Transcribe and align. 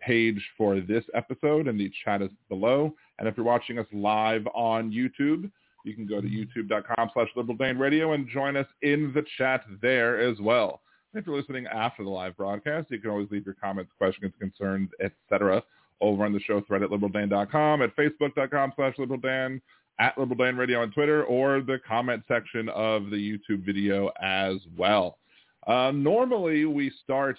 page 0.00 0.44
for 0.58 0.80
this 0.80 1.04
episode, 1.14 1.68
and 1.68 1.78
the 1.78 1.92
chat 2.04 2.20
is 2.20 2.30
below. 2.48 2.96
And 3.20 3.28
if 3.28 3.36
you're 3.36 3.46
watching 3.46 3.78
us 3.78 3.86
live 3.92 4.44
on 4.54 4.90
YouTube, 4.90 5.52
you 5.86 5.94
can 5.94 6.06
go 6.06 6.20
to 6.20 6.26
youtube.com 6.26 7.10
slash 7.14 7.28
Radio 7.76 8.12
and 8.12 8.28
join 8.28 8.56
us 8.56 8.66
in 8.82 9.12
the 9.14 9.24
chat 9.38 9.64
there 9.80 10.20
as 10.20 10.38
well. 10.40 10.80
if 11.14 11.26
you're 11.26 11.36
listening 11.36 11.66
after 11.66 12.02
the 12.02 12.10
live 12.10 12.36
broadcast, 12.36 12.90
you 12.90 12.98
can 12.98 13.10
always 13.10 13.30
leave 13.30 13.46
your 13.46 13.54
comments, 13.54 13.92
questions, 13.96 14.32
concerns, 14.38 14.90
etc. 15.00 15.62
over 16.00 16.24
on 16.24 16.32
the 16.32 16.40
show 16.40 16.60
thread 16.62 16.82
at 16.82 16.90
liberaldan.com, 16.90 17.82
at 17.82 17.96
facebook.com 17.96 18.72
slash 18.76 18.96
liberaldan, 18.96 19.60
at 19.98 20.16
liberaldan 20.16 20.58
radio 20.58 20.82
on 20.82 20.90
Twitter, 20.90 21.24
or 21.24 21.60
the 21.60 21.78
comment 21.86 22.22
section 22.28 22.68
of 22.70 23.10
the 23.10 23.16
YouTube 23.16 23.64
video 23.64 24.10
as 24.20 24.56
well. 24.76 25.18
Uh, 25.66 25.90
normally, 25.92 26.64
we 26.64 26.92
start 27.02 27.38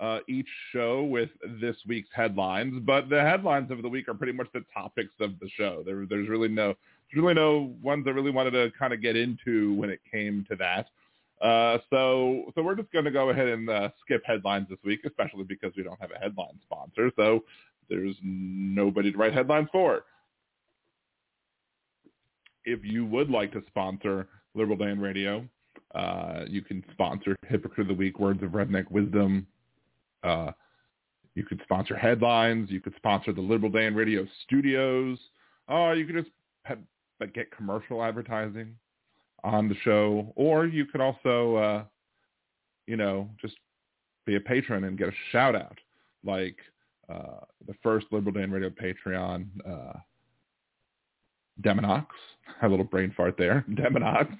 uh, 0.00 0.18
each 0.28 0.48
show 0.72 1.04
with 1.04 1.30
this 1.60 1.76
week's 1.86 2.08
headlines, 2.14 2.82
but 2.84 3.08
the 3.08 3.20
headlines 3.20 3.70
of 3.70 3.82
the 3.82 3.88
week 3.88 4.08
are 4.08 4.14
pretty 4.14 4.32
much 4.32 4.48
the 4.52 4.64
topics 4.72 5.14
of 5.20 5.38
the 5.40 5.48
show. 5.56 5.82
There, 5.84 6.06
there's 6.06 6.28
really 6.28 6.48
no 6.48 6.74
really 7.14 7.34
no 7.34 7.74
ones 7.82 8.04
I 8.06 8.10
really 8.10 8.30
wanted 8.30 8.52
to 8.52 8.70
kind 8.78 8.92
of 8.92 9.00
get 9.00 9.16
into 9.16 9.74
when 9.74 9.90
it 9.90 10.00
came 10.10 10.44
to 10.50 10.56
that. 10.56 10.86
Uh, 11.40 11.78
so 11.90 12.44
so 12.54 12.62
we're 12.62 12.74
just 12.74 12.90
going 12.92 13.04
to 13.04 13.10
go 13.10 13.30
ahead 13.30 13.46
and 13.48 13.68
uh, 13.68 13.90
skip 14.02 14.22
headlines 14.24 14.66
this 14.70 14.78
week, 14.84 15.00
especially 15.04 15.44
because 15.44 15.72
we 15.76 15.82
don't 15.82 16.00
have 16.00 16.10
a 16.10 16.18
headline 16.18 16.58
sponsor. 16.62 17.10
So 17.16 17.44
there's 17.88 18.16
nobody 18.22 19.12
to 19.12 19.18
write 19.18 19.34
headlines 19.34 19.68
for. 19.70 20.04
If 22.64 22.80
you 22.84 23.06
would 23.06 23.30
like 23.30 23.52
to 23.52 23.62
sponsor 23.68 24.26
Liberal 24.54 24.78
Dan 24.78 24.98
Radio, 24.98 25.46
uh, 25.94 26.40
you 26.48 26.62
can 26.62 26.82
sponsor 26.92 27.36
Hypocrite 27.46 27.82
of 27.82 27.88
the 27.88 27.94
Week, 27.94 28.18
Words 28.18 28.42
of 28.42 28.50
Redneck 28.50 28.90
Wisdom. 28.90 29.46
Uh, 30.24 30.50
you 31.34 31.44
could 31.44 31.60
sponsor 31.62 31.94
headlines. 31.96 32.70
You 32.70 32.80
could 32.80 32.94
sponsor 32.96 33.32
the 33.32 33.42
Liberal 33.42 33.70
Dan 33.70 33.94
Radio 33.94 34.26
studios. 34.44 35.18
Uh, 35.70 35.92
you 35.92 36.06
could 36.06 36.16
just 36.16 36.30
but 37.18 37.34
get 37.34 37.50
commercial 37.50 38.02
advertising 38.02 38.74
on 39.44 39.68
the 39.68 39.76
show, 39.82 40.32
or 40.36 40.66
you 40.66 40.86
could 40.86 41.00
also, 41.00 41.56
uh, 41.56 41.84
you 42.86 42.96
know, 42.96 43.28
just 43.40 43.54
be 44.24 44.36
a 44.36 44.40
patron 44.40 44.84
and 44.84 44.98
get 44.98 45.08
a 45.08 45.12
shout 45.30 45.54
out, 45.54 45.78
like 46.24 46.56
uh, 47.08 47.40
the 47.66 47.74
first 47.82 48.06
Liberal 48.10 48.32
Dan 48.32 48.50
Radio 48.50 48.70
Patreon, 48.70 49.46
uh, 49.68 49.98
Deminox. 51.62 52.06
Had 52.60 52.66
a 52.68 52.70
little 52.70 52.84
brain 52.84 53.12
fart 53.16 53.36
there, 53.38 53.64
Deminox. 53.70 54.36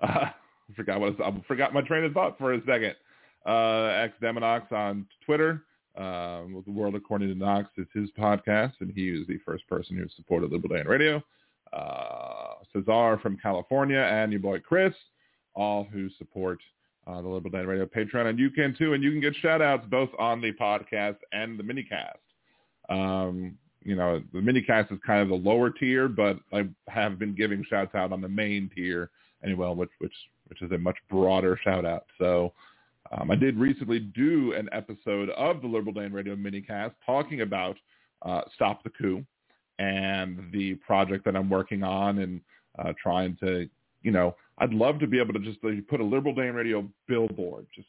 Uh, 0.00 0.26
forgot 0.74 1.00
what 1.00 1.20
I 1.20 1.42
forgot 1.46 1.74
my 1.74 1.82
train 1.82 2.04
of 2.04 2.12
thought 2.12 2.38
for 2.38 2.54
a 2.54 2.60
second. 2.66 2.94
Uh, 3.46 4.04
X 4.04 4.14
Deminox 4.22 4.70
on 4.72 5.06
Twitter. 5.24 5.62
Um, 5.96 6.62
the 6.66 6.72
World 6.72 6.94
According 6.94 7.28
to 7.28 7.34
Knox 7.34 7.70
is 7.78 7.86
his 7.94 8.10
podcast, 8.18 8.74
and 8.80 8.92
he 8.94 9.12
was 9.12 9.26
the 9.26 9.38
first 9.46 9.66
person 9.66 9.96
who 9.96 10.06
supported 10.14 10.52
Liberal 10.52 10.76
Dan 10.76 10.86
Radio 10.86 11.22
uh, 11.72 12.54
Cesar 12.72 13.18
from 13.18 13.36
California, 13.38 13.98
and 13.98 14.32
your 14.32 14.40
boy 14.40 14.60
Chris, 14.60 14.94
all 15.54 15.84
who 15.84 16.08
support 16.18 16.58
uh, 17.06 17.22
the 17.22 17.28
Liberal 17.28 17.50
Dan 17.50 17.66
Radio 17.66 17.86
Patreon. 17.86 18.26
And 18.26 18.38
you 18.38 18.50
can 18.50 18.74
too, 18.76 18.94
and 18.94 19.02
you 19.02 19.10
can 19.10 19.20
get 19.20 19.34
shout 19.36 19.62
outs 19.62 19.86
both 19.88 20.10
on 20.18 20.40
the 20.40 20.52
podcast 20.52 21.16
and 21.32 21.58
the 21.58 21.62
minicast. 21.62 22.18
Um, 22.88 23.56
you 23.84 23.94
know, 23.94 24.22
the 24.32 24.40
minicast 24.40 24.92
is 24.92 24.98
kind 25.06 25.22
of 25.22 25.28
the 25.28 25.48
lower 25.48 25.70
tier, 25.70 26.08
but 26.08 26.38
I 26.52 26.68
have 26.88 27.18
been 27.18 27.34
giving 27.34 27.64
shouts 27.68 27.94
out 27.94 28.12
on 28.12 28.20
the 28.20 28.28
main 28.28 28.70
tier 28.74 29.10
anyway, 29.44 29.72
which 29.74 29.90
which 29.98 30.14
which 30.48 30.62
is 30.62 30.72
a 30.72 30.78
much 30.78 30.96
broader 31.08 31.58
shout 31.62 31.84
out. 31.84 32.06
So 32.18 32.52
um, 33.12 33.30
I 33.30 33.36
did 33.36 33.56
recently 33.56 34.00
do 34.00 34.52
an 34.54 34.68
episode 34.72 35.30
of 35.30 35.60
the 35.60 35.68
Liberal 35.68 35.92
Dan 35.92 36.12
Radio 36.12 36.34
minicast 36.34 36.94
talking 37.04 37.42
about 37.42 37.76
uh, 38.22 38.42
Stop 38.54 38.82
the 38.82 38.90
Coup 38.90 39.24
and 39.78 40.50
the 40.52 40.74
project 40.76 41.24
that 41.24 41.36
I'm 41.36 41.50
working 41.50 41.82
on 41.82 42.18
and 42.18 42.40
uh, 42.78 42.92
trying 43.00 43.36
to, 43.40 43.68
you 44.02 44.10
know, 44.10 44.36
I'd 44.58 44.72
love 44.72 44.98
to 45.00 45.06
be 45.06 45.20
able 45.20 45.34
to 45.34 45.40
just 45.40 45.58
like, 45.62 45.86
put 45.88 46.00
a 46.00 46.04
Liberal 46.04 46.34
Dan 46.34 46.54
Radio 46.54 46.88
billboard 47.06 47.66
just 47.74 47.88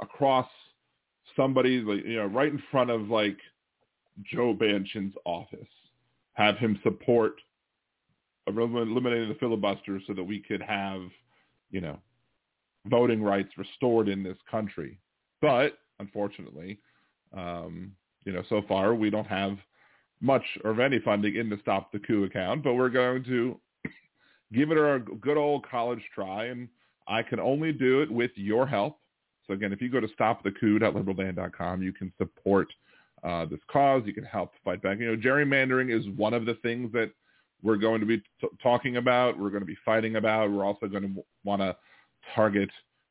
across 0.00 0.48
somebody, 1.36 1.80
like, 1.80 2.04
you 2.04 2.16
know, 2.16 2.26
right 2.26 2.52
in 2.52 2.62
front 2.70 2.90
of 2.90 3.08
like 3.08 3.36
Joe 4.32 4.54
Manchin's 4.54 5.14
office, 5.24 5.66
have 6.34 6.56
him 6.58 6.78
support 6.82 7.34
eliminating 8.46 9.28
the 9.28 9.36
filibuster 9.40 10.00
so 10.06 10.12
that 10.12 10.22
we 10.22 10.38
could 10.40 10.62
have, 10.62 11.02
you 11.70 11.80
know, 11.80 11.98
voting 12.86 13.22
rights 13.22 13.50
restored 13.56 14.08
in 14.08 14.22
this 14.22 14.36
country. 14.50 14.98
But 15.40 15.78
unfortunately, 15.98 16.78
um, 17.36 17.92
you 18.24 18.32
know, 18.32 18.42
so 18.48 18.62
far 18.68 18.94
we 18.94 19.10
don't 19.10 19.26
have 19.26 19.56
much 20.24 20.42
or 20.64 20.80
any 20.80 20.98
funding 21.00 21.36
in 21.36 21.50
the 21.50 21.58
Stop 21.60 21.92
the 21.92 21.98
Coup 21.98 22.24
account, 22.24 22.64
but 22.64 22.74
we're 22.74 22.88
going 22.88 23.22
to 23.24 23.60
give 24.52 24.70
it 24.70 24.78
a 24.78 24.98
good 25.20 25.36
old 25.36 25.68
college 25.68 26.02
try, 26.14 26.46
and 26.46 26.68
I 27.06 27.22
can 27.22 27.38
only 27.38 27.72
do 27.72 28.00
it 28.00 28.10
with 28.10 28.30
your 28.34 28.66
help. 28.66 28.98
So 29.46 29.52
again, 29.52 29.72
if 29.72 29.82
you 29.82 29.90
go 29.90 30.00
to 30.00 30.08
stopthecoup.liberaldan.com, 30.08 31.82
you 31.82 31.92
can 31.92 32.10
support 32.16 32.68
uh, 33.22 33.44
this 33.44 33.60
cause. 33.70 34.02
You 34.06 34.14
can 34.14 34.24
help 34.24 34.52
fight 34.64 34.82
back. 34.82 34.98
You 34.98 35.14
know, 35.14 35.16
gerrymandering 35.20 35.94
is 35.94 36.06
one 36.16 36.32
of 36.32 36.46
the 36.46 36.54
things 36.54 36.90
that 36.92 37.10
we're 37.62 37.76
going 37.76 38.00
to 38.00 38.06
be 38.06 38.18
t- 38.40 38.48
talking 38.62 38.96
about. 38.96 39.38
We're 39.38 39.50
going 39.50 39.62
to 39.62 39.66
be 39.66 39.76
fighting 39.84 40.16
about. 40.16 40.50
We're 40.50 40.64
also 40.64 40.86
going 40.86 41.02
to 41.02 41.24
want 41.44 41.60
to 41.60 41.76
target 42.34 42.70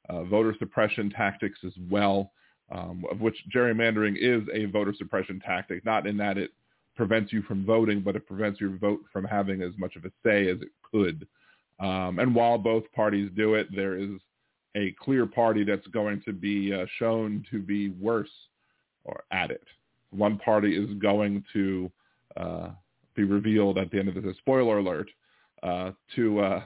uh, 0.10 0.24
voter 0.24 0.56
suppression 0.58 1.12
tactics 1.12 1.60
as 1.64 1.74
well, 1.90 2.32
um, 2.72 3.04
of 3.12 3.22
which 3.22 3.36
gerrymandering 3.56 4.16
is 4.20 4.42
a 4.52 4.66
voter 4.66 4.94
suppression 4.98 5.40
tactic, 5.40 5.86
not 5.86 6.08
in 6.08 6.18
that 6.18 6.40
it 6.40 6.52
prevents 6.96 7.34
you 7.34 7.42
from 7.44 7.66
voting, 7.66 8.02
but 8.02 8.16
it 8.16 8.28
prevents 8.28 8.60
your 8.60 8.78
vote 8.78 9.02
from 9.12 9.24
having 9.24 9.62
as 9.62 9.72
much 9.78 9.96
of 9.96 10.06
a 10.06 10.12
say 10.24 10.50
as 10.50 10.62
it 10.62 10.70
could. 10.92 11.28
Um, 11.80 12.20
and 12.20 12.34
while 12.36 12.58
both 12.58 12.84
parties 12.94 13.32
do 13.36 13.56
it, 13.56 13.68
there 13.76 13.98
is 13.98 14.20
a 14.76 14.96
clear 15.00 15.26
party 15.26 15.64
that's 15.64 15.88
going 15.88 16.22
to 16.26 16.34
be 16.34 16.74
uh, 16.74 16.86
shown 16.98 17.46
to 17.52 17.62
be 17.62 17.90
worse 17.90 18.30
or 19.04 19.24
at 19.32 19.52
it. 19.52 19.64
One 20.12 20.38
party 20.38 20.78
is 20.78 20.94
going 21.00 21.44
to 21.54 21.92
uh, 22.38 22.70
be 23.16 23.24
revealed 23.24 23.78
at 23.78 23.92
the 23.92 24.00
end 24.00 24.10
of 24.10 24.24
this. 24.24 24.38
Spoiler 24.38 24.80
alert 24.80 25.10
uh, 25.62 25.92
to 26.16 26.40
uh, 26.40 26.64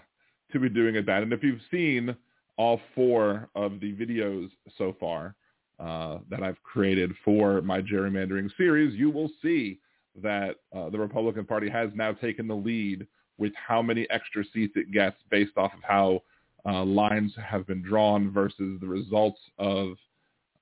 to 0.51 0.59
be 0.59 0.69
doing 0.69 0.95
it 0.95 1.05
bad. 1.05 1.23
And 1.23 1.33
if 1.33 1.43
you've 1.43 1.61
seen 1.69 2.15
all 2.57 2.79
four 2.95 3.49
of 3.55 3.79
the 3.79 3.93
videos 3.93 4.49
so 4.77 4.95
far 4.99 5.35
uh, 5.79 6.19
that 6.29 6.41
I've 6.41 6.61
created 6.63 7.11
for 7.23 7.61
my 7.61 7.81
gerrymandering 7.81 8.49
series, 8.57 8.97
you 8.97 9.09
will 9.09 9.29
see 9.41 9.79
that 10.21 10.55
uh, 10.75 10.89
the 10.89 10.97
Republican 10.97 11.45
Party 11.45 11.69
has 11.69 11.89
now 11.93 12.11
taken 12.13 12.47
the 12.47 12.55
lead 12.55 13.05
with 13.37 13.53
how 13.55 13.81
many 13.81 14.07
extra 14.09 14.43
seats 14.53 14.73
it 14.75 14.91
gets 14.91 15.17
based 15.29 15.57
off 15.57 15.73
of 15.73 15.79
how 15.83 16.21
uh, 16.65 16.83
lines 16.83 17.33
have 17.43 17.65
been 17.67 17.81
drawn 17.81 18.31
versus 18.31 18.79
the 18.81 18.87
results 18.87 19.39
of 19.57 19.93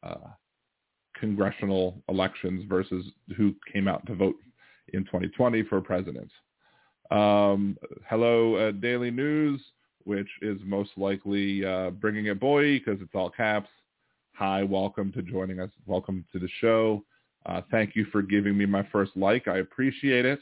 uh, 0.03 0.29
congressional 1.19 2.01
elections 2.09 2.63
versus 2.67 3.05
who 3.37 3.55
came 3.71 3.87
out 3.87 4.05
to 4.05 4.15
vote 4.15 4.35
in 4.93 5.03
2020 5.05 5.63
for 5.63 5.81
president. 5.81 6.29
Um, 7.11 7.77
hello, 8.09 8.55
uh, 8.55 8.71
Daily 8.71 9.11
News, 9.11 9.61
which 10.03 10.29
is 10.41 10.59
most 10.63 10.91
likely 10.97 11.65
uh, 11.65 11.91
bringing 11.91 12.29
a 12.29 12.35
boy 12.35 12.79
because 12.79 13.01
it's 13.01 13.15
all 13.15 13.29
caps. 13.29 13.69
Hi, 14.33 14.63
welcome 14.63 15.11
to 15.13 15.21
joining 15.21 15.59
us. 15.59 15.69
Welcome 15.85 16.25
to 16.33 16.39
the 16.39 16.49
show. 16.59 17.03
Uh, 17.45 17.61
thank 17.71 17.95
you 17.95 18.05
for 18.11 18.21
giving 18.21 18.57
me 18.57 18.65
my 18.65 18.87
first 18.91 19.11
like. 19.15 19.47
I 19.47 19.57
appreciate 19.57 20.25
it. 20.25 20.39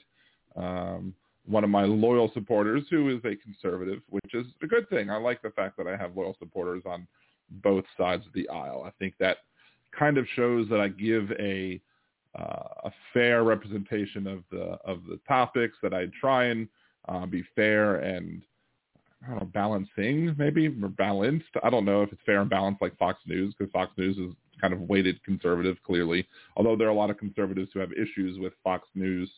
Um, 0.55 1.13
one 1.45 1.63
of 1.63 1.69
my 1.69 1.83
loyal 1.83 2.31
supporters 2.33 2.83
who 2.89 3.09
is 3.09 3.23
a 3.25 3.35
conservative, 3.35 4.01
which 4.09 4.33
is 4.33 4.45
a 4.61 4.67
good 4.67 4.89
thing. 4.89 5.09
I 5.09 5.17
like 5.17 5.41
the 5.41 5.50
fact 5.50 5.77
that 5.77 5.88
I 5.88 5.97
have 5.97 6.15
loyal 6.15 6.35
supporters 6.39 6.83
on 6.85 7.05
both 7.61 7.83
sides 7.97 8.25
of 8.25 8.33
the 8.33 8.47
aisle. 8.50 8.83
I 8.85 8.91
think 9.00 9.15
that 9.19 9.38
kind 9.97 10.17
of 10.17 10.25
shows 10.35 10.69
that 10.69 10.79
I 10.79 10.88
give 10.88 11.31
a 11.39 11.79
uh, 12.38 12.85
a 12.85 12.91
fair 13.13 13.44
representation 13.44 14.25
of 14.25 14.44
the 14.50 14.77
of 14.85 15.01
the 15.07 15.19
topics 15.27 15.77
that 15.83 15.94
I 15.94 16.07
try 16.19 16.45
and 16.45 16.67
uh, 17.07 17.25
be 17.25 17.44
fair 17.55 17.97
and 17.97 18.41
I 19.23 19.31
don't 19.31 19.39
know 19.39 19.50
balancing 19.53 20.35
maybe 20.38 20.67
or 20.67 20.89
balanced. 20.89 21.50
I 21.61 21.69
don't 21.69 21.85
know 21.85 22.01
if 22.01 22.11
it's 22.11 22.21
fair 22.25 22.41
and 22.41 22.50
balanced 22.50 22.81
like 22.81 22.97
Fox 22.97 23.19
News 23.27 23.53
because 23.57 23.71
Fox 23.71 23.91
News 23.97 24.17
is 24.17 24.33
kind 24.63 24.74
of 24.74 24.80
weighted 24.81 25.21
conservative 25.24 25.75
clearly. 25.86 26.25
Although 26.56 26.77
there 26.77 26.88
are 26.88 26.92
a 26.92 26.95
lot 26.95 27.10
of 27.10 27.18
conservatives 27.18 27.69
who 27.74 27.80
have 27.81 27.92
issues 27.92 28.39
with 28.39 28.54
Fox 28.63 28.88
News 28.95 29.30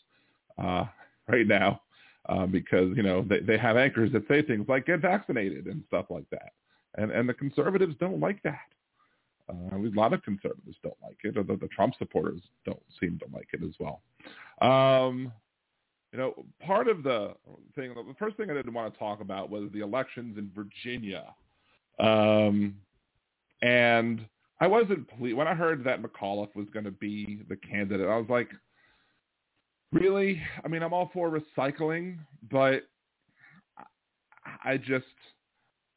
uh, 0.62 0.86
right 1.27 1.48
now 1.48 1.81
uh, 2.30 2.45
because 2.45 2.95
you 2.95 3.01
know 3.01 3.25
they 3.27 3.39
they 3.39 3.57
have 3.57 3.75
anchors 3.75 4.12
that 4.13 4.27
say 4.27 4.44
things 4.44 4.68
like 4.69 4.86
get 4.86 5.01
vaccinated 5.01 5.66
and 5.66 5.83
stuff 5.88 6.06
like 6.10 6.30
that, 6.30 6.54
and 6.98 7.12
and 7.12 7.27
the 7.27 7.33
conservatives 7.33 7.95
don't 8.00 8.19
like 8.19 8.42
that. 8.44 8.68
Uh, 9.50 9.75
a 9.75 9.92
lot 9.95 10.13
of 10.13 10.24
conservatives 10.24 10.77
don't 10.83 10.98
like 11.04 11.18
it, 11.24 11.36
the, 11.36 11.44
the 11.44 11.68
Trump 11.68 11.94
supporters 12.00 12.42
don't 12.66 12.81
seem 13.00 13.19
to 13.19 13.25
like 13.33 13.48
it 13.54 13.62
as 13.63 13.75
well. 13.80 14.01
Um, 14.62 15.31
you 16.12 16.18
know, 16.19 16.45
part 16.66 16.88
of 16.88 17.04
the 17.04 17.33
thing, 17.75 17.94
the 17.94 18.16
first 18.18 18.38
thing 18.38 18.50
I 18.50 18.54
didn't 18.54 18.74
want 18.74 18.92
to 18.92 19.00
talk 19.00 19.22
about 19.22 19.50
was 19.50 19.69
the 19.72 19.81
elections 19.81 20.38
in 20.38 20.50
Virginia. 20.56 21.36
Um, 22.00 22.75
and 23.62 24.25
I 24.60 24.68
wasn't 24.68 25.10
pleased 25.10 25.36
when 25.36 25.48
I 25.48 25.54
heard 25.54 25.84
that 25.84 26.02
McAuliffe 26.02 26.56
was 26.56 26.68
going 26.74 26.86
to 26.86 26.92
be 26.92 27.42
the 27.50 27.57
candidate. 27.57 28.07
I 28.07 28.18
was 28.18 28.30
like, 28.30 28.50
really? 29.92 30.42
I 30.63 30.68
mean, 30.68 30.81
I'm 30.81 30.94
all 30.94 31.10
for 31.13 31.30
recycling, 31.30 32.18
but 32.52 32.84
I 34.63 34.78
just, 34.78 35.06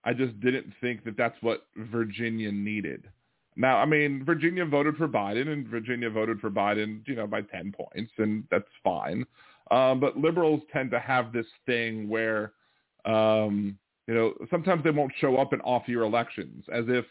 I 0.04 0.12
just 0.12 0.38
didn't 0.40 0.72
think 0.80 1.04
that 1.04 1.16
that's 1.16 1.36
what 1.40 1.66
Virginia 1.76 2.50
needed. 2.50 3.08
Now, 3.56 3.78
I 3.78 3.86
mean, 3.86 4.24
Virginia 4.24 4.64
voted 4.64 4.96
for 4.96 5.08
Biden, 5.08 5.48
and 5.48 5.66
Virginia 5.66 6.10
voted 6.10 6.40
for 6.40 6.50
Biden, 6.50 7.06
you 7.08 7.16
know, 7.16 7.26
by 7.26 7.42
10 7.42 7.72
points, 7.72 8.12
and 8.18 8.44
that's 8.50 8.68
fine. 8.84 9.24
Um, 9.70 10.00
but 10.00 10.16
liberals 10.16 10.62
tend 10.72 10.90
to 10.92 11.00
have 11.00 11.32
this 11.32 11.46
thing 11.66 12.08
where, 12.08 12.52
um, 13.04 13.76
you 14.06 14.14
know, 14.14 14.32
sometimes 14.50 14.84
they 14.84 14.90
won't 14.90 15.12
show 15.20 15.36
up 15.36 15.52
in 15.52 15.60
off-year 15.62 16.02
elections, 16.02 16.64
as 16.72 16.84
if 16.88 17.04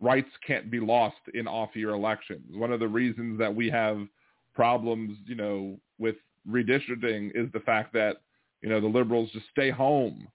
rights 0.00 0.30
can't 0.46 0.70
be 0.70 0.80
lost 0.80 1.16
in 1.34 1.46
off-year 1.46 1.90
elections. 1.90 2.56
One 2.56 2.72
of 2.72 2.80
the 2.80 2.88
reasons 2.88 3.38
that 3.38 3.54
we 3.54 3.70
have 3.70 4.06
problems, 4.54 5.18
you 5.26 5.34
know, 5.34 5.78
with 5.98 6.16
redistricting 6.48 7.30
is 7.34 7.50
the 7.52 7.60
fact 7.60 7.92
that, 7.94 8.18
you 8.62 8.68
know, 8.68 8.80
the 8.80 8.86
liberals 8.86 9.30
just 9.32 9.46
stay 9.50 9.70
home. 9.70 10.28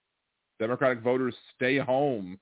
Democratic 0.59 1.01
voters 1.01 1.35
stay 1.55 1.77
home 1.77 2.39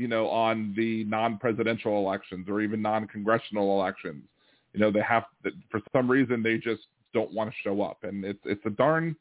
you 0.00 0.08
know, 0.08 0.28
on 0.28 0.72
the 0.76 1.04
non-presidential 1.04 1.98
elections 1.98 2.48
or 2.48 2.62
even 2.62 2.80
non-congressional 2.80 3.78
elections. 3.78 4.24
You 4.72 4.80
know, 4.80 4.90
they 4.90 5.02
have 5.02 5.24
for 5.70 5.80
some 5.92 6.10
reason 6.10 6.42
they 6.42 6.56
just 6.56 6.82
don't 7.12 7.32
want 7.34 7.50
to 7.50 7.56
show 7.62 7.82
up, 7.82 7.98
and 8.04 8.24
it's 8.24 8.40
it's 8.44 8.64
a 8.64 8.70
darn 8.70 9.16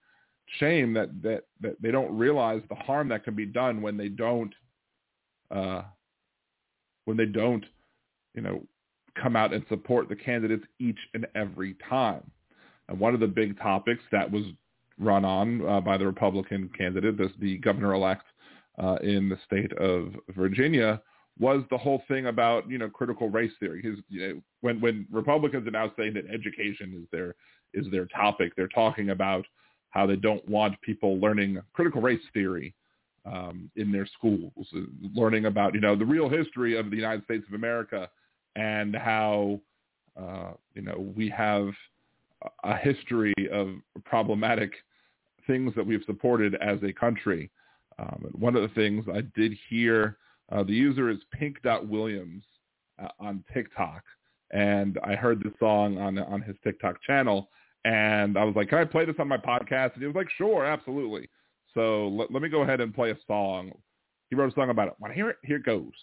shame 0.59 0.93
that 0.93 1.09
that 1.23 1.43
that 1.59 1.81
they 1.81 1.91
don't 1.91 2.15
realize 2.17 2.61
the 2.69 2.75
harm 2.75 3.09
that 3.09 3.23
can 3.23 3.35
be 3.35 3.45
done 3.45 3.81
when 3.81 3.97
they 3.97 4.09
don't 4.09 4.53
uh, 5.51 5.81
when 7.09 7.17
they 7.17 7.25
don't, 7.25 7.65
you 8.35 8.41
know, 8.43 8.61
come 9.19 9.35
out 9.35 9.51
and 9.51 9.65
support 9.67 10.07
the 10.07 10.15
candidates 10.15 10.63
each 10.79 10.99
and 11.15 11.25
every 11.33 11.75
time. 11.89 12.21
And 12.87 12.99
one 12.99 13.15
of 13.15 13.19
the 13.19 13.25
big 13.25 13.57
topics 13.57 14.03
that 14.11 14.29
was 14.29 14.43
run 14.99 15.25
on 15.25 15.67
uh, 15.67 15.81
by 15.81 15.97
the 15.97 16.05
Republican 16.05 16.69
candidate, 16.77 17.17
this 17.17 17.31
the 17.39 17.57
governor-elect 17.57 18.21
uh, 18.77 18.97
in 19.01 19.27
the 19.27 19.39
state 19.43 19.73
of 19.79 20.13
Virginia 20.35 21.01
was 21.39 21.63
the 21.71 21.77
whole 21.79 22.03
thing 22.07 22.27
about 22.27 22.69
you 22.69 22.77
know 22.77 22.87
critical 22.87 23.27
race 23.27 23.53
theory. 23.59 23.81
His, 23.81 23.95
you 24.07 24.21
know, 24.21 24.41
when 24.61 24.79
when 24.79 25.07
Republicans 25.11 25.67
are 25.67 25.71
now 25.71 25.91
saying 25.97 26.13
that 26.13 26.31
education 26.31 26.93
is 27.01 27.07
their 27.11 27.33
is 27.73 27.89
their 27.89 28.05
topic, 28.05 28.53
they're 28.55 28.67
talking 28.67 29.09
about 29.09 29.47
how 29.89 30.05
they 30.05 30.15
don't 30.15 30.47
want 30.47 30.79
people 30.81 31.17
learning 31.17 31.59
critical 31.73 32.03
race 32.03 32.21
theory 32.35 32.75
um, 33.25 33.69
in 33.75 33.91
their 33.91 34.07
schools, 34.07 34.51
learning 35.13 35.45
about 35.45 35.73
you 35.73 35.81
know 35.81 35.95
the 35.95 36.05
real 36.05 36.29
history 36.29 36.77
of 36.77 36.89
the 36.89 36.95
United 36.95 37.23
States 37.25 37.43
of 37.47 37.53
America 37.53 38.09
and 38.55 38.95
how 38.95 39.59
uh, 40.19 40.51
you 40.73 40.81
know 40.81 41.11
we 41.15 41.29
have 41.29 41.69
a 42.63 42.75
history 42.75 43.33
of 43.51 43.69
problematic 44.05 44.71
things 45.47 45.73
that 45.75 45.85
we've 45.85 46.03
supported 46.05 46.55
as 46.55 46.77
a 46.83 46.93
country 46.93 47.49
um, 47.99 48.29
one 48.37 48.55
of 48.55 48.61
the 48.61 48.73
things 48.75 49.05
I 49.13 49.21
did 49.35 49.57
hear, 49.69 50.17
uh, 50.51 50.63
the 50.63 50.73
user 50.73 51.09
is 51.09 51.17
pink.williams 51.31 52.43
uh, 53.01 53.07
on 53.19 53.43
TikTok. 53.53 54.03
And 54.51 54.97
I 55.03 55.15
heard 55.15 55.43
the 55.43 55.53
song 55.59 55.99
on 55.99 56.17
on 56.17 56.41
his 56.41 56.55
TikTok 56.63 57.01
channel, 57.03 57.49
and 57.85 58.35
I 58.35 58.43
was 58.43 58.55
like, 58.55 58.69
"Can 58.69 58.79
I 58.79 58.85
play 58.85 59.05
this 59.05 59.17
on 59.19 59.27
my 59.27 59.37
podcast?" 59.37 59.93
And 59.93 60.01
he 60.01 60.07
was 60.07 60.15
like, 60.15 60.29
"Sure, 60.37 60.65
absolutely." 60.65 61.29
So 61.79 62.09
let, 62.09 62.29
let 62.29 62.43
me 62.43 62.49
go 62.49 62.63
ahead 62.63 62.81
and 62.81 62.93
play 62.93 63.11
a 63.11 63.17
song. 63.25 63.71
He 64.29 64.35
wrote 64.35 64.51
a 64.51 64.55
song 64.55 64.69
about 64.69 64.89
it. 64.89 64.95
Want 64.99 65.11
to 65.11 65.15
hear 65.15 65.29
it? 65.29 65.37
Here 65.45 65.55
it 65.55 65.63
goes. 65.63 65.93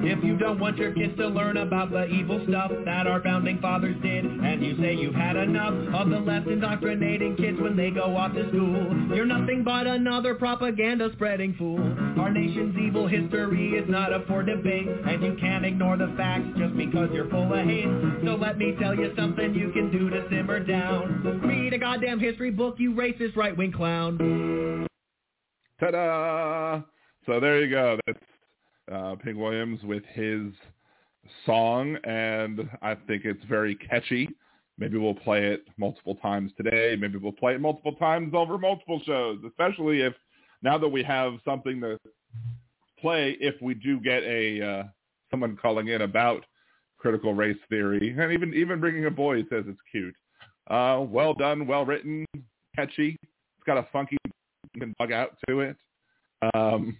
Mm-hmm. 0.00 0.18
If 0.18 0.24
you 0.24 0.36
don't 0.38 0.58
want 0.58 0.78
your 0.78 0.92
kids 0.92 1.16
to 1.18 1.28
learn 1.28 1.58
about 1.58 1.90
the 1.90 2.06
evil 2.06 2.42
stuff 2.48 2.72
that 2.84 3.06
our 3.06 3.22
founding 3.22 3.60
fathers 3.60 3.96
did, 4.02 4.24
and 4.24 4.64
you 4.64 4.76
say 4.80 4.94
you've 4.94 5.14
had 5.14 5.36
enough 5.36 5.74
of 5.94 6.08
the 6.08 6.18
left 6.18 6.46
indoctrinating 6.46 7.36
kids 7.36 7.60
when 7.60 7.76
they 7.76 7.90
go 7.90 8.16
off 8.16 8.32
to 8.34 8.48
school, 8.48 9.14
you're 9.14 9.26
nothing 9.26 9.62
but 9.62 9.86
another 9.86 10.34
propaganda 10.34 11.10
spreading 11.12 11.54
fool. 11.54 11.80
Our 12.18 12.30
nation's 12.30 12.76
evil 12.78 13.06
history 13.06 13.70
is 13.70 13.88
not 13.90 14.12
up 14.12 14.26
for 14.26 14.42
debate, 14.42 14.88
and 14.88 15.22
you 15.22 15.36
can't 15.38 15.66
ignore 15.66 15.96
the 15.96 16.12
facts 16.16 16.48
just 16.56 16.76
because 16.76 17.10
you're 17.12 17.28
full 17.28 17.52
of 17.52 17.66
hate. 17.66 17.88
So 18.24 18.36
let 18.36 18.56
me 18.56 18.74
tell 18.80 18.94
you 18.94 19.12
something 19.16 19.54
you 19.54 19.70
can 19.72 19.90
do 19.90 20.08
to 20.08 20.26
simmer 20.30 20.60
down. 20.60 21.40
Read 21.44 21.74
a 21.74 21.78
goddamn 21.78 22.20
history 22.20 22.50
book, 22.50 22.76
you 22.78 22.92
racist 22.92 23.36
right-wing 23.36 23.72
clown. 23.72 24.86
Ta-da! 25.78 26.82
So 27.26 27.38
there 27.38 27.62
you 27.62 27.70
go. 27.70 27.98
That's 28.06 28.18
uh, 28.92 29.14
Pink 29.16 29.38
Williams 29.38 29.82
with 29.82 30.02
his 30.12 30.52
song, 31.46 31.96
and 32.04 32.68
I 32.82 32.94
think 32.94 33.24
it's 33.24 33.44
very 33.48 33.74
catchy. 33.76 34.28
Maybe 34.78 34.96
we'll 34.98 35.14
play 35.14 35.46
it 35.46 35.64
multiple 35.76 36.14
times 36.16 36.52
today. 36.56 36.96
Maybe 36.98 37.18
we'll 37.18 37.32
play 37.32 37.54
it 37.54 37.60
multiple 37.60 37.92
times 37.92 38.32
over 38.34 38.56
multiple 38.58 39.00
shows, 39.04 39.38
especially 39.46 40.00
if 40.00 40.14
now 40.62 40.78
that 40.78 40.88
we 40.88 41.02
have 41.02 41.34
something 41.44 41.80
to 41.80 41.98
play, 42.98 43.36
if 43.40 43.60
we 43.60 43.74
do 43.74 44.00
get 44.00 44.22
a 44.22 44.62
uh, 44.62 44.82
someone 45.30 45.56
calling 45.60 45.88
in 45.88 46.02
about 46.02 46.44
critical 46.98 47.34
race 47.34 47.58
theory, 47.68 48.14
and 48.18 48.32
even 48.32 48.54
even 48.54 48.80
bringing 48.80 49.06
a 49.06 49.10
boy 49.10 49.40
says 49.50 49.64
it's 49.66 49.78
cute. 49.90 50.14
Uh, 50.70 51.04
well 51.06 51.34
done, 51.34 51.66
well 51.66 51.84
written, 51.84 52.24
catchy. 52.76 53.16
It's 53.22 53.66
got 53.66 53.78
a 53.78 53.86
funky 53.92 54.16
bug 54.98 55.12
out 55.12 55.36
to 55.48 55.60
it. 55.60 55.76
Um, 56.54 56.96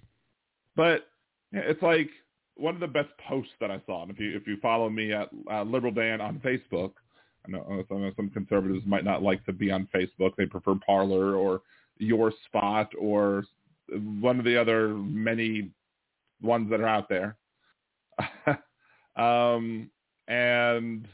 but 0.76 1.09
it's 1.52 1.82
like 1.82 2.10
one 2.56 2.74
of 2.74 2.80
the 2.80 2.86
best 2.86 3.08
posts 3.28 3.52
that 3.60 3.70
I 3.70 3.80
saw, 3.86 4.02
and 4.02 4.10
if 4.10 4.18
you 4.18 4.36
if 4.36 4.46
you 4.46 4.56
follow 4.60 4.88
me 4.88 5.12
at 5.12 5.28
uh, 5.50 5.62
Liberal 5.62 5.92
Dan 5.92 6.20
on 6.20 6.40
Facebook, 6.40 6.92
I 7.46 7.50
know, 7.50 7.84
I 7.90 7.94
know 7.94 8.12
some 8.16 8.30
conservatives 8.30 8.84
might 8.86 9.04
not 9.04 9.22
like 9.22 9.44
to 9.46 9.52
be 9.52 9.70
on 9.70 9.88
Facebook; 9.94 10.36
they 10.36 10.46
prefer 10.46 10.74
Parler 10.84 11.34
or 11.34 11.62
Your 11.98 12.32
Spot 12.46 12.90
or 12.98 13.44
one 14.20 14.38
of 14.38 14.44
the 14.44 14.60
other 14.60 14.88
many 14.88 15.70
ones 16.42 16.70
that 16.70 16.80
are 16.80 16.88
out 16.88 17.08
there. 17.08 17.36
um, 19.16 19.90
and 20.28 21.08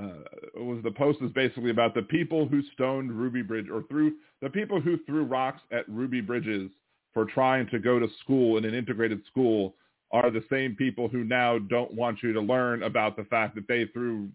uh, 0.00 0.08
was 0.56 0.80
the 0.84 0.92
post 0.92 1.18
is 1.22 1.32
basically 1.32 1.70
about 1.70 1.94
the 1.94 2.02
people 2.02 2.46
who 2.46 2.62
stoned 2.74 3.12
Ruby 3.12 3.42
Bridge 3.42 3.68
or 3.72 3.82
threw 3.88 4.14
the 4.42 4.50
people 4.50 4.80
who 4.80 4.98
threw 5.06 5.24
rocks 5.24 5.60
at 5.72 5.88
Ruby 5.88 6.20
Bridges 6.20 6.70
for 7.14 7.24
trying 7.24 7.68
to 7.70 7.78
go 7.78 7.98
to 7.98 8.08
school 8.22 8.58
in 8.58 8.64
an 8.64 8.74
integrated 8.74 9.24
school 9.26 9.74
are 10.10 10.30
the 10.30 10.44
same 10.50 10.74
people 10.74 11.08
who 11.08 11.24
now 11.24 11.58
don't 11.58 11.92
want 11.92 12.22
you 12.22 12.32
to 12.32 12.40
learn 12.40 12.82
about 12.82 13.16
the 13.16 13.24
fact 13.24 13.54
that 13.54 13.68
they 13.68 13.86
threw 13.92 14.28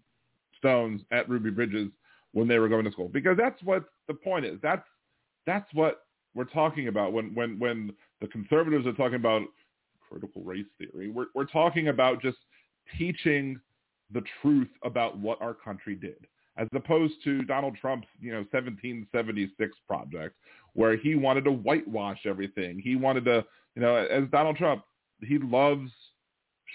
stones 0.58 1.02
at 1.10 1.28
Ruby 1.28 1.50
Bridges 1.50 1.90
when 2.32 2.48
they 2.48 2.58
were 2.58 2.68
going 2.68 2.84
to 2.84 2.92
school 2.92 3.08
because 3.08 3.36
that's 3.36 3.60
what 3.62 3.84
the 4.08 4.14
point 4.14 4.44
is. 4.44 4.58
That's 4.62 4.86
that's 5.46 5.72
what 5.74 6.06
we're 6.34 6.44
talking 6.44 6.88
about 6.88 7.12
when 7.12 7.34
when 7.34 7.58
when 7.58 7.92
the 8.20 8.26
conservatives 8.28 8.86
are 8.86 8.92
talking 8.92 9.16
about 9.16 9.42
critical 10.08 10.42
race 10.42 10.66
theory. 10.78 11.10
We're 11.10 11.26
we're 11.34 11.46
talking 11.46 11.88
about 11.88 12.22
just 12.22 12.38
teaching 12.98 13.60
the 14.12 14.22
truth 14.42 14.68
about 14.84 15.18
what 15.18 15.40
our 15.40 15.54
country 15.54 15.94
did, 15.94 16.26
as 16.56 16.68
opposed 16.74 17.14
to 17.24 17.42
Donald 17.42 17.76
Trump's 17.80 18.06
you 18.20 18.32
know 18.32 18.44
1776 18.50 19.76
project, 19.86 20.36
where 20.74 20.96
he 20.96 21.14
wanted 21.14 21.44
to 21.44 21.52
whitewash 21.52 22.20
everything. 22.26 22.80
He 22.82 22.96
wanted 22.96 23.24
to 23.26 23.44
you 23.74 23.82
know 23.82 23.96
as 23.96 24.24
Donald 24.30 24.56
Trump, 24.56 24.84
he 25.20 25.38
loves 25.38 25.90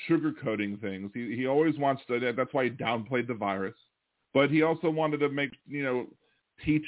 sugarcoating 0.09 0.79
things. 0.81 1.11
He 1.13 1.35
he 1.35 1.47
always 1.47 1.77
wants 1.77 2.03
to. 2.07 2.19
That's 2.19 2.53
why 2.53 2.65
he 2.65 2.69
downplayed 2.69 3.27
the 3.27 3.33
virus, 3.33 3.75
but 4.33 4.49
he 4.49 4.63
also 4.63 4.89
wanted 4.89 5.19
to 5.19 5.29
make 5.29 5.51
you 5.67 5.83
know 5.83 6.07
teach 6.65 6.85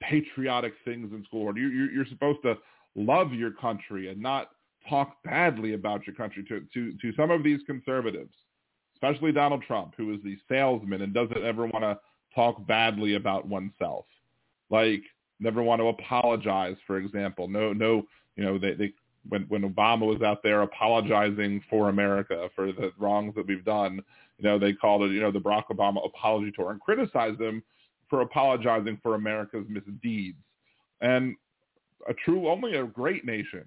patriotic 0.00 0.74
things 0.84 1.12
in 1.12 1.24
school. 1.24 1.56
You, 1.56 1.68
you 1.68 1.88
you're 1.94 2.06
supposed 2.06 2.42
to 2.42 2.56
love 2.94 3.32
your 3.32 3.50
country 3.50 4.10
and 4.10 4.20
not 4.20 4.50
talk 4.88 5.16
badly 5.24 5.74
about 5.74 6.06
your 6.06 6.14
country 6.14 6.44
to 6.44 6.62
to 6.72 6.96
to 7.00 7.16
some 7.16 7.30
of 7.30 7.42
these 7.42 7.60
conservatives, 7.66 8.32
especially 8.94 9.32
Donald 9.32 9.62
Trump, 9.66 9.94
who 9.96 10.14
is 10.14 10.20
the 10.22 10.36
salesman 10.48 11.02
and 11.02 11.12
doesn't 11.12 11.44
ever 11.44 11.66
want 11.66 11.82
to 11.82 11.98
talk 12.34 12.66
badly 12.66 13.14
about 13.14 13.46
oneself. 13.46 14.06
Like 14.70 15.02
never 15.40 15.62
want 15.62 15.80
to 15.80 15.88
apologize, 15.88 16.76
for 16.86 16.98
example. 16.98 17.48
No 17.48 17.72
no 17.72 18.04
you 18.36 18.44
know 18.44 18.58
they 18.58 18.74
they 18.74 18.92
when 19.28 19.42
when 19.48 19.62
Obama 19.62 20.06
was 20.06 20.22
out 20.22 20.42
there 20.42 20.62
apologizing 20.62 21.62
for 21.70 21.88
America 21.88 22.48
for 22.54 22.72
the 22.72 22.92
wrongs 22.98 23.34
that 23.34 23.46
we've 23.46 23.64
done, 23.64 24.02
you 24.38 24.44
know, 24.44 24.58
they 24.58 24.72
called 24.72 25.02
it, 25.02 25.12
you 25.12 25.20
know, 25.20 25.30
the 25.30 25.38
Barack 25.38 25.66
Obama 25.70 26.04
apology 26.04 26.52
tour 26.52 26.70
and 26.70 26.80
criticized 26.80 27.38
them 27.38 27.62
for 28.08 28.20
apologizing 28.20 28.98
for 29.02 29.14
America's 29.14 29.66
misdeeds. 29.68 30.38
And 31.00 31.36
a 32.08 32.14
true, 32.14 32.48
only 32.48 32.76
a 32.76 32.84
great 32.84 33.24
nation. 33.24 33.64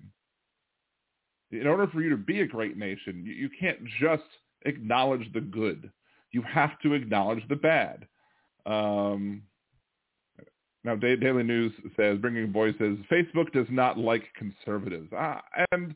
In 1.51 1.65
order 1.65 1.87
for 1.87 2.01
you 2.01 2.09
to 2.09 2.17
be 2.17 2.41
a 2.41 2.47
great 2.47 2.77
nation, 2.77 3.23
you, 3.25 3.33
you 3.33 3.49
can't 3.59 3.79
just 3.99 4.23
acknowledge 4.65 5.31
the 5.33 5.41
good. 5.41 5.89
You 6.31 6.41
have 6.41 6.79
to 6.81 6.93
acknowledge 6.93 7.47
the 7.47 7.55
bad. 7.55 8.05
Um, 8.67 9.43
now, 10.83 10.95
Daily 10.95 11.43
News 11.43 11.73
says, 11.95 12.17
bringing 12.19 12.51
voices, 12.51 12.97
Facebook 13.11 13.51
does 13.51 13.67
not 13.69 13.97
like 13.97 14.23
conservatives. 14.35 15.11
Uh, 15.11 15.39
and 15.71 15.95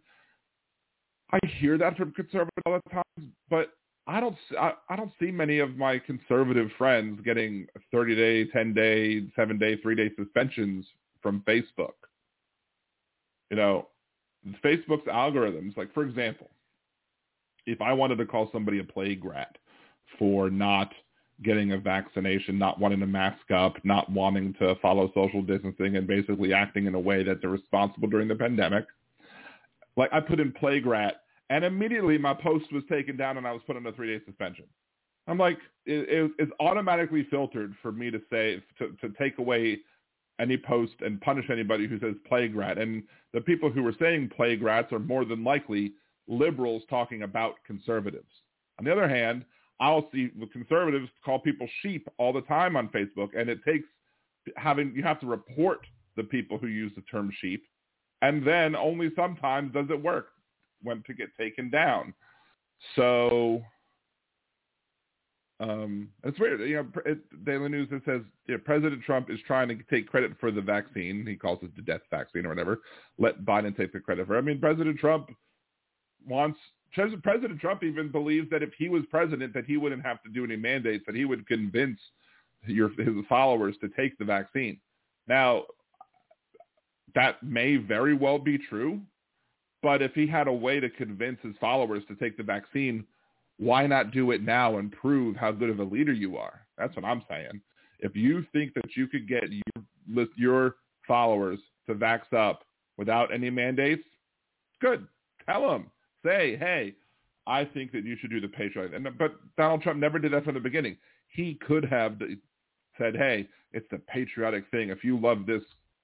I 1.31 1.39
hear 1.59 1.77
that 1.77 1.95
from 1.97 2.11
conservatives 2.13 2.51
all 2.65 2.79
the 2.83 2.89
time, 2.89 3.33
but 3.49 3.69
I 4.07 4.19
don't, 4.19 4.35
I, 4.59 4.73
I 4.89 4.95
don't 4.95 5.11
see 5.19 5.31
many 5.31 5.59
of 5.59 5.77
my 5.77 5.99
conservative 5.99 6.69
friends 6.77 7.21
getting 7.23 7.67
30-day, 7.93 8.51
10-day, 8.51 9.27
7-day, 9.37 9.77
3-day 9.77 10.11
suspensions 10.17 10.85
from 11.21 11.43
Facebook. 11.47 11.93
You 13.49 13.57
know, 13.57 13.87
Facebook's 14.63 15.07
algorithms, 15.07 15.77
like, 15.77 15.93
for 15.93 16.03
example, 16.03 16.49
if 17.65 17.81
I 17.81 17.93
wanted 17.93 18.17
to 18.17 18.25
call 18.25 18.49
somebody 18.51 18.79
a 18.79 18.83
plague 18.83 19.23
rat 19.23 19.57
for 20.17 20.49
not– 20.49 20.91
getting 21.43 21.71
a 21.71 21.77
vaccination, 21.77 22.57
not 22.57 22.79
wanting 22.79 22.99
to 22.99 23.07
mask 23.07 23.51
up, 23.51 23.75
not 23.83 24.09
wanting 24.11 24.53
to 24.59 24.75
follow 24.81 25.11
social 25.13 25.41
distancing, 25.41 25.97
and 25.97 26.07
basically 26.07 26.53
acting 26.53 26.85
in 26.85 26.95
a 26.95 26.99
way 26.99 27.23
that 27.23 27.41
they're 27.41 27.49
responsible 27.49 28.07
during 28.07 28.27
the 28.27 28.35
pandemic. 28.35 28.85
Like 29.97 30.11
I 30.13 30.19
put 30.19 30.39
in 30.39 30.51
plague 30.51 30.85
rat, 30.85 31.21
and 31.49 31.65
immediately 31.65 32.17
my 32.17 32.33
post 32.33 32.71
was 32.71 32.83
taken 32.89 33.17
down, 33.17 33.37
and 33.37 33.47
I 33.47 33.51
was 33.51 33.61
put 33.65 33.75
on 33.75 33.85
a 33.85 33.91
three-day 33.91 34.23
suspension. 34.25 34.65
I'm 35.27 35.37
like, 35.37 35.59
it, 35.85 36.09
it, 36.09 36.31
it's 36.39 36.51
automatically 36.59 37.27
filtered 37.29 37.75
for 37.81 37.91
me 37.91 38.09
to 38.11 38.19
say 38.31 38.61
to, 38.79 38.95
to 39.01 39.13
take 39.17 39.37
away 39.37 39.79
any 40.39 40.57
post 40.57 40.93
and 41.01 41.21
punish 41.21 41.45
anybody 41.51 41.87
who 41.87 41.99
says 41.99 42.15
plague 42.27 42.55
rat. 42.55 42.77
And 42.77 43.03
the 43.33 43.41
people 43.41 43.69
who 43.69 43.83
were 43.83 43.93
saying 43.99 44.31
plague 44.35 44.63
rats 44.63 44.91
are 44.91 44.99
more 44.99 45.25
than 45.25 45.43
likely 45.43 45.93
liberals 46.27 46.83
talking 46.89 47.23
about 47.23 47.55
conservatives. 47.65 48.31
On 48.79 48.85
the 48.85 48.91
other 48.91 49.07
hand, 49.07 49.45
I'll 49.81 50.07
see 50.13 50.29
the 50.39 50.45
conservatives 50.45 51.09
call 51.25 51.39
people 51.39 51.67
sheep 51.81 52.07
all 52.17 52.31
the 52.31 52.41
time 52.41 52.77
on 52.77 52.87
Facebook, 52.89 53.29
and 53.35 53.49
it 53.49 53.63
takes 53.65 53.87
having 54.55 54.93
you 54.95 55.03
have 55.03 55.19
to 55.21 55.25
report 55.25 55.85
the 56.15 56.23
people 56.23 56.57
who 56.57 56.67
use 56.67 56.91
the 56.95 57.01
term 57.01 57.31
sheep, 57.41 57.63
and 58.21 58.47
then 58.47 58.75
only 58.75 59.09
sometimes 59.15 59.73
does 59.73 59.87
it 59.89 60.01
work 60.01 60.27
when 60.83 61.03
to 61.07 61.13
get 61.13 61.35
taken 61.35 61.69
down. 61.71 62.13
So 62.95 63.63
um, 65.59 66.09
it's 66.23 66.39
weird. 66.39 66.61
You 66.61 66.75
know, 66.77 66.87
it, 67.05 67.45
Daily 67.45 67.69
News 67.69 67.87
it 67.91 68.03
says 68.05 68.21
you 68.45 68.55
know, 68.55 68.61
President 68.63 69.03
Trump 69.03 69.31
is 69.31 69.39
trying 69.47 69.67
to 69.67 69.77
take 69.89 70.07
credit 70.07 70.33
for 70.39 70.51
the 70.51 70.61
vaccine. 70.61 71.25
He 71.25 71.35
calls 71.35 71.59
it 71.63 71.75
the 71.75 71.81
death 71.81 72.01
vaccine 72.11 72.45
or 72.45 72.49
whatever. 72.49 72.81
Let 73.17 73.45
Biden 73.45 73.75
take 73.75 73.93
the 73.93 73.99
credit 73.99 74.27
for. 74.27 74.35
it. 74.35 74.39
I 74.39 74.41
mean, 74.41 74.59
President 74.59 74.99
Trump 74.99 75.31
wants 76.27 76.59
President 76.93 77.59
Trump 77.59 77.83
even 77.83 78.11
believes 78.11 78.49
that 78.49 78.63
if 78.63 78.71
he 78.77 78.89
was 78.89 79.03
president, 79.09 79.53
that 79.53 79.65
he 79.65 79.77
wouldn't 79.77 80.05
have 80.05 80.21
to 80.23 80.29
do 80.29 80.43
any 80.43 80.57
mandates, 80.57 81.03
that 81.05 81.15
he 81.15 81.25
would 81.25 81.47
convince 81.47 81.99
your, 82.65 82.89
his 82.89 83.25
followers 83.29 83.75
to 83.81 83.89
take 83.89 84.17
the 84.17 84.25
vaccine. 84.25 84.79
Now, 85.27 85.63
that 87.15 87.41
may 87.43 87.77
very 87.77 88.13
well 88.13 88.39
be 88.39 88.57
true, 88.57 89.01
but 89.81 90.01
if 90.01 90.13
he 90.13 90.27
had 90.27 90.47
a 90.47 90.53
way 90.53 90.79
to 90.79 90.89
convince 90.89 91.39
his 91.41 91.55
followers 91.59 92.03
to 92.07 92.15
take 92.15 92.37
the 92.37 92.43
vaccine, 92.43 93.05
why 93.57 93.87
not 93.87 94.11
do 94.11 94.31
it 94.31 94.41
now 94.41 94.77
and 94.77 94.91
prove 94.91 95.35
how 95.35 95.51
good 95.51 95.69
of 95.69 95.79
a 95.79 95.83
leader 95.83 96.13
you 96.13 96.37
are? 96.37 96.61
That's 96.77 96.95
what 96.95 97.05
I'm 97.05 97.23
saying. 97.29 97.61
If 97.99 98.15
you 98.15 98.45
think 98.51 98.73
that 98.73 98.95
you 98.95 99.07
could 99.07 99.27
get 99.27 99.43
your, 99.51 100.27
your 100.35 100.75
followers 101.07 101.59
to 101.87 101.95
vax 101.95 102.33
up 102.33 102.63
without 102.97 103.33
any 103.33 103.49
mandates, 103.49 104.03
good. 104.81 105.07
Tell 105.47 105.69
them 105.69 105.91
say, 106.25 106.57
hey, 106.57 106.93
I 107.47 107.65
think 107.65 107.91
that 107.91 108.03
you 108.05 108.15
should 108.19 108.29
do 108.29 108.39
the 108.39 108.47
patriotic. 108.47 108.93
And 108.95 109.17
but 109.17 109.33
Donald 109.57 109.81
Trump 109.81 109.99
never 109.99 110.19
did 110.19 110.33
that 110.33 110.43
from 110.43 110.53
the 110.53 110.59
beginning. 110.59 110.97
He 111.27 111.55
could 111.55 111.85
have 111.85 112.19
said, 112.97 113.15
hey, 113.15 113.47
it's 113.73 113.87
the 113.89 113.97
patriotic 113.97 114.65
thing. 114.69 114.89
If 114.89 115.03
you 115.03 115.17
love 115.17 115.45
this 115.45 115.63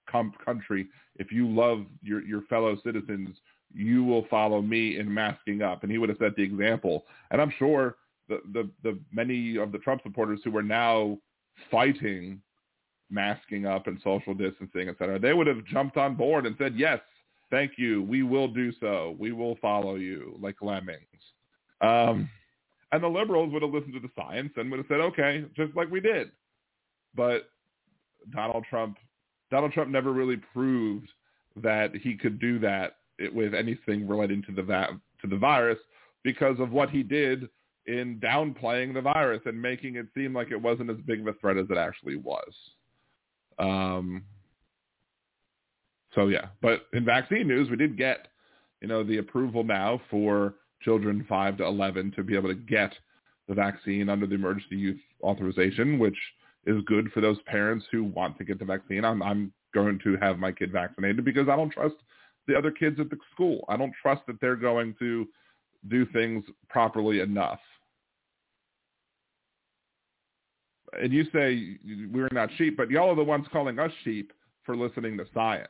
com- 0.10 0.34
country, 0.44 0.88
if 1.18 1.32
you 1.32 1.48
love 1.48 1.86
your 2.02 2.24
your 2.24 2.42
fellow 2.44 2.78
citizens, 2.84 3.38
you 3.74 4.04
will 4.04 4.26
follow 4.30 4.62
me 4.62 4.98
in 4.98 5.14
masking 5.14 5.62
up. 5.62 5.84
And 5.84 5.92
he 5.92 5.98
would 5.98 6.10
have 6.10 6.18
set 6.18 6.36
the 6.36 6.44
example. 6.44 7.06
And 7.32 7.42
I'm 7.42 7.54
sure 7.60 7.98
the 8.30 8.42
the, 8.54 8.70
the 8.84 9.00
many 9.12 9.58
of 9.58 9.72
the 9.72 9.80
Trump 9.80 10.02
supporters 10.04 10.40
who 10.44 10.56
are 10.58 10.64
now 10.64 11.18
fighting 11.70 12.42
masking 13.10 13.66
up 13.66 13.88
and 13.88 14.00
social 14.04 14.34
distancing, 14.34 14.90
et 14.90 14.96
cetera, 15.00 15.18
they 15.18 15.34
would 15.34 15.48
have 15.48 15.64
jumped 15.66 15.98
on 15.98 16.16
board 16.16 16.46
and 16.46 16.56
said, 16.58 16.76
yes, 16.76 17.00
Thank 17.50 17.74
you. 17.78 18.04
We 18.04 18.24
will 18.24 18.48
do 18.48 18.72
so. 18.80 19.16
We 19.20 19.32
will 19.32 19.58
follow 19.62 19.96
you 19.96 20.38
like 20.42 20.56
lemmings. 20.62 21.00
Um, 21.82 22.30
and 22.92 23.04
the 23.04 23.08
liberals 23.08 23.54
would 23.54 23.62
have 23.62 23.74
listened 23.74 23.94
to 23.94 24.00
the 24.00 24.12
science 24.16 24.52
and 24.56 24.70
would 24.72 24.78
have 24.78 24.88
said, 24.88 25.00
okay, 25.00 25.46
just 25.56 25.76
like 25.76 25.90
we 25.90 26.00
did. 26.00 26.32
But 27.16 27.50
Donald 28.34 28.66
Trump, 28.70 28.98
Donald 29.52 29.72
Trump 29.72 29.90
never 29.90 30.12
really 30.12 30.38
proved 30.54 31.10
that 31.56 31.96
he 31.96 32.16
could 32.16 32.40
do 32.40 32.60
that 32.60 32.98
with 33.34 33.54
anything 33.54 34.08
relating 34.08 34.44
to 34.44 34.52
the 34.52 34.64
va- 34.64 35.00
to 35.22 35.28
the 35.28 35.38
virus 35.38 35.80
because 36.24 36.60
of 36.60 36.72
what 36.72 36.90
he 36.90 37.04
did 37.04 37.50
in 37.88 38.20
downplaying 38.20 38.94
the 38.94 39.02
virus 39.02 39.42
and 39.46 39.60
making 39.60 39.96
it 39.96 40.08
seem 40.14 40.34
like 40.34 40.52
it 40.52 40.62
wasn't 40.62 40.90
as 40.90 40.98
big 41.06 41.22
of 41.22 41.28
a 41.28 41.34
threat 41.34 41.58
as 41.58 41.66
it 41.70 41.78
actually 41.78 42.18
was. 42.18 42.54
Um, 43.60 44.24
so 46.18 46.30
yeah, 46.30 46.48
but 46.64 46.88
in 46.94 47.06
vaccine 47.06 47.48
news, 47.48 47.70
we 47.70 47.76
did 47.76 47.96
get, 47.96 48.30
you 48.82 48.88
know, 48.88 49.04
the 49.04 49.20
approval 49.20 49.64
now 49.64 50.02
for 50.10 50.56
children 50.82 51.24
5 51.30 51.58
to 51.58 51.66
11 51.66 52.14
to 52.16 52.24
be 52.24 52.36
able 52.36 52.50
to 52.50 52.56
get 52.56 52.92
the 53.48 53.54
vaccine 53.54 54.10
under 54.10 54.26
the 54.26 54.34
emergency 54.34 54.78
use 54.78 55.00
authorization, 55.22 56.00
which 56.00 56.18
is 56.66 56.82
good 56.88 57.12
for 57.12 57.22
those 57.22 57.38
parents 57.46 57.86
who 57.92 58.04
want 58.04 58.36
to 58.40 58.44
get 58.44 58.58
the 58.58 58.66
vaccine. 58.66 59.06
I'm, 59.06 59.22
I'm 59.22 59.54
going 59.76 60.00
to 60.06 60.18
have 60.18 60.40
my 60.40 60.52
kid 60.52 60.72
vaccinated 60.72 61.24
because 61.24 61.48
I 61.50 61.56
don't 61.56 61.70
trust 61.70 61.96
the 62.48 62.58
other 62.58 62.72
kids 62.72 63.00
at 63.00 63.12
the 63.12 63.18
school. 63.32 63.64
I 63.70 63.78
don't 63.78 63.94
trust 64.02 64.24
that 64.26 64.42
they're 64.42 64.56
going 64.56 64.96
to 64.98 65.28
do 65.88 66.08
things 66.08 66.44
properly 66.68 67.20
enough. 67.20 67.60
And 71.00 71.14
you 71.14 71.26
say 71.32 71.78
we're 72.12 72.30
not 72.32 72.50
sheep, 72.58 72.76
but 72.76 72.90
y'all 72.90 73.12
are 73.12 73.16
the 73.16 73.24
ones 73.24 73.46
calling 73.52 73.78
us 73.78 73.92
sheep 74.04 74.34
for 74.64 74.76
listening 74.76 75.16
to 75.18 75.26
science. 75.32 75.68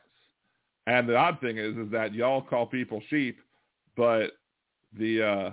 And 0.88 1.06
the 1.06 1.14
odd 1.14 1.38
thing 1.42 1.58
is, 1.58 1.76
is 1.76 1.90
that 1.92 2.14
y'all 2.14 2.40
call 2.40 2.64
people 2.64 3.02
sheep, 3.10 3.38
but 3.94 4.28
the 4.98 5.22
uh, 5.22 5.50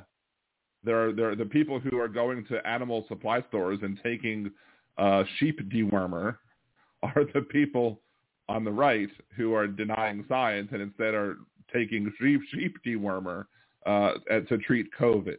there 0.82 1.12
there 1.12 1.36
the 1.36 1.46
people 1.46 1.78
who 1.78 2.00
are 2.00 2.08
going 2.08 2.46
to 2.46 2.66
animal 2.66 3.04
supply 3.10 3.44
stores 3.50 3.80
and 3.82 4.00
taking 4.02 4.50
uh, 4.98 5.26
sheep 5.38 5.60
dewormer 5.70 6.38
are 7.04 7.26
the 7.34 7.42
people 7.42 8.00
on 8.48 8.64
the 8.64 8.72
right 8.72 9.10
who 9.36 9.54
are 9.54 9.68
denying 9.68 10.24
science 10.30 10.70
and 10.72 10.82
instead 10.82 11.14
are 11.14 11.36
taking 11.74 12.10
sheep 12.18 12.40
sheep 12.54 12.78
dewormer 12.88 13.44
uh, 13.86 14.14
to 14.48 14.58
treat 14.60 14.88
COVID. 14.98 15.38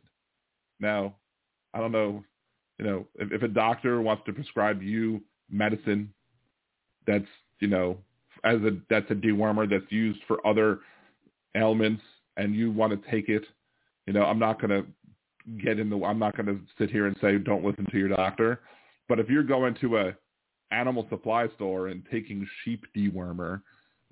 Now, 0.79 1.15
I 1.73 1.81
don't 1.81 1.93
know, 1.93 2.23
you 2.79 2.85
know, 2.85 3.07
if, 3.15 3.33
if 3.33 3.43
a 3.43 3.49
doctor 3.49 4.03
wants 4.03 4.25
to 4.27 4.35
prescribe 4.35 4.83
you 4.83 5.23
medicine 5.51 6.13
that's 7.07 7.25
you 7.61 7.69
know 7.69 7.97
as 8.47 8.61
a 8.63 8.79
that's 8.89 9.11
a 9.11 9.15
dewormer 9.15 9.69
that's 9.69 9.91
used 9.91 10.21
for 10.29 10.45
other 10.47 10.81
ailments 11.57 12.03
and 12.37 12.55
you 12.55 12.71
want 12.71 12.93
to 12.93 13.11
take 13.11 13.29
it, 13.29 13.45
you 14.07 14.13
know, 14.13 14.23
I'm 14.23 14.39
not 14.39 14.61
going 14.61 14.71
to 14.71 14.87
get 15.63 15.79
in 15.79 15.91
the 15.91 16.03
I'm 16.05 16.19
not 16.19 16.37
going 16.37 16.47
to 16.47 16.61
sit 16.79 16.91
here 16.91 17.07
and 17.07 17.17
say 17.21 17.39
don't 17.39 17.65
listen 17.65 17.87
to 17.91 17.99
your 17.99 18.09
doctor. 18.09 18.61
But 19.09 19.19
if 19.19 19.29
you're 19.29 19.43
going 19.43 19.75
to 19.81 19.99
a 19.99 20.17
animal 20.71 21.07
supply 21.11 21.49
store 21.55 21.89
and 21.89 22.03
taking 22.11 22.47
sheep 22.65 22.85
dewormer, 22.97 23.63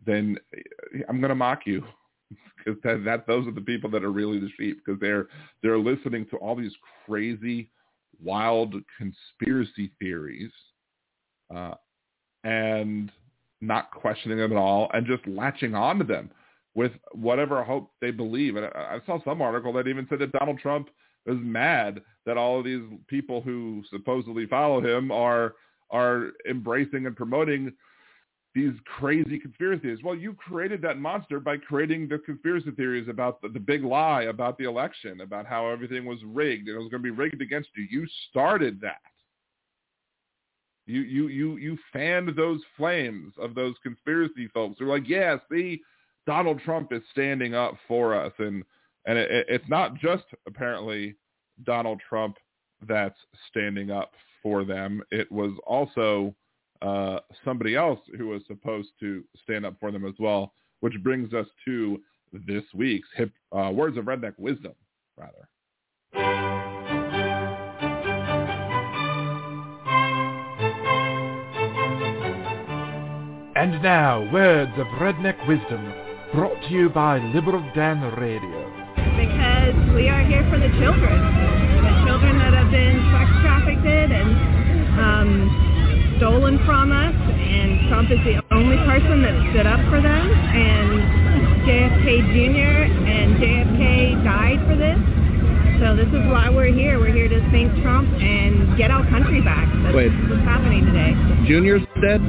then 0.05 0.37
I'm 1.09 1.21
going 1.21 1.31
to 1.31 1.35
mock 1.35 1.61
you 1.67 1.85
because 2.59 2.81
that, 2.83 3.05
that 3.05 3.27
those 3.27 3.47
are 3.47 3.53
the 3.53 3.61
people 3.61 3.91
that 3.91 4.05
are 4.05 4.13
really 4.13 4.41
the 4.41 4.51
sheep 4.59 4.81
because 4.85 5.01
they're 5.01 5.29
they're 5.63 5.79
listening 5.79 6.27
to 6.31 6.37
all 6.39 6.57
these 6.57 6.75
crazy, 7.07 7.71
wild 8.23 8.75
conspiracy 8.99 9.93
theories, 10.01 10.53
uh, 11.55 11.75
and 12.43 13.13
not 13.67 13.91
questioning 13.91 14.39
them 14.39 14.53
at 14.53 14.59
all 14.59 14.91
and 14.95 15.07
just 15.07 15.27
latching 15.27 15.75
on 15.75 15.99
to 15.99 16.05
them 16.05 16.31
with 16.75 16.93
whatever 17.13 17.63
hope 17.63 17.91
they 18.01 18.11
believe. 18.11 18.57
And 18.57 18.67
I, 18.67 18.99
saw 19.07 19.23
some 19.25 19.41
article 19.41 19.73
that 19.75 19.87
even 19.87 20.07
said 20.09 20.19
that 20.21 20.33
Donald 20.33 20.59
Trump 20.59 20.89
is 21.27 21.37
mad 21.41 22.03
that 22.27 22.37
all 22.37 22.59
of 22.59 22.65
these 22.65 22.83
people 23.07 23.41
who 23.41 23.83
supposedly 23.91 24.47
follow 24.47 24.81
him 24.81 25.11
are 25.11 25.55
are 25.91 26.31
embracing 26.49 27.07
and 27.07 27.17
promoting 27.17 27.73
these 28.55 28.73
crazy 28.85 29.39
conspiracy 29.39 29.83
theories. 29.83 30.03
Well, 30.03 30.15
you 30.15 30.33
created 30.33 30.81
that 30.83 30.99
monster 30.99 31.41
by 31.41 31.57
creating 31.57 32.09
the 32.09 32.19
conspiracy 32.19 32.71
theories 32.71 33.09
about 33.09 33.43
the, 33.43 33.49
the 33.49 33.61
big 33.61 33.85
lie 33.85 34.23
about 34.25 34.59
the 34.59 34.65
election, 34.65 35.21
about 35.21 35.47
how 35.47 35.69
everything 35.69 36.05
was 36.05 36.19
rigged 36.25 36.69
and 36.69 36.77
it 36.77 36.81
was 36.81 36.89
going 36.89 37.03
to 37.03 37.07
be 37.07 37.11
rigged 37.11 37.43
against 37.43 37.69
you. 37.77 37.87
You 37.91 38.07
started 38.31 38.81
that. 38.81 39.01
You 40.87 41.01
you 41.01 41.29
you 41.29 41.57
you 41.57 41.79
fanned 41.93 42.31
those 42.37 42.61
flames 42.77 43.33
of 43.39 43.55
those 43.55 43.75
conspiracy 43.83 44.49
folks 44.53 44.77
who 44.79 44.85
are 44.87 44.99
like, 44.99 45.09
yeah, 45.09 45.37
see, 45.51 45.81
Donald 46.27 46.61
Trump 46.65 46.93
is 46.93 47.03
standing 47.11 47.55
up 47.55 47.75
for 47.89 48.15
us, 48.15 48.33
and 48.39 48.63
and 49.07 49.19
it, 49.19 49.47
it's 49.49 49.69
not 49.69 49.95
just 49.95 50.25
apparently 50.47 51.15
Donald 51.65 52.01
Trump 52.07 52.37
that's 52.87 53.19
standing 53.49 53.91
up 53.91 54.13
for 54.43 54.65
them. 54.65 55.03
It 55.11 55.31
was 55.33 55.53
also 55.67 56.35
uh, 56.83 57.21
somebody 57.45 57.77
else 57.77 58.01
who 58.19 58.29
was 58.29 58.43
supposed 58.47 58.91
to 59.01 59.25
stand 59.43 59.65
up 59.65 59.75
for 59.81 59.91
them 59.91 60.05
as 60.07 60.15
well, 60.19 60.53
which 60.81 60.95
brings 61.03 61.33
us 61.33 61.47
to 61.65 62.01
this 62.47 62.65
week's 62.75 63.09
hip, 63.17 63.31
uh, 63.53 63.71
words 63.73 63.97
of 63.97 64.05
redneck 64.05 64.35
wisdom, 64.39 64.75
rather. 65.17 66.54
And 73.65 73.81
now, 73.81 74.21
words 74.31 74.77
of 74.77 74.85
redneck 75.01 75.41
wisdom, 75.49 75.81
brought 76.37 76.53
to 76.53 76.69
you 76.69 76.91
by 76.91 77.17
Liberal 77.33 77.65
Dan 77.73 77.97
Radio. 78.21 78.61
Because 79.17 79.73
we 79.97 80.05
are 80.13 80.21
here 80.21 80.45
for 80.53 80.61
the 80.61 80.69
children, 80.77 81.17
the 81.81 81.97
children 82.05 82.37
that 82.45 82.53
have 82.53 82.69
been 82.69 83.01
sex 83.09 83.25
trafficked 83.41 83.89
and 83.89 85.01
um, 85.01 85.31
stolen 86.21 86.61
from 86.69 86.93
us, 86.93 87.17
and 87.17 87.89
Trump 87.89 88.13
is 88.13 88.21
the 88.29 88.45
only 88.53 88.77
person 88.85 89.25
that 89.25 89.33
stood 89.57 89.65
up 89.65 89.81
for 89.89 89.97
them, 89.97 90.29
and 90.29 91.65
JFK 91.65 92.21
Jr. 92.37 92.85
and 92.85 93.41
JFK 93.41 94.25
died 94.29 94.61
for 94.69 94.77
this. 94.77 95.01
So 95.81 95.97
this 95.97 96.13
is 96.13 96.21
why 96.29 96.53
we're 96.53 96.69
here. 96.69 97.01
We're 97.01 97.17
here 97.17 97.33
to 97.33 97.41
thank 97.49 97.73
Trump 97.81 98.13
and 98.21 98.77
get 98.77 98.91
our 98.91 99.09
country 99.09 99.41
back. 99.41 99.73
That's 99.89 99.97
Wait. 99.97 100.13
what's 100.29 100.45
happening 100.45 100.85
today. 100.85 101.17
Junior's 101.49 101.81
dead? 102.05 102.21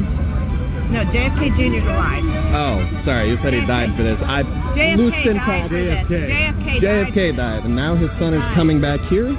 No, 0.91 1.01
JFK 1.11 1.49
Jr.'s 1.57 1.83
alive. 1.83 2.23
Oh, 2.55 3.01
sorry. 3.05 3.29
You 3.29 3.37
said 3.43 3.53
he 3.53 3.61
died 3.65 3.89
for 3.97 4.03
this. 4.03 4.17
I 4.21 4.43
JFK 4.43 4.97
loose 4.97 5.13
in 5.25 5.35
died 5.37 5.61
talk. 5.61 5.69
for 5.71 5.83
this. 5.83 6.05
JFK, 6.07 6.81
JFK 6.81 7.35
died, 7.37 7.63
and 7.65 7.75
now 7.75 7.95
his 7.95 8.09
son 8.19 8.33
is 8.33 8.43
coming 8.55 8.79
back 8.79 8.99
here, 9.09 9.27
His 9.29 9.35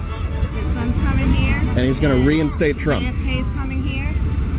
son's 0.74 0.94
coming 1.06 1.32
here. 1.34 1.56
and 1.56 1.78
he's 1.92 2.00
going 2.02 2.18
to 2.18 2.26
reinstate 2.26 2.76
Trump. 2.80 3.04
JFK's 3.06 3.48
coming 3.54 3.82
here. 3.86 4.10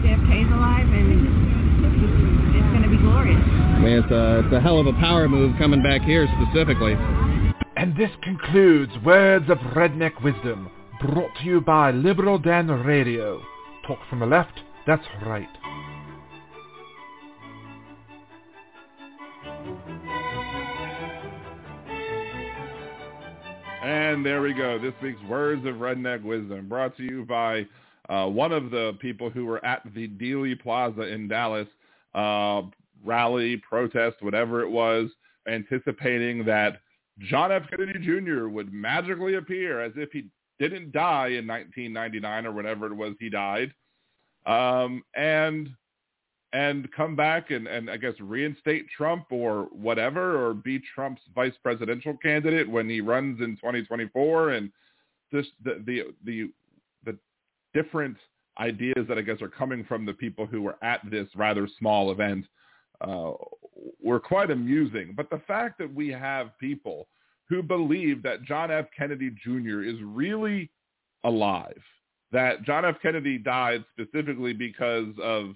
JFK's 0.02 0.52
alive, 0.54 0.88
and 0.88 2.56
it's 2.56 2.72
going 2.72 2.84
to 2.84 2.90
be 2.90 2.98
glorious. 2.98 3.42
I 3.44 3.80
mean, 3.80 3.98
it's 4.04 4.12
a, 4.12 4.40
it's 4.46 4.54
a 4.56 4.60
hell 4.62 4.80
of 4.80 4.88
a 4.88 4.94
power 4.94 5.28
move 5.28 5.56
coming 5.60 5.84
back 5.84 6.02
here 6.02 6.28
specifically. 6.42 6.94
And 7.76 7.96
this 7.96 8.10
concludes 8.24 8.92
Words 9.06 9.50
of 9.50 9.58
Redneck 9.76 10.24
Wisdom, 10.24 10.70
brought 11.02 11.36
to 11.40 11.44
you 11.46 11.62
by 11.62 11.92
Liberal 11.92 12.40
Dan 12.40 12.68
Radio. 12.70 13.42
Talk 13.86 14.00
from 14.10 14.20
the 14.20 14.26
left, 14.26 14.60
that's 14.88 15.06
right. 15.26 15.48
And 23.88 24.26
there 24.26 24.42
we 24.42 24.52
go. 24.54 24.78
This 24.78 24.92
week's 25.02 25.24
Words 25.30 25.66
of 25.66 25.76
Redneck 25.76 26.22
Wisdom 26.22 26.68
brought 26.68 26.98
to 26.98 27.04
you 27.04 27.24
by 27.24 27.66
uh, 28.10 28.26
one 28.28 28.52
of 28.52 28.70
the 28.70 28.98
people 29.00 29.30
who 29.30 29.46
were 29.46 29.64
at 29.64 29.82
the 29.96 30.10
Dealey 30.10 30.62
Plaza 30.62 31.04
in 31.04 31.30
Dallas 31.30 31.70
uh, 32.14 32.64
rally, 33.06 33.56
protest, 33.56 34.18
whatever 34.20 34.62
it 34.62 34.70
was, 34.70 35.10
anticipating 35.48 36.44
that 36.44 36.82
John 37.30 37.50
F. 37.54 37.64
Kennedy 37.70 37.98
Jr. 38.00 38.50
would 38.50 38.74
magically 38.74 39.36
appear 39.36 39.80
as 39.82 39.94
if 39.96 40.12
he 40.12 40.26
didn't 40.60 40.92
die 40.92 41.28
in 41.28 41.48
1999 41.48 42.46
or 42.46 42.52
whenever 42.52 42.88
it 42.88 42.94
was 42.94 43.16
he 43.22 43.30
died, 43.30 43.74
um, 44.46 45.02
and 45.16 45.70
and 46.54 46.90
come 46.94 47.16
back 47.16 47.52
and, 47.52 47.68
and 47.68 47.90
I 47.90 47.98
guess 47.98 48.14
reinstate 48.20 48.88
Trump 48.96 49.26
or 49.32 49.68
whatever, 49.72 50.46
or 50.46 50.54
be 50.54 50.82
Trump's 50.96 51.22
vice 51.36 51.54
presidential 51.62 52.16
candidate 52.18 52.70
when 52.70 52.90
he 52.90 53.02
runs 53.02 53.42
in 53.42 53.58
2024, 53.58 54.52
and 54.52 54.72
just 55.34 55.50
the 55.64 55.84
the 55.86 56.04
the, 56.24 56.52
the 57.06 57.18
different 57.74 58.18
ideas 58.60 59.06
that 59.08 59.18
I 59.18 59.22
guess 59.22 59.42
are 59.42 59.50
coming 59.50 59.84
from 59.84 60.06
the 60.06 60.14
people 60.14 60.46
who 60.46 60.62
were 60.62 60.78
at 60.82 61.02
this 61.10 61.28
rather 61.36 61.68
small 61.78 62.12
event 62.12 62.46
uh, 63.02 63.34
were 64.02 64.20
quite 64.20 64.50
amusing. 64.50 65.14
But 65.16 65.30
the 65.30 65.42
fact 65.48 65.78
that 65.80 65.94
we 65.94 66.10
have 66.10 66.58
people 66.60 67.08
who 67.50 67.62
believe 67.62 68.24
that 68.24 68.44
John 68.44 68.72
F. 68.72 68.86
Kennedy 68.98 69.32
Jr. 69.44 69.84
is 69.84 69.98
really 70.02 70.70
alive, 71.24 71.82
that 72.32 72.64
John 72.64 72.86
F. 72.86 72.96
Kennedy 73.02 73.38
died 73.38 73.86
specifically 73.92 74.54
because 74.54 75.14
of 75.22 75.54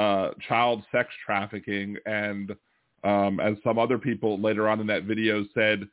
uh, 0.00 0.30
child 0.48 0.82
sex 0.90 1.10
trafficking, 1.26 1.94
and 2.06 2.56
um, 3.04 3.38
as 3.38 3.56
some 3.62 3.78
other 3.78 3.98
people 3.98 4.40
later 4.40 4.66
on 4.66 4.80
in 4.80 4.86
that 4.86 5.04
video 5.04 5.44
said, 5.54 5.86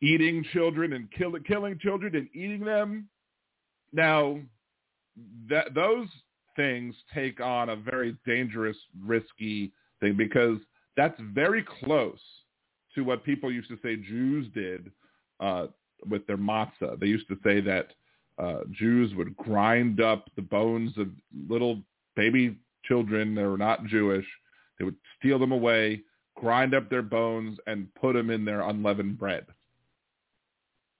eating 0.00 0.44
children 0.52 0.92
and 0.92 1.10
kill, 1.10 1.32
killing 1.44 1.76
children 1.80 2.14
and 2.14 2.28
eating 2.34 2.64
them. 2.64 3.08
Now, 3.92 4.38
that 5.48 5.74
those 5.74 6.06
things 6.54 6.94
take 7.12 7.40
on 7.40 7.70
a 7.70 7.76
very 7.76 8.16
dangerous, 8.24 8.76
risky 9.04 9.72
thing 9.98 10.16
because 10.16 10.58
that's 10.96 11.20
very 11.34 11.64
close 11.82 12.20
to 12.94 13.02
what 13.02 13.24
people 13.24 13.50
used 13.50 13.70
to 13.70 13.78
say 13.82 13.96
Jews 13.96 14.46
did 14.54 14.92
uh, 15.40 15.66
with 16.08 16.24
their 16.28 16.38
matzah. 16.38 16.98
They 17.00 17.06
used 17.06 17.26
to 17.28 17.38
say 17.42 17.60
that 17.60 17.88
uh, 18.38 18.60
Jews 18.70 19.14
would 19.16 19.36
grind 19.36 20.00
up 20.00 20.30
the 20.36 20.42
bones 20.42 20.96
of 20.96 21.08
little 21.48 21.80
baby 22.14 22.56
children 22.84 23.34
that 23.34 23.42
were 23.42 23.58
not 23.58 23.84
Jewish. 23.86 24.26
They 24.78 24.84
would 24.84 24.96
steal 25.18 25.38
them 25.38 25.52
away, 25.52 26.02
grind 26.36 26.74
up 26.74 26.88
their 26.88 27.02
bones, 27.02 27.58
and 27.66 27.94
put 27.94 28.14
them 28.14 28.30
in 28.30 28.44
their 28.44 28.62
unleavened 28.62 29.18
bread. 29.18 29.46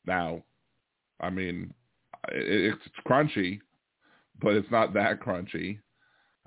Now, 0.06 0.42
I 1.20 1.30
mean, 1.30 1.72
it's 2.28 2.82
crunchy, 3.06 3.60
but 4.40 4.54
it's 4.54 4.70
not 4.70 4.94
that 4.94 5.20
crunchy. 5.20 5.78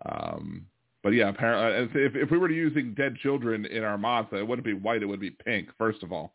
Um, 0.06 0.66
but 1.02 1.10
yeah, 1.10 1.30
apparently, 1.30 2.02
if, 2.02 2.16
if 2.16 2.32
we 2.32 2.38
were 2.38 2.50
using 2.50 2.94
dead 2.94 3.16
children 3.18 3.66
in 3.66 3.84
our 3.84 3.98
matzah, 3.98 4.40
it 4.40 4.48
wouldn't 4.48 4.66
be 4.66 4.74
white; 4.74 5.04
it 5.04 5.06
would 5.06 5.20
be 5.20 5.32
pink. 5.32 5.70
First 5.78 6.02
of 6.02 6.12
all, 6.12 6.34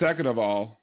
second 0.00 0.26
of 0.26 0.38
all, 0.38 0.80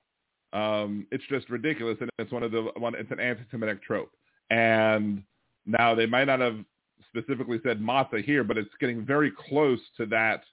um, 0.54 1.06
it's 1.12 1.24
just 1.30 1.50
ridiculous, 1.50 1.98
and 2.02 2.10
it's 2.20 2.32
one 2.32 2.44
of 2.44 2.52
the 2.52 2.72
one. 2.78 2.96
It's 2.96 3.12
an 3.12 3.20
anti-Semitic 3.20 3.84
trope, 3.84 4.12
and 4.50 5.24
now 5.66 5.94
they 5.94 6.06
might 6.06 6.26
not 6.26 6.40
have 6.40 6.58
specifically 7.16 7.60
said 7.64 7.82
matzah 7.82 8.24
here, 8.24 8.44
but 8.44 8.58
it's 8.58 8.70
getting 8.80 9.06
very 9.06 9.32
close 9.50 9.80
to 9.98 10.06
that 10.08 10.44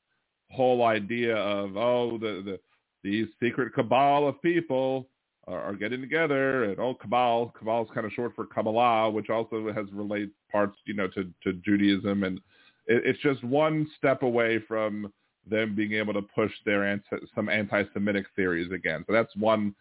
whole 0.51 0.85
idea 0.85 1.37
of 1.37 1.77
oh 1.77 2.19
the 2.19 2.43
the 2.45 2.61
these 3.05 3.29
secret 3.41 3.73
cabal 3.75 4.27
of 4.27 4.41
people 4.43 5.09
are, 5.47 5.61
are 5.61 5.75
getting 5.75 6.01
together 6.01 6.65
and 6.65 6.79
oh 6.79 6.95
cabal 6.95 7.53
cabal 7.59 7.83
is 7.85 7.89
kind 7.95 8.07
of 8.07 8.13
short 8.13 8.35
for 8.35 8.47
Kabbalah, 8.47 9.11
which 9.11 9.31
also 9.31 9.73
has 9.73 9.87
related 9.93 10.31
parts 10.51 10.77
you 10.85 10.95
know 10.95 11.09
to 11.09 11.31
to 11.45 11.53
Judaism, 11.65 12.25
and 12.25 12.39
it, 12.87 13.03
it's 13.05 13.21
just 13.21 13.43
one 13.45 13.89
step 13.97 14.23
away 14.23 14.59
from 14.67 15.13
them 15.49 15.75
being 15.75 15.93
able 15.93 16.13
to 16.13 16.23
push 16.23 16.53
their 16.67 16.87
anti, 16.87 17.17
some 17.35 17.49
anti-Semitic 17.49 18.27
theories 18.37 18.71
again. 18.73 19.05
So 19.07 19.13
that's 19.13 19.35
one 19.37 19.75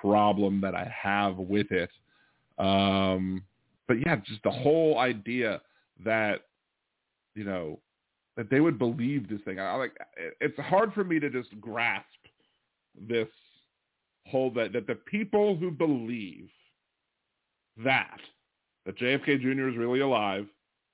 problem 0.00 0.60
that 0.62 0.74
I 0.74 0.90
have 1.02 1.36
with 1.36 1.70
it. 1.70 1.90
Um, 2.58 3.42
but 3.86 3.98
yeah, 4.04 4.16
just 4.16 4.42
the 4.44 4.50
whole 4.50 4.98
idea 4.98 5.60
that 6.04 6.42
you 7.34 7.44
know 7.44 7.78
that 8.36 8.50
they 8.50 8.60
would 8.60 8.78
believe 8.78 9.28
this 9.28 9.40
thing. 9.44 9.60
I 9.60 9.74
like 9.74 9.96
it's 10.40 10.58
hard 10.58 10.92
for 10.92 11.04
me 11.04 11.18
to 11.20 11.30
just 11.30 11.48
grasp 11.60 12.06
this 12.94 13.28
whole 14.26 14.50
that 14.52 14.72
that 14.72 14.86
the 14.86 14.94
people 14.94 15.56
who 15.56 15.70
believe 15.70 16.48
that 17.84 18.18
that 18.86 18.98
JFK 18.98 19.40
Jr. 19.40 19.68
is 19.68 19.76
really 19.76 20.00
alive, 20.00 20.46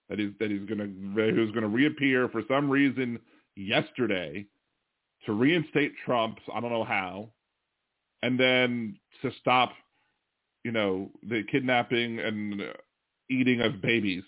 that 0.09 0.19
he's 0.19 0.33
that 0.41 0.51
he's 0.51 0.69
gonna 0.69 0.89
who's 1.33 1.53
gonna 1.53 1.69
reappear 1.69 2.29
for 2.29 2.43
some 2.49 2.71
reason 2.71 3.19
yesterday 3.57 4.47
to 5.25 5.33
reinstate 5.33 5.93
Trump. 6.05 6.39
I 6.55 6.61
don't 6.61 6.71
know 6.71 6.85
how, 6.85 7.29
and 8.23 8.39
then 8.39 8.99
to 9.23 9.31
stop, 9.41 9.73
you 10.65 10.73
know, 10.73 11.11
the 11.29 11.43
kidnapping 11.51 12.19
and 12.19 12.63
eating 13.31 13.61
of 13.61 13.81
babies. 13.81 14.25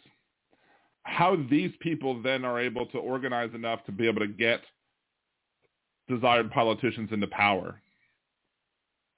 How 1.08 1.36
these 1.50 1.72
people 1.80 2.22
then 2.22 2.44
are 2.44 2.60
able 2.60 2.86
to 2.86 2.98
organize 2.98 3.50
enough 3.54 3.84
to 3.86 3.92
be 3.92 4.06
able 4.06 4.20
to 4.20 4.28
get 4.28 4.60
desired 6.06 6.50
politicians 6.50 7.10
into 7.12 7.26
power. 7.28 7.80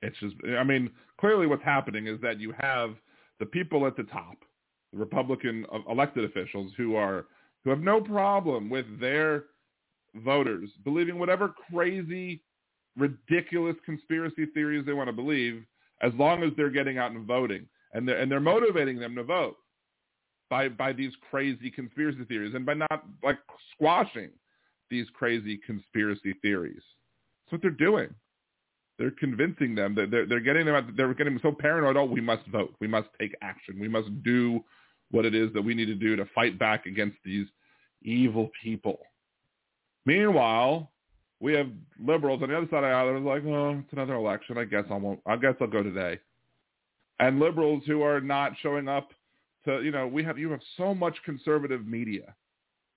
It's 0.02 0.16
just, 0.18 0.36
I 0.58 0.64
mean, 0.64 0.90
clearly 1.18 1.46
what's 1.46 1.64
happening 1.64 2.06
is 2.06 2.20
that 2.22 2.40
you 2.40 2.54
have 2.58 2.94
the 3.38 3.46
people 3.46 3.86
at 3.86 3.96
the 3.96 4.04
top, 4.04 4.36
the 4.92 4.98
Republican 4.98 5.66
uh, 5.72 5.78
elected 5.90 6.24
officials 6.24 6.72
who 6.76 6.96
are, 6.96 7.26
who 7.64 7.70
have 7.70 7.80
no 7.80 8.00
problem 8.00 8.70
with 8.70 8.86
their 8.98 9.44
voters 10.24 10.70
believing 10.84 11.18
whatever 11.18 11.54
crazy, 11.70 12.40
ridiculous 12.96 13.76
conspiracy 13.84 14.46
theories 14.46 14.86
they 14.86 14.92
want 14.92 15.08
to 15.08 15.12
believe, 15.12 15.64
as 16.02 16.12
long 16.14 16.42
as 16.42 16.50
they're 16.56 16.70
getting 16.70 16.98
out 16.98 17.12
and 17.12 17.26
voting. 17.26 17.66
And 17.92 18.08
they're, 18.08 18.18
and 18.18 18.30
they're 18.30 18.40
motivating 18.40 18.98
them 18.98 19.14
to 19.16 19.24
vote 19.24 19.56
by, 20.50 20.68
by 20.68 20.92
these 20.92 21.12
crazy 21.30 21.70
conspiracy 21.70 22.24
theories 22.24 22.54
and 22.54 22.66
by 22.66 22.74
not 22.74 23.04
like 23.22 23.38
squashing 23.72 24.30
these 24.90 25.06
crazy 25.14 25.58
conspiracy 25.64 26.34
theories. 26.42 26.82
That's 27.44 27.52
what 27.52 27.62
they're 27.62 27.70
doing. 27.70 28.12
They're 28.98 29.12
convincing 29.12 29.74
them 29.74 29.94
that 29.94 30.10
they're, 30.10 30.26
they're 30.26 30.40
getting 30.40 30.66
them. 30.66 30.74
Out, 30.74 30.96
they're 30.96 31.14
getting 31.14 31.34
them 31.34 31.40
so 31.42 31.56
paranoid. 31.58 31.96
Oh, 31.96 32.04
we 32.04 32.20
must 32.20 32.46
vote. 32.48 32.74
We 32.80 32.86
must 32.86 33.08
take 33.18 33.34
action. 33.40 33.78
We 33.80 33.88
must 33.88 34.08
do 34.22 34.62
what 35.10 35.24
it 35.24 35.34
is 35.34 35.50
that 35.54 35.62
we 35.62 35.74
need 35.74 35.86
to 35.86 35.94
do 35.94 36.16
to 36.16 36.26
fight 36.34 36.58
back 36.58 36.84
against 36.84 37.16
these 37.24 37.46
evil 38.02 38.50
people. 38.62 38.98
Meanwhile, 40.04 40.90
we 41.40 41.54
have 41.54 41.68
liberals 42.04 42.42
on 42.42 42.50
the 42.50 42.56
other 42.56 42.66
side 42.66 42.84
of 42.84 42.90
the 42.90 42.94
aisle 42.94 43.20
like, 43.20 43.44
oh, 43.46 43.80
it's 43.82 43.92
another 43.92 44.14
election. 44.14 44.58
I 44.58 44.64
guess 44.64 44.84
I 44.90 44.94
won't. 44.94 45.20
I 45.26 45.36
guess 45.36 45.54
I'll 45.60 45.66
go 45.66 45.82
today. 45.82 46.18
And 47.18 47.38
liberals 47.38 47.82
who 47.86 48.02
are 48.02 48.20
not 48.20 48.52
showing 48.62 48.88
up 48.88 49.10
to, 49.64 49.82
you 49.82 49.90
know, 49.90 50.06
we 50.06 50.22
have 50.24 50.38
you 50.38 50.50
have 50.50 50.60
so 50.76 50.94
much 50.94 51.16
conservative 51.24 51.86
media 51.86 52.34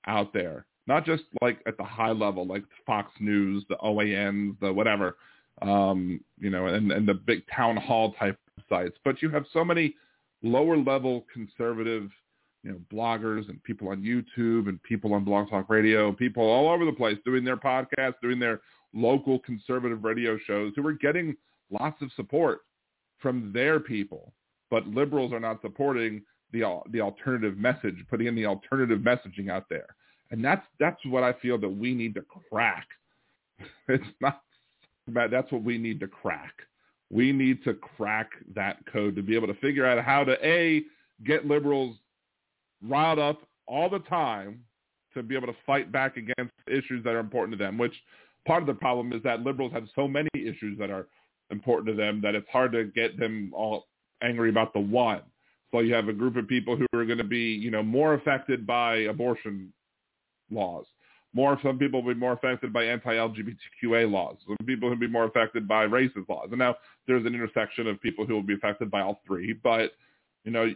out 0.08 0.34
there 0.34 0.65
not 0.88 1.06
just 1.06 1.23
like 1.41 1.60
at 1.65 1.78
the 1.78 1.84
high 1.84 2.12
level, 2.12 2.45
like 2.45 2.63
Fox 2.86 3.12
News, 3.19 3.63
the 3.69 3.76
OANs, 3.78 4.60
the 4.60 4.71
whatever, 4.71 5.17
um, 5.62 6.19
you 6.39 6.49
know, 6.49 6.67
and, 6.67 6.91
and 6.91 7.08
the 7.08 7.13
big 7.13 7.43
town 7.56 7.78
hall 7.78 8.13
type 8.13 8.38
sites, 8.69 8.97
but 9.06 9.21
you 9.21 9.30
have 9.30 9.45
so 9.54 9.63
many 9.63 9.95
lower 10.41 10.78
level 10.78 11.26
conservative, 11.32 12.10
you 12.63 12.71
know, 12.71 12.80
bloggers 12.91 13.47
and 13.49 13.63
people 13.63 13.89
on 13.89 14.02
YouTube 14.02 14.67
and 14.67 14.82
people 14.84 15.13
on 15.13 15.23
Blog 15.23 15.49
Talk 15.49 15.69
Radio, 15.69 16.12
people 16.12 16.43
all 16.43 16.69
over 16.69 16.86
the 16.86 16.91
place 16.91 17.17
doing 17.23 17.43
their 17.43 17.58
podcasts, 17.58 18.15
doing 18.21 18.39
their 18.39 18.62
local 18.93 19.39
conservative 19.39 20.04
radio 20.04 20.38
shows 20.45 20.73
who 20.76 20.86
are 20.86 20.93
getting 20.93 21.36
lots 21.71 22.02
of 22.02 22.12
support 22.15 22.62
from 23.19 23.52
their 23.54 23.80
people, 23.80 24.34
but 24.69 24.86
liberals 24.88 25.32
are 25.32 25.39
not 25.39 25.62
supporting 25.62 26.21
the 26.53 26.79
the 26.91 27.01
alternative 27.01 27.57
message, 27.57 27.95
putting 28.09 28.27
in 28.27 28.35
the 28.35 28.45
alternative 28.45 28.99
messaging 28.99 29.49
out 29.49 29.65
there. 29.69 29.87
And 30.31 30.43
that's 30.43 30.65
that's 30.79 31.03
what 31.05 31.23
I 31.23 31.33
feel 31.33 31.57
that 31.59 31.69
we 31.69 31.93
need 31.93 32.13
to 32.15 32.23
crack. 32.49 32.87
It's 33.87 34.03
not 34.21 34.41
that's 35.07 35.51
what 35.51 35.63
we 35.63 35.77
need 35.77 35.99
to 35.99 36.07
crack. 36.07 36.53
We 37.11 37.33
need 37.33 37.63
to 37.65 37.73
crack 37.73 38.29
that 38.55 38.77
code 38.91 39.15
to 39.17 39.21
be 39.21 39.35
able 39.35 39.47
to 39.47 39.53
figure 39.55 39.85
out 39.85 40.03
how 40.03 40.23
to 40.23 40.33
a 40.45 40.83
get 41.25 41.45
liberals 41.45 41.97
riled 42.81 43.19
up 43.19 43.41
all 43.67 43.89
the 43.89 43.99
time 43.99 44.63
to 45.13 45.21
be 45.21 45.35
able 45.35 45.47
to 45.47 45.55
fight 45.65 45.91
back 45.91 46.17
against 46.17 46.53
issues 46.67 47.03
that 47.03 47.13
are 47.13 47.19
important 47.19 47.57
to 47.57 47.63
them. 47.63 47.77
Which 47.77 47.93
part 48.47 48.63
of 48.63 48.67
the 48.67 48.73
problem 48.73 49.13
is 49.13 49.21
that 49.23 49.41
liberals 49.41 49.71
have 49.73 49.87
so 49.95 50.07
many 50.07 50.29
issues 50.33 50.77
that 50.79 50.89
are 50.89 51.07
important 51.51 51.87
to 51.87 51.93
them 51.93 52.21
that 52.21 52.35
it's 52.35 52.49
hard 52.49 52.71
to 52.71 52.85
get 52.85 53.19
them 53.19 53.51
all 53.53 53.87
angry 54.21 54.49
about 54.49 54.73
the 54.73 54.79
one. 54.79 55.21
So 55.73 55.79
you 55.79 55.93
have 55.95 56.07
a 56.07 56.13
group 56.13 56.36
of 56.36 56.47
people 56.47 56.77
who 56.77 56.86
are 56.93 57.03
going 57.03 57.17
to 57.17 57.23
be, 57.23 57.39
you 57.39 57.71
know, 57.71 57.81
more 57.81 58.13
affected 58.13 58.67
by 58.67 58.97
abortion 58.97 59.73
laws. 60.51 60.86
More, 61.33 61.59
some 61.63 61.79
people 61.79 62.03
will 62.03 62.13
be 62.13 62.19
more 62.19 62.33
affected 62.33 62.71
by 62.71 62.83
anti-LGBTQA 62.83 64.09
laws. 64.12 64.38
Some 64.45 64.67
people 64.67 64.88
will 64.88 64.95
be 64.95 65.07
more 65.07 65.23
affected 65.23 65.67
by 65.67 65.88
racist 65.88 66.29
laws. 66.29 66.49
And 66.51 66.59
now 66.59 66.75
there's 67.07 67.25
an 67.25 67.33
intersection 67.33 67.88
of 67.88 67.99
people 68.01 68.23
who 68.23 68.36
will 68.36 68.43
be 68.43 68.53
affected 68.53 68.91
by 68.91 69.01
all 69.01 69.21
three. 69.25 69.53
But 69.53 69.93
you 70.43 70.51
know, 70.51 70.71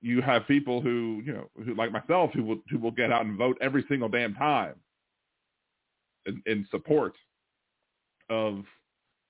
you 0.00 0.20
have 0.20 0.46
people 0.48 0.82
who, 0.82 1.22
you 1.24 1.32
know, 1.32 1.48
who 1.64 1.74
like 1.74 1.92
myself, 1.92 2.32
who 2.34 2.42
will 2.42 2.58
who 2.68 2.78
will 2.78 2.90
get 2.90 3.12
out 3.12 3.24
and 3.24 3.38
vote 3.38 3.56
every 3.60 3.84
single 3.88 4.08
damn 4.08 4.34
time 4.34 4.74
in, 6.26 6.42
in 6.46 6.66
support 6.70 7.14
of, 8.28 8.64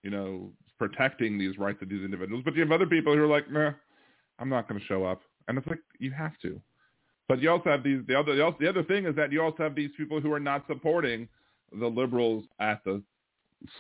you 0.03 0.11
know, 0.11 0.51
protecting 0.79 1.39
these 1.39 1.59
rights 1.59 1.83
of 1.83 1.91
these 1.91 2.03
individuals. 2.03 2.43
But 2.45 2.55
you 2.55 2.63
have 2.63 2.73
other 2.73 2.87
people 2.87 3.15
who 3.15 3.23
are 3.23 3.29
like, 3.29 3.51
nah, 3.51 3.73
I'm 4.39 4.49
not 4.49 4.69
going 4.69 4.81
to 4.81 4.87
show 4.87 5.05
up, 5.05 5.23
and 5.49 5.59
it's 5.59 5.67
like 5.67 5.81
you 5.99 6.11
have 6.13 6.39
to. 6.43 6.61
But 7.29 7.41
you 7.41 7.51
also 7.51 7.71
have 7.71 7.83
these. 7.83 8.01
The 8.07 8.19
other 8.19 8.35
the 8.35 8.69
other 8.69 8.83
thing 8.83 9.07
is 9.07 9.17
that 9.17 9.33
you 9.33 9.43
also 9.43 9.63
have 9.63 9.75
these 9.75 9.91
people 9.97 10.21
who 10.21 10.33
are 10.33 10.41
not 10.41 10.67
supporting 10.67 11.29
the 11.79 11.87
liberals 11.87 12.45
at 12.61 12.83
the 12.85 13.03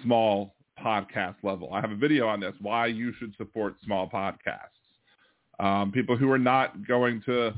small 0.02 0.54
podcast 0.82 1.36
level. 1.42 1.72
I 1.72 1.80
have 1.80 1.90
a 1.90 1.96
video 1.96 2.26
on 2.26 2.40
this. 2.40 2.54
Why 2.60 2.86
you 2.86 3.12
should 3.18 3.34
support 3.36 3.74
small 3.84 4.08
podcasts. 4.08 4.78
Um, 5.60 5.92
people 5.92 6.16
who 6.16 6.30
are 6.30 6.38
not 6.38 6.86
going 6.86 7.22
to 7.26 7.52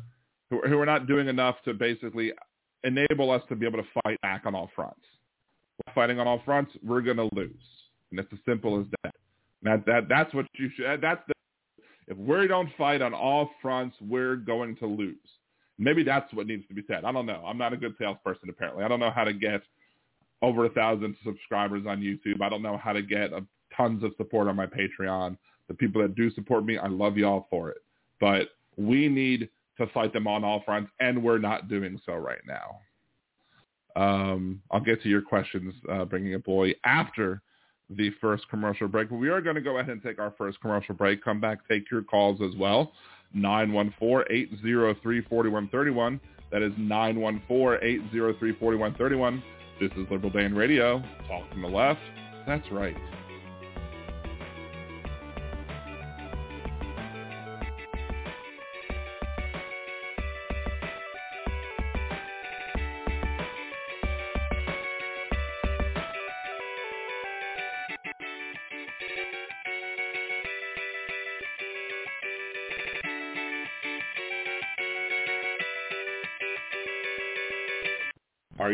who, 0.50 0.61
who 0.68 0.78
are 0.78 0.87
not 0.87 1.07
doing 1.07 1.28
enough 1.28 1.57
to 1.64 1.74
basically 1.74 2.33
enable 2.83 3.30
us 3.30 3.42
to 3.48 3.57
be 3.57 3.66
able 3.66 3.78
to 3.78 3.88
fight 4.02 4.20
back 4.22 4.42
on 4.46 4.54
all 4.54 4.70
fronts. 4.74 5.00
Fighting 5.94 6.20
on 6.20 6.26
all 6.26 6.40
fronts, 6.44 6.72
we're 6.83 7.00
going 7.00 7.16
to 7.16 7.28
lose, 7.33 7.50
and 8.11 8.20
it's 8.20 8.33
as 8.33 8.38
simple 8.46 8.80
as 8.80 8.87
that. 9.02 9.14
That 9.62 9.87
that 9.87 10.09
that's 10.09 10.35
what 10.35 10.46
you 10.59 10.70
should. 10.76 11.00
That's 11.00 11.20
the. 11.26 11.34
If 12.07 12.17
we 12.17 12.47
don't 12.47 12.69
fight 12.77 13.03
on 13.03 13.14
all 13.14 13.51
fronts, 13.62 13.97
we're 14.01 14.37
going 14.37 14.77
to 14.77 14.87
lose. 14.87 15.17
Maybe 15.79 16.03
that's 16.05 16.33
what 16.35 16.47
needs 16.47 16.67
to 16.69 16.75
be 16.75 16.83
said. 16.87 17.05
I 17.05 17.12
don't 17.12 17.27
know. 17.27 17.43
I'm 17.47 17.59
not 17.59 17.73
a 17.73 17.77
good 17.77 17.95
salesperson 17.99 18.49
apparently. 18.49 18.85
I 18.85 18.88
don't 18.88 19.01
know 19.01 19.11
how 19.11 19.25
to 19.25 19.33
get 19.33 19.62
over 20.43 20.67
a 20.67 20.71
thousand 20.71 21.17
subscribers 21.25 21.85
on 21.87 22.01
YouTube. 22.01 22.43
I 22.43 22.49
don't 22.49 22.62
know 22.62 22.77
how 22.77 22.93
to 22.93 23.03
get 23.03 23.33
a, 23.33 23.45
tons 23.77 24.05
of 24.05 24.12
support 24.17 24.49
on 24.49 24.57
my 24.57 24.67
Patreon. 24.67 25.37
The 25.69 25.75
people 25.75 26.03
that 26.03 26.14
do 26.14 26.31
support 26.33 26.64
me, 26.64 26.79
I 26.79 26.87
love 26.87 27.17
y'all 27.17 27.47
for 27.51 27.71
it. 27.71 27.79
But 28.21 28.49
we 28.77 29.09
need 29.09 29.49
to 29.79 29.87
fight 29.88 30.12
them 30.12 30.27
on 30.27 30.45
all 30.45 30.62
fronts, 30.64 30.90
and 31.01 31.23
we're 31.23 31.38
not 31.38 31.69
doing 31.69 32.01
so 32.07 32.14
right 32.14 32.43
now. 32.47 32.81
Um, 33.97 34.61
I'll 34.71 34.81
get 34.81 35.03
to 35.03 35.09
your 35.09 35.23
questions, 35.23 35.75
uh, 35.90 36.05
bringing 36.05 36.35
a 36.35 36.38
boy 36.38 36.75
after 36.85 37.43
the 37.90 38.11
first 38.20 38.49
commercial 38.49 38.88
break. 38.88 39.11
But 39.11 39.16
we 39.16 39.29
are 39.29 39.40
going 39.40 39.57
to 39.57 39.62
go 39.62 39.79
ahead 39.79 39.90
and 39.90 40.03
take 40.03 40.18
our 40.18 40.35
first 40.37 40.61
commercial 40.61 40.94
break. 40.94 41.23
Come 41.23 41.40
back, 41.40 41.66
take 41.68 41.90
your 41.90 42.03
calls 42.03 42.40
as 42.40 42.57
well. 42.57 42.92
914-803-4131. 43.37 46.20
That 46.53 46.62
is 46.62 46.73
914-803-4131. 46.75 49.42
This 49.81 49.90
is 49.92 50.07
Liberal 50.11 50.31
Dan 50.31 50.55
Radio. 50.55 51.03
Talk 51.27 51.51
from 51.51 51.62
the 51.62 51.68
left. 51.68 52.01
That's 52.47 52.70
right. 52.70 52.94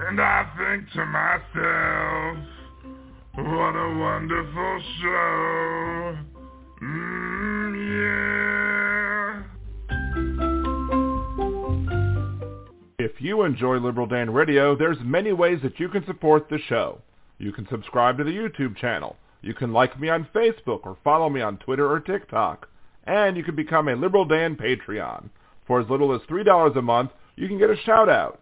And 0.00 0.20
I 0.20 0.44
think 0.58 0.90
to 0.92 1.06
myself, 1.06 2.38
what 3.36 3.76
a 3.76 3.96
wonderful 3.98 4.82
show. 5.00 6.18
Mm, 6.82 7.74
yeah. 7.90 8.24
If 12.98 13.20
you 13.20 13.42
enjoy 13.42 13.76
Liberal 13.76 14.06
Dan 14.06 14.30
Radio, 14.30 14.74
there's 14.76 14.98
many 15.02 15.32
ways 15.32 15.60
that 15.62 15.78
you 15.78 15.88
can 15.88 16.04
support 16.06 16.48
the 16.48 16.58
show. 16.68 17.00
You 17.38 17.52
can 17.52 17.68
subscribe 17.68 18.18
to 18.18 18.24
the 18.24 18.30
YouTube 18.30 18.76
channel. 18.76 19.16
You 19.42 19.54
can 19.54 19.72
like 19.72 20.00
me 20.00 20.08
on 20.08 20.26
Facebook 20.34 20.80
or 20.84 20.96
follow 21.04 21.28
me 21.28 21.40
on 21.40 21.58
Twitter 21.58 21.88
or 21.88 22.00
TikTok. 22.00 22.68
And 23.04 23.36
you 23.36 23.44
can 23.44 23.54
become 23.54 23.88
a 23.88 23.94
Liberal 23.94 24.24
Dan 24.24 24.56
Patreon. 24.56 25.28
For 25.66 25.80
as 25.80 25.88
little 25.88 26.12
as 26.14 26.22
$3 26.22 26.76
a 26.76 26.82
month, 26.82 27.10
you 27.36 27.46
can 27.46 27.58
get 27.58 27.70
a 27.70 27.76
shout 27.84 28.08
out. 28.08 28.40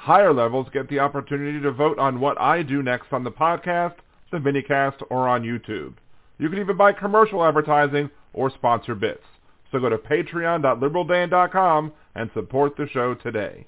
Higher 0.00 0.32
levels 0.32 0.66
get 0.72 0.88
the 0.88 0.98
opportunity 0.98 1.60
to 1.60 1.72
vote 1.72 1.98
on 1.98 2.20
what 2.20 2.40
I 2.40 2.62
do 2.62 2.82
next 2.82 3.12
on 3.12 3.22
the 3.22 3.30
podcast, 3.30 3.96
the 4.32 4.38
minicast, 4.38 5.02
or 5.10 5.28
on 5.28 5.42
YouTube. 5.42 5.92
You 6.38 6.48
can 6.48 6.58
even 6.58 6.78
buy 6.78 6.92
commercial 6.92 7.44
advertising 7.44 8.08
or 8.32 8.48
sponsor 8.48 8.94
bits. 8.94 9.22
So 9.70 9.78
go 9.78 9.90
to 9.90 9.98
patreon.liberaldan.com 9.98 11.92
and 12.14 12.30
support 12.32 12.78
the 12.78 12.88
show 12.88 13.12
today. 13.12 13.66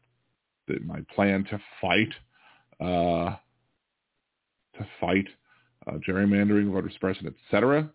the, 0.67 0.80
my 0.82 1.02
plan 1.13 1.43
to 1.45 1.60
fight 1.80 2.13
uh, 2.80 3.36
to 4.78 4.86
fight 5.00 5.28
uh, 5.88 5.93
gerrymandering, 6.08 6.71
voter 6.71 6.91
suppression, 6.91 7.28
etc. 7.28 7.89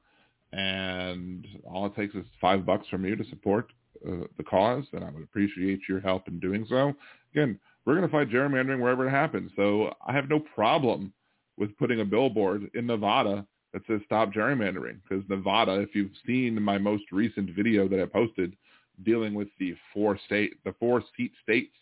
And 0.52 1.46
all 1.64 1.86
it 1.86 1.94
takes 1.94 2.14
is 2.14 2.24
five 2.40 2.64
bucks 2.64 2.86
from 2.88 3.04
you 3.04 3.16
to 3.16 3.24
support 3.28 3.70
uh, 4.06 4.26
the 4.36 4.44
cause, 4.44 4.84
and 4.92 5.04
I 5.04 5.10
would 5.10 5.22
appreciate 5.22 5.80
your 5.88 6.00
help 6.00 6.28
in 6.28 6.40
doing 6.40 6.66
so. 6.68 6.94
Again, 7.32 7.58
we're 7.84 7.94
going 7.94 8.06
to 8.06 8.12
fight 8.12 8.30
gerrymandering 8.30 8.80
wherever 8.80 9.06
it 9.06 9.10
happens. 9.10 9.50
So 9.56 9.94
I 10.06 10.12
have 10.12 10.28
no 10.28 10.40
problem 10.40 11.12
with 11.56 11.76
putting 11.78 12.00
a 12.00 12.04
billboard 12.04 12.70
in 12.74 12.86
Nevada 12.86 13.46
that 13.72 13.82
says 13.86 14.00
stop 14.04 14.32
gerrymandering 14.32 14.98
because 15.08 15.24
Nevada, 15.28 15.74
if 15.80 15.94
you've 15.94 16.10
seen 16.26 16.60
my 16.60 16.78
most 16.78 17.04
recent 17.12 17.50
video 17.54 17.88
that 17.88 18.00
I 18.00 18.06
posted 18.06 18.56
dealing 19.04 19.34
with 19.34 19.48
the 19.58 19.74
four 19.92 20.18
state, 20.26 20.54
the 20.64 20.74
four 20.80 21.02
seat 21.16 21.32
states, 21.42 21.74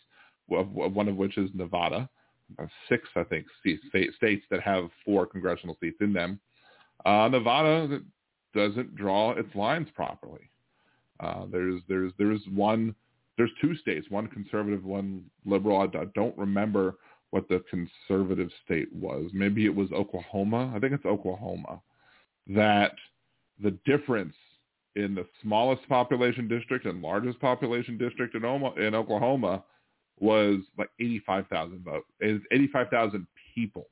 one 0.47 1.07
of 1.07 1.15
which 1.15 1.37
is 1.37 1.49
Nevada, 1.53 2.09
uh, 2.59 2.67
six, 2.89 3.07
I 3.15 3.23
think, 3.23 3.45
states 3.61 4.43
that 4.51 4.61
have 4.61 4.89
four 5.03 5.25
congressional 5.25 5.77
seats 5.81 5.97
in 6.01 6.13
them. 6.13 6.39
Uh, 7.05 7.27
Nevada 7.29 8.01
doesn't 8.53 8.95
draw 8.95 9.31
its 9.31 9.53
lines 9.55 9.87
properly. 9.95 10.49
Uh, 11.19 11.45
there's 11.51 11.81
there's 11.87 12.11
there's 12.17 12.41
one 12.53 12.95
there's 13.37 13.51
two 13.61 13.75
states, 13.75 14.07
one 14.09 14.27
conservative, 14.27 14.85
one 14.85 15.23
liberal. 15.45 15.77
I, 15.79 16.05
don't 16.15 16.37
remember 16.37 16.95
what 17.31 17.49
the 17.49 17.63
conservative 17.69 18.49
state 18.63 18.87
was. 18.93 19.29
Maybe 19.33 19.65
it 19.65 19.75
was 19.75 19.91
Oklahoma. 19.91 20.71
I 20.73 20.79
think 20.79 20.93
it's 20.93 21.05
Oklahoma 21.05 21.81
that 22.47 22.93
the 23.61 23.71
difference 23.85 24.35
in 24.95 25.15
the 25.15 25.25
smallest 25.41 25.87
population 25.89 26.47
district 26.47 26.85
and 26.85 27.01
largest 27.01 27.39
population 27.39 27.97
district 27.97 28.35
in, 28.35 28.45
in 28.45 28.95
Oklahoma 28.95 29.63
was 30.19 30.59
like 30.77 30.89
85,000 30.99 31.83
votes. 31.83 32.05
It's 32.21 32.45
85,000 32.51 33.27
people, 33.53 33.87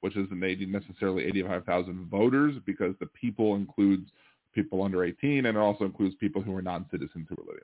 which 0.00 0.16
isn't 0.16 0.38
necessarily 0.70 1.24
85,000 1.24 2.08
voters 2.10 2.56
because 2.66 2.94
the 3.00 3.06
people 3.06 3.54
includes 3.54 4.10
people 4.56 4.82
under 4.82 5.04
18 5.04 5.46
and 5.46 5.56
it 5.56 5.60
also 5.60 5.84
includes 5.84 6.16
people 6.16 6.42
who 6.42 6.56
are 6.56 6.62
non-citizens 6.62 7.28
who 7.28 7.36
are 7.36 7.46
living 7.46 7.62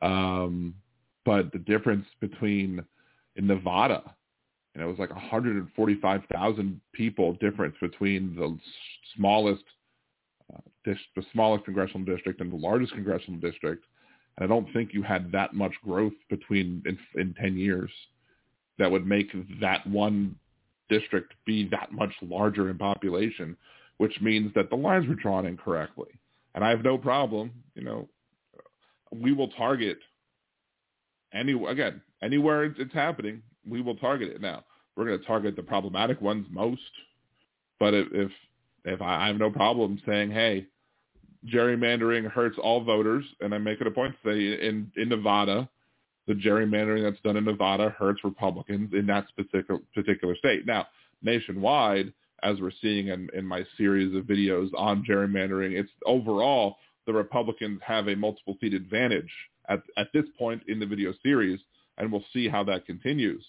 there. 0.00 0.10
Um, 0.10 0.74
but 1.26 1.52
the 1.52 1.58
difference 1.58 2.06
between 2.20 2.82
in 3.34 3.46
Nevada, 3.46 4.02
and 4.74 4.82
it 4.82 4.86
was 4.86 4.98
like 4.98 5.10
145,000 5.10 6.80
people 6.92 7.34
difference 7.34 7.74
between 7.80 8.34
the 8.34 8.58
smallest 9.16 9.64
uh, 10.54 10.60
dis- 10.84 10.96
the 11.16 11.24
smallest 11.32 11.64
congressional 11.64 12.06
district 12.06 12.40
and 12.40 12.52
the 12.52 12.56
largest 12.56 12.92
congressional 12.92 13.40
district. 13.40 13.84
And 14.38 14.44
I 14.44 14.46
don't 14.46 14.72
think 14.72 14.94
you 14.94 15.02
had 15.02 15.32
that 15.32 15.54
much 15.54 15.72
growth 15.82 16.12
between 16.30 16.82
in, 16.86 16.98
in 17.20 17.34
10 17.34 17.56
years 17.56 17.90
that 18.78 18.90
would 18.90 19.06
make 19.06 19.32
that 19.60 19.86
one 19.86 20.36
district 20.88 21.34
be 21.44 21.68
that 21.70 21.92
much 21.92 22.12
larger 22.22 22.70
in 22.70 22.78
population, 22.78 23.56
which 23.98 24.20
means 24.20 24.52
that 24.54 24.70
the 24.70 24.76
lines 24.76 25.06
were 25.08 25.14
drawn 25.14 25.46
incorrectly. 25.46 26.08
And 26.54 26.64
I 26.64 26.70
have 26.70 26.82
no 26.82 26.98
problem, 26.98 27.50
you 27.74 27.84
know, 27.84 28.08
we 29.12 29.32
will 29.32 29.48
target 29.48 29.98
any 31.32 31.52
again 31.66 32.00
anywhere 32.22 32.64
it's 32.64 32.94
happening, 32.94 33.42
we 33.68 33.82
will 33.82 33.96
target 33.96 34.30
it. 34.30 34.40
Now 34.40 34.64
we're 34.96 35.06
going 35.06 35.18
to 35.18 35.26
target 35.26 35.56
the 35.56 35.62
problematic 35.62 36.20
ones 36.20 36.46
most, 36.50 36.80
but 37.78 37.94
if 37.94 38.06
if, 38.12 38.30
if 38.84 39.02
I, 39.02 39.24
I 39.24 39.26
have 39.28 39.36
no 39.36 39.50
problem 39.50 40.00
saying, 40.06 40.30
hey, 40.30 40.66
gerrymandering 41.52 42.30
hurts 42.30 42.56
all 42.62 42.82
voters, 42.82 43.24
and 43.40 43.54
I 43.54 43.58
make 43.58 43.80
it 43.80 43.86
a 43.86 43.90
point 43.90 44.14
to 44.22 44.30
say 44.30 44.66
in 44.66 44.90
in 44.96 45.08
Nevada, 45.08 45.68
the 46.26 46.34
gerrymandering 46.34 47.02
that's 47.02 47.22
done 47.22 47.36
in 47.36 47.44
Nevada 47.44 47.94
hurts 47.98 48.24
Republicans 48.24 48.92
in 48.92 49.06
that 49.06 49.26
specific 49.28 49.66
particular 49.94 50.34
state. 50.36 50.66
Now 50.66 50.86
nationwide, 51.22 52.12
as 52.42 52.60
we're 52.60 52.70
seeing 52.82 53.08
in, 53.08 53.28
in 53.34 53.44
my 53.44 53.64
series 53.76 54.14
of 54.14 54.24
videos 54.24 54.68
on 54.76 55.04
gerrymandering, 55.08 55.72
it's 55.72 55.90
overall 56.04 56.76
the 57.06 57.12
Republicans 57.12 57.80
have 57.84 58.08
a 58.08 58.16
multiple 58.16 58.56
seat 58.60 58.74
advantage 58.74 59.30
at, 59.68 59.80
at 59.96 60.08
this 60.12 60.24
point 60.38 60.62
in 60.68 60.78
the 60.78 60.86
video 60.86 61.12
series, 61.22 61.60
and 61.98 62.10
we'll 62.10 62.24
see 62.32 62.48
how 62.48 62.62
that 62.64 62.86
continues. 62.86 63.44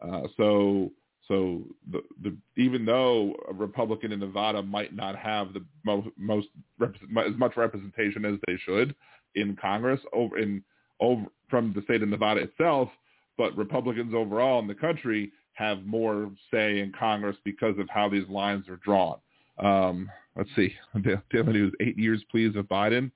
Uh, 0.00 0.22
so 0.36 0.90
so 1.28 1.62
the, 1.90 2.02
the, 2.22 2.36
even 2.56 2.84
though 2.84 3.34
a 3.48 3.52
Republican 3.52 4.12
in 4.12 4.20
Nevada 4.20 4.62
might 4.62 4.94
not 4.94 5.16
have 5.16 5.52
the 5.52 5.64
mo- 5.84 6.12
most 6.16 6.48
as 6.80 7.36
much 7.36 7.56
representation 7.56 8.24
as 8.24 8.38
they 8.46 8.56
should 8.64 8.94
in 9.34 9.56
Congress 9.56 10.00
over 10.12 10.38
in 10.38 10.62
over 11.00 11.24
from 11.48 11.72
the 11.74 11.82
state 11.82 12.02
of 12.02 12.08
Nevada 12.08 12.42
itself, 12.42 12.88
but 13.36 13.56
Republicans 13.56 14.14
overall 14.14 14.60
in 14.60 14.66
the 14.66 14.74
country 14.74 15.32
have 15.56 15.84
more 15.84 16.30
say 16.50 16.80
in 16.80 16.92
Congress 16.98 17.36
because 17.44 17.78
of 17.78 17.88
how 17.90 18.08
these 18.08 18.28
lines 18.28 18.68
are 18.68 18.76
drawn. 18.76 19.18
Um, 19.58 20.10
let's 20.36 20.50
see, 20.56 20.74
Daily 21.30 21.52
News, 21.52 21.72
eight 21.80 21.98
years 21.98 22.22
please 22.30 22.56
of 22.56 22.66
Biden. 22.66 23.10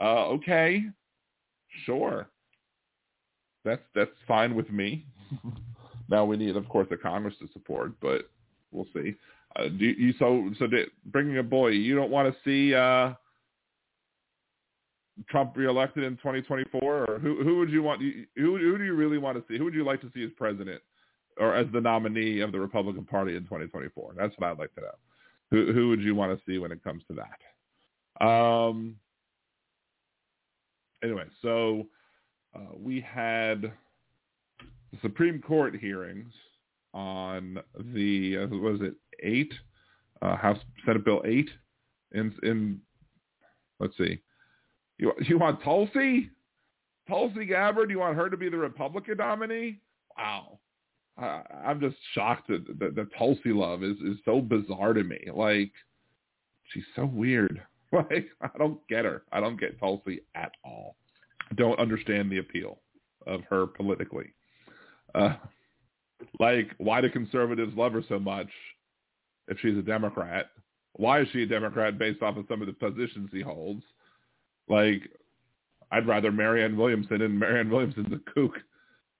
Uh, 0.00 0.26
okay, 0.26 0.84
Sure. 1.84 2.28
That's 3.64 3.82
that's 3.94 4.10
fine 4.26 4.54
with 4.54 4.70
me. 4.70 5.04
now 6.08 6.24
we 6.24 6.36
need, 6.36 6.56
of 6.56 6.68
course, 6.68 6.86
the 6.88 6.96
Congress 6.96 7.34
to 7.40 7.48
support, 7.52 7.92
but 8.00 8.30
we'll 8.70 8.86
see. 8.94 9.14
Uh, 9.56 9.68
do 9.68 9.84
you 9.84 10.14
so 10.18 10.50
so 10.58 10.68
bringing 11.06 11.38
a 11.38 11.42
boy? 11.42 11.68
You 11.68 11.96
don't 11.96 12.10
want 12.10 12.32
to 12.32 12.40
see 12.44 12.74
uh, 12.74 13.14
Trump 15.28 15.56
reelected 15.56 16.04
in 16.04 16.16
2024, 16.18 16.80
or 16.82 17.18
who 17.18 17.42
who 17.42 17.58
would 17.58 17.70
you 17.70 17.82
want? 17.82 18.00
Who 18.00 18.56
who 18.56 18.78
do 18.78 18.84
you 18.84 18.94
really 18.94 19.18
want 19.18 19.36
to 19.36 19.44
see? 19.52 19.58
Who 19.58 19.64
would 19.64 19.74
you 19.74 19.84
like 19.84 20.00
to 20.02 20.10
see 20.14 20.22
as 20.22 20.30
president 20.36 20.80
or 21.38 21.54
as 21.54 21.66
the 21.72 21.80
nominee 21.80 22.40
of 22.40 22.52
the 22.52 22.60
Republican 22.60 23.04
Party 23.04 23.36
in 23.36 23.44
2024? 23.44 24.14
That's 24.16 24.34
what 24.38 24.50
I'd 24.50 24.58
like 24.58 24.74
to 24.74 24.80
know. 24.82 24.86
Who 25.50 25.72
who 25.72 25.88
would 25.88 26.00
you 26.00 26.14
want 26.14 26.36
to 26.36 26.44
see 26.44 26.58
when 26.58 26.72
it 26.72 26.82
comes 26.82 27.02
to 27.08 27.14
that? 27.14 28.26
Um, 28.26 28.96
anyway, 31.02 31.24
so 31.42 31.86
uh, 32.54 32.74
we 32.76 33.00
had 33.00 33.72
the 34.92 34.98
Supreme 35.02 35.40
Court 35.40 35.76
hearings 35.76 36.32
on 36.94 37.58
the 37.94 38.38
uh, 38.38 38.56
was 38.56 38.80
it 38.80 38.94
eight 39.22 39.52
uh, 40.22 40.36
House 40.36 40.58
Senate 40.84 41.04
Bill 41.04 41.22
eight 41.26 41.50
in 42.12 42.34
in 42.42 42.80
let's 43.80 43.96
see 43.98 44.18
you 44.98 45.12
you 45.20 45.38
want 45.38 45.62
Tulsi 45.62 46.30
Tulsi 47.08 47.44
Gabbard 47.44 47.90
you 47.90 47.98
want 47.98 48.16
her 48.16 48.30
to 48.30 48.36
be 48.36 48.48
the 48.48 48.56
Republican 48.56 49.18
nominee 49.18 49.78
wow 50.16 50.58
I, 51.18 51.42
I'm 51.64 51.80
just 51.80 51.96
shocked 52.14 52.48
that 52.48 52.66
the, 52.78 52.90
the 52.90 53.08
Tulsi 53.18 53.52
love 53.52 53.82
is 53.82 53.96
is 53.98 54.18
so 54.24 54.40
bizarre 54.40 54.92
to 54.92 55.02
me 55.04 55.18
like 55.32 55.72
she's 56.72 56.84
so 56.94 57.06
weird 57.06 57.62
Like, 57.92 58.26
I 58.40 58.50
don't 58.58 58.86
get 58.88 59.04
her. 59.04 59.22
I 59.32 59.40
don't 59.40 59.58
get 59.58 59.78
Tulsi 59.78 60.20
at 60.34 60.52
all. 60.64 60.96
I 61.50 61.54
don't 61.54 61.78
understand 61.78 62.30
the 62.30 62.38
appeal 62.38 62.78
of 63.26 63.42
her 63.48 63.66
politically. 63.66 64.34
Uh, 65.14 65.36
like, 66.40 66.74
why 66.78 67.00
do 67.00 67.08
conservatives 67.08 67.76
love 67.76 67.92
her 67.92 68.02
so 68.08 68.18
much 68.18 68.48
if 69.48 69.58
she's 69.60 69.78
a 69.78 69.82
Democrat? 69.82 70.46
Why 70.94 71.20
is 71.20 71.28
she 71.32 71.44
a 71.44 71.46
Democrat 71.46 71.98
based 71.98 72.22
off 72.22 72.36
of 72.36 72.46
some 72.48 72.60
of 72.60 72.66
the 72.66 72.72
positions 72.72 73.30
he 73.32 73.40
holds? 73.40 73.82
Like, 74.68 75.02
I'd 75.92 76.08
rather 76.08 76.32
Marianne 76.32 76.76
Williamson, 76.76 77.22
and 77.22 77.38
Marianne 77.38 77.70
Williamson's 77.70 78.12
a 78.12 78.30
kook. 78.30 78.54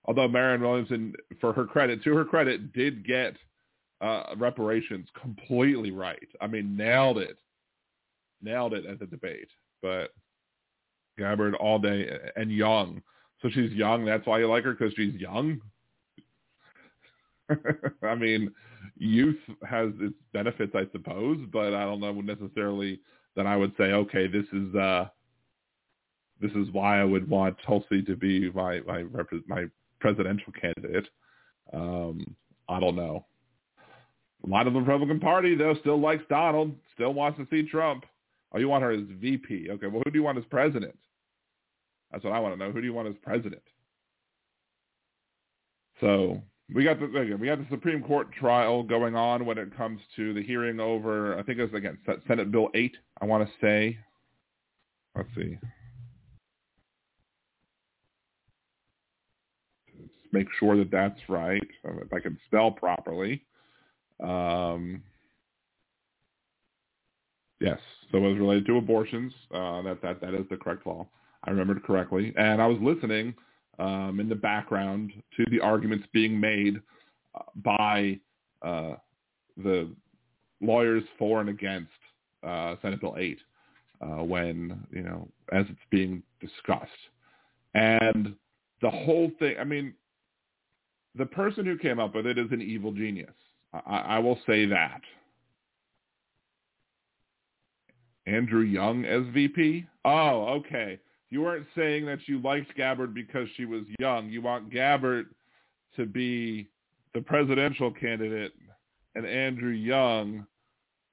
Although 0.07 0.29
Marianne 0.29 0.61
Williamson, 0.61 1.13
for 1.41 1.51
her 1.53 1.65
credit, 1.65 2.03
to 2.03 2.15
her 2.15 2.25
credit, 2.25 2.71
did 2.73 3.05
get 3.05 3.35
uh, 3.99 4.23
reparations 4.37 5.07
completely 5.19 5.91
right. 5.91 6.27
I 6.39 6.47
mean, 6.47 6.77
nailed 6.77 7.17
it 7.17 7.37
nailed 8.41 8.73
it 8.73 8.85
at 8.85 8.99
the 8.99 9.05
debate. 9.05 9.49
But 9.81 10.13
Gabbard 11.17 11.55
all 11.55 11.79
day 11.79 12.09
and 12.35 12.51
young. 12.51 13.01
So 13.41 13.49
she's 13.49 13.71
young. 13.71 14.05
That's 14.05 14.25
why 14.25 14.39
you 14.39 14.47
like 14.47 14.63
her 14.63 14.73
because 14.73 14.93
she's 14.95 15.13
young. 15.15 15.59
I 18.03 18.15
mean, 18.15 18.51
youth 18.97 19.39
has 19.67 19.91
its 19.99 20.15
benefits, 20.33 20.73
I 20.75 20.85
suppose, 20.91 21.37
but 21.51 21.73
I 21.73 21.85
don't 21.85 21.99
know 21.99 22.13
necessarily 22.13 22.99
that 23.35 23.45
I 23.45 23.55
would 23.55 23.73
say, 23.77 23.85
okay, 23.85 24.27
this 24.27 24.45
is 24.51 24.75
uh, 24.75 25.05
this 26.41 26.51
is 26.51 26.71
why 26.71 26.99
I 26.99 27.03
would 27.03 27.29
want 27.29 27.57
Tulsi 27.65 28.01
to 28.03 28.15
be 28.15 28.51
my 28.51 28.81
my 28.81 29.03
my 29.47 29.65
presidential 29.99 30.53
candidate. 30.53 31.07
Um, 31.73 32.35
I 32.69 32.79
don't 32.79 32.95
know. 32.95 33.25
A 34.45 34.49
lot 34.49 34.67
of 34.67 34.73
the 34.73 34.79
Republican 34.79 35.19
Party 35.19 35.55
though 35.55 35.75
still 35.79 35.99
likes 35.99 36.23
Donald, 36.29 36.75
still 36.93 37.13
wants 37.13 37.39
to 37.39 37.47
see 37.49 37.67
Trump. 37.67 38.05
Oh, 38.53 38.59
you 38.59 38.69
want 38.69 38.83
her 38.83 38.91
as 38.91 39.01
VP. 39.19 39.67
Okay, 39.71 39.87
well, 39.87 40.01
who 40.05 40.11
do 40.11 40.17
you 40.17 40.23
want 40.23 40.37
as 40.37 40.45
president? 40.45 40.97
That's 42.11 42.23
what 42.23 42.33
I 42.33 42.39
want 42.39 42.53
to 42.53 42.59
know. 42.59 42.71
Who 42.71 42.79
do 42.79 42.87
you 42.87 42.93
want 42.93 43.09
as 43.09 43.15
president? 43.21 43.61
So 45.99 46.41
we 46.73 46.83
got 46.83 46.99
the 46.99 47.37
we 47.39 47.47
got 47.47 47.59
the 47.59 47.67
Supreme 47.69 48.03
Court 48.03 48.31
trial 48.33 48.83
going 48.83 49.15
on 49.15 49.45
when 49.45 49.57
it 49.57 49.75
comes 49.75 49.99
to 50.15 50.33
the 50.33 50.43
hearing 50.43 50.79
over. 50.79 51.37
I 51.37 51.43
think 51.43 51.59
it's 51.59 51.73
again 51.73 51.97
Senate 52.27 52.51
Bill 52.51 52.69
eight. 52.75 52.95
I 53.21 53.25
want 53.25 53.47
to 53.47 53.53
say. 53.59 53.97
Let's 55.15 55.29
see. 55.35 55.57
Let's 59.99 60.13
make 60.31 60.47
sure 60.59 60.77
that 60.77 60.91
that's 60.91 61.19
right. 61.27 61.61
If 61.83 62.13
I 62.13 62.19
can 62.19 62.37
spell 62.47 62.71
properly. 62.71 63.43
Um, 64.23 65.01
Yes. 67.59 67.79
So 68.11 68.17
it 68.17 68.21
was 68.21 68.37
related 68.37 68.65
to 68.67 68.77
abortions. 68.77 69.33
Uh, 69.53 69.81
that 69.83 70.01
that 70.01 70.21
that 70.21 70.33
is 70.33 70.45
the 70.49 70.57
correct 70.57 70.85
law. 70.85 71.07
I 71.43 71.51
remembered 71.51 71.83
correctly, 71.83 72.33
and 72.37 72.61
I 72.61 72.67
was 72.67 72.77
listening 72.81 73.33
um, 73.79 74.19
in 74.19 74.29
the 74.29 74.35
background 74.35 75.11
to 75.37 75.45
the 75.49 75.59
arguments 75.59 76.05
being 76.13 76.39
made 76.39 76.79
uh, 77.35 77.43
by 77.63 78.19
uh, 78.61 78.95
the 79.57 79.89
lawyers 80.61 81.03
for 81.17 81.41
and 81.41 81.49
against 81.49 81.91
uh, 82.43 82.75
Senate 82.81 82.99
Bill 82.99 83.15
8 83.17 83.37
uh, 84.01 84.05
when 84.23 84.85
you 84.91 85.01
know 85.01 85.27
as 85.51 85.65
it's 85.69 85.79
being 85.89 86.21
discussed, 86.39 86.91
and 87.73 88.35
the 88.81 88.89
whole 88.89 89.31
thing. 89.39 89.55
I 89.59 89.63
mean, 89.63 89.93
the 91.17 91.25
person 91.25 91.65
who 91.65 91.77
came 91.77 91.99
up 91.99 92.15
with 92.15 92.25
it 92.25 92.37
is 92.37 92.51
an 92.51 92.61
evil 92.61 92.91
genius. 92.91 93.33
I, 93.73 93.97
I 93.97 94.19
will 94.19 94.39
say 94.45 94.65
that. 94.65 95.01
Andrew 98.25 98.61
Young 98.61 99.05
as 99.05 99.23
VP? 99.33 99.85
Oh, 100.03 100.59
okay. 100.59 100.99
You 101.29 101.41
weren't 101.41 101.65
saying 101.75 102.05
that 102.05 102.19
you 102.27 102.41
liked 102.41 102.75
Gabbard 102.75 103.13
because 103.13 103.47
she 103.55 103.65
was 103.65 103.83
young. 103.99 104.29
You 104.29 104.41
want 104.41 104.71
Gabbard 104.71 105.27
to 105.95 106.05
be 106.05 106.69
the 107.13 107.21
presidential 107.21 107.91
candidate 107.91 108.53
and 109.15 109.25
Andrew 109.25 109.71
Young 109.71 110.45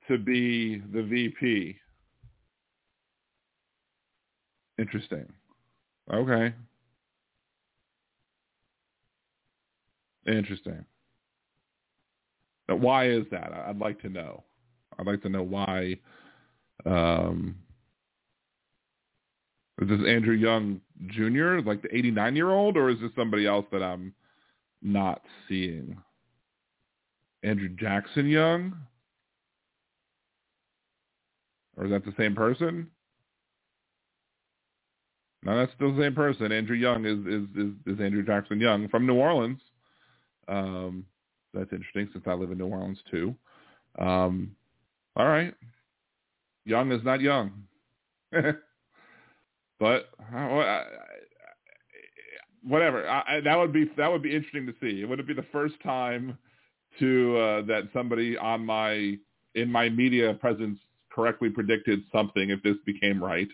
to 0.09 0.19
be 0.19 0.83
the 0.93 1.03
VP. 1.03 1.77
Interesting. 4.79 5.27
Okay. 6.13 6.55
Interesting. 10.27 10.85
Now, 12.69 12.77
why 12.77 13.09
is 13.11 13.25
that? 13.31 13.53
I'd 13.53 13.79
like 13.79 14.01
to 14.03 14.09
know. 14.09 14.45
I'd 14.99 15.07
like 15.07 15.23
to 15.23 15.29
know 15.29 15.43
why. 15.43 15.99
Um, 16.87 17.57
is 19.81 19.89
this 19.89 20.01
Andrew 20.09 20.35
Young 20.35 20.81
Jr., 21.09 21.59
like 21.67 21.83
the 21.83 21.89
89-year-old, 21.89 22.77
or 22.77 22.91
is 22.91 23.01
this 23.01 23.11
somebody 23.17 23.47
else 23.47 23.67
that 23.73 23.83
I'm 23.83 24.15
not 24.83 25.23
seeing? 25.49 25.99
Andrew 27.43 27.69
Jackson 27.69 28.27
Young? 28.29 28.75
Or 31.77 31.87
is 31.87 31.91
that 31.91 32.05
the 32.05 32.15
same 32.17 32.35
person? 32.35 32.89
No, 35.43 35.57
that's 35.59 35.73
still 35.75 35.95
the 35.95 36.03
same 36.03 36.15
person. 36.15 36.53
Andrew 36.53 36.77
Young 36.77 37.05
is 37.05 37.19
is 37.27 37.49
is, 37.57 37.73
is 37.95 38.01
Andrew 38.01 38.25
Jackson 38.25 38.61
Young 38.61 38.89
from 38.89 39.07
New 39.07 39.17
Orleans. 39.17 39.61
Um, 40.49 41.05
that's 41.53 41.73
interesting 41.73 42.09
since 42.13 42.25
I 42.27 42.35
live 42.35 42.51
in 42.51 42.59
New 42.59 42.67
Orleans 42.67 42.99
too. 43.11 43.35
Um, 43.99 44.55
all 45.17 45.27
right, 45.27 45.55
Young 46.65 46.91
is 46.93 47.05
not 47.05 47.21
young, 47.21 47.65
but 49.79 50.09
uh, 50.35 50.85
whatever. 52.63 53.09
I, 53.09 53.41
that 53.41 53.57
would 53.57 53.73
be 53.73 53.91
that 53.97 54.11
would 54.11 54.23
be 54.23 54.35
interesting 54.35 54.67
to 54.67 54.75
see. 54.81 55.03
It 55.03 55.09
would 55.09 55.25
be 55.27 55.35
the 55.35 55.45
first 55.53 55.75
time 55.83 56.39
to 56.99 57.37
uh, 57.37 57.63
that 57.67 57.89
somebody 57.93 58.37
on 58.37 58.65
my 58.65 59.17
in 59.55 59.71
my 59.71 59.89
media 59.89 60.35
presence 60.35 60.79
correctly 61.13 61.51
predicted 61.51 62.03
something 62.13 62.51
if 62.51 62.63
this 62.63 62.77
became 62.87 63.23
right. 63.23 63.49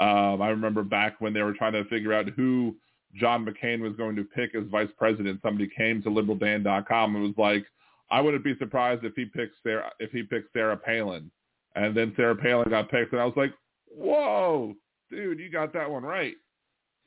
Um, 0.00 0.42
I 0.42 0.48
remember 0.48 0.82
back 0.82 1.20
when 1.20 1.32
they 1.32 1.42
were 1.42 1.54
trying 1.54 1.72
to 1.72 1.84
figure 1.84 2.12
out 2.12 2.28
who 2.30 2.74
John 3.18 3.46
McCain 3.46 3.80
was 3.80 3.94
going 3.96 4.16
to 4.16 4.24
pick 4.24 4.54
as 4.54 4.64
vice 4.70 4.90
president. 4.98 5.40
Somebody 5.42 5.70
came 5.76 6.02
to 6.02 6.10
liberaldan.com 6.10 7.16
and 7.16 7.24
was 7.24 7.34
like, 7.38 7.64
"I 8.10 8.20
wouldn't 8.20 8.44
be 8.44 8.56
surprised 8.58 9.04
if 9.04 9.14
he 9.14 9.24
picks 9.24 9.54
Sarah 9.62 9.90
if 10.00 10.10
he 10.10 10.22
picks 10.22 10.52
Sarah 10.52 10.76
Palin." 10.76 11.30
And 11.74 11.94
then 11.94 12.14
Sarah 12.16 12.36
Palin 12.36 12.70
got 12.70 12.90
picked, 12.90 13.12
and 13.12 13.20
I 13.20 13.24
was 13.24 13.36
like, 13.36 13.52
"Whoa, 13.86 14.74
dude, 15.10 15.38
you 15.38 15.50
got 15.50 15.72
that 15.74 15.90
one 15.90 16.02
right." 16.02 16.36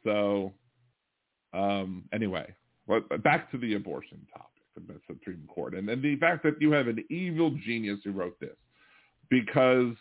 So, 0.04 0.54
um, 1.54 2.06
anyway, 2.14 2.54
back 3.24 3.52
to 3.52 3.58
the 3.58 3.76
abortion 3.76 4.26
topic 4.32 4.64
from 4.74 4.88
the 4.88 5.00
Supreme 5.08 5.48
Court, 5.48 5.74
and, 5.74 5.90
and 5.90 6.02
the 6.02 6.16
fact 6.18 6.44
that 6.44 6.62
you 6.62 6.72
have 6.72 6.88
an 6.88 7.04
evil 7.10 7.52
genius 7.66 8.00
who 8.04 8.12
wrote 8.12 8.40
this, 8.40 8.56
because 9.30 9.96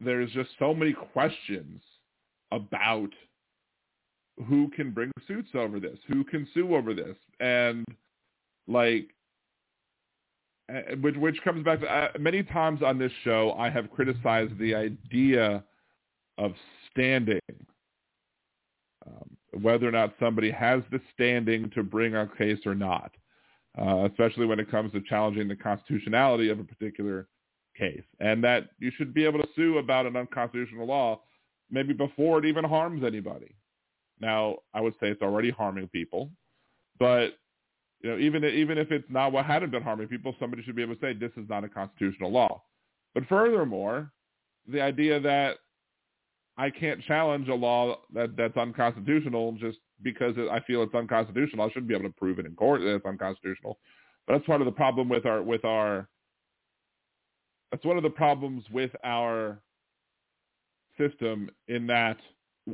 there's 0.00 0.30
just 0.32 0.50
so 0.58 0.74
many 0.74 0.92
questions 0.92 1.80
about 2.50 3.10
who 4.48 4.68
can 4.70 4.90
bring 4.90 5.10
suits 5.26 5.50
over 5.54 5.78
this, 5.78 5.98
who 6.08 6.24
can 6.24 6.46
sue 6.54 6.74
over 6.74 6.94
this, 6.94 7.16
and 7.40 7.84
like, 8.66 9.10
which 11.00 11.16
which 11.16 11.38
comes 11.44 11.64
back 11.64 11.80
to 11.80 11.86
uh, 11.86 12.08
many 12.18 12.42
times 12.42 12.82
on 12.82 12.98
this 12.98 13.12
show, 13.24 13.54
I 13.58 13.68
have 13.70 13.90
criticized 13.90 14.58
the 14.58 14.74
idea 14.74 15.62
of 16.38 16.52
standing, 16.90 17.40
um, 19.06 19.36
whether 19.60 19.86
or 19.86 19.92
not 19.92 20.14
somebody 20.18 20.50
has 20.50 20.82
the 20.90 21.00
standing 21.12 21.70
to 21.70 21.82
bring 21.82 22.14
a 22.14 22.26
case 22.38 22.60
or 22.64 22.74
not, 22.74 23.12
uh, 23.78 24.08
especially 24.10 24.46
when 24.46 24.60
it 24.60 24.70
comes 24.70 24.92
to 24.92 25.02
challenging 25.02 25.48
the 25.48 25.56
constitutionality 25.56 26.48
of 26.48 26.58
a 26.58 26.64
particular 26.64 27.28
case, 27.76 28.04
and 28.20 28.42
that 28.44 28.70
you 28.78 28.90
should 28.96 29.12
be 29.12 29.24
able 29.24 29.40
to 29.40 29.48
sue 29.54 29.78
about 29.78 30.06
an 30.06 30.16
unconstitutional 30.16 30.86
law 30.86 31.20
maybe 31.70 31.94
before 31.94 32.38
it 32.38 32.44
even 32.44 32.64
harms 32.64 33.02
anybody. 33.02 33.54
Now, 34.22 34.58
I 34.72 34.80
would 34.80 34.94
say 34.94 35.08
it's 35.08 35.20
already 35.20 35.50
harming 35.50 35.88
people, 35.88 36.30
but 36.98 37.32
you 38.00 38.10
know, 38.10 38.18
even 38.18 38.44
even 38.44 38.78
if 38.78 38.92
it's 38.92 39.10
not 39.10 39.32
what 39.32 39.44
hadn't 39.44 39.72
been 39.72 39.82
harming 39.82 40.08
people, 40.08 40.34
somebody 40.38 40.62
should 40.62 40.76
be 40.76 40.82
able 40.82 40.94
to 40.94 41.00
say 41.00 41.12
this 41.12 41.32
is 41.36 41.48
not 41.48 41.64
a 41.64 41.68
constitutional 41.68 42.30
law. 42.30 42.62
But 43.14 43.26
furthermore, 43.28 44.12
the 44.66 44.80
idea 44.80 45.18
that 45.20 45.58
I 46.56 46.70
can't 46.70 47.02
challenge 47.02 47.48
a 47.48 47.54
law 47.54 47.98
that 48.14 48.36
that's 48.36 48.56
unconstitutional 48.56 49.52
just 49.52 49.78
because 50.02 50.36
I 50.38 50.60
feel 50.60 50.84
it's 50.84 50.94
unconstitutional. 50.94 51.64
I 51.64 51.68
shouldn't 51.68 51.88
be 51.88 51.94
able 51.94 52.08
to 52.08 52.14
prove 52.14 52.38
it 52.38 52.46
in 52.46 52.54
court 52.54 52.80
that 52.80 52.94
it's 52.94 53.06
unconstitutional. 53.06 53.78
But 54.26 54.34
that's 54.34 54.46
part 54.46 54.60
of 54.60 54.66
the 54.66 54.72
problem 54.72 55.08
with 55.08 55.26
our 55.26 55.42
with 55.42 55.64
our 55.64 56.08
that's 57.72 57.84
one 57.84 57.96
of 57.96 58.04
the 58.04 58.10
problems 58.10 58.62
with 58.70 58.92
our 59.02 59.60
system 60.96 61.50
in 61.66 61.88
that 61.88 62.18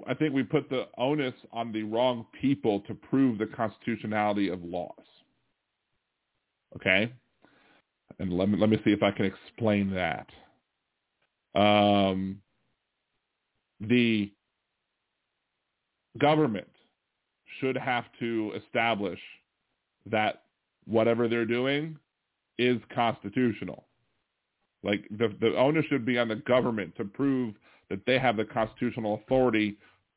I 0.06 0.14
think 0.14 0.34
we 0.34 0.42
put 0.42 0.68
the 0.68 0.86
onus 0.98 1.34
on 1.52 1.72
the 1.72 1.82
wrong 1.82 2.26
people 2.40 2.80
to 2.80 2.94
prove 2.94 3.38
the 3.38 3.46
constitutionality 3.46 4.48
of 4.48 4.62
laws. 4.62 4.92
Okay? 6.76 7.12
And 8.18 8.32
let 8.32 8.48
me 8.48 8.58
let 8.58 8.68
me 8.68 8.78
see 8.84 8.90
if 8.90 9.02
I 9.02 9.10
can 9.10 9.24
explain 9.24 9.90
that. 9.94 10.26
Um, 11.54 12.40
the 13.80 14.32
government 16.18 16.68
should 17.60 17.76
have 17.76 18.04
to 18.20 18.52
establish 18.64 19.20
that 20.06 20.42
whatever 20.84 21.28
they're 21.28 21.44
doing 21.44 21.96
is 22.58 22.78
constitutional. 22.94 23.86
Like 24.82 25.06
the 25.10 25.34
the 25.40 25.56
onus 25.56 25.84
should 25.86 26.04
be 26.04 26.18
on 26.18 26.28
the 26.28 26.36
government 26.36 26.94
to 26.96 27.04
prove 27.04 27.54
that 27.90 28.04
they 28.06 28.18
have 28.18 28.36
the 28.36 28.44
constitutional 28.44 29.14
authority 29.14 29.76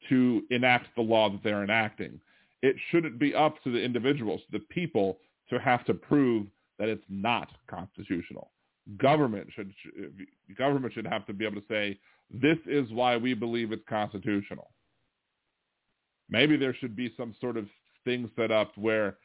to 0.10 0.44
enact 0.50 0.88
the 0.96 1.02
law 1.02 1.30
that 1.30 1.44
they're 1.44 1.64
enacting. 1.64 2.20
It 2.62 2.76
shouldn't 2.90 3.20
be 3.20 3.34
up 3.34 3.62
to 3.64 3.72
the 3.72 3.82
individuals, 3.82 4.42
the 4.52 4.60
people, 4.60 5.18
to 5.50 5.60
have 5.60 5.86
to 5.86 5.94
prove 5.94 6.48
that 6.80 6.90
it's 6.90 7.06
not 7.10 7.50
constitutional. 7.70 8.52
Government 8.98 9.48
should 9.56 9.72
government 10.58 10.94
should 10.94 11.06
have 11.06 11.26
to 11.28 11.34
be 11.34 11.46
able 11.46 11.62
to 11.62 11.68
say 11.68 12.00
this 12.32 12.58
is 12.66 12.92
why 12.92 13.18
we 13.18 13.34
believe 13.34 13.72
it's 13.72 13.84
constitutional. 13.88 14.72
Maybe 16.30 16.58
there 16.58 16.74
should 16.74 16.96
be 16.96 17.14
some 17.18 17.36
sort 17.40 17.58
of 17.58 17.68
thing 18.06 18.30
set 18.36 18.52
up 18.52 18.76
where 18.78 19.18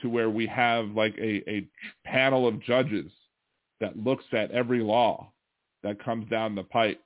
to 0.00 0.08
where 0.08 0.30
we 0.30 0.46
have 0.46 0.88
like 0.90 1.14
a, 1.18 1.48
a 1.50 1.66
panel 2.04 2.46
of 2.48 2.62
judges 2.62 3.10
that 3.80 3.98
looks 3.98 4.24
at 4.32 4.50
every 4.50 4.80
law 4.80 5.30
that 5.82 6.02
comes 6.02 6.28
down 6.30 6.54
the 6.54 6.62
pipe. 6.62 7.00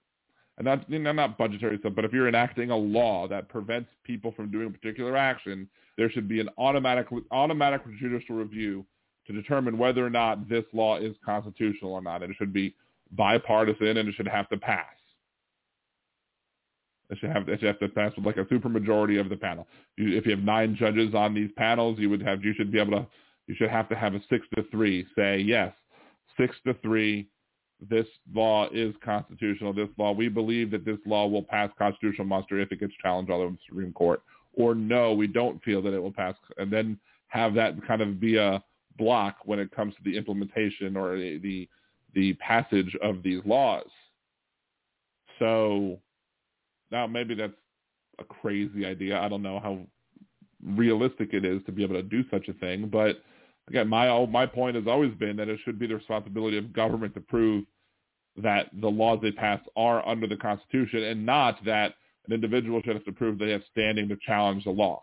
And 0.58 0.66
that's 0.66 0.84
you 0.88 0.98
know, 0.98 1.12
not 1.12 1.36
budgetary 1.36 1.78
stuff, 1.78 1.92
but 1.94 2.04
if 2.04 2.12
you're 2.12 2.28
enacting 2.28 2.70
a 2.70 2.76
law 2.76 3.28
that 3.28 3.48
prevents 3.48 3.90
people 4.04 4.32
from 4.32 4.50
doing 4.50 4.68
a 4.68 4.70
particular 4.70 5.16
action, 5.16 5.68
there 5.98 6.10
should 6.10 6.28
be 6.28 6.40
an 6.40 6.48
automatic 6.58 7.06
automatic 7.30 7.82
judicial 7.98 8.36
review 8.36 8.84
to 9.26 9.32
determine 9.32 9.76
whether 9.76 10.04
or 10.04 10.10
not 10.10 10.48
this 10.48 10.64
law 10.72 10.98
is 10.98 11.14
constitutional 11.24 11.92
or 11.92 12.00
not. 12.00 12.22
And 12.22 12.30
it 12.30 12.36
should 12.38 12.52
be 12.52 12.74
bipartisan 13.12 13.98
and 13.98 14.08
it 14.08 14.14
should 14.14 14.28
have 14.28 14.48
to 14.48 14.56
pass. 14.56 14.84
It 17.10 17.18
should 17.18 17.30
have 17.30 17.48
it 17.48 17.60
should 17.60 17.68
have 17.68 17.78
to 17.80 17.88
pass 17.88 18.12
with 18.16 18.24
like 18.24 18.38
a 18.38 18.44
supermajority 18.44 19.20
of 19.20 19.28
the 19.28 19.36
panel. 19.36 19.66
You, 19.96 20.16
if 20.16 20.24
you 20.24 20.32
have 20.32 20.42
nine 20.42 20.74
judges 20.78 21.14
on 21.14 21.34
these 21.34 21.50
panels, 21.56 21.98
you 21.98 22.10
would 22.10 22.22
have 22.22 22.44
you 22.44 22.54
should 22.54 22.72
be 22.72 22.80
able 22.80 22.92
to 22.92 23.06
you 23.46 23.54
should 23.56 23.70
have 23.70 23.88
to 23.90 23.94
have 23.94 24.14
a 24.14 24.20
six 24.28 24.46
to 24.56 24.64
three 24.70 25.06
say 25.16 25.38
yes 25.38 25.72
six 26.36 26.54
to 26.66 26.74
three. 26.82 27.28
This 27.80 28.06
law 28.34 28.68
is 28.72 28.94
constitutional. 29.04 29.72
This 29.72 29.88
law, 29.98 30.12
we 30.12 30.28
believe 30.28 30.70
that 30.70 30.84
this 30.84 30.98
law 31.04 31.26
will 31.26 31.42
pass 31.42 31.70
constitutional 31.78 32.26
muster 32.26 32.58
if 32.60 32.72
it 32.72 32.80
gets 32.80 32.94
challenged 33.02 33.30
all 33.30 33.42
over 33.42 33.52
the 33.52 33.58
Supreme 33.68 33.92
Court. 33.92 34.22
Or 34.54 34.74
no, 34.74 35.12
we 35.12 35.26
don't 35.26 35.62
feel 35.62 35.82
that 35.82 35.92
it 35.92 36.02
will 36.02 36.12
pass. 36.12 36.34
And 36.56 36.72
then 36.72 36.98
have 37.28 37.54
that 37.54 37.74
kind 37.86 38.00
of 38.00 38.18
be 38.18 38.36
a 38.36 38.62
block 38.96 39.36
when 39.44 39.58
it 39.58 39.70
comes 39.70 39.94
to 39.94 40.00
the 40.04 40.16
implementation 40.16 40.96
or 40.96 41.16
the 41.16 41.68
the 42.14 42.32
passage 42.34 42.96
of 43.02 43.22
these 43.22 43.42
laws. 43.44 43.84
So 45.38 45.98
now 46.90 47.06
maybe 47.06 47.34
that's 47.34 47.52
a 48.18 48.24
crazy 48.24 48.86
idea. 48.86 49.20
I 49.20 49.28
don't 49.28 49.42
know 49.42 49.60
how 49.60 49.80
realistic 50.64 51.34
it 51.34 51.44
is 51.44 51.60
to 51.66 51.72
be 51.72 51.82
able 51.82 51.96
to 51.96 52.02
do 52.02 52.24
such 52.30 52.48
a 52.48 52.54
thing, 52.54 52.88
but 52.88 53.22
again, 53.68 53.88
my 53.88 54.26
my 54.26 54.46
point 54.46 54.76
has 54.76 54.86
always 54.86 55.14
been 55.14 55.36
that 55.36 55.48
it 55.48 55.60
should 55.64 55.78
be 55.78 55.86
the 55.86 55.96
responsibility 55.96 56.58
of 56.58 56.72
government 56.72 57.14
to 57.14 57.20
prove 57.20 57.64
that 58.42 58.68
the 58.80 58.88
laws 58.88 59.18
they 59.22 59.32
pass 59.32 59.60
are 59.76 60.06
under 60.06 60.26
the 60.26 60.36
Constitution, 60.36 61.02
and 61.04 61.24
not 61.24 61.62
that 61.64 61.94
an 62.26 62.34
individual 62.34 62.82
should 62.82 62.96
have 62.96 63.04
to 63.04 63.12
prove 63.12 63.38
they 63.38 63.50
have 63.50 63.62
standing 63.70 64.08
to 64.08 64.16
challenge 64.26 64.64
the 64.64 64.70
law. 64.70 65.02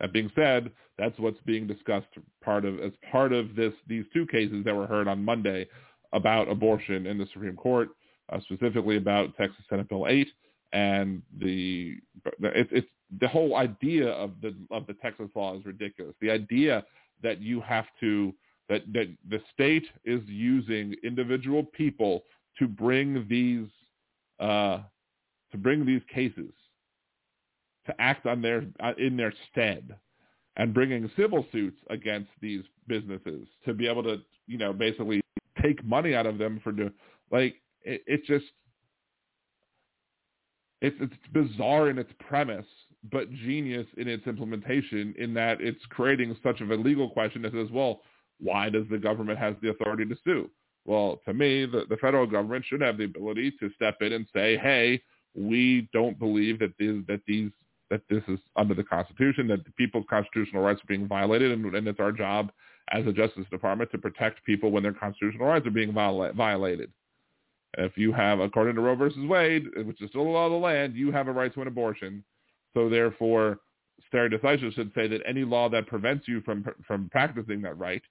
That 0.00 0.12
being 0.12 0.30
said, 0.34 0.70
that's 0.96 1.18
what's 1.18 1.40
being 1.44 1.66
discussed 1.66 2.06
part 2.42 2.64
of 2.64 2.80
as 2.80 2.92
part 3.10 3.32
of 3.32 3.54
this 3.54 3.72
these 3.86 4.04
two 4.12 4.26
cases 4.26 4.64
that 4.64 4.74
were 4.74 4.86
heard 4.86 5.08
on 5.08 5.24
Monday 5.24 5.66
about 6.12 6.48
abortion 6.48 7.06
in 7.06 7.18
the 7.18 7.26
Supreme 7.32 7.56
Court, 7.56 7.90
uh, 8.32 8.40
specifically 8.40 8.96
about 8.96 9.36
Texas 9.36 9.64
Senate 9.68 9.88
Bill 9.88 10.06
8 10.08 10.28
and 10.72 11.22
the 11.40 11.96
it, 12.40 12.68
it's 12.70 12.88
the 13.20 13.28
whole 13.28 13.56
idea 13.56 14.08
of 14.08 14.32
the 14.42 14.54
of 14.70 14.86
the 14.86 14.94
Texas 14.94 15.28
law 15.34 15.56
is 15.56 15.64
ridiculous. 15.64 16.14
The 16.20 16.30
idea 16.30 16.84
that 17.22 17.40
you 17.40 17.60
have 17.60 17.86
to 18.00 18.34
that 18.68 18.82
that 18.92 19.08
the 19.28 19.40
state 19.52 19.86
is 20.04 20.20
using 20.26 20.94
individual 21.02 21.64
people 21.64 22.24
to 22.58 22.68
bring 22.68 23.26
these 23.28 23.68
uh, 24.40 24.80
to 25.50 25.58
bring 25.58 25.86
these 25.86 26.02
cases 26.12 26.52
to 27.86 28.00
act 28.00 28.26
on 28.26 28.42
their 28.42 28.64
uh, 28.80 28.92
in 28.98 29.16
their 29.16 29.32
stead 29.50 29.96
and 30.56 30.74
bringing 30.74 31.10
civil 31.16 31.46
suits 31.50 31.78
against 31.88 32.30
these 32.42 32.62
businesses 32.86 33.46
to 33.64 33.72
be 33.72 33.88
able 33.88 34.02
to 34.02 34.18
you 34.46 34.58
know 34.58 34.72
basically 34.72 35.20
take 35.62 35.82
money 35.84 36.14
out 36.14 36.26
of 36.26 36.38
them 36.38 36.60
for 36.62 36.72
do 36.72 36.90
like 37.30 37.56
it, 37.82 38.02
it 38.06 38.24
just 38.26 38.44
it's 40.80 40.96
it's 41.00 41.14
bizarre 41.32 41.88
in 41.88 41.98
its 41.98 42.10
premise 42.18 42.66
but 43.10 43.30
genius 43.32 43.86
in 43.96 44.08
its 44.08 44.26
implementation 44.26 45.14
in 45.18 45.34
that 45.34 45.60
it's 45.60 45.84
creating 45.90 46.36
such 46.42 46.60
of 46.60 46.70
a 46.70 46.74
legal 46.74 47.10
question 47.10 47.42
that 47.42 47.52
says 47.52 47.68
well 47.72 48.00
why 48.40 48.68
does 48.68 48.84
the 48.90 48.98
government 48.98 49.38
have 49.38 49.56
the 49.62 49.70
authority 49.70 50.04
to 50.04 50.16
sue 50.24 50.50
well 50.84 51.20
to 51.24 51.34
me 51.34 51.66
the, 51.66 51.84
the 51.88 51.96
federal 51.96 52.26
government 52.26 52.64
should 52.68 52.80
have 52.80 52.98
the 52.98 53.04
ability 53.04 53.52
to 53.52 53.70
step 53.74 53.96
in 54.00 54.12
and 54.12 54.26
say 54.34 54.56
hey 54.56 55.00
we 55.34 55.88
don't 55.92 56.18
believe 56.18 56.58
that 56.58 56.72
these 56.78 57.02
that 57.06 57.20
these 57.26 57.50
that 57.90 58.02
this 58.10 58.22
is 58.28 58.38
under 58.56 58.74
the 58.74 58.84
Constitution, 58.84 59.48
that 59.48 59.64
the 59.64 59.70
people's 59.72 60.04
constitutional 60.08 60.62
rights 60.62 60.80
are 60.82 60.86
being 60.86 61.08
violated, 61.08 61.52
and, 61.52 61.74
and 61.74 61.88
it's 61.88 62.00
our 62.00 62.12
job 62.12 62.50
as 62.90 63.06
a 63.06 63.12
Justice 63.12 63.46
Department 63.50 63.90
to 63.90 63.98
protect 63.98 64.44
people 64.44 64.70
when 64.70 64.82
their 64.82 64.92
constitutional 64.92 65.46
rights 65.46 65.66
are 65.66 65.70
being 65.70 65.92
viola- 65.92 66.32
violated. 66.32 66.90
If 67.76 67.96
you 67.96 68.12
have, 68.12 68.40
according 68.40 68.76
to 68.76 68.80
Roe 68.80 68.94
versus 68.94 69.26
Wade, 69.26 69.64
which 69.84 70.00
is 70.00 70.10
still 70.10 70.22
a 70.22 70.28
law 70.28 70.46
of 70.46 70.52
the 70.52 70.58
land, 70.58 70.94
you 70.94 71.12
have 71.12 71.28
a 71.28 71.32
right 71.32 71.52
to 71.54 71.62
an 71.62 71.68
abortion. 71.68 72.24
So 72.74 72.88
therefore, 72.88 73.60
stare 74.08 74.28
decisis 74.28 74.74
should 74.74 74.92
say 74.94 75.08
that 75.08 75.22
any 75.26 75.44
law 75.44 75.68
that 75.68 75.86
prevents 75.86 76.28
you 76.28 76.40
from 76.42 76.64
from 76.86 77.08
practicing 77.10 77.62
that 77.62 77.78
right, 77.78 78.02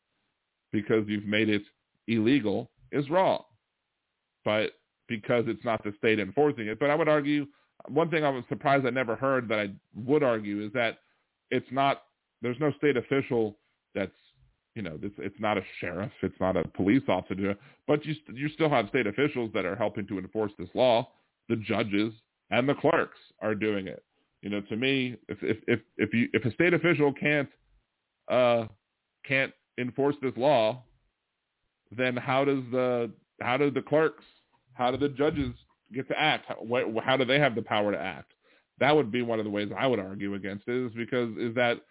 because 0.71 1.05
you've 1.07 1.25
made 1.25 1.49
it 1.49 1.63
illegal, 2.07 2.69
is 2.91 3.09
wrong. 3.09 3.43
But 4.45 4.71
because 5.07 5.45
it's 5.47 5.63
not 5.65 5.83
the 5.83 5.93
state 5.97 6.19
enforcing 6.19 6.67
it. 6.67 6.79
But 6.79 6.89
I 6.89 6.95
would 6.95 7.09
argue 7.09 7.47
one 7.87 8.09
thing 8.09 8.23
I 8.23 8.29
was 8.29 8.43
surprised 8.49 8.85
I 8.85 8.89
never 8.89 9.15
heard 9.15 9.47
that 9.49 9.59
I 9.59 9.69
would 9.95 10.23
argue 10.23 10.65
is 10.65 10.73
that 10.73 10.99
it's 11.51 11.67
not 11.71 12.03
there's 12.41 12.59
no 12.59 12.71
state 12.73 12.97
official 12.97 13.57
that's 13.95 14.11
you 14.75 14.81
know 14.81 14.97
it's, 15.01 15.15
it's 15.17 15.39
not 15.39 15.57
a 15.57 15.63
sheriff, 15.79 16.11
it's 16.21 16.39
not 16.39 16.57
a 16.57 16.67
police 16.69 17.03
officer, 17.07 17.55
but 17.87 18.05
you 18.05 18.15
you 18.33 18.49
still 18.49 18.69
have 18.69 18.89
state 18.89 19.07
officials 19.07 19.51
that 19.53 19.65
are 19.65 19.75
helping 19.75 20.07
to 20.07 20.19
enforce 20.19 20.51
this 20.57 20.69
law. 20.73 21.09
The 21.49 21.55
judges 21.55 22.13
and 22.51 22.67
the 22.67 22.75
clerks 22.75 23.19
are 23.41 23.55
doing 23.55 23.87
it. 23.87 24.03
You 24.41 24.49
know, 24.49 24.61
to 24.61 24.75
me, 24.75 25.17
if 25.27 25.37
if 25.41 25.57
if 25.67 25.79
if 25.97 26.13
you 26.13 26.29
if 26.33 26.45
a 26.45 26.51
state 26.51 26.73
official 26.73 27.11
can't 27.13 27.49
uh 28.29 28.65
can't 29.25 29.51
enforce 29.77 30.15
this 30.21 30.33
law, 30.37 30.83
then 31.95 32.15
how 32.15 32.45
does 32.45 32.63
the 32.71 33.11
how 33.41 33.57
do 33.57 33.71
the 33.71 33.81
clerks, 33.81 34.23
how 34.73 34.91
do 34.91 34.97
the 34.97 35.09
judges 35.09 35.53
get 35.93 36.07
to 36.09 36.19
act? 36.19 36.45
How, 36.47 36.57
how 37.03 37.17
do 37.17 37.25
they 37.25 37.39
have 37.39 37.55
the 37.55 37.61
power 37.61 37.91
to 37.91 37.99
act? 37.99 38.33
That 38.79 38.95
would 38.95 39.11
be 39.11 39.21
one 39.21 39.39
of 39.39 39.45
the 39.45 39.51
ways 39.51 39.69
I 39.77 39.87
would 39.87 39.99
argue 39.99 40.35
against 40.35 40.67
it 40.67 40.85
is 40.87 40.91
because 40.93 41.35
is 41.37 41.55
that 41.55 41.81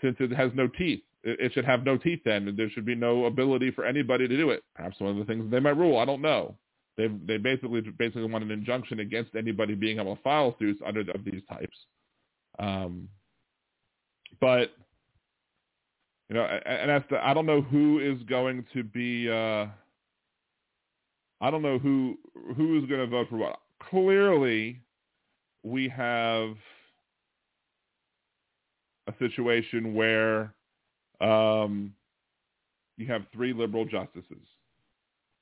since 0.00 0.16
it 0.18 0.32
has 0.32 0.50
no 0.54 0.66
teeth, 0.66 1.02
it, 1.22 1.38
it 1.40 1.52
should 1.52 1.64
have 1.64 1.84
no 1.84 1.96
teeth 1.96 2.20
then. 2.24 2.54
There 2.56 2.70
should 2.70 2.86
be 2.86 2.94
no 2.94 3.26
ability 3.26 3.70
for 3.70 3.84
anybody 3.84 4.26
to 4.26 4.36
do 4.36 4.50
it. 4.50 4.62
Perhaps 4.74 5.00
one 5.00 5.12
of 5.12 5.16
the 5.16 5.24
things 5.24 5.50
they 5.50 5.60
might 5.60 5.76
rule. 5.76 5.98
I 5.98 6.04
don't 6.04 6.22
know. 6.22 6.56
They 6.96 7.08
they 7.26 7.38
basically 7.38 7.80
basically 7.98 8.26
want 8.26 8.44
an 8.44 8.50
injunction 8.50 9.00
against 9.00 9.34
anybody 9.34 9.74
being 9.74 9.98
able 9.98 10.16
to 10.16 10.22
file 10.22 10.54
suits 10.58 10.80
under 10.86 11.00
of 11.00 11.24
these 11.24 11.42
types. 11.48 11.76
Um, 12.58 13.08
but 14.40 14.70
you 16.28 16.36
know, 16.36 16.44
and 16.44 16.88
that's 16.88 17.04
the, 17.10 17.18
I 17.18 17.34
don't 17.34 17.46
know 17.46 17.60
who 17.60 17.98
is 17.98 18.22
going 18.24 18.64
to 18.72 18.84
be. 18.84 19.28
Uh, 19.28 19.66
I 21.40 21.50
don't 21.50 21.62
know 21.62 21.78
who 21.78 22.16
who 22.56 22.78
is 22.78 22.88
going 22.88 23.00
to 23.00 23.06
vote 23.06 23.28
for 23.28 23.36
what. 23.36 23.58
Clearly, 23.90 24.80
we 25.62 25.88
have 25.88 26.56
a 29.06 29.12
situation 29.18 29.94
where 29.94 30.54
um, 31.20 31.92
you 32.96 33.06
have 33.06 33.22
three 33.32 33.52
liberal 33.52 33.84
justices 33.84 34.46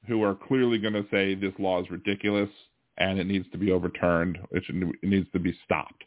who 0.07 0.23
are 0.23 0.35
clearly 0.35 0.79
going 0.79 0.95
to 0.95 1.07
say 1.11 1.35
this 1.35 1.53
law 1.59 1.81
is 1.81 1.91
ridiculous 1.91 2.49
and 2.99 3.19
it 3.19 3.27
needs 3.27 3.49
to 3.51 3.59
be 3.59 3.71
overturned. 3.71 4.39
It, 4.51 4.65
should, 4.65 4.83
it 4.83 5.09
needs 5.09 5.31
to 5.33 5.39
be 5.39 5.57
stopped. 5.65 6.05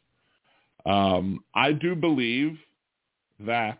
Um, 0.85 1.43
I 1.55 1.71
do 1.71 1.95
believe 1.95 2.57
that 3.39 3.79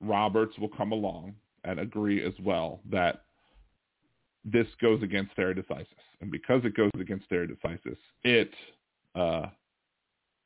Roberts 0.00 0.58
will 0.58 0.70
come 0.70 0.92
along 0.92 1.34
and 1.64 1.78
agree 1.78 2.24
as 2.24 2.32
well 2.42 2.80
that 2.90 3.24
this 4.44 4.66
goes 4.80 5.02
against 5.02 5.32
stare 5.32 5.54
decisis, 5.54 5.86
and 6.22 6.30
because 6.30 6.64
it 6.64 6.74
goes 6.74 6.90
against 6.98 7.26
stare 7.26 7.46
decisis, 7.46 7.98
it, 8.24 8.50
uh, 9.14 9.46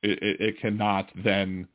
it, 0.03 0.19
it 0.41 0.61
cannot 0.61 1.11
then 1.23 1.69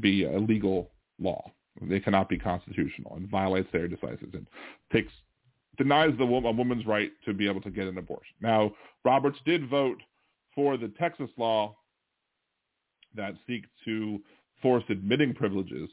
be 0.00 0.24
a 0.24 0.38
legal 0.38 0.90
law. 1.18 1.50
It 1.80 2.04
cannot 2.04 2.28
be 2.28 2.38
constitutional 2.38 3.16
and 3.16 3.28
violates 3.28 3.68
stare 3.70 3.88
decisis 3.88 4.32
and 4.34 4.46
takes 4.92 5.12
denies 5.76 6.12
the 6.18 6.24
a 6.24 6.52
woman's 6.52 6.86
right 6.86 7.10
to 7.24 7.34
be 7.34 7.48
able 7.48 7.60
to 7.62 7.70
get 7.70 7.86
an 7.86 7.98
abortion. 7.98 8.34
Now, 8.40 8.72
Roberts 9.04 9.38
did 9.44 9.68
vote 9.68 10.00
for 10.54 10.76
the 10.76 10.88
Texas 10.98 11.30
law 11.36 11.76
that 13.14 13.34
seeks 13.46 13.68
to 13.84 14.20
force 14.62 14.84
admitting 14.88 15.34
privileges 15.34 15.88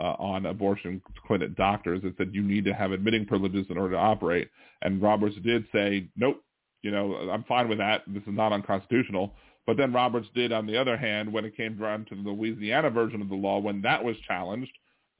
uh, 0.00 0.14
on 0.18 0.46
abortion 0.46 1.02
clinic 1.26 1.54
doctors 1.56 2.00
It 2.04 2.14
said 2.16 2.30
you 2.32 2.42
need 2.42 2.64
to 2.64 2.72
have 2.72 2.92
admitting 2.92 3.26
privileges 3.26 3.66
in 3.68 3.76
order 3.76 3.94
to 3.94 4.00
operate. 4.00 4.48
And 4.82 5.02
Roberts 5.02 5.36
did 5.44 5.66
say, 5.72 6.08
nope, 6.16 6.42
you 6.82 6.90
know, 6.90 7.14
I'm 7.30 7.44
fine 7.44 7.68
with 7.68 7.78
that. 7.78 8.02
This 8.06 8.22
is 8.22 8.32
not 8.32 8.52
unconstitutional. 8.52 9.34
But 9.66 9.76
then 9.76 9.92
Roberts 9.92 10.28
did, 10.34 10.52
on 10.52 10.66
the 10.66 10.76
other 10.76 10.96
hand, 10.96 11.30
when 11.30 11.44
it 11.44 11.56
came 11.56 11.76
down 11.76 12.06
to 12.06 12.14
the 12.14 12.30
Louisiana 12.30 12.90
version 12.90 13.20
of 13.20 13.28
the 13.28 13.34
law, 13.34 13.58
when 13.58 13.82
that 13.82 14.02
was 14.02 14.16
challenged, 14.26 14.72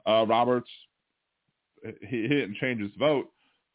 uh, 0.07 0.25
Roberts 0.27 0.69
he, 1.83 2.21
he 2.23 2.27
didn't 2.27 2.55
change 2.55 2.81
his 2.81 2.91
vote, 2.97 3.29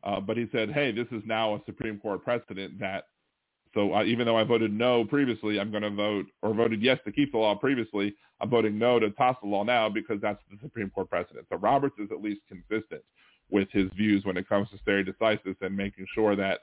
uh, 0.07 0.21
but 0.21 0.37
he 0.37 0.47
said, 0.53 0.71
hey, 0.71 0.93
this 0.93 1.09
is 1.11 1.23
now 1.27 1.57
a 1.57 1.61
Supreme 1.67 1.99
Court 1.99 2.23
precedent 2.25 2.79
that 2.81 3.05
so 3.75 3.93
uh, 3.93 4.05
even 4.05 4.25
though 4.25 4.39
I 4.39 4.45
voted 4.45 4.73
no 4.73 5.05
previously, 5.05 5.61
I'm 5.61 5.71
going 5.71 5.83
to 5.83 5.91
vote 5.91 6.27
or 6.41 6.55
voted 6.55 6.81
yes 6.81 6.99
to 7.05 7.13
keep 7.13 7.33
the 7.33 7.39
law 7.39 7.55
previously. 7.55 8.15
I'm 8.41 8.49
voting 8.49 8.79
no 8.79 8.99
to 8.99 9.11
toss 9.11 9.37
the 9.43 9.49
law 9.49 9.65
now 9.65 9.91
because 9.91 10.19
that's 10.23 10.41
the 10.51 10.57
Supreme 10.63 10.89
Court 10.89 11.11
precedent. 11.11 11.47
So 11.51 11.59
Roberts 11.59 11.97
is 11.99 12.09
at 12.11 12.23
least 12.23 12.41
consistent 12.49 13.03
with 13.51 13.69
his 13.73 13.91
views 13.95 14.25
when 14.25 14.39
it 14.39 14.49
comes 14.49 14.71
to 14.71 14.79
stare 14.79 15.05
decisis 15.05 15.57
and 15.61 15.77
making 15.77 16.07
sure 16.15 16.35
that 16.37 16.61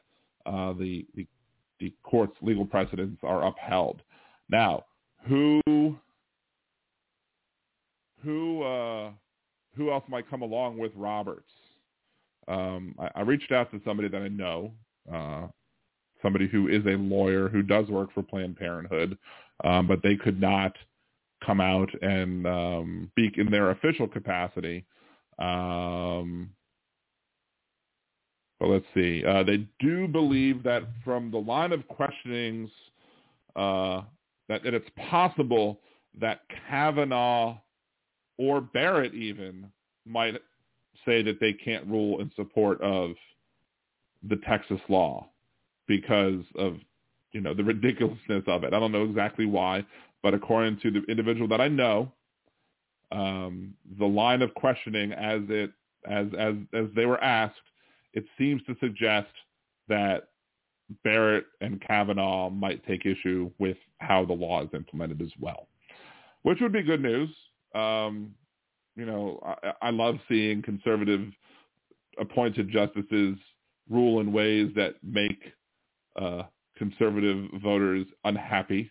uh, 0.48 0.74
the, 0.74 1.06
the 1.16 1.28
the 1.80 1.94
court's 2.04 2.36
legal 2.42 2.66
precedents 2.66 3.20
are 3.24 3.46
upheld. 3.46 4.02
Now, 4.50 4.86
who 5.28 5.62
who 8.24 8.64
uh, 8.64 9.12
who 9.76 9.92
else 9.92 10.04
might 10.08 10.30
come 10.30 10.42
along 10.42 10.78
with 10.78 10.92
Roberts? 10.96 11.50
Um, 12.48 12.96
I, 13.00 13.10
I, 13.16 13.22
reached 13.22 13.52
out 13.52 13.72
to 13.72 13.82
somebody 13.86 14.10
that 14.10 14.22
I 14.22 14.28
know. 14.28 14.74
Uh, 15.12 15.48
somebody 16.22 16.48
who 16.48 16.68
is 16.68 16.86
a 16.86 16.98
lawyer 16.98 17.50
who 17.50 17.62
does 17.62 17.88
work 17.88 18.14
for 18.14 18.24
Planned 18.24 18.58
Parenthood, 18.58 19.18
um, 19.64 19.88
but 19.88 20.02
they 20.02 20.16
could 20.16 20.40
not 20.40 20.76
come 21.46 21.60
out 21.60 21.90
and 22.02 22.48
um, 22.48 23.08
speak 23.12 23.38
in 23.38 23.52
their 23.52 23.72
official 23.72 24.08
capacity. 24.08 24.86
Um, 25.40 26.50
but 28.60 28.70
let's 28.70 28.86
see. 28.94 29.24
Uh, 29.26 29.44
they 29.44 29.68
do 29.80 30.08
believe 30.08 30.64
that 30.64 30.84
from 31.04 31.32
the 31.32 31.38
line 31.38 31.74
of 31.74 31.88
questionings 31.88 32.70
uh, 33.56 34.02
that, 34.48 34.64
that 34.64 34.74
it's 34.74 34.90
possible 35.10 35.82
that 36.20 36.42
Kavanaugh 36.70 37.58
or 38.38 38.62
Barrett 38.62 39.14
even 39.14 39.70
might 40.06 40.36
say 41.06 41.22
that 41.24 41.40
they 41.40 41.54
can't 41.54 41.86
rule 41.88 42.20
in 42.20 42.32
support 42.36 42.82
of 42.82 43.12
the 44.28 44.38
Texas 44.48 44.80
law 44.90 45.28
because 45.88 46.44
of 46.58 46.78
you 47.32 47.42
know 47.42 47.54
the 47.54 47.64
ridiculousness 47.74 48.44
of 48.48 48.64
it. 48.64 48.74
I 48.74 48.80
don't 48.80 48.92
know 48.92 49.04
exactly 49.04 49.46
why, 49.46 49.86
but 50.22 50.34
according 50.34 50.80
to 50.82 50.92
the 50.92 51.04
individual 51.10 51.48
that 51.50 51.62
I 51.62 51.68
know, 51.68 52.12
um, 53.12 53.74
the 54.00 54.06
line 54.06 54.42
of 54.42 54.54
questioning 54.54 55.12
as 55.14 55.42
it 55.50 55.72
as 56.10 56.28
as 56.38 56.56
as 56.74 56.86
they 56.96 57.06
were 57.06 57.24
asked, 57.24 57.56
it 58.14 58.26
seems 58.38 58.62
to 58.64 58.76
suggest 58.80 59.32
that 59.88 60.30
Barrett 61.04 61.46
and 61.62 61.82
Kavanaugh 61.82 62.50
might 62.50 62.86
take 62.86 63.06
issue 63.06 63.52
with 63.60 63.78
how 64.00 64.26
the 64.26 64.34
law 64.34 64.64
is 64.64 64.70
implemented 64.74 65.22
as 65.22 65.32
well, 65.40 65.68
which 66.44 66.60
would 66.62 66.74
be 66.74 66.84
good 66.84 67.02
news. 67.02 67.30
Um, 67.74 68.36
you 68.96 69.06
know, 69.06 69.40
I, 69.46 69.88
I 69.88 69.90
love 69.90 70.16
seeing 70.28 70.62
conservative 70.62 71.32
appointed 72.20 72.70
justices 72.70 73.38
rule 73.90 74.20
in 74.20 74.32
ways 74.32 74.72
that 74.76 74.96
make 75.04 75.40
uh, 76.20 76.44
conservative 76.78 77.50
voters 77.62 78.06
unhappy. 78.24 78.90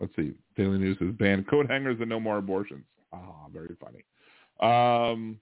Let's 0.00 0.14
see. 0.16 0.34
Daily 0.56 0.78
News 0.78 0.96
says 0.98 1.12
ban 1.18 1.44
coat 1.48 1.70
hangers 1.70 1.98
and 2.00 2.08
no 2.08 2.18
more 2.18 2.38
abortions. 2.38 2.84
Ah, 3.12 3.46
very 3.52 3.76
funny. 3.80 4.04
Um, 4.60 5.38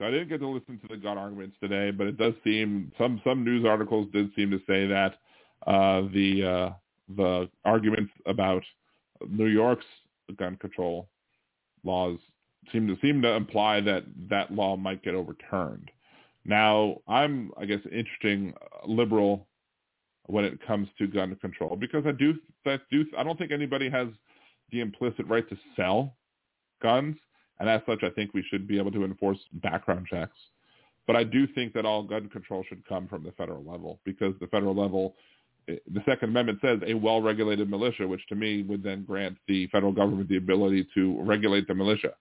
I 0.00 0.10
didn't 0.10 0.28
get 0.28 0.40
to 0.40 0.48
listen 0.48 0.78
to 0.80 0.88
the 0.88 0.96
gun 0.96 1.16
arguments 1.16 1.56
today, 1.60 1.90
but 1.90 2.06
it 2.06 2.18
does 2.18 2.34
seem 2.44 2.92
some 2.98 3.20
some 3.24 3.44
news 3.44 3.64
articles 3.64 4.08
did 4.12 4.30
seem 4.36 4.50
to 4.50 4.58
say 4.66 4.86
that 4.86 5.14
uh, 5.66 6.02
the 6.12 6.44
uh, 6.44 6.70
the 7.16 7.48
arguments 7.64 8.12
about 8.26 8.62
New 9.28 9.46
York's 9.46 9.86
gun 10.36 10.56
control 10.56 11.08
laws 11.86 12.18
seem 12.72 12.86
to 12.88 12.96
seem 13.00 13.22
to 13.22 13.32
imply 13.34 13.80
that 13.80 14.04
that 14.28 14.52
law 14.52 14.76
might 14.76 15.02
get 15.02 15.14
overturned. 15.14 15.90
Now, 16.44 16.98
I'm, 17.08 17.50
I 17.58 17.64
guess, 17.64 17.80
interesting 17.90 18.54
uh, 18.60 18.86
liberal 18.86 19.48
when 20.26 20.44
it 20.44 20.64
comes 20.66 20.88
to 20.98 21.06
gun 21.06 21.34
control 21.36 21.76
because 21.76 22.04
I 22.06 22.12
do, 22.12 22.34
I 22.64 22.78
do, 22.90 23.04
I 23.16 23.22
don't 23.22 23.38
think 23.38 23.52
anybody 23.52 23.88
has 23.90 24.08
the 24.70 24.80
implicit 24.80 25.26
right 25.26 25.48
to 25.48 25.56
sell 25.76 26.16
guns, 26.82 27.16
and 27.58 27.68
as 27.68 27.80
such, 27.86 28.02
I 28.02 28.10
think 28.10 28.34
we 28.34 28.44
should 28.50 28.68
be 28.68 28.78
able 28.78 28.92
to 28.92 29.04
enforce 29.04 29.38
background 29.54 30.06
checks. 30.08 30.36
But 31.06 31.16
I 31.16 31.24
do 31.24 31.46
think 31.46 31.72
that 31.74 31.86
all 31.86 32.02
gun 32.02 32.28
control 32.28 32.64
should 32.68 32.86
come 32.88 33.06
from 33.06 33.22
the 33.22 33.32
federal 33.32 33.64
level 33.64 34.00
because 34.04 34.34
the 34.40 34.48
federal 34.48 34.74
level, 34.74 35.14
the 35.66 36.02
Second 36.04 36.30
Amendment 36.30 36.58
says 36.62 36.80
a 36.86 36.94
well-regulated 36.94 37.68
militia, 37.68 38.06
which 38.06 38.26
to 38.28 38.34
me 38.34 38.62
would 38.62 38.82
then 38.82 39.04
grant 39.04 39.36
the 39.48 39.66
federal 39.68 39.92
government 39.92 40.28
the 40.28 40.36
ability 40.36 40.86
to 40.94 41.20
regulate 41.22 41.66
the 41.66 41.74
militia. 41.74 42.12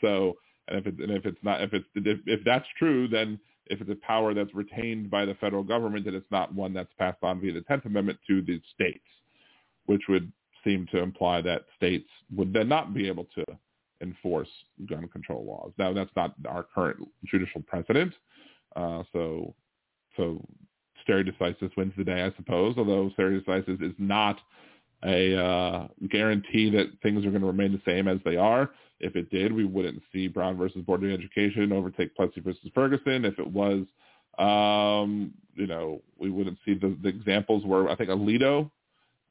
So, 0.00 0.36
and 0.68 0.78
if, 0.78 0.86
and 0.86 1.10
if 1.10 1.26
it's 1.26 1.38
not, 1.42 1.60
if 1.62 1.72
it's 1.72 1.86
if, 1.94 2.20
if 2.26 2.40
that's 2.44 2.66
true, 2.78 3.08
then 3.08 3.38
if 3.66 3.80
it's 3.80 3.90
a 3.90 4.06
power 4.06 4.34
that's 4.34 4.54
retained 4.54 5.10
by 5.10 5.24
the 5.24 5.34
federal 5.34 5.62
government, 5.62 6.04
then 6.04 6.14
it's 6.14 6.30
not 6.30 6.54
one 6.54 6.72
that's 6.72 6.92
passed 6.98 7.22
on 7.22 7.40
via 7.40 7.52
the 7.52 7.62
Tenth 7.62 7.84
Amendment 7.84 8.18
to 8.28 8.42
the 8.42 8.60
states, 8.74 9.04
which 9.86 10.02
would 10.08 10.30
seem 10.64 10.86
to 10.92 10.98
imply 10.98 11.40
that 11.40 11.66
states 11.76 12.08
would 12.34 12.52
then 12.52 12.68
not 12.68 12.94
be 12.94 13.08
able 13.08 13.26
to 13.34 13.44
enforce 14.00 14.48
gun 14.88 15.08
control 15.08 15.44
laws. 15.44 15.72
Now, 15.78 15.92
that's 15.92 16.10
not 16.16 16.34
our 16.48 16.64
current 16.74 17.08
judicial 17.24 17.62
precedent. 17.62 18.12
Uh, 18.76 19.02
so, 19.12 19.54
so 20.16 20.44
stare 21.02 21.24
decisis 21.24 21.76
wins 21.76 21.92
the 21.96 22.04
day, 22.04 22.22
I 22.22 22.32
suppose. 22.36 22.76
Although 22.78 23.10
stare 23.14 23.30
decisis 23.30 23.82
is 23.82 23.94
not 23.98 24.38
a 25.04 25.36
uh, 25.36 25.88
guarantee 26.10 26.70
that 26.70 26.86
things 27.02 27.24
are 27.24 27.30
going 27.30 27.40
to 27.40 27.46
remain 27.46 27.72
the 27.72 27.82
same 27.84 28.08
as 28.08 28.18
they 28.24 28.36
are. 28.36 28.70
If 29.00 29.16
it 29.16 29.30
did, 29.30 29.52
we 29.52 29.64
wouldn't 29.64 30.00
see 30.12 30.28
Brown 30.28 30.56
versus 30.56 30.82
Board 30.82 31.02
of 31.02 31.10
Education 31.10 31.72
overtake 31.72 32.14
Plessy 32.14 32.40
versus 32.40 32.70
Ferguson. 32.72 33.24
If 33.24 33.38
it 33.38 33.46
was, 33.46 33.84
um, 34.38 35.34
you 35.54 35.66
know, 35.66 36.00
we 36.18 36.30
wouldn't 36.30 36.58
see 36.64 36.74
the, 36.74 36.96
the 37.02 37.08
examples 37.08 37.64
where 37.64 37.88
I 37.88 37.96
think 37.96 38.10
Alito, 38.10 38.70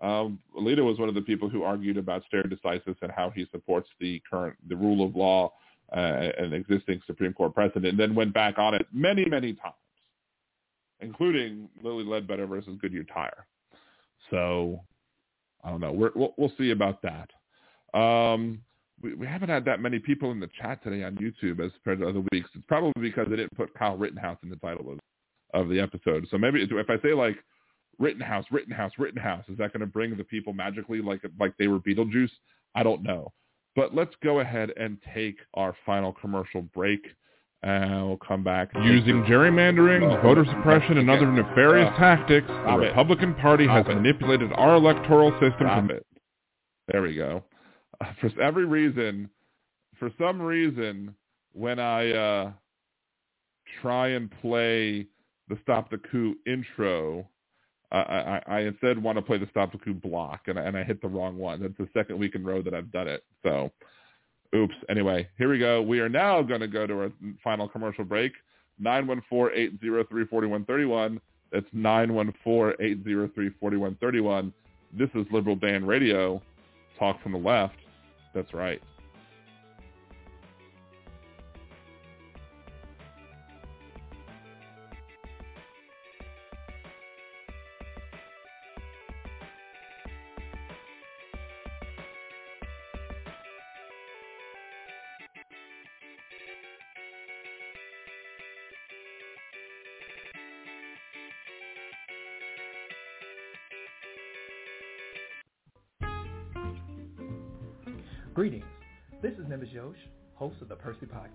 um, 0.02 0.40
Alito 0.60 0.84
was 0.84 1.00
one 1.00 1.10
of 1.10 1.16
the 1.16 1.22
people 1.22 1.48
who 1.48 1.64
argued 1.64 1.98
about 1.98 2.24
stare 2.28 2.44
decisis 2.44 2.96
and 3.02 3.12
how 3.12 3.30
he 3.30 3.46
supports 3.52 3.88
the 4.00 4.22
current 4.30 4.58
the 4.68 4.76
rule 4.76 5.06
of 5.06 5.16
law 5.16 5.54
uh, 5.96 6.32
and 6.38 6.54
existing 6.54 7.02
Supreme 7.06 7.34
Court 7.34 7.54
precedent, 7.54 7.86
and 7.86 8.00
then 8.00 8.16
went 8.16 8.34
back 8.34 8.58
on 8.58 8.74
it 8.74 8.88
many, 8.92 9.26
many 9.26 9.54
times, 9.54 9.76
including 11.02 11.70
Lilly 11.84 12.04
Ledbetter 12.04 12.48
versus 12.48 12.78
Goodyear 12.82 13.04
Tire. 13.04 13.46
So 14.30 14.82
I 15.64 15.70
don't 15.70 15.82
know. 15.82 15.92
We're, 15.92 16.12
we'll, 16.16 16.34
we'll 16.38 16.54
see 16.58 16.72
about 16.72 17.02
that. 17.04 17.30
Um, 17.98 18.62
we, 19.02 19.14
we 19.14 19.28
haven't 19.28 19.50
had 19.50 19.66
that 19.66 19.80
many 19.80 20.00
people 20.00 20.32
in 20.32 20.40
the 20.40 20.50
chat 20.62 20.84
today 20.84 21.04
on 21.04 21.16
YouTube 21.16 21.64
as 21.64 21.72
compared 21.74 22.00
to 22.00 22.10
other 22.10 22.24
weeks. 22.32 22.50
It's 22.56 22.66
probably 22.68 22.94
because 23.02 23.28
they 23.30 23.36
didn't 23.36 23.56
put 23.56 23.74
Kyle 23.74 23.98
Rittenhouse 23.98 24.38
in 24.44 24.50
the 24.50 24.56
title 24.58 24.92
of, 24.92 25.00
of 25.54 25.70
the 25.70 25.80
episode. 25.80 26.28
So 26.32 26.38
maybe 26.38 26.62
if 26.62 26.90
I 26.90 27.02
say 27.02 27.14
like 27.14 27.38
Rittenhouse, 28.00 28.46
Rittenhouse, 28.52 28.94
Rittenhouse, 28.98 29.46
is 29.50 29.58
that 29.58 29.74
going 29.74 29.82
to 29.82 29.86
bring 29.86 30.18
the 30.18 30.24
people 30.24 30.54
magically 30.54 31.02
like 31.02 31.22
like 31.40 31.54
they 31.58 31.68
were 31.68 31.80
Beetlejuice? 31.80 32.32
I 32.76 32.84
don't 32.84 33.04
know. 33.04 33.32
But 33.76 33.96
let's 33.96 34.14
go 34.24 34.40
ahead 34.40 34.72
and 34.78 34.98
take 35.14 35.38
our 35.54 35.76
final 35.86 36.14
commercial 36.14 36.62
break. 36.62 37.02
And 37.64 38.08
we'll 38.08 38.18
come 38.18 38.44
back. 38.44 38.72
Using 38.84 39.24
gerrymandering, 39.24 40.22
voter 40.24 40.46
suppression, 40.46 40.98
and 40.98 41.10
other 41.12 41.32
nefarious 41.32 41.94
tactics, 41.98 42.48
the 42.48 42.78
Republican 42.78 43.36
Party 43.36 43.68
has 43.68 43.86
manipulated 43.86 44.52
our 44.54 44.76
electoral 44.76 45.32
system. 45.34 45.92
It. 45.92 46.06
There 46.92 47.04
we 47.04 47.16
go. 47.16 47.44
for 48.20 48.42
every 48.42 48.66
reason, 48.66 49.30
for 50.00 50.12
some 50.18 50.42
reason, 50.42 51.14
when 51.54 51.80
I 51.80 52.12
uh, 52.12 52.52
try 53.82 54.10
and 54.10 54.32
play 54.42 55.08
the 55.48 55.58
Stop 55.62 55.92
the 55.92 55.98
Coup 55.98 56.36
intro, 56.48 57.28
I, 57.92 57.98
I, 57.98 58.42
I 58.48 58.60
instead 58.62 59.02
want 59.02 59.18
to 59.18 59.22
play 59.22 59.38
the 59.38 59.48
Stop 59.52 59.72
the 59.72 59.78
Coup 59.78 59.94
block, 59.94 60.42
and 60.48 60.58
I, 60.58 60.64
and 60.64 60.78
I 60.78 60.84
hit 60.84 61.02
the 61.02 61.08
wrong 61.08 61.38
one. 61.38 61.62
That's 61.62 61.78
the 61.78 61.90
second 61.94 62.18
week 62.18 62.36
in 62.36 62.42
a 62.42 62.46
row 62.46 62.62
that 62.62 62.74
I've 62.74 62.92
done 62.92 63.08
it. 63.08 63.24
So 63.44 63.72
Oops. 64.54 64.76
Anyway, 64.90 65.30
here 65.38 65.50
we 65.50 65.60
go. 65.60 65.82
We 65.82 66.00
are 66.00 66.10
now 66.10 66.42
going 66.42 66.60
to 66.62 66.68
go 66.68 66.86
to 66.86 66.94
our 66.94 67.10
final 67.44 67.70
commercial 67.70 68.04
break. 68.04 68.34
914-803-4131. 68.82 71.20
That's 71.52 71.66
914-803-4131. 71.76 74.52
This 74.98 75.10
is 75.16 75.26
Liberal 75.32 75.56
Dan 75.56 75.86
Radio. 75.86 76.42
Talk 77.00 77.24
from 77.24 77.32
the 77.34 77.38
left. 77.38 77.76
That's 78.34 78.52
right. 78.54 78.82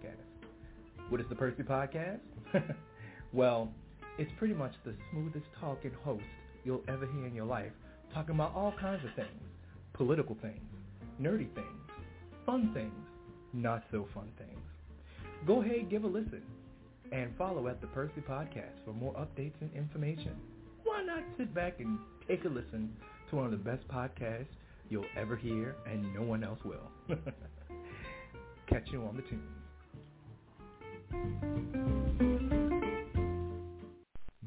Podcast. 0.06 1.10
What 1.10 1.20
is 1.20 1.26
the 1.28 1.34
Percy 1.34 1.62
Podcast? 1.62 2.20
well, 3.32 3.70
it's 4.18 4.30
pretty 4.38 4.54
much 4.54 4.72
the 4.84 4.94
smoothest 5.10 5.46
talking 5.60 5.92
host 6.04 6.24
you'll 6.64 6.82
ever 6.88 7.06
hear 7.06 7.26
in 7.26 7.34
your 7.34 7.46
life, 7.46 7.72
talking 8.12 8.34
about 8.34 8.54
all 8.54 8.74
kinds 8.80 9.04
of 9.04 9.14
things. 9.14 9.42
Political 9.94 10.36
things, 10.42 10.60
nerdy 11.20 11.52
things, 11.54 11.90
fun 12.44 12.70
things, 12.74 12.92
not 13.52 13.84
so 13.90 14.06
fun 14.12 14.28
things. 14.36 14.58
Go 15.46 15.62
ahead, 15.62 15.90
give 15.90 16.04
a 16.04 16.06
listen, 16.06 16.42
and 17.12 17.30
follow 17.38 17.68
at 17.68 17.80
the 17.80 17.86
Percy 17.88 18.20
Podcast 18.28 18.84
for 18.84 18.92
more 18.92 19.14
updates 19.14 19.54
and 19.60 19.70
information. 19.74 20.32
Why 20.84 21.02
not 21.02 21.22
sit 21.38 21.54
back 21.54 21.80
and 21.80 21.98
take 22.28 22.44
a 22.44 22.48
listen 22.48 22.92
to 23.30 23.36
one 23.36 23.46
of 23.46 23.50
the 23.52 23.56
best 23.56 23.86
podcasts 23.88 24.46
you'll 24.90 25.04
ever 25.16 25.36
hear, 25.36 25.76
and 25.90 26.14
no 26.14 26.22
one 26.22 26.44
else 26.44 26.60
will. 26.64 26.90
Catch 28.68 28.88
you 28.92 29.02
on 29.02 29.16
the 29.16 29.22
tunes. 29.22 29.65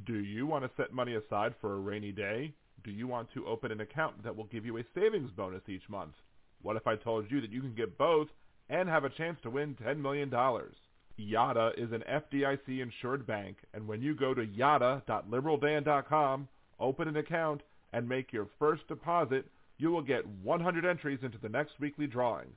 Do 0.06 0.16
you 0.16 0.48
want 0.48 0.64
to 0.64 0.72
set 0.76 0.92
money 0.92 1.16
aside 1.16 1.54
for 1.62 1.76
a 1.76 1.80
rainy 1.80 2.12
day? 2.12 2.56
Do 2.84 2.92
you 2.92 3.08
want 3.08 3.32
to 3.34 3.46
open 3.46 3.72
an 3.72 3.82
account 3.82 4.24
that 4.24 4.36
will 4.36 4.46
give 4.46 4.66
you 4.66 4.78
a 4.78 4.84
savings 4.96 5.30
bonus 5.32 5.62
each 5.68 5.88
month? 5.88 6.14
What 6.62 6.76
if 6.76 6.88
I 6.88 6.96
told 6.96 7.30
you 7.30 7.42
that 7.42 7.52
you 7.52 7.62
can 7.62 7.76
get 7.76 7.98
both 7.98 8.30
and 8.70 8.90
have 8.90 9.04
a 9.04 9.10
chance 9.10 9.38
to 9.44 9.50
win 9.50 9.76
$10 9.76 10.00
million? 10.00 10.32
Yotta 10.32 11.78
is 11.78 11.92
an 11.92 12.04
FDIC 12.10 12.82
insured 12.82 13.28
bank, 13.28 13.58
and 13.74 13.86
when 13.88 14.02
you 14.02 14.16
go 14.16 14.34
to 14.34 14.46
yotta.liberaldan.com, 14.46 16.48
open 16.80 17.08
an 17.08 17.18
account, 17.18 17.62
and 17.94 18.08
make 18.08 18.32
your 18.32 18.48
first 18.58 18.88
deposit, 18.88 19.46
you 19.78 19.92
will 19.92 20.02
get 20.02 20.26
100 20.28 20.86
entries 20.86 21.20
into 21.22 21.38
the 21.38 21.50
next 21.50 21.80
weekly 21.80 22.08
drawing. 22.08 22.48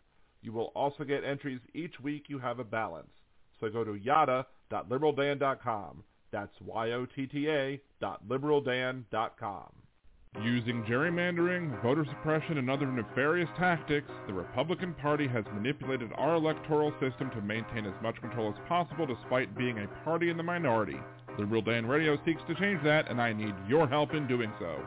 You 0.42 0.52
will 0.52 0.72
also 0.74 1.04
get 1.04 1.24
entries 1.24 1.60
each 1.74 2.00
week 2.00 2.24
you 2.28 2.38
have 2.38 2.58
a 2.58 2.64
balance. 2.64 3.10
So 3.62 3.70
go 3.70 3.84
to 3.84 3.92
yotta.liberaldan.com. 3.92 6.02
That's 6.32 6.60
Y-O-T-T-A 6.60 7.80
dot 8.00 8.28
liberaldan.com. 8.28 9.68
Using 10.42 10.82
gerrymandering, 10.84 11.82
voter 11.82 12.06
suppression, 12.06 12.56
and 12.56 12.70
other 12.70 12.86
nefarious 12.86 13.50
tactics, 13.58 14.10
the 14.26 14.32
Republican 14.32 14.94
Party 14.94 15.28
has 15.28 15.44
manipulated 15.54 16.10
our 16.16 16.36
electoral 16.36 16.90
system 16.92 17.28
to 17.30 17.42
maintain 17.42 17.84
as 17.84 17.92
much 18.02 18.18
control 18.20 18.48
as 18.48 18.54
possible 18.66 19.04
despite 19.06 19.54
being 19.56 19.78
a 19.78 19.86
party 20.04 20.30
in 20.30 20.38
the 20.38 20.42
minority. 20.42 20.96
Liberal 21.38 21.62
Dan 21.62 21.86
Radio 21.86 22.16
seeks 22.24 22.40
to 22.48 22.54
change 22.54 22.82
that, 22.82 23.10
and 23.10 23.20
I 23.20 23.34
need 23.34 23.54
your 23.68 23.86
help 23.86 24.14
in 24.14 24.26
doing 24.26 24.50
so. 24.58 24.80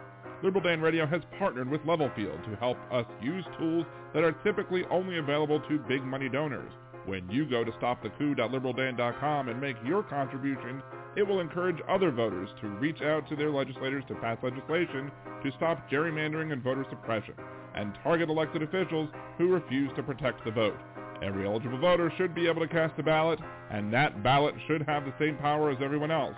Liberal 0.44 0.64
Dan 0.64 0.82
Radio 0.82 1.06
has 1.06 1.22
partnered 1.38 1.70
with 1.70 1.82
Levelfield 1.82 2.44
to 2.50 2.56
help 2.58 2.78
us 2.92 3.06
use 3.22 3.46
tools 3.58 3.86
that 4.14 4.24
are 4.24 4.34
typically 4.44 4.84
only 4.92 5.20
available 5.20 5.62
to 5.62 5.80
big 5.88 6.04
money 6.04 6.28
donors. 6.28 6.72
When 7.06 7.30
you 7.30 7.46
go 7.46 7.64
to 7.64 7.72
stopthecoup.liberaldan.com 7.74 9.50
and 9.50 9.62
make 9.62 9.76
your 9.86 10.04
contribution, 10.04 10.82
it 11.16 11.24
will 11.24 11.40
encourage 11.40 11.78
other 11.88 12.12
voters 12.12 12.50
to 12.62 12.68
reach 12.68 13.02
out 13.02 13.28
to 13.30 13.36
their 13.36 13.52
legislators 13.52 14.04
to 14.08 14.16
pass 14.16 14.38
legislation 14.42 15.12
to 15.44 15.52
stop 15.56 15.90
gerrymandering 15.90 16.52
and 16.52 16.64
voter 16.64 16.86
suppression 16.90 17.36
and 17.76 17.94
target 18.04 18.30
elected 18.30 18.64
officials 18.64 19.10
who 19.38 19.54
refuse 19.54 19.92
to 19.96 20.04
protect 20.04 20.44
the 20.46 20.52
vote. 20.52 20.78
Every 21.22 21.46
eligible 21.46 21.78
voter 21.80 22.12
should 22.18 22.34
be 22.34 22.48
able 22.48 22.62
to 22.62 22.68
cast 22.68 23.00
a 23.00 23.04
ballot, 23.04 23.40
and 23.72 23.94
that 23.94 24.24
ballot 24.24 24.56
should 24.68 24.82
have 24.84 25.06
the 25.06 25.14
same 25.20 25.38
power 25.38 25.72
as 25.72 25.78
everyone 25.82 26.12
else. 26.12 26.36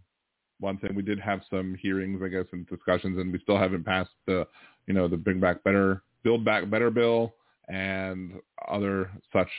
one 0.59 0.77
thing. 0.77 0.95
We 0.95 1.03
did 1.03 1.19
have 1.19 1.41
some 1.49 1.75
hearings, 1.75 2.21
I 2.23 2.27
guess, 2.29 2.45
and 2.51 2.67
discussions, 2.67 3.17
and 3.17 3.31
we 3.31 3.39
still 3.39 3.57
haven't 3.57 3.85
passed 3.85 4.11
the, 4.25 4.47
you 4.87 4.93
know, 4.93 5.07
the 5.07 5.17
Bring 5.17 5.39
Back 5.39 5.63
Better, 5.63 6.03
Build 6.23 6.45
Back 6.45 6.69
Better 6.69 6.89
bill 6.89 7.33
and 7.67 8.33
other 8.67 9.11
such 9.33 9.49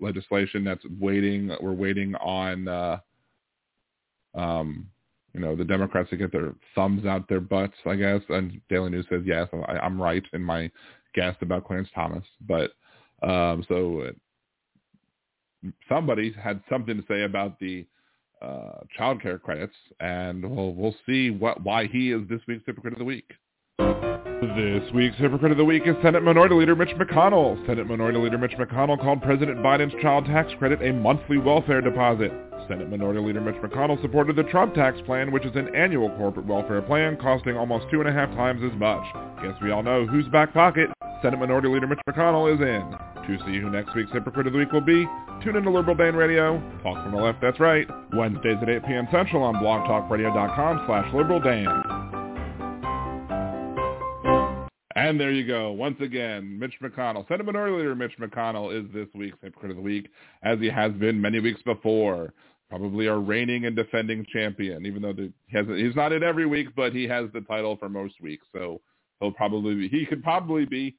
legislation 0.00 0.64
that's 0.64 0.84
waiting. 0.98 1.50
We're 1.60 1.72
waiting 1.72 2.14
on, 2.16 2.68
uh, 2.68 2.98
um, 4.34 4.88
you 5.34 5.40
know, 5.40 5.54
the 5.54 5.64
Democrats 5.64 6.10
to 6.10 6.16
get 6.16 6.32
their 6.32 6.54
thumbs 6.74 7.04
out 7.04 7.28
their 7.28 7.40
butts, 7.40 7.74
I 7.84 7.96
guess. 7.96 8.20
And 8.28 8.60
Daily 8.68 8.90
News 8.90 9.06
says 9.10 9.22
yes, 9.24 9.48
I, 9.52 9.72
I'm 9.78 10.00
right 10.00 10.22
in 10.32 10.42
my 10.42 10.70
guess 11.14 11.36
about 11.42 11.66
Clarence 11.66 11.88
Thomas, 11.94 12.24
but 12.46 12.72
um, 13.22 13.64
so 13.68 14.10
somebody 15.88 16.32
had 16.32 16.62
something 16.70 16.96
to 16.96 17.04
say 17.08 17.22
about 17.22 17.58
the 17.58 17.86
uh, 18.40 18.80
child 18.96 19.20
care 19.20 19.38
credits, 19.38 19.74
and 20.00 20.48
we'll 20.48 20.74
we'll 20.74 20.94
see 21.06 21.30
what 21.30 21.62
why 21.62 21.86
he 21.86 22.12
is 22.12 22.22
this 22.28 22.40
week's 22.46 22.64
hypocrite 22.66 22.92
of 22.92 22.98
the 22.98 23.04
week. 23.04 23.32
This 23.78 24.92
week's 24.92 25.16
hypocrite 25.16 25.50
of 25.50 25.58
the 25.58 25.64
week 25.64 25.82
is 25.86 25.96
Senate 26.00 26.22
Minority 26.22 26.54
Leader 26.54 26.76
Mitch 26.76 26.90
McConnell. 26.90 27.64
Senate 27.66 27.88
Minority 27.88 28.18
Leader 28.18 28.38
Mitch 28.38 28.52
McConnell 28.52 29.00
called 29.00 29.20
President 29.20 29.58
Biden's 29.58 30.00
child 30.00 30.26
tax 30.26 30.52
credit 30.58 30.80
a 30.80 30.92
monthly 30.92 31.38
welfare 31.38 31.80
deposit. 31.80 32.30
Senate 32.68 32.88
Minority 32.88 33.20
Leader 33.20 33.40
Mitch 33.40 33.56
McConnell 33.56 34.00
supported 34.00 34.36
the 34.36 34.44
Trump 34.44 34.74
tax 34.74 35.00
plan, 35.06 35.32
which 35.32 35.44
is 35.44 35.56
an 35.56 35.74
annual 35.74 36.08
corporate 36.10 36.46
welfare 36.46 36.82
plan 36.82 37.16
costing 37.16 37.56
almost 37.56 37.86
two 37.90 38.00
and 38.00 38.08
a 38.08 38.12
half 38.12 38.28
times 38.36 38.62
as 38.62 38.78
much. 38.78 39.02
Guess 39.42 39.60
we 39.60 39.72
all 39.72 39.82
know 39.82 40.06
whose 40.06 40.28
back 40.28 40.52
pocket 40.54 40.88
Senate 41.20 41.40
Minority 41.40 41.68
Leader 41.68 41.88
Mitch 41.88 41.98
McConnell 42.08 42.54
is 42.54 42.60
in. 42.60 43.08
To 43.26 43.44
see 43.44 43.60
who 43.60 43.70
next 43.70 43.94
week's 43.94 44.12
Hypocrite 44.12 44.46
of 44.46 44.52
the 44.52 44.58
Week 44.58 44.70
will 44.72 44.80
be, 44.80 45.04
tune 45.42 45.56
in 45.56 45.62
to 45.64 45.70
Liberal 45.70 45.96
Dan 45.96 46.16
Radio. 46.16 46.58
Talk 46.82 47.02
from 47.02 47.12
the 47.12 47.18
left, 47.18 47.40
that's 47.40 47.60
right. 47.60 47.86
Wednesdays 48.14 48.58
at 48.62 48.68
8 48.68 48.86
p.m. 48.86 49.08
Central 49.10 49.42
on 49.42 49.54
blogtalkradio.com 49.56 50.84
slash 50.86 51.12
liberaldan. 51.12 52.08
And 54.94 55.20
there 55.20 55.30
you 55.30 55.46
go. 55.46 55.70
Once 55.70 55.96
again, 56.00 56.58
Mitch 56.58 56.74
McConnell, 56.82 57.26
Senate 57.28 57.46
Minority 57.46 57.76
Leader 57.76 57.94
Mitch 57.94 58.18
McConnell 58.20 58.76
is 58.76 58.92
this 58.92 59.06
week's 59.14 59.38
Hypocrite 59.40 59.70
of 59.70 59.76
the 59.76 59.82
Week, 59.82 60.08
as 60.42 60.58
he 60.58 60.68
has 60.68 60.92
been 60.92 61.20
many 61.20 61.38
weeks 61.38 61.62
before. 61.62 62.32
Probably 62.68 63.08
our 63.08 63.20
reigning 63.20 63.64
and 63.64 63.74
defending 63.74 64.26
champion, 64.30 64.84
even 64.84 65.00
though 65.00 65.12
the, 65.14 65.32
he 65.46 65.56
has, 65.56 65.66
he's 65.68 65.96
not 65.96 66.12
in 66.12 66.22
every 66.22 66.46
week, 66.46 66.68
but 66.76 66.92
he 66.92 67.04
has 67.04 67.26
the 67.32 67.40
title 67.42 67.76
for 67.76 67.88
most 67.88 68.20
weeks. 68.20 68.44
So 68.52 68.80
he'll 69.20 69.30
probably 69.30 69.74
be, 69.74 69.88
he 69.88 70.04
could 70.04 70.22
probably 70.22 70.66
be 70.66 70.96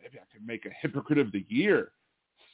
maybe 0.00 0.18
I 0.18 0.32
could 0.32 0.46
make 0.46 0.64
a 0.64 0.70
hypocrite 0.80 1.18
of 1.18 1.32
the 1.32 1.44
year 1.48 1.90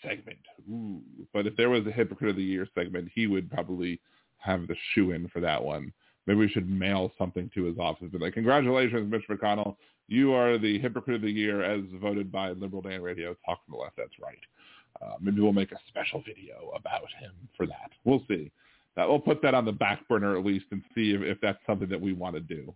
segment. 0.03 0.39
Ooh. 0.71 1.01
But 1.33 1.47
if 1.47 1.57
there 1.57 1.71
was 1.71 1.87
a 1.87 1.93
hypocrite 1.93 2.31
of 2.31 2.37
the 2.37 2.43
year 2.43 2.67
segment, 2.75 3.11
he 3.15 3.27
would 3.27 3.51
probably 3.51 4.01
have 4.39 4.67
the 4.67 4.77
shoe 4.95 5.13
in 5.13 5.29
for 5.29 5.41
that 5.41 5.63
one. 5.63 5.93
Maybe 6.27 6.39
we 6.39 6.49
should 6.49 6.69
mail 6.69 7.13
something 7.19 7.51
to 7.55 7.65
his 7.65 7.79
office. 7.79 8.09
But 8.13 8.21
like, 8.21 8.35
congratulations, 8.35 9.11
Mitch 9.11 9.25
McConnell. 9.29 9.77
You 10.09 10.33
are 10.35 10.59
the 10.59 10.79
hypocrite 10.79 11.17
of 11.17 11.23
the 11.23 11.31
year 11.31 11.63
as 11.63 11.83
voted 12.01 12.31
by 12.31 12.51
Liberal 12.51 12.83
Dan 12.83 13.03
Radio. 13.03 13.35
Talk 13.47 13.65
from 13.65 13.73
the 13.73 13.79
left. 13.79 13.97
That's 13.97 14.19
right. 14.21 14.39
Uh, 15.01 15.17
maybe 15.21 15.41
we'll 15.41 15.53
make 15.53 15.73
a 15.73 15.79
special 15.89 16.23
video 16.27 16.73
about 16.77 17.09
him 17.19 17.33
for 17.57 17.67
that. 17.67 17.91
We'll 18.05 18.23
see. 18.29 18.51
That 18.95 19.09
we'll 19.09 19.21
put 19.21 19.41
that 19.43 19.55
on 19.55 19.65
the 19.65 19.73
back 19.73 20.07
burner 20.07 20.37
at 20.37 20.45
least 20.45 20.67
and 20.71 20.83
see 20.95 21.13
if, 21.13 21.23
if 21.23 21.41
that's 21.41 21.59
something 21.67 21.89
that 21.89 22.01
we 22.01 22.13
want 22.13 22.35
to 22.35 22.41
do 22.41 22.75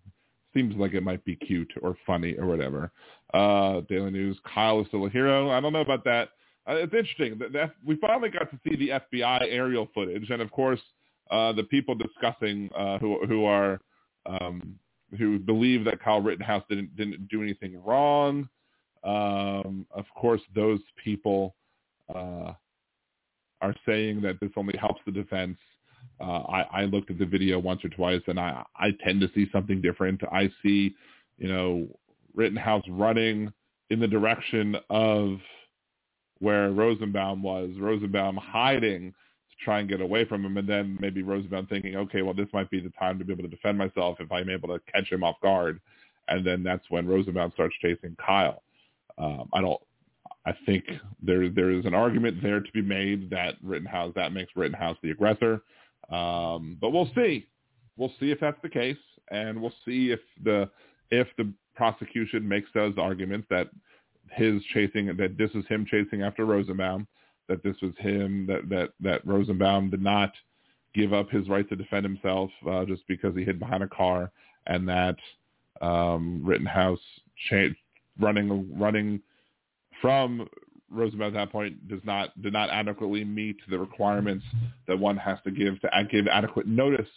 seems 0.57 0.75
like 0.77 0.95
it 0.95 1.03
might 1.03 1.25
be 1.25 1.37
cute 1.37 1.71
or 1.83 1.97
funny 2.07 2.35
or 2.39 2.47
whatever. 2.47 2.91
Uh, 3.35 3.83
Daily 3.89 4.11
News, 4.11 4.39
Kyle 4.53 4.81
is 4.81 4.87
still 4.89 5.05
a 5.05 5.11
hero. 5.11 5.51
I 5.51 5.61
don't 5.61 5.73
know 5.73 5.81
about 5.81 6.05
that. 6.05 6.31
Uh, 6.69 6.75
it's 6.77 6.95
interesting. 6.95 7.39
that 7.39 7.53
the, 7.53 7.71
we 7.85 7.97
finally 7.97 8.31
got 8.31 8.51
to 8.51 8.59
see 8.65 8.77
the 8.77 8.89
FBI 8.89 9.47
aerial 9.51 9.89
footage, 9.95 10.31
and 10.31 10.43
of 10.43 10.51
course, 10.51 10.81
uh, 11.31 11.53
the 11.53 11.65
people 11.65 11.95
discussing 11.95 12.71
uh, 12.77 12.99
who 12.99 13.25
who 13.27 13.45
are 13.45 13.81
um, 14.27 14.77
who 15.19 15.39
believe 15.39 15.85
that 15.85 16.03
Kyle 16.03 16.21
Rittenhouse 16.21 16.65
didn't 16.69 16.97
didn't 16.97 17.29
do 17.29 17.43
anything 17.43 17.83
wrong. 17.85 18.49
Um, 19.05 19.87
of 19.93 20.05
course, 20.17 20.41
those 20.55 20.81
people 21.03 21.55
uh, 22.13 22.53
are 23.61 23.75
saying 23.87 24.23
that 24.23 24.41
this 24.41 24.51
only 24.57 24.77
helps 24.79 25.01
the 25.07 25.13
defense 25.13 25.59
uh, 26.21 26.25
I, 26.25 26.63
I 26.73 26.85
looked 26.85 27.11
at 27.11 27.19
the 27.19 27.27
video 27.27 27.59
once 27.59 27.85
or 27.85 27.89
twice, 27.91 28.23
and 28.27 28.41
I, 28.41 28.65
I 28.77 28.91
tend 29.05 29.21
to 29.21 29.31
see 29.35 29.49
something 29.53 29.81
different. 29.81 30.21
I 30.31 30.51
see, 30.63 30.95
you 31.39 31.49
know, 31.49 31.87
Rittenhouse 32.35 32.85
running 32.89 33.53
in 33.91 34.01
the 34.01 34.09
direction 34.09 34.77
of 34.91 35.39
where 36.39 36.71
Rosenbaum 36.71 37.43
was. 37.43 37.71
Rosenbaum 37.79 38.37
hiding 38.37 39.13
to 39.13 39.65
try 39.65 39.81
and 39.81 39.89
get 39.89 40.01
away 40.01 40.25
from 40.25 40.45
him, 40.45 40.57
and 40.57 40.69
then 40.69 40.99
maybe 41.01 41.23
Rosenbaum 41.23 41.67
thinking, 41.67 41.97
okay, 41.97 42.23
well, 42.23 42.35
this 42.35 42.49
might 42.53 42.71
be 42.71 42.81
the 42.81 42.91
time 42.91 43.19
to 43.19 43.25
be 43.25 43.33
able 43.33 43.45
to 43.45 43.49
defend 43.49 43.79
myself 43.79 44.19
if 44.21 44.31
I'm 44.31 44.51
able 44.51 44.69
to 44.69 44.81
catch 44.93 45.11
him 45.11 45.25
off 45.25 45.41
guard. 45.43 45.81
And 46.29 46.47
then 46.47 46.63
that's 46.63 46.85
when 46.91 47.07
Rosenbaum 47.07 47.53
starts 47.53 47.75
chasing 47.81 48.17
Kyle. 48.25 48.63
Um, 49.19 49.49
I 49.53 49.61
don't. 49.61 49.81
I 50.45 50.53
think 50.65 50.85
there 51.21 51.49
there 51.49 51.71
is 51.71 51.87
an 51.87 51.95
argument 51.95 52.43
there 52.43 52.61
to 52.61 52.73
be 52.73 52.83
made 52.83 53.31
that 53.31 53.55
Rittenhouse 53.63 54.13
that 54.15 54.33
makes 54.33 54.53
Rittenhouse 54.55 54.97
the 55.03 55.11
aggressor. 55.11 55.63
Um, 56.11 56.79
but 56.81 56.91
we'll 56.91 57.11
see. 57.15 57.49
We'll 57.97 58.13
see 58.21 58.31
if 58.31 58.39
that's 58.41 58.61
the 58.63 58.69
case, 58.69 58.99
and 59.31 59.61
we'll 59.61 59.75
see 59.85 60.11
if 60.11 60.21
the 60.45 60.69
if 61.11 61.29
the 61.37 61.53
prosecution 61.75 62.47
makes 62.47 62.69
those 62.75 62.95
arguments 62.99 63.47
that 63.51 63.69
his 64.33 64.63
chasing 64.75 65.07
that 65.07 65.37
this 65.39 65.53
was 65.55 65.65
him 65.67 65.87
chasing 65.89 66.23
after 66.23 66.45
Rosenbaum, 66.45 67.07
that 67.49 67.63
this 67.63 67.77
was 67.83 67.93
him 67.99 68.47
that 68.47 68.69
that 68.69 68.91
that 69.01 69.27
Rosenbaum 69.27 69.91
did 69.91 70.03
not 70.03 70.33
give 70.95 71.13
up 71.13 71.31
his 71.31 71.49
right 71.49 71.69
to 71.69 71.77
defend 71.77 72.05
himself 72.05 72.51
uh, 72.69 72.85
just 72.85 73.07
because 73.07 73.37
he 73.37 73.45
hid 73.45 73.59
behind 73.59 73.83
a 73.83 73.89
car, 73.89 74.31
and 74.67 74.89
that 74.89 75.17
um, 75.81 76.43
Rittenhouse 76.45 77.01
cha- 77.49 77.75
running 78.19 78.79
running 78.79 79.21
from 80.01 80.49
Rosenbaum 80.91 81.29
at 81.29 81.35
that 81.35 81.53
point 81.53 81.89
does 81.89 82.01
not 82.05 82.41
did 82.43 82.53
not 82.53 82.71
adequately 82.71 83.25
meet 83.25 83.57
the 83.69 83.79
requirements 83.79 84.45
that 84.87 84.99
one 84.99 85.17
has 85.17 85.39
to 85.45 85.51
give 85.51 85.81
to 85.81 85.91
give 86.11 86.27
adequate 86.29 86.67
notice 86.67 87.09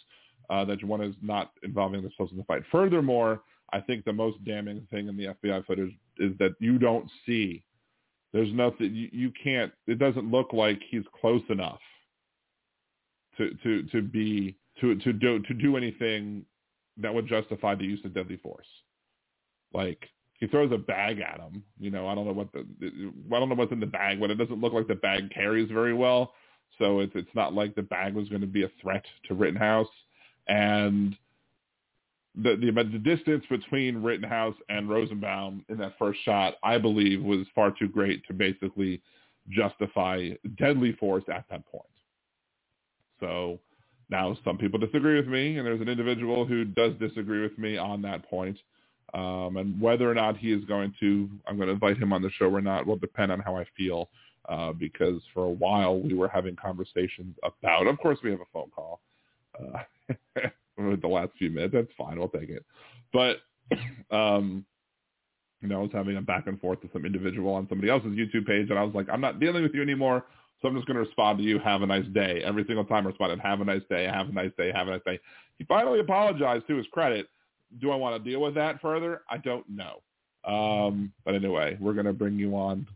uh, 0.50 0.64
that 0.64 0.82
one 0.84 1.00
is 1.00 1.14
not 1.22 1.52
involving 1.62 2.02
themselves 2.02 2.32
in 2.32 2.38
the 2.38 2.44
fight. 2.44 2.62
Furthermore, 2.72 3.42
I 3.72 3.80
think 3.80 4.04
the 4.04 4.12
most 4.12 4.44
damning 4.44 4.86
thing 4.90 5.08
in 5.08 5.16
the 5.16 5.26
FBI 5.26 5.64
footage 5.66 5.92
is 6.20 6.36
that 6.38 6.54
you 6.60 6.78
don't 6.78 7.10
see. 7.26 7.64
There's 8.32 8.52
nothing 8.52 8.94
you, 8.94 9.08
you 9.12 9.32
can't. 9.42 9.72
It 9.86 9.98
doesn't 9.98 10.30
look 10.30 10.52
like 10.52 10.80
he's 10.90 11.02
close 11.20 11.42
enough 11.48 11.80
to 13.36 13.50
to 13.62 13.82
to 13.84 14.02
be 14.02 14.56
to 14.80 14.94
to 14.96 15.12
do 15.12 15.40
to 15.40 15.54
do 15.54 15.76
anything 15.76 16.44
that 16.98 17.12
would 17.12 17.26
justify 17.26 17.74
the 17.74 17.84
use 17.84 18.00
of 18.04 18.14
deadly 18.14 18.36
force. 18.36 18.66
Like 19.72 20.08
he 20.34 20.46
throws 20.46 20.72
a 20.72 20.78
bag 20.78 21.20
at 21.20 21.40
him. 21.40 21.62
You 21.78 21.90
know, 21.90 22.06
I 22.06 22.14
don't 22.14 22.26
know 22.26 22.32
what 22.32 22.52
the 22.52 22.66
I 23.34 23.38
don't 23.38 23.48
know 23.48 23.54
what's 23.54 23.72
in 23.72 23.80
the 23.80 23.86
bag, 23.86 24.20
but 24.20 24.30
it 24.30 24.36
doesn't 24.36 24.60
look 24.60 24.72
like 24.72 24.88
the 24.88 24.94
bag 24.94 25.30
carries 25.32 25.70
very 25.70 25.94
well. 25.94 26.32
So 26.78 27.00
it's 27.00 27.12
it's 27.14 27.34
not 27.34 27.54
like 27.54 27.74
the 27.74 27.82
bag 27.82 28.14
was 28.14 28.28
going 28.28 28.40
to 28.40 28.46
be 28.46 28.64
a 28.64 28.70
threat 28.80 29.04
to 29.28 29.34
Rittenhouse. 29.34 29.88
And 30.48 31.16
the, 32.36 32.56
the 32.56 32.70
the 32.70 32.98
distance 32.98 33.44
between 33.50 34.02
Rittenhouse 34.02 34.54
and 34.68 34.88
Rosenbaum 34.88 35.64
in 35.68 35.78
that 35.78 35.94
first 35.98 36.20
shot, 36.24 36.54
I 36.62 36.78
believe, 36.78 37.22
was 37.22 37.46
far 37.54 37.72
too 37.76 37.88
great 37.88 38.24
to 38.26 38.32
basically 38.32 39.02
justify 39.48 40.30
deadly 40.56 40.92
force 40.92 41.24
at 41.32 41.44
that 41.50 41.66
point. 41.66 41.84
So 43.18 43.58
now 44.10 44.36
some 44.44 44.58
people 44.58 44.78
disagree 44.78 45.16
with 45.16 45.26
me, 45.26 45.58
and 45.58 45.66
there's 45.66 45.80
an 45.80 45.88
individual 45.88 46.44
who 46.46 46.64
does 46.64 46.94
disagree 47.00 47.42
with 47.42 47.58
me 47.58 47.76
on 47.76 48.02
that 48.02 48.28
point. 48.28 48.58
Um, 49.12 49.56
and 49.56 49.80
whether 49.80 50.08
or 50.08 50.14
not 50.14 50.36
he 50.36 50.52
is 50.52 50.64
going 50.66 50.94
to, 51.00 51.28
I'm 51.48 51.56
going 51.56 51.66
to 51.66 51.74
invite 51.74 51.98
him 51.98 52.12
on 52.12 52.22
the 52.22 52.30
show 52.38 52.46
or 52.46 52.60
not, 52.60 52.86
will 52.86 52.96
depend 52.96 53.32
on 53.32 53.40
how 53.40 53.56
I 53.56 53.64
feel. 53.76 54.08
Uh, 54.48 54.72
because 54.72 55.20
for 55.34 55.44
a 55.44 55.50
while 55.50 56.00
we 56.00 56.14
were 56.14 56.26
having 56.26 56.56
conversations 56.56 57.36
about, 57.44 57.86
of 57.86 57.98
course 57.98 58.18
we 58.24 58.30
have 58.30 58.40
a 58.40 58.44
phone 58.52 58.70
call 58.74 59.00
uh, 59.60 59.82
the 61.00 61.08
last 61.08 61.30
few 61.38 61.50
minutes. 61.50 61.74
That's 61.74 61.88
fine. 61.96 62.18
We'll 62.18 62.28
take 62.28 62.50
it. 62.50 62.64
But, 63.12 63.38
um, 64.10 64.64
you 65.60 65.68
know, 65.68 65.78
I 65.78 65.82
was 65.82 65.90
having 65.92 66.16
a 66.16 66.22
back 66.22 66.46
and 66.46 66.60
forth 66.60 66.78
with 66.82 66.92
some 66.92 67.04
individual 67.04 67.52
on 67.52 67.68
somebody 67.68 67.90
else's 67.90 68.12
YouTube 68.12 68.46
page, 68.46 68.70
and 68.70 68.78
I 68.78 68.82
was 68.82 68.94
like, 68.94 69.08
I'm 69.10 69.20
not 69.20 69.40
dealing 69.40 69.62
with 69.62 69.74
you 69.74 69.82
anymore. 69.82 70.24
So 70.60 70.68
I'm 70.68 70.74
just 70.74 70.86
going 70.86 70.96
to 70.96 71.02
respond 71.02 71.38
to 71.38 71.44
you, 71.44 71.58
have 71.58 71.82
a 71.82 71.86
nice 71.86 72.06
day. 72.12 72.42
Every 72.44 72.64
single 72.66 72.84
time 72.84 73.06
I 73.06 73.10
responded, 73.10 73.40
have 73.40 73.60
a 73.60 73.64
nice 73.64 73.82
day, 73.88 74.04
have 74.04 74.28
a 74.28 74.32
nice 74.32 74.52
day, 74.58 74.70
have 74.74 74.88
a 74.88 74.90
nice 74.90 75.00
day. 75.06 75.18
He 75.58 75.64
finally 75.64 76.00
apologized 76.00 76.66
to 76.68 76.76
his 76.76 76.86
credit. 76.92 77.28
Do 77.80 77.90
I 77.90 77.96
want 77.96 78.22
to 78.22 78.30
deal 78.30 78.40
with 78.40 78.54
that 78.56 78.80
further? 78.80 79.22
I 79.30 79.38
don't 79.38 79.64
know. 79.68 80.02
Um, 80.44 81.12
but 81.24 81.34
anyway, 81.34 81.78
we're 81.80 81.94
going 81.94 82.06
to 82.06 82.12
bring 82.12 82.38
you 82.38 82.54
on. 82.56 82.86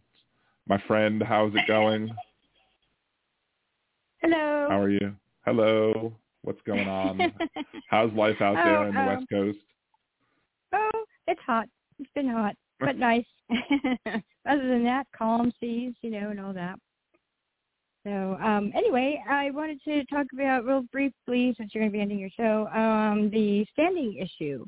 My 0.67 0.83
friend, 0.87 1.23
how's 1.23 1.55
it 1.55 1.67
going? 1.67 2.11
Hello. 4.21 4.67
How 4.69 4.81
are 4.81 4.91
you? 4.91 5.15
Hello. 5.45 6.15
What's 6.45 6.61
going 6.67 6.87
on? 6.87 7.33
how's 7.89 8.13
life 8.13 8.41
out 8.43 8.57
there 8.57 8.85
Oh, 8.85 8.89
in 8.89 8.95
the 8.95 9.01
um, 9.01 9.07
West 9.07 9.25
Coast? 9.33 9.59
Oh, 10.75 11.05
it's 11.27 11.41
hot. 11.41 11.67
It's 11.99 12.11
been 12.15 12.29
hot, 12.29 12.55
but 12.81 12.99
nice. 12.99 13.25
Other 14.47 14.69
than 14.69 14.85
that, 14.85 15.07
calm 15.17 15.53
seas, 15.59 15.95
you 16.03 16.11
know, 16.11 16.31
and 16.31 16.41
all 16.41 16.53
that. 16.53 16.79
So 18.07 18.37
um, 18.43 18.71
anyway, 18.77 19.23
I 19.29 19.51
wanted 19.53 19.81
to 19.85 20.05
talk 20.05 20.27
about 20.35 20.67
real 20.67 20.83
briefly, 20.93 21.55
since 21.57 21.75
you're 21.75 21.83
going 21.83 21.91
to 21.91 21.97
be 21.97 22.03
ending 22.03 22.19
your 22.19 22.29
show, 22.37 22.69
um, 22.75 23.31
the 23.31 23.65
standing 23.73 24.19
issue. 24.19 24.67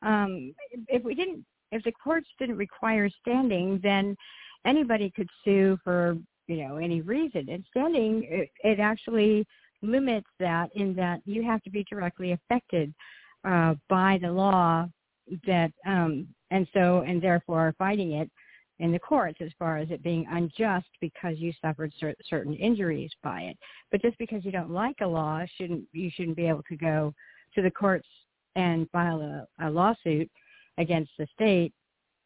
Um, 0.00 0.54
if 0.88 1.04
we 1.04 1.14
didn't, 1.14 1.44
if 1.72 1.82
the 1.82 1.92
courts 1.92 2.28
didn't 2.38 2.56
require 2.56 3.10
standing, 3.20 3.78
then 3.82 4.16
anybody 4.64 5.12
could 5.14 5.28
sue 5.44 5.76
for 5.84 6.16
you 6.46 6.66
know 6.66 6.76
any 6.76 7.02
reason. 7.02 7.50
And 7.50 7.62
standing, 7.70 8.26
it, 8.26 8.48
it 8.64 8.80
actually 8.80 9.44
limits 9.82 10.28
that 10.40 10.70
in 10.74 10.94
that 10.94 11.20
you 11.24 11.42
have 11.42 11.62
to 11.62 11.70
be 11.70 11.84
directly 11.88 12.32
affected 12.32 12.92
uh, 13.44 13.74
by 13.88 14.18
the 14.20 14.30
law 14.30 14.86
that, 15.46 15.72
um, 15.86 16.26
and 16.50 16.66
so 16.72 17.04
and 17.06 17.22
therefore 17.22 17.74
fighting 17.78 18.12
it 18.12 18.30
in 18.80 18.92
the 18.92 18.98
courts 18.98 19.38
as 19.40 19.50
far 19.58 19.76
as 19.76 19.90
it 19.90 20.02
being 20.02 20.26
unjust 20.30 20.88
because 21.00 21.36
you 21.38 21.52
suffered 21.60 21.92
cer- 21.98 22.14
certain 22.28 22.54
injuries 22.54 23.10
by 23.22 23.42
it. 23.42 23.56
But 23.90 24.02
just 24.02 24.16
because 24.18 24.44
you 24.44 24.52
don't 24.52 24.70
like 24.70 24.96
a 25.00 25.06
law, 25.06 25.44
shouldn't 25.56 25.84
you 25.92 26.10
shouldn't 26.14 26.36
be 26.36 26.46
able 26.46 26.64
to 26.68 26.76
go 26.76 27.12
to 27.54 27.62
the 27.62 27.70
courts 27.70 28.08
and 28.56 28.88
file 28.90 29.20
a, 29.20 29.66
a 29.66 29.70
lawsuit 29.70 30.30
against 30.78 31.10
the 31.18 31.26
state 31.34 31.72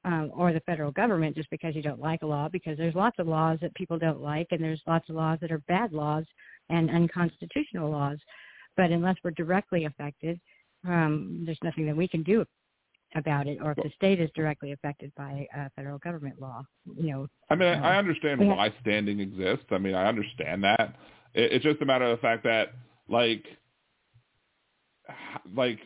um, 0.04 0.30
or 0.34 0.52
the 0.52 0.60
federal 0.60 0.90
government 0.90 1.36
just 1.36 1.50
because 1.50 1.74
you 1.74 1.82
don't 1.82 2.00
like 2.00 2.22
a 2.22 2.26
law. 2.26 2.48
Because 2.48 2.76
there's 2.76 2.94
lots 2.94 3.18
of 3.18 3.28
laws 3.28 3.58
that 3.62 3.74
people 3.74 3.98
don't 3.98 4.20
like, 4.20 4.48
and 4.50 4.62
there's 4.62 4.82
lots 4.86 5.08
of 5.08 5.16
laws 5.16 5.38
that 5.40 5.52
are 5.52 5.62
bad 5.68 5.92
laws 5.92 6.24
and 6.70 6.90
unconstitutional 6.90 7.90
laws. 7.90 8.18
But 8.76 8.90
unless 8.90 9.16
we're 9.22 9.32
directly 9.32 9.84
affected, 9.84 10.40
um, 10.86 11.42
there's 11.44 11.58
nothing 11.62 11.86
that 11.86 11.96
we 11.96 12.08
can 12.08 12.22
do 12.22 12.44
about 13.14 13.46
it, 13.46 13.58
or 13.62 13.72
if 13.72 13.76
the 13.76 13.90
state 13.94 14.20
is 14.20 14.30
directly 14.34 14.72
affected 14.72 15.12
by 15.16 15.46
uh, 15.56 15.68
federal 15.76 15.98
government 15.98 16.40
law, 16.40 16.64
you 16.96 17.10
know. 17.12 17.26
I 17.50 17.54
mean, 17.54 17.74
um, 17.74 17.84
I 17.84 17.96
understand 17.98 18.40
we 18.40 18.46
have- 18.46 18.56
why 18.56 18.74
standing 18.80 19.20
exists. 19.20 19.66
I 19.70 19.78
mean, 19.78 19.94
I 19.94 20.06
understand 20.06 20.64
that. 20.64 20.96
It, 21.34 21.52
it's 21.52 21.64
just 21.64 21.82
a 21.82 21.84
matter 21.84 22.06
of 22.06 22.16
the 22.16 22.22
fact 22.22 22.44
that, 22.44 22.72
like, 23.08 23.44
like 25.54 25.78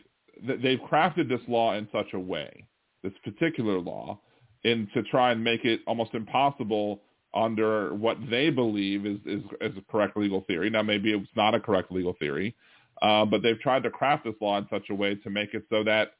th- 0.45 0.61
they've 0.61 0.79
crafted 0.79 1.27
this 1.27 1.41
law 1.47 1.73
in 1.73 1.87
such 1.91 2.13
a 2.13 2.19
way, 2.19 2.63
this 3.03 3.13
particular 3.23 3.79
law, 3.79 4.19
in 4.63 4.87
to 4.93 5.03
try 5.03 5.31
and 5.31 5.43
make 5.43 5.65
it 5.65 5.81
almost 5.87 6.13
impossible 6.13 7.01
under 7.33 7.93
what 7.93 8.17
they 8.29 8.49
believe 8.49 9.05
is 9.05 9.19
is, 9.25 9.43
is 9.61 9.77
a 9.77 9.91
correct 9.91 10.17
legal 10.17 10.41
theory. 10.47 10.69
Now, 10.69 10.81
maybe 10.81 11.13
it's 11.13 11.29
not 11.35 11.53
a 11.53 11.59
correct 11.59 11.91
legal 11.91 12.13
theory, 12.19 12.55
uh, 13.01 13.25
but 13.25 13.41
they've 13.43 13.59
tried 13.59 13.83
to 13.83 13.89
craft 13.89 14.25
this 14.25 14.35
law 14.41 14.57
in 14.57 14.67
such 14.69 14.89
a 14.89 14.95
way 14.95 15.15
to 15.15 15.29
make 15.29 15.53
it 15.53 15.63
so 15.69 15.83
that 15.83 16.13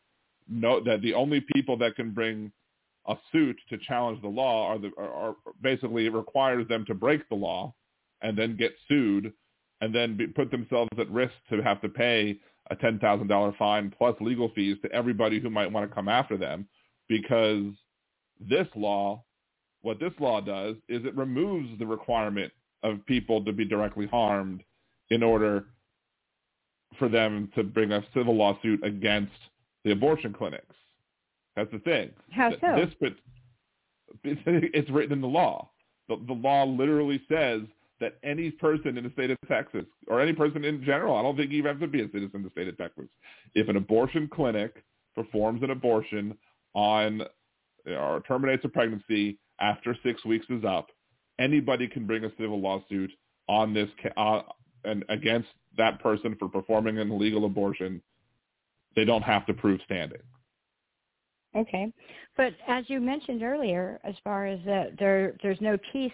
no 0.48 0.84
that 0.84 1.02
the 1.02 1.14
only 1.14 1.42
people 1.54 1.78
that 1.78 1.96
can 1.96 2.12
bring 2.12 2.52
a 3.08 3.16
suit 3.32 3.58
to 3.70 3.78
challenge 3.78 4.22
the 4.22 4.28
law 4.28 4.68
are 4.68 4.78
the 4.78 4.92
are, 4.98 5.12
are 5.12 5.36
basically 5.62 6.06
it 6.06 6.14
requires 6.14 6.68
them 6.68 6.86
to 6.86 6.94
break 6.94 7.28
the 7.30 7.36
law 7.36 7.74
and 8.22 8.38
then 8.38 8.56
get 8.56 8.74
sued 8.88 9.34
and 9.82 9.94
then 9.94 10.18
be, 10.18 10.28
put 10.28 10.52
themselves 10.52 10.90
at 11.00 11.10
risk 11.10 11.34
to 11.50 11.62
have 11.62 11.82
to 11.82 11.90
pay 11.90 12.38
a 12.70 12.76
ten 12.76 13.00
thousand 13.00 13.28
dollar 13.28 13.54
fine 13.58 13.94
plus 13.98 14.16
legal 14.20 14.52
fees 14.56 14.78
to 14.84 14.92
everybody 14.92 15.40
who 15.40 15.50
might 15.50 15.72
want 15.72 15.90
to 15.90 15.94
come 15.94 16.08
after 16.08 16.38
them 16.38 16.68
because 17.08 17.74
this 18.40 18.68
law 18.76 19.24
what 19.82 20.00
this 20.00 20.14
law 20.20 20.42
does 20.42 20.76
is 20.90 21.06
it 21.06 21.16
removes 21.16 21.70
the 21.80 21.86
requirement 21.86 22.52
of 22.84 23.06
people 23.06 23.44
to 23.46 23.54
be 23.54 23.66
directly 23.66 24.08
harmed 24.08 24.62
in 25.10 25.24
order 25.24 25.66
for 27.00 27.10
them 27.10 27.50
to 27.56 27.64
bring 27.64 27.92
a 27.92 28.04
civil 28.14 28.36
lawsuit 28.36 28.84
against 28.84 29.32
the 29.84 29.92
abortion 29.92 30.34
clinics. 30.34 30.76
That's 31.56 31.72
the 31.72 31.80
thing. 31.80 32.12
How 32.32 32.52
so? 32.60 32.86
This, 33.02 33.14
it's 34.24 34.90
written 34.90 35.14
in 35.14 35.22
the 35.22 35.28
law. 35.28 35.70
The, 36.08 36.18
the 36.28 36.34
law 36.34 36.66
literally 36.66 37.22
says 37.30 37.62
that 38.00 38.18
any 38.24 38.52
person 38.52 38.98
in 38.98 39.04
the 39.04 39.12
state 39.12 39.32
of 39.32 39.38
Texas, 39.48 39.86
or 40.08 40.22
any 40.22 40.34
person 40.34 40.64
in 40.64 40.84
general, 40.84 41.16
I 41.16 41.22
don't 41.22 41.36
think 41.36 41.52
you 41.52 41.66
have 41.66 41.80
to 41.80 41.88
be 41.88 42.02
a 42.02 42.06
citizen 42.12 42.32
in 42.36 42.44
the 42.44 42.50
state 42.52 42.68
of 42.68 42.78
Texas, 42.78 43.08
if 43.56 43.70
an 43.70 43.76
abortion 43.76 44.30
clinic 44.32 44.84
performs 45.16 45.64
an 45.64 45.72
abortion 45.72 46.38
on 46.74 47.24
or 47.88 48.22
terminates 48.28 48.64
a 48.66 48.70
pregnancy 48.70 49.40
after 49.60 49.96
six 50.04 50.24
weeks 50.26 50.46
is 50.50 50.64
up, 50.64 50.88
anybody 51.40 51.88
can 51.88 52.06
bring 52.06 52.26
a 52.26 52.32
civil 52.38 52.60
lawsuit 52.60 53.12
on 53.48 53.74
this 53.74 53.90
uh, 54.18 54.42
and 54.84 55.04
against 55.10 55.48
that 55.78 56.00
person 56.02 56.36
for 56.38 56.50
performing 56.50 57.00
an 57.00 57.12
illegal 57.12 57.46
abortion. 57.46 58.02
They 58.96 59.06
don't 59.06 59.24
have 59.24 59.46
to 59.48 59.54
prove 59.54 59.80
standing. 59.86 60.20
Okay, 61.56 61.92
but 62.36 62.54
as 62.68 62.86
you 62.88 63.00
mentioned 63.00 63.42
earlier, 63.42 64.00
as 64.04 64.16
far 64.24 64.46
as 64.46 64.60
that 64.66 64.92
there 65.00 65.36
there's 65.42 65.60
no 65.62 65.78
teeth 65.92 66.12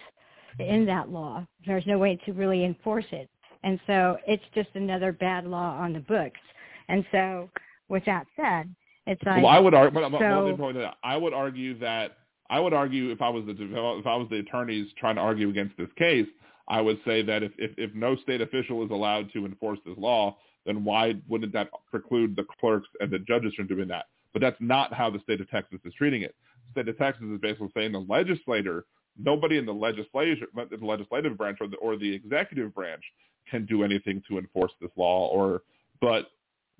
in 0.58 0.84
that 0.86 1.08
law. 1.08 1.46
There's 1.66 1.86
no 1.86 1.98
way 1.98 2.18
to 2.26 2.32
really 2.32 2.64
enforce 2.64 3.06
it, 3.12 3.28
and 3.62 3.80
so 3.86 4.16
it's 4.26 4.44
just 4.54 4.68
another 4.74 5.12
bad 5.12 5.46
law 5.46 5.76
on 5.78 5.92
the 5.92 6.00
books. 6.00 6.40
And 6.88 7.04
so, 7.10 7.50
with 7.88 8.04
that 8.04 8.26
said, 8.36 8.74
it's 9.06 9.22
like 9.24 9.42
well, 9.42 9.52
I 9.52 9.58
would 9.58 9.74
argue. 9.74 10.00
But, 10.00 10.18
so- 10.18 10.72
that. 10.74 10.96
I 11.02 11.16
would 11.16 11.32
argue 11.32 11.78
that 11.78 12.18
I 12.50 12.60
would 12.60 12.72
argue 12.72 13.10
if 13.10 13.22
I 13.22 13.28
was 13.28 13.44
the 13.46 13.52
if 13.98 14.06
I 14.06 14.16
was 14.16 14.28
the 14.30 14.38
attorneys 14.38 14.88
trying 14.98 15.16
to 15.16 15.22
argue 15.22 15.48
against 15.48 15.76
this 15.76 15.88
case, 15.96 16.26
I 16.68 16.80
would 16.80 16.98
say 17.04 17.22
that 17.22 17.42
if 17.42 17.52
if, 17.58 17.72
if 17.76 17.94
no 17.94 18.16
state 18.16 18.40
official 18.40 18.84
is 18.84 18.90
allowed 18.90 19.32
to 19.32 19.46
enforce 19.46 19.78
this 19.84 19.96
law, 19.98 20.36
then 20.66 20.84
why 20.84 21.14
wouldn't 21.28 21.52
that 21.52 21.70
preclude 21.90 22.36
the 22.36 22.44
clerks 22.60 22.88
and 23.00 23.10
the 23.10 23.18
judges 23.20 23.54
from 23.54 23.66
doing 23.66 23.88
that? 23.88 24.06
But 24.32 24.42
that's 24.42 24.56
not 24.60 24.92
how 24.92 25.10
the 25.10 25.20
state 25.20 25.40
of 25.40 25.50
Texas 25.50 25.80
is 25.84 25.94
treating 25.94 26.22
it. 26.22 26.34
The 26.74 26.82
state 26.82 26.88
of 26.88 26.98
Texas 26.98 27.26
is 27.26 27.40
basically 27.40 27.70
saying 27.74 27.92
the 27.92 28.00
legislator, 28.00 28.84
nobody 29.18 29.58
in 29.58 29.66
the 29.66 29.74
legislature, 29.74 30.46
the 30.54 30.84
legislative 30.84 31.36
branch 31.36 31.58
or 31.60 31.68
the 31.68 31.76
or 31.76 31.96
the 31.96 32.12
executive 32.12 32.74
branch 32.74 33.02
can 33.50 33.66
do 33.66 33.84
anything 33.84 34.22
to 34.28 34.38
enforce 34.38 34.72
this 34.80 34.90
law, 34.96 35.28
or 35.28 35.62
but 36.00 36.30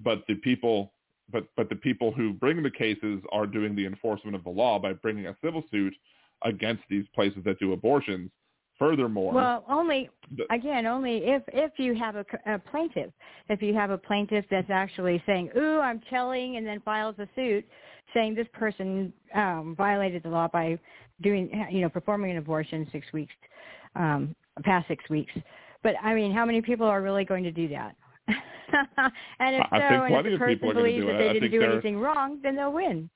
but 0.00 0.24
the 0.28 0.34
people 0.36 0.92
but 1.30 1.46
but 1.56 1.68
the 1.68 1.76
people 1.76 2.12
who 2.12 2.32
bring 2.32 2.62
the 2.62 2.70
cases 2.70 3.20
are 3.32 3.46
doing 3.46 3.74
the 3.74 3.86
enforcement 3.86 4.34
of 4.34 4.44
the 4.44 4.50
law 4.50 4.78
by 4.78 4.92
bringing 4.92 5.26
a 5.26 5.36
civil 5.42 5.64
suit 5.70 5.94
against 6.42 6.82
these 6.90 7.06
places 7.14 7.42
that 7.44 7.58
do 7.58 7.72
abortions. 7.72 8.30
Furthermore, 8.78 9.32
Well, 9.32 9.64
only 9.68 10.10
the- 10.36 10.52
again, 10.52 10.84
only 10.84 11.18
if 11.26 11.42
if 11.48 11.78
you 11.78 11.94
have 11.94 12.16
a, 12.16 12.24
a 12.46 12.58
plaintiff, 12.58 13.12
if 13.48 13.62
you 13.62 13.72
have 13.74 13.90
a 13.90 13.98
plaintiff 13.98 14.44
that's 14.50 14.70
actually 14.70 15.22
saying, 15.26 15.50
"Ooh, 15.56 15.78
I'm 15.78 16.00
telling," 16.10 16.56
and 16.56 16.66
then 16.66 16.80
files 16.80 17.14
a 17.18 17.28
suit 17.36 17.64
saying 18.12 18.34
this 18.34 18.48
person 18.52 19.12
um, 19.34 19.74
violated 19.76 20.24
the 20.24 20.28
law 20.28 20.48
by 20.48 20.78
doing, 21.22 21.50
you 21.70 21.82
know, 21.82 21.88
performing 21.88 22.32
an 22.32 22.38
abortion 22.38 22.88
six 22.90 23.06
weeks, 23.12 23.34
um, 23.94 24.34
past 24.64 24.88
six 24.88 25.08
weeks. 25.08 25.32
But 25.84 25.94
I 26.02 26.14
mean, 26.14 26.32
how 26.32 26.44
many 26.44 26.60
people 26.60 26.86
are 26.86 27.00
really 27.00 27.24
going 27.24 27.44
to 27.44 27.52
do 27.52 27.68
that? 27.68 27.94
and 28.28 29.54
if 29.54 29.66
I 29.70 29.78
so, 29.78 29.88
think 29.88 30.16
and 30.16 30.26
if 30.26 30.32
the 30.32 30.38
person 30.38 30.54
people 30.54 30.70
are 30.70 30.74
gonna 30.74 30.86
believes 30.86 31.06
that 31.06 31.18
they 31.18 31.28
I 31.28 31.32
didn't 31.34 31.50
do 31.50 31.62
anything 31.62 31.98
wrong, 31.98 32.40
then 32.42 32.56
they'll 32.56 32.72
win. 32.72 33.08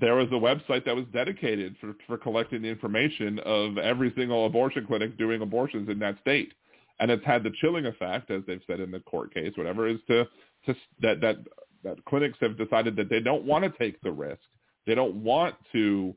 There 0.00 0.16
was 0.16 0.28
a 0.28 0.34
website 0.34 0.84
that 0.84 0.94
was 0.94 1.04
dedicated 1.12 1.76
for, 1.80 1.94
for 2.06 2.18
collecting 2.18 2.62
the 2.62 2.68
information 2.68 3.38
of 3.40 3.78
every 3.78 4.12
single 4.16 4.46
abortion 4.46 4.86
clinic 4.86 5.16
doing 5.18 5.42
abortions 5.42 5.88
in 5.88 5.98
that 6.00 6.18
state. 6.20 6.52
And 7.00 7.10
it's 7.10 7.24
had 7.24 7.42
the 7.42 7.52
chilling 7.60 7.86
effect, 7.86 8.30
as 8.30 8.42
they've 8.46 8.62
said 8.66 8.80
in 8.80 8.90
the 8.90 9.00
court 9.00 9.34
case, 9.34 9.52
whatever, 9.56 9.88
is 9.88 9.98
to, 10.08 10.24
to 10.66 10.74
that, 11.00 11.20
that 11.20 11.36
that 11.84 12.02
clinics 12.06 12.38
have 12.40 12.56
decided 12.56 12.96
that 12.96 13.10
they 13.10 13.20
don't 13.20 13.44
want 13.44 13.62
to 13.62 13.70
take 13.78 14.00
the 14.00 14.10
risk. 14.10 14.40
They 14.86 14.94
don't 14.94 15.16
want 15.16 15.54
to 15.72 16.14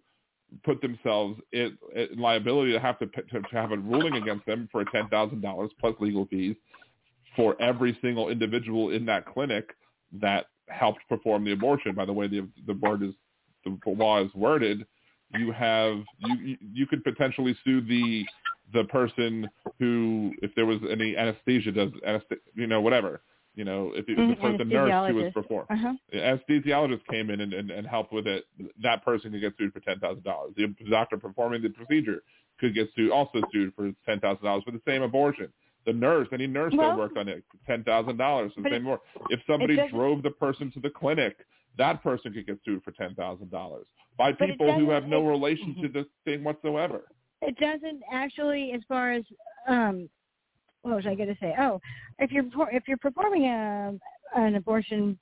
put 0.64 0.82
themselves 0.82 1.39
in, 1.51 1.78
in 1.93 2.18
liability 2.18 2.72
to 2.72 2.80
have 2.80 2.97
to, 2.99 3.05
to, 3.05 3.41
to 3.41 3.47
have 3.51 3.72
a 3.74 3.78
ruling 3.78 4.14
against 4.16 4.45
them 4.45 4.70
for 4.72 4.84
ten 4.86 5.10
thousand 5.10 5.41
dollars 5.41 5.72
plus 5.80 5.95
legal 5.99 6.26
fees 6.28 6.55
for 7.36 7.62
every 7.62 7.97
single 8.01 8.30
individual 8.30 8.91
in 8.91 9.05
that 9.05 9.26
clinic 9.26 9.70
that 10.14 10.45
helped 10.70 10.99
perform 11.10 11.43
the 11.43 11.51
abortion. 11.51 11.93
By 11.93 12.05
the 12.05 12.14
way, 12.14 12.28
the 12.28 12.47
the 12.66 12.74
word 12.74 13.03
is 13.03 13.14
the 13.86 13.91
law 13.91 14.24
is 14.24 14.34
worded. 14.36 14.86
You 15.38 15.51
have 15.51 16.03
you 16.20 16.57
you 16.74 16.86
could 16.88 17.03
potentially 17.03 17.55
sue 17.63 17.82
the 17.82 18.26
the 18.74 18.84
person 18.86 19.49
who, 19.80 20.34
if 20.41 20.51
there 20.55 20.65
was 20.65 20.80
any 20.89 21.15
anesthesia, 21.15 21.72
does 21.72 21.89
anesthesia, 22.05 22.41
you 22.53 22.68
know, 22.68 22.82
whatever, 22.82 23.22
you 23.55 23.63
know, 23.63 23.91
if, 23.95 24.05
if 24.07 24.57
the 24.57 24.65
nurse 24.65 25.09
who 25.09 25.15
was 25.15 25.32
performed, 25.34 25.68
Uh-huh. 25.72 25.93
anesthesiologist 26.13 27.01
came 27.09 27.30
in 27.30 27.41
and, 27.41 27.53
and, 27.53 27.72
and 27.72 27.88
helped 27.88 28.11
with 28.11 28.28
it, 28.28 28.45
that 28.84 29.03
person 29.05 29.32
could 29.32 29.41
get 29.41 29.53
sued 29.57 29.74
for 29.74 29.80
ten 29.82 29.99
thousand 29.99 30.24
dollars. 30.24 30.53
The 30.57 30.74
doctor 30.89 31.18
performing 31.18 31.61
the 31.61 31.70
procedure 31.70 32.24
could 32.59 32.74
get 32.74 32.89
sued, 32.95 33.11
also 33.11 33.41
sued 33.51 33.74
for 33.76 33.91
ten 34.05 34.20
thousand 34.20 34.43
dollars 34.45 34.63
for 34.63 34.72
the 34.72 34.82
same 34.88 35.01
abortion. 35.01 35.51
The 35.86 35.93
nurse, 35.93 36.28
any 36.34 36.47
nurse 36.47 36.74
Well- 36.76 36.89
that 36.89 36.97
worked 36.97 37.18
on 37.18 37.28
it, 37.30 37.43
ten 37.65 37.84
thousand 37.84 38.18
dollars 38.18 38.51
for 38.53 38.61
the 38.61 38.70
same 38.70 38.84
more. 38.84 38.99
If 39.30 39.39
somebody 39.47 39.78
drove 39.89 40.24
the 40.24 40.32
person 40.32 40.72
to 40.74 40.80
the 40.80 40.89
clinic, 40.89 41.38
that 41.78 42.03
person 42.03 42.34
could 42.34 42.45
get 42.45 42.59
sued 42.65 42.84
for 42.84 42.91
ten 42.91 43.15
thousand 43.15 43.51
dollars 43.51 43.88
by 44.17 44.32
But 44.32 44.47
people 44.49 44.78
who 44.80 44.89
have 44.89 45.05
no 45.05 45.23
it- 45.25 45.30
relation 45.30 45.75
to 45.82 45.88
this 45.88 46.05
thing 46.25 46.43
whatsoever. 46.43 47.03
It 47.41 47.55
doesn't 47.57 48.01
actually, 48.11 48.71
as 48.73 48.82
far 48.88 49.11
as 49.11 49.23
um, 49.67 50.09
what 50.82 50.95
was 50.95 51.05
I 51.05 51.13
going 51.13 51.30
to 51.30 51.38
say? 51.39 51.53
Oh, 51.59 51.80
if 52.19 52.32
you're 52.32 52.45
if 52.71 52.88
you're 52.88 52.97
performing 52.97 53.45
a 53.45 53.93
an 54.36 54.55
abortion 54.55 55.17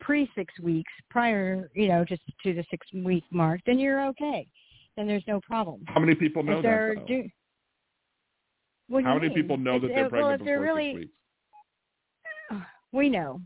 pre 0.00 0.30
six 0.34 0.52
weeks 0.60 0.92
prior, 1.10 1.70
you 1.74 1.88
know, 1.88 2.04
just 2.04 2.22
to 2.42 2.52
the 2.52 2.64
six 2.70 2.86
week 2.92 3.24
mark, 3.30 3.60
then 3.66 3.78
you're 3.78 4.06
okay. 4.08 4.46
Then 4.96 5.06
there's 5.06 5.24
no 5.26 5.40
problem. 5.40 5.82
How 5.86 6.00
many 6.00 6.14
people 6.14 6.42
know 6.42 6.58
if 6.58 6.62
they're 6.62 6.94
that? 6.96 7.06
Do- 7.06 7.28
How 9.02 9.14
many 9.14 9.28
mean? 9.28 9.34
people 9.34 9.56
know 9.56 9.78
that 9.78 9.88
they're 9.88 10.02
well, 10.04 10.10
pregnant 10.10 10.40
if 10.40 10.44
they're 10.46 10.60
before 10.60 10.74
really, 10.74 10.90
six 10.92 11.10
weeks? 12.50 12.64
we 12.92 13.08
know. 13.08 13.40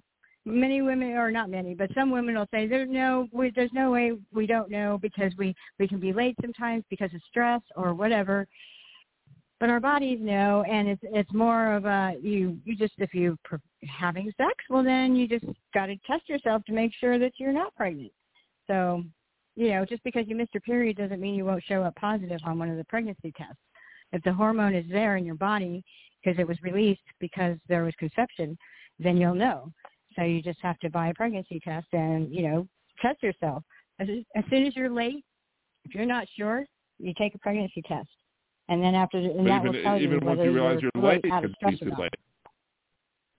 Many 0.47 0.81
women, 0.81 1.13
or 1.13 1.31
not 1.31 1.51
many, 1.51 1.75
but 1.75 1.91
some 1.95 2.11
women 2.11 2.35
will 2.35 2.49
say, 2.51 2.67
"There's 2.67 2.89
no, 2.89 3.29
we, 3.31 3.51
there's 3.55 3.73
no 3.75 3.91
way 3.91 4.13
we 4.33 4.47
don't 4.47 4.71
know 4.71 4.99
because 5.01 5.33
we 5.37 5.55
we 5.79 5.87
can 5.87 6.01
be 6.01 6.15
late 6.15 6.35
sometimes 6.41 6.83
because 6.89 7.13
of 7.15 7.21
stress 7.29 7.61
or 7.77 7.93
whatever." 7.93 8.47
But 9.61 9.69
our 9.69 9.81
bodies 9.81 10.19
know, 10.23 10.65
and 10.67 10.89
it's 10.89 11.03
it's 11.05 11.33
more 11.35 11.75
of 11.75 11.85
a 11.85 12.15
you 12.23 12.59
you 12.65 12.75
just 12.75 12.95
if 12.97 13.13
you 13.13 13.37
pr- 13.45 13.57
having 13.87 14.33
sex, 14.39 14.55
well 14.71 14.83
then 14.83 15.15
you 15.15 15.29
just 15.29 15.45
got 15.75 15.87
to 15.87 15.97
test 16.07 16.27
yourself 16.29 16.65
to 16.65 16.73
make 16.73 16.93
sure 16.99 17.19
that 17.19 17.33
you're 17.37 17.53
not 17.53 17.75
pregnant. 17.75 18.13
So, 18.67 19.05
you 19.57 19.71
know, 19.71 19.85
just 19.85 20.03
because 20.05 20.25
you 20.27 20.35
missed 20.35 20.55
your 20.55 20.63
period 20.63 20.97
doesn't 20.97 21.21
mean 21.21 21.35
you 21.35 21.45
won't 21.45 21.65
show 21.65 21.83
up 21.83 21.95
positive 21.97 22.41
on 22.45 22.59
one 22.59 22.71
of 22.71 22.79
the 22.79 22.85
pregnancy 22.85 23.33
tests. 23.37 23.61
If 24.13 24.23
the 24.23 24.33
hormone 24.33 24.75
is 24.75 24.87
there 24.91 25.17
in 25.19 25.27
your 25.27 25.35
body 25.35 25.85
because 26.25 26.39
it 26.39 26.49
was 26.49 26.57
released 26.63 27.01
because 27.21 27.59
there 27.69 27.85
was 27.85 27.95
conception, 27.99 28.57
then 28.99 29.19
you'll 29.19 29.35
know. 29.35 29.71
So 30.17 30.23
you 30.23 30.43
just 30.43 30.59
have 30.63 30.79
to 30.81 30.91
buy 30.91 31.09
a 31.09 31.15
pregnancy 31.15 31.61
test 31.61 31.87
and, 31.93 32.33
you 32.33 32.49
know, 32.49 32.69
test 33.01 33.23
yourself. 33.23 33.63
As, 33.99 34.09
as 34.35 34.45
soon 34.51 34.67
as 34.67 34.75
you're 34.75 34.91
late, 34.91 35.25
if 35.85 35.95
you're 35.95 36.07
not 36.07 36.27
sure, 36.37 36.65
you 36.99 37.15
take 37.17 37.35
a 37.35 37.39
pregnancy 37.39 37.83
test. 37.83 38.09
And 38.69 38.83
then 38.83 38.95
after, 38.95 39.19
and 39.19 39.39
But 39.39 39.45
that 39.45 39.61
even 39.61 39.73
will 39.73 39.83
tell 39.83 39.97
even 39.97 40.21
you 40.21 40.27
once 40.27 40.41
you 40.43 40.53
realize 40.53 40.79
you're, 40.81 41.03
late, 41.03 41.21
it 41.25 41.43
could 41.43 41.71
be 41.71 41.79
too 41.79 41.93
late. 41.99 42.15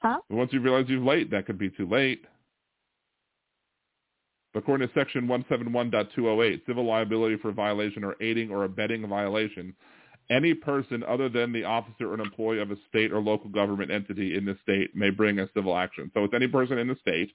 Huh? 0.01 0.19
Once 0.29 0.51
you 0.51 0.59
realize 0.59 0.85
you're 0.87 0.99
late, 0.99 1.31
that 1.31 1.45
could 1.45 1.57
be 1.57 1.69
too 1.69 1.87
late. 1.87 2.25
According 4.53 4.87
to 4.87 4.93
Section 4.93 5.27
171.208, 5.27 6.65
civil 6.65 6.85
liability 6.85 7.37
for 7.37 7.51
violation 7.51 8.03
or 8.03 8.15
aiding 8.19 8.51
or 8.51 8.65
abetting 8.65 9.03
a 9.03 9.07
violation, 9.07 9.73
any 10.31 10.53
person 10.53 11.03
other 11.03 11.29
than 11.29 11.51
the 11.51 11.63
officer 11.65 12.09
or 12.09 12.13
an 12.15 12.21
employee 12.21 12.59
of 12.59 12.71
a 12.71 12.77
state 12.89 13.11
or 13.11 13.19
local 13.19 13.49
government 13.49 13.91
entity 13.91 14.37
in 14.37 14.45
the 14.45 14.57
state 14.63 14.95
may 14.95 15.09
bring 15.11 15.39
a 15.39 15.49
civil 15.53 15.77
action. 15.77 16.09
So 16.13 16.23
it's 16.23 16.33
any 16.33 16.47
person 16.47 16.77
in 16.79 16.87
the 16.87 16.95
state. 16.95 17.31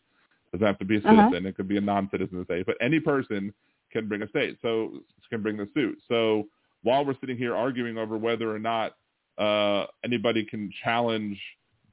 doesn't 0.53 0.67
have 0.67 0.79
to 0.79 0.85
be 0.85 0.97
a 0.97 1.01
Uh-huh. 1.01 1.29
citizen. 1.29 1.47
It 1.47 1.57
could 1.57 1.69
be 1.69 1.77
a 1.77 1.81
non-citizen 1.81 2.39
of 2.39 2.47
the 2.47 2.55
state. 2.55 2.67
But 2.67 2.77
any 2.81 2.99
person 2.99 3.53
can 3.93 4.09
bring 4.09 4.23
a 4.23 4.29
state. 4.29 4.57
So 4.63 5.01
can 5.29 5.43
bring 5.43 5.57
the 5.57 5.69
suit. 5.75 5.99
So 6.09 6.49
while 6.83 7.05
we're 7.05 7.19
sitting 7.21 7.37
here 7.37 7.55
arguing 7.55 7.99
over 7.99 8.17
whether 8.17 8.55
or 8.55 8.59
not 8.59 8.97
uh, 9.39 9.87
anybody 10.05 10.45
can 10.45 10.71
challenge 10.85 11.39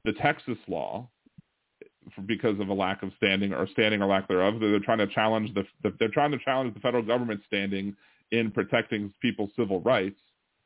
the 0.04 0.12
Texas 0.12 0.56
law 0.68 1.08
for, 2.14 2.22
because 2.22 2.58
of 2.60 2.68
a 2.68 2.72
lack 2.72 3.02
of 3.02 3.10
standing 3.16 3.52
or 3.52 3.66
standing 3.68 4.00
or 4.02 4.06
lack 4.06 4.28
thereof. 4.28 4.60
They're 4.60 4.78
trying 4.80 4.98
to 4.98 5.06
challenge 5.08 5.52
the, 5.54 5.64
the 5.82 5.94
they're 5.98 6.08
trying 6.08 6.30
to 6.30 6.38
challenge 6.38 6.74
the 6.74 6.80
federal 6.80 7.02
government 7.02 7.40
standing 7.46 7.96
in 8.30 8.50
protecting 8.50 9.12
people's 9.20 9.50
civil 9.56 9.80
rights. 9.80 10.20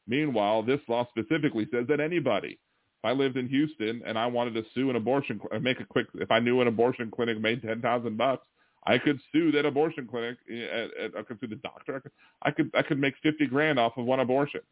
Meanwhile, 0.08 0.62
this 0.62 0.80
law 0.88 1.06
specifically 1.10 1.68
says 1.70 1.86
that 1.88 2.00
anybody, 2.00 2.58
if 2.98 3.04
I 3.04 3.12
lived 3.12 3.36
in 3.36 3.46
Houston 3.48 4.02
and 4.06 4.18
I 4.18 4.26
wanted 4.26 4.54
to 4.54 4.64
sue 4.74 4.90
an 4.90 4.96
abortion 4.96 5.38
cl- 5.38 5.60
make 5.60 5.80
a 5.80 5.84
quick, 5.84 6.06
if 6.14 6.30
I 6.30 6.40
knew 6.40 6.60
an 6.62 6.66
abortion 6.66 7.10
clinic 7.10 7.38
made 7.40 7.62
ten 7.62 7.82
thousand 7.82 8.16
bucks, 8.16 8.46
I 8.84 8.96
could 8.96 9.20
sue 9.32 9.52
that 9.52 9.66
abortion 9.66 10.08
clinic. 10.08 10.38
eh, 10.50 11.08
I 11.16 11.22
could 11.22 11.38
sue 11.40 11.46
the 11.46 11.56
doctor. 11.56 11.96
I 11.96 12.00
could, 12.00 12.12
I 12.42 12.50
could 12.50 12.70
I 12.74 12.82
could 12.82 12.98
make 12.98 13.14
fifty 13.22 13.46
grand 13.46 13.78
off 13.78 13.98
of 13.98 14.06
one 14.06 14.20
abortion 14.20 14.62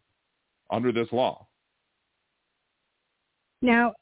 under 0.71 0.91
this 0.91 1.09
law. 1.13 1.47
Now, 3.61 3.93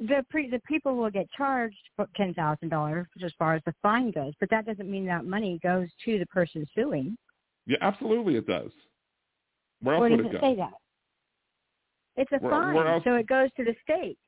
the 0.00 0.24
pre, 0.30 0.48
the 0.48 0.60
people 0.66 0.96
will 0.96 1.10
get 1.10 1.26
charged 1.36 1.76
for 1.94 2.08
ten 2.16 2.32
thousand 2.32 2.70
dollars 2.70 3.06
as 3.22 3.32
far 3.38 3.54
as 3.54 3.62
the 3.66 3.74
fine 3.82 4.12
goes, 4.12 4.32
but 4.40 4.48
that 4.48 4.64
doesn't 4.64 4.90
mean 4.90 5.04
that 5.06 5.26
money 5.26 5.60
goes 5.62 5.88
to 6.06 6.18
the 6.18 6.26
person 6.26 6.66
suing. 6.74 7.18
Yeah, 7.66 7.78
absolutely, 7.82 8.36
it 8.36 8.46
does. 8.46 8.70
Where 9.82 9.96
else 9.96 10.02
would 10.02 10.16
does 10.16 10.26
it 10.26 10.26
it 10.26 10.32
go? 10.32 10.40
say 10.40 10.56
that? 10.56 10.72
It's 12.16 12.32
a 12.32 12.38
Where- 12.38 12.50
fine, 12.50 12.74
where 12.74 13.00
so 13.04 13.14
it 13.14 13.26
goes 13.26 13.48
to 13.56 13.64
the 13.64 13.74
state. 13.82 14.18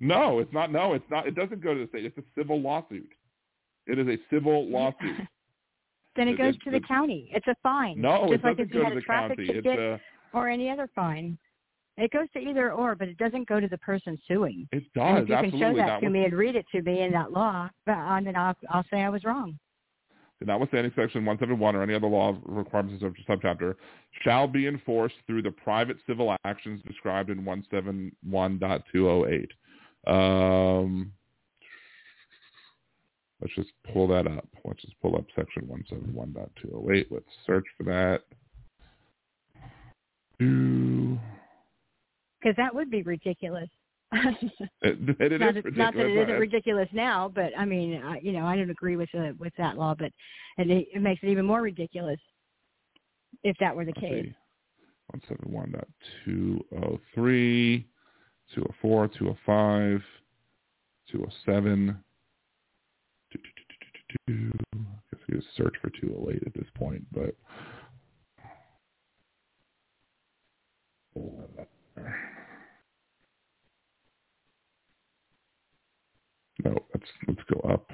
No, 0.00 0.40
it's 0.40 0.52
not. 0.52 0.72
No, 0.72 0.94
it's 0.94 1.04
not. 1.10 1.26
It 1.26 1.34
doesn't 1.34 1.60
go 1.62 1.74
to 1.74 1.80
the 1.80 1.86
state. 1.88 2.04
It's 2.04 2.18
a 2.18 2.24
civil 2.36 2.60
lawsuit. 2.60 3.12
It 3.86 3.98
is 3.98 4.08
a 4.08 4.18
civil 4.30 4.66
lawsuit. 4.70 5.16
Then 6.16 6.28
it 6.28 6.32
It- 6.32 6.38
goes 6.38 6.54
it- 6.56 6.60
to 6.64 6.70
the 6.70 6.80
county. 6.80 7.30
It's 7.32 7.46
a 7.46 7.54
fine. 7.62 8.00
No, 8.00 8.22
just 8.22 8.32
it 8.34 8.44
like 8.44 8.56
doesn't 8.56 8.60
if 8.60 8.74
you 8.74 8.80
go 8.80 8.84
had 8.84 8.90
to 8.90 8.96
a 8.96 9.00
the 9.00 9.04
traffic 9.04 9.36
county. 9.38 9.50
It's 9.50 9.64
ticket 9.66 9.78
a. 9.78 10.00
or 10.34 10.48
any 10.48 10.68
other 10.70 10.88
fine. 10.94 11.38
It 11.98 12.10
goes 12.10 12.26
to 12.32 12.38
either 12.38 12.72
or, 12.72 12.94
but 12.94 13.08
it 13.08 13.18
doesn't 13.18 13.46
go 13.48 13.60
to 13.60 13.68
the 13.68 13.76
person 13.78 14.18
suing. 14.26 14.66
It 14.72 14.82
does. 14.94 15.18
and 15.18 15.30
if 15.30 15.44
you 15.44 15.50
can 15.50 15.60
show 15.60 15.76
that 15.76 15.86
not. 15.86 16.00
to 16.00 16.08
me 16.10 16.24
and 16.24 16.32
read 16.32 16.56
it 16.56 16.64
to 16.72 16.80
me 16.82 17.02
in 17.02 17.12
that 17.12 17.32
law, 17.32 17.68
but 17.84 17.92
uh, 17.92 18.18
then 18.22 18.34
I'll, 18.34 18.56
I'll 18.70 18.84
say 18.90 19.02
I 19.02 19.10
was 19.10 19.24
wrong. 19.24 19.58
Notwithstanding 20.46 20.92
Section 20.96 21.24
171 21.24 21.76
or 21.76 21.82
any 21.82 21.94
other 21.94 22.06
law 22.06 22.36
requirements 22.44 23.02
of 23.02 23.14
subchapter, 23.28 23.74
shall 24.22 24.46
be 24.46 24.66
enforced 24.66 25.16
through 25.26 25.42
the 25.42 25.50
private 25.50 25.96
civil 26.06 26.34
actions 26.44 26.82
described 26.86 27.30
in 27.30 27.44
171.208. 27.44 29.48
Um, 30.04 31.12
let's 33.40 33.54
just 33.54 33.70
pull 33.92 34.08
that 34.08 34.26
up. 34.26 34.48
Let's 34.64 34.82
just 34.82 35.00
pull 35.00 35.14
up 35.16 35.24
Section 35.34 35.66
171.208. 35.66 37.06
Let's 37.10 37.24
search 37.46 37.64
for 37.76 37.84
that. 37.84 38.24
Because 40.38 41.18
that 42.56 42.74
would 42.74 42.90
be 42.90 43.02
ridiculous. 43.02 43.68
It, 44.82 45.40
not, 45.40 45.54
that, 45.54 45.76
not 45.76 45.94
that 45.94 46.06
it 46.06 46.22
isn't 46.22 46.38
ridiculous 46.38 46.88
now, 46.92 47.30
but 47.34 47.52
I 47.56 47.64
mean, 47.64 48.02
uh, 48.02 48.14
you 48.20 48.32
know, 48.32 48.44
I 48.44 48.56
don't 48.56 48.68
agree 48.68 48.96
with 48.96 49.08
uh, 49.14 49.32
with 49.38 49.54
that 49.56 49.78
law, 49.78 49.94
but 49.98 50.12
and 50.58 50.70
it, 50.70 50.88
it 50.92 51.00
makes 51.00 51.22
it 51.22 51.28
even 51.28 51.46
more 51.46 51.62
ridiculous 51.62 52.18
if 53.42 53.56
that 53.60 53.74
were 53.74 53.84
the 53.84 53.92
Let's 53.96 54.00
case. 54.00 54.26
see. 54.26 54.34
171.203, 55.30 57.84
204, 58.54 59.08
205, 59.08 60.02
207. 61.10 61.96
Do, 63.30 63.38
do, 63.38 63.38
do, 63.38 63.62
do, 63.68 63.76
do, 64.08 64.16
do. 64.26 64.50
I 64.74 64.76
guess 65.10 65.20
we 65.28 65.34
just 65.36 65.48
search 65.56 65.74
for 65.80 65.90
208 66.00 66.42
at 66.46 66.54
this 66.54 66.68
point, 66.74 67.04
but 67.12 67.34
no, 76.64 76.74
let's 76.94 77.06
let's 77.28 77.41
go 77.54 77.70
up. 77.70 77.90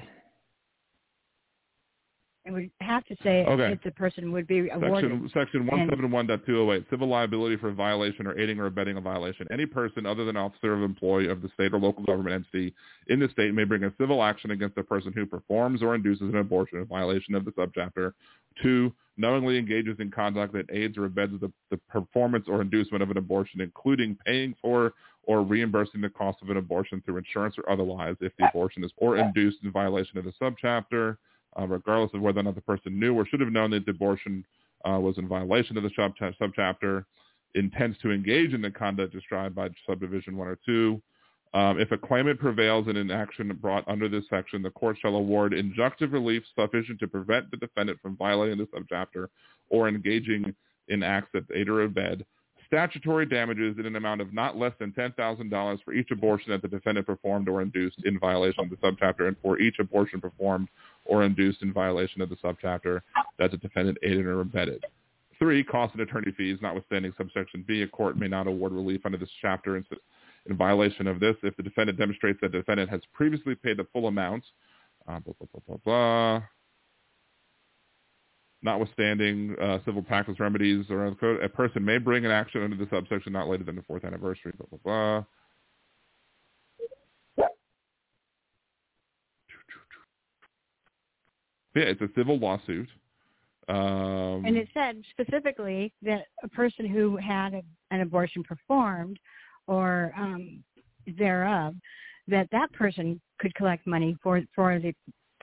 And 2.45 2.55
we 2.55 2.71
have 2.81 3.05
to 3.05 3.15
say 3.21 3.45
Okay. 3.45 3.73
if 3.73 3.81
the 3.83 3.91
person 3.91 4.31
would 4.31 4.47
be 4.47 4.69
awarded. 4.69 5.11
Section 5.33 5.67
Section 5.67 5.67
171.208, 5.67 6.89
civil 6.89 7.07
liability 7.07 7.57
for 7.57 7.71
violation 7.71 8.25
or 8.25 8.39
aiding 8.39 8.59
or 8.59 8.65
abetting 8.65 8.97
a 8.97 9.01
violation. 9.01 9.45
Any 9.51 9.67
person 9.67 10.07
other 10.07 10.25
than 10.25 10.35
officer 10.35 10.73
or 10.73 10.83
employee 10.83 11.27
of 11.27 11.43
the 11.43 11.49
state 11.49 11.73
or 11.73 11.79
local 11.79 12.03
government 12.05 12.33
entity 12.33 12.73
in 13.07 13.19
the 13.19 13.29
state 13.29 13.53
may 13.53 13.65
bring 13.65 13.83
a 13.83 13.93
civil 13.99 14.23
action 14.23 14.49
against 14.49 14.77
a 14.79 14.83
person 14.83 15.13
who 15.13 15.27
performs 15.27 15.83
or 15.83 15.93
induces 15.93 16.29
an 16.33 16.37
abortion 16.37 16.79
in 16.79 16.85
violation 16.85 17.35
of 17.35 17.45
the 17.45 17.51
subchapter. 17.51 18.13
Two, 18.63 18.91
knowingly 19.15 19.59
engages 19.59 19.97
in 19.99 20.09
conduct 20.09 20.53
that 20.53 20.65
aids 20.71 20.97
or 20.97 21.05
abets 21.05 21.33
the, 21.41 21.51
the 21.69 21.77
performance 21.89 22.45
or 22.47 22.61
inducement 22.61 23.03
of 23.03 23.11
an 23.11 23.17
abortion, 23.17 23.61
including 23.61 24.17
paying 24.25 24.55
for 24.59 24.93
or 25.29 25.43
reimbursing 25.43 26.01
the 26.01 26.09
cost 26.09 26.41
of 26.41 26.49
an 26.49 26.57
abortion 26.57 27.03
through 27.05 27.17
insurance 27.17 27.53
or 27.59 27.71
otherwise 27.71 28.15
if 28.19 28.35
the 28.39 28.47
abortion 28.47 28.83
is 28.83 28.91
or 28.97 29.15
induced 29.15 29.59
in 29.63 29.71
violation 29.71 30.17
of 30.17 30.25
the 30.25 30.33
subchapter, 30.41 31.17
uh, 31.59 31.67
regardless 31.67 32.09
of 32.15 32.21
whether 32.21 32.39
or 32.39 32.43
not 32.43 32.55
the 32.55 32.61
person 32.61 32.99
knew 32.99 33.13
or 33.13 33.27
should 33.27 33.39
have 33.39 33.51
known 33.51 33.69
that 33.69 33.85
the 33.85 33.91
abortion 33.91 34.43
uh, 34.85 34.99
was 34.99 35.19
in 35.19 35.27
violation 35.27 35.77
of 35.77 35.83
the 35.83 35.91
sub- 35.95 36.15
subchapter, 36.41 37.05
intends 37.53 37.95
to 37.99 38.09
engage 38.09 38.55
in 38.55 38.61
the 38.63 38.71
conduct 38.71 39.13
described 39.13 39.53
by 39.53 39.69
subdivision 39.87 40.35
one 40.35 40.47
or 40.47 40.57
two. 40.65 40.99
Um, 41.53 41.79
if 41.79 41.91
a 41.91 41.97
claimant 41.97 42.39
prevails 42.39 42.87
in 42.87 42.97
an 42.97 43.11
action 43.11 43.55
brought 43.61 43.87
under 43.87 44.09
this 44.09 44.23
section, 44.31 44.63
the 44.63 44.71
court 44.71 44.97
shall 44.99 45.13
award 45.13 45.51
injunctive 45.51 46.11
relief 46.11 46.41
sufficient 46.59 46.99
to 47.01 47.07
prevent 47.07 47.51
the 47.51 47.57
defendant 47.57 47.99
from 48.01 48.17
violating 48.17 48.57
the 48.57 48.65
subchapter 48.65 49.27
or 49.69 49.87
engaging 49.87 50.55
in 50.87 51.03
acts 51.03 51.29
that 51.33 51.43
aid 51.53 51.69
or 51.69 51.83
abet 51.83 52.21
statutory 52.69 53.25
damages 53.25 53.77
in 53.79 53.87
an 53.87 53.95
amount 53.95 54.21
of 54.21 54.31
not 54.31 54.55
less 54.55 54.73
than 54.79 54.91
$10,000 54.91 55.83
for 55.83 55.93
each 55.93 56.11
abortion 56.11 56.51
that 56.51 56.61
the 56.61 56.67
defendant 56.67 57.07
performed 57.07 57.49
or 57.49 57.63
induced 57.63 57.97
in 58.05 58.19
violation 58.19 58.63
of 58.63 58.69
the 58.69 58.75
subchapter 58.77 59.27
and 59.27 59.35
for 59.41 59.59
each 59.59 59.79
abortion 59.79 60.21
performed 60.21 60.69
or 61.05 61.23
induced 61.23 61.63
in 61.63 61.73
violation 61.73 62.21
of 62.21 62.29
the 62.29 62.35
subchapter 62.37 63.01
that 63.39 63.49
the 63.49 63.57
defendant 63.57 63.97
aided 64.03 64.27
or 64.27 64.41
abetted. 64.41 64.85
Three, 65.39 65.63
costs 65.63 65.95
and 65.95 66.01
attorney 66.01 66.31
fees, 66.37 66.59
notwithstanding 66.61 67.11
subsection 67.17 67.65
B, 67.67 67.81
a 67.81 67.87
court 67.87 68.17
may 68.17 68.27
not 68.27 68.45
award 68.45 68.71
relief 68.71 69.01
under 69.03 69.17
this 69.17 69.29
chapter 69.41 69.77
in, 69.77 69.85
in 70.47 70.55
violation 70.55 71.07
of 71.07 71.19
this 71.19 71.35
if 71.41 71.57
the 71.57 71.63
defendant 71.63 71.97
demonstrates 71.97 72.39
that 72.41 72.51
the 72.51 72.59
defendant 72.59 72.89
has 72.89 73.01
previously 73.13 73.55
paid 73.55 73.77
the 73.77 73.87
full 73.91 74.07
amount, 74.07 74.43
uh, 75.07 75.19
blah, 75.19 75.33
blah, 75.39 75.47
blah, 75.51 75.61
blah, 75.65 75.77
blah 75.83 76.41
notwithstanding 78.61 79.55
uh, 79.61 79.79
civil 79.85 80.01
practice 80.01 80.39
remedies 80.39 80.85
or 80.89 81.13
code, 81.15 81.41
a 81.43 81.49
person 81.49 81.83
may 81.83 81.97
bring 81.97 82.25
an 82.25 82.31
action 82.31 82.63
under 82.63 82.75
the 82.75 82.87
subsection 82.91 83.33
not 83.33 83.47
later 83.47 83.63
than 83.63 83.75
the 83.75 83.81
fourth 83.83 84.03
anniversary, 84.03 84.53
blah, 84.57 84.67
blah, 84.69 84.79
blah. 84.83 85.23
Yeah, 91.75 91.83
it's 91.83 92.01
a 92.01 92.09
civil 92.15 92.37
lawsuit. 92.37 92.89
Um, 93.69 94.43
and 94.45 94.57
it 94.57 94.67
said 94.73 95.01
specifically 95.11 95.93
that 96.01 96.25
a 96.43 96.47
person 96.47 96.87
who 96.87 97.15
had 97.17 97.53
a, 97.53 97.61
an 97.91 98.01
abortion 98.01 98.43
performed 98.43 99.19
or 99.67 100.11
um, 100.17 100.63
thereof, 101.17 101.75
that 102.27 102.49
that 102.51 102.73
person 102.73 103.21
could 103.39 103.53
collect 103.53 103.85
money 103.85 104.17
for 104.23 104.41
for 104.55 104.79
the 104.79 104.93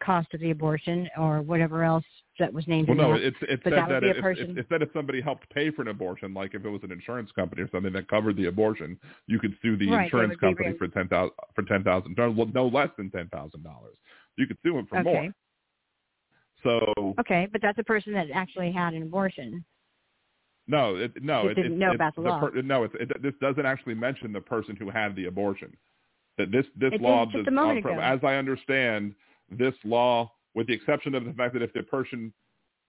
cost 0.02 0.34
of 0.34 0.40
the 0.40 0.50
abortion 0.50 1.08
or 1.16 1.40
whatever 1.40 1.84
else 1.84 2.04
that 2.38 2.52
was 2.52 2.66
named. 2.66 2.88
Well, 2.88 2.96
no, 2.96 3.12
that. 3.12 3.22
it's 3.22 3.36
it's 3.42 3.62
that, 3.64 3.70
that, 3.88 3.88
that 3.88 4.04
if, 4.04 4.20
person. 4.22 4.56
if, 4.58 4.66
if 4.70 4.88
somebody 4.92 5.20
helped 5.20 5.48
pay 5.50 5.70
for 5.70 5.82
an 5.82 5.88
abortion, 5.88 6.34
like 6.34 6.54
if 6.54 6.64
it 6.64 6.68
was 6.68 6.80
an 6.82 6.92
insurance 6.92 7.30
company 7.32 7.62
or 7.62 7.70
something 7.70 7.92
that 7.92 8.08
covered 8.08 8.36
the 8.36 8.46
abortion, 8.46 8.98
you 9.26 9.38
could 9.38 9.54
sue 9.62 9.76
the 9.76 9.90
Right, 9.90 10.04
insurance 10.04 10.34
it 10.34 10.40
company 10.40 10.74
for 10.78 10.88
ten 10.88 11.08
thousand 11.08 11.32
for 11.54 11.62
ten 11.62 11.82
thousand 11.82 12.14
no, 12.16 12.32
no 12.32 12.66
less 12.68 12.90
than 12.96 13.10
ten 13.10 13.28
thousand 13.28 13.62
dollars. 13.62 13.96
You 14.36 14.46
could 14.46 14.58
sue 14.62 14.74
them 14.74 14.86
for 14.86 14.98
Okay. 14.98 15.12
more. 15.12 15.32
So 16.62 17.14
Okay, 17.20 17.48
but 17.50 17.62
that's 17.62 17.78
a 17.78 17.84
person 17.84 18.12
that 18.14 18.26
actually 18.34 18.72
had 18.72 18.94
an 18.94 19.02
abortion. 19.02 19.64
no, 20.66 20.96
it, 20.96 21.12
no, 21.22 21.48
it, 21.48 21.54
didn't 21.54 21.72
it's- 21.72 21.78
know 21.80 21.90
it's 21.90 21.94
about 21.96 22.14
the 22.16 22.22
law. 22.22 22.40
Per, 22.40 22.62
no, 22.62 22.84
it's, 22.84 22.94
it, 22.98 23.22
this 23.22 23.34
doesn't 23.40 23.66
actually 23.66 23.94
mention 23.94 24.32
the 24.32 24.40
person 24.40 24.74
who 24.76 24.90
had 24.90 25.14
the 25.16 25.26
abortion. 25.26 25.76
That 26.38 26.50
this 26.50 26.66
this 26.78 26.92
It 26.92 27.00
law, 27.00 27.24
does, 27.24 27.46
a 27.46 27.50
moment 27.50 27.82
from, 27.82 27.92
ago. 27.92 28.00
as 28.02 28.20
I 28.22 28.34
understand, 28.34 29.14
this 29.50 29.74
law, 29.84 30.32
with 30.56 30.66
the 30.66 30.72
exception 30.72 31.14
of 31.14 31.24
the 31.24 31.32
fact 31.34 31.52
that 31.52 31.62
if 31.62 31.72
the 31.74 31.82
person, 31.84 32.32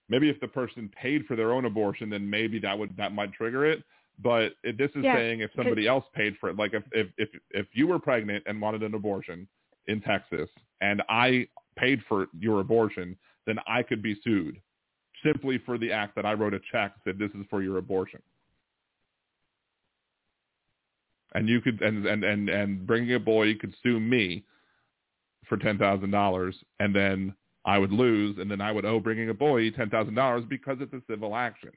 maybe 0.10 0.30
if 0.30 0.40
the 0.40 0.48
person 0.48 0.90
paid 1.00 1.26
for 1.26 1.36
their 1.36 1.52
own 1.52 1.66
abortion, 1.66 2.10
then 2.10 2.28
maybe 2.28 2.58
that 2.60 2.80
would 2.80 2.96
that 2.98 3.14
might 3.14 3.32
trigger 3.34 3.66
it. 3.70 3.84
But 4.24 4.54
it, 4.64 4.80
this 4.80 4.90
is 4.96 5.04
Yeah, 5.04 5.16
saying 5.16 5.42
if 5.42 5.52
somebody 5.56 5.86
else 5.86 6.06
paid 6.16 6.38
for 6.40 6.50
it, 6.50 6.56
like 6.56 6.74
if, 6.74 6.84
if 6.94 7.08
if 7.18 7.30
if 7.52 7.68
you 7.74 7.86
were 7.86 8.00
pregnant 8.00 8.44
and 8.48 8.60
wanted 8.60 8.82
an 8.82 8.96
abortion 8.96 9.48
in 9.86 10.02
Texas, 10.02 10.50
and 10.82 11.04
I 11.10 11.48
paid 11.76 12.02
for 12.08 12.28
your 12.40 12.62
abortion, 12.62 13.16
then 13.46 13.60
I 13.68 13.84
could 13.84 14.02
be 14.02 14.20
sued 14.24 14.60
simply 15.24 15.60
for 15.66 15.78
the 15.78 15.92
act 15.92 16.16
that 16.16 16.26
I 16.26 16.34
wrote 16.34 16.54
a 16.54 16.60
check 16.72 16.94
that 17.06 17.12
said 17.12 17.20
this 17.20 17.32
is 17.40 17.46
for 17.50 17.62
your 17.62 17.78
abortion. 17.78 18.22
And 21.36 21.50
you 21.50 21.60
could 21.60 21.82
and 21.82 22.06
and 22.06 22.24
and, 22.24 22.50
and 22.50 22.88
bringing 22.88 23.14
a 23.14 23.20
boy 23.20 23.44
you 23.44 23.56
could 23.56 23.76
sue 23.84 24.00
me 24.00 24.46
for 25.50 25.58
ten 25.58 25.78
thousand 25.78 26.12
dollars, 26.12 26.56
and 26.80 26.96
then 26.96 27.36
I 27.68 27.78
would 27.78 27.92
lose, 27.92 28.38
and 28.40 28.50
then 28.50 28.62
I 28.62 28.72
would 28.72 28.86
owe 28.86 29.00
bringing 29.00 29.30
a 29.30 29.34
boy 29.34 29.70
ten 29.72 29.90
thousand 29.90 30.16
dollars 30.16 30.46
because 30.50 30.78
it's 30.80 30.94
a 30.94 31.02
civil 31.08 31.36
action. 31.36 31.72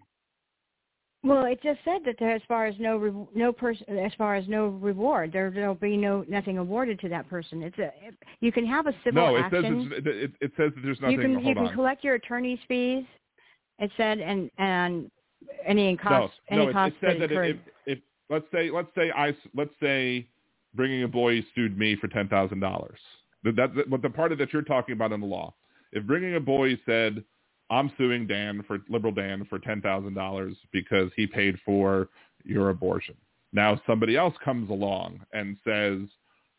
Well, 1.23 1.45
it 1.45 1.61
just 1.63 1.81
said 1.85 2.01
that 2.07 2.15
there, 2.19 2.35
as 2.35 2.41
far 2.49 2.65
as 2.65 2.77
no 2.79 2.97
re- 2.97 3.27
no 3.35 3.53
person, 3.53 3.99
as 3.99 4.13
far 4.17 4.37
as 4.37 4.47
no 4.49 4.69
reward, 4.69 5.33
there 5.33 5.51
there'll 5.51 5.75
be 5.75 5.97
no 5.97 6.25
nothing 6.29 6.59
awarded 6.59 7.01
to 7.01 7.09
that 7.09 7.29
person. 7.29 7.63
It's 7.63 7.77
a 7.79 7.91
you 8.41 8.53
can 8.53 8.65
have 8.67 8.87
a 8.87 8.95
civil 9.05 9.37
action. 9.37 9.51
no, 9.53 9.59
it 9.59 9.65
action. 9.65 9.91
says 9.91 10.03
it, 10.07 10.33
it 10.41 10.53
says 10.57 10.71
that 10.77 10.81
there's 10.83 11.01
nothing. 11.01 11.17
you 11.17 11.21
can 11.21 11.45
you 11.45 11.55
can 11.55 11.67
on. 11.67 11.75
collect 11.75 12.05
your 12.05 12.15
attorney's 12.15 12.61
fees. 12.69 13.05
It 13.81 13.91
said 13.97 14.21
and 14.21 14.49
and 14.59 15.11
any 15.67 15.97
costs 15.97 16.37
no, 16.51 16.57
any 16.57 16.73
no, 16.73 16.85
it, 16.85 16.87
it 16.87 16.95
said 17.01 17.21
that 17.21 17.31
that 17.31 17.45
if, 17.45 17.57
if 17.87 17.99
let's 18.31 18.47
say 18.53 18.71
let's 18.71 18.89
say 18.95 19.11
I 19.11 19.35
let's 19.57 19.75
say 19.83 20.29
bringing 20.75 21.03
a 21.03 21.09
boy 21.09 21.45
sued 21.57 21.77
me 21.77 21.97
for 21.97 22.07
ten 22.07 22.29
thousand 22.29 22.61
dollars. 22.61 23.01
That 23.43 23.57
that 23.57 23.91
but 23.91 24.03
the 24.03 24.11
part 24.11 24.31
of 24.31 24.39
that 24.39 24.53
you're 24.53 24.63
talking 24.63 24.93
about 24.93 25.11
in 25.11 25.21
the 25.21 25.27
law. 25.27 25.53
If 25.93 26.07
bringing 26.07 26.37
a 26.37 26.41
boy 26.41 26.79
said 26.87 27.25
I'm 27.71 27.93
suing 27.97 28.27
Dan 28.27 28.65
for 28.67 28.79
liberal 28.89 29.13
Dan 29.13 29.47
for 29.49 29.59
ten 29.59 29.81
thousand 29.81 30.15
dollars 30.15 30.57
because 30.73 31.11
he 31.17 31.27
paid 31.27 31.57
for 31.65 32.09
your 32.45 32.71
abortion. 32.71 33.17
Now 33.53 33.81
somebody 33.87 34.17
else 34.17 34.35
comes 34.45 34.71
along 34.71 35.21
and 35.33 35.57
says, 35.65 36.01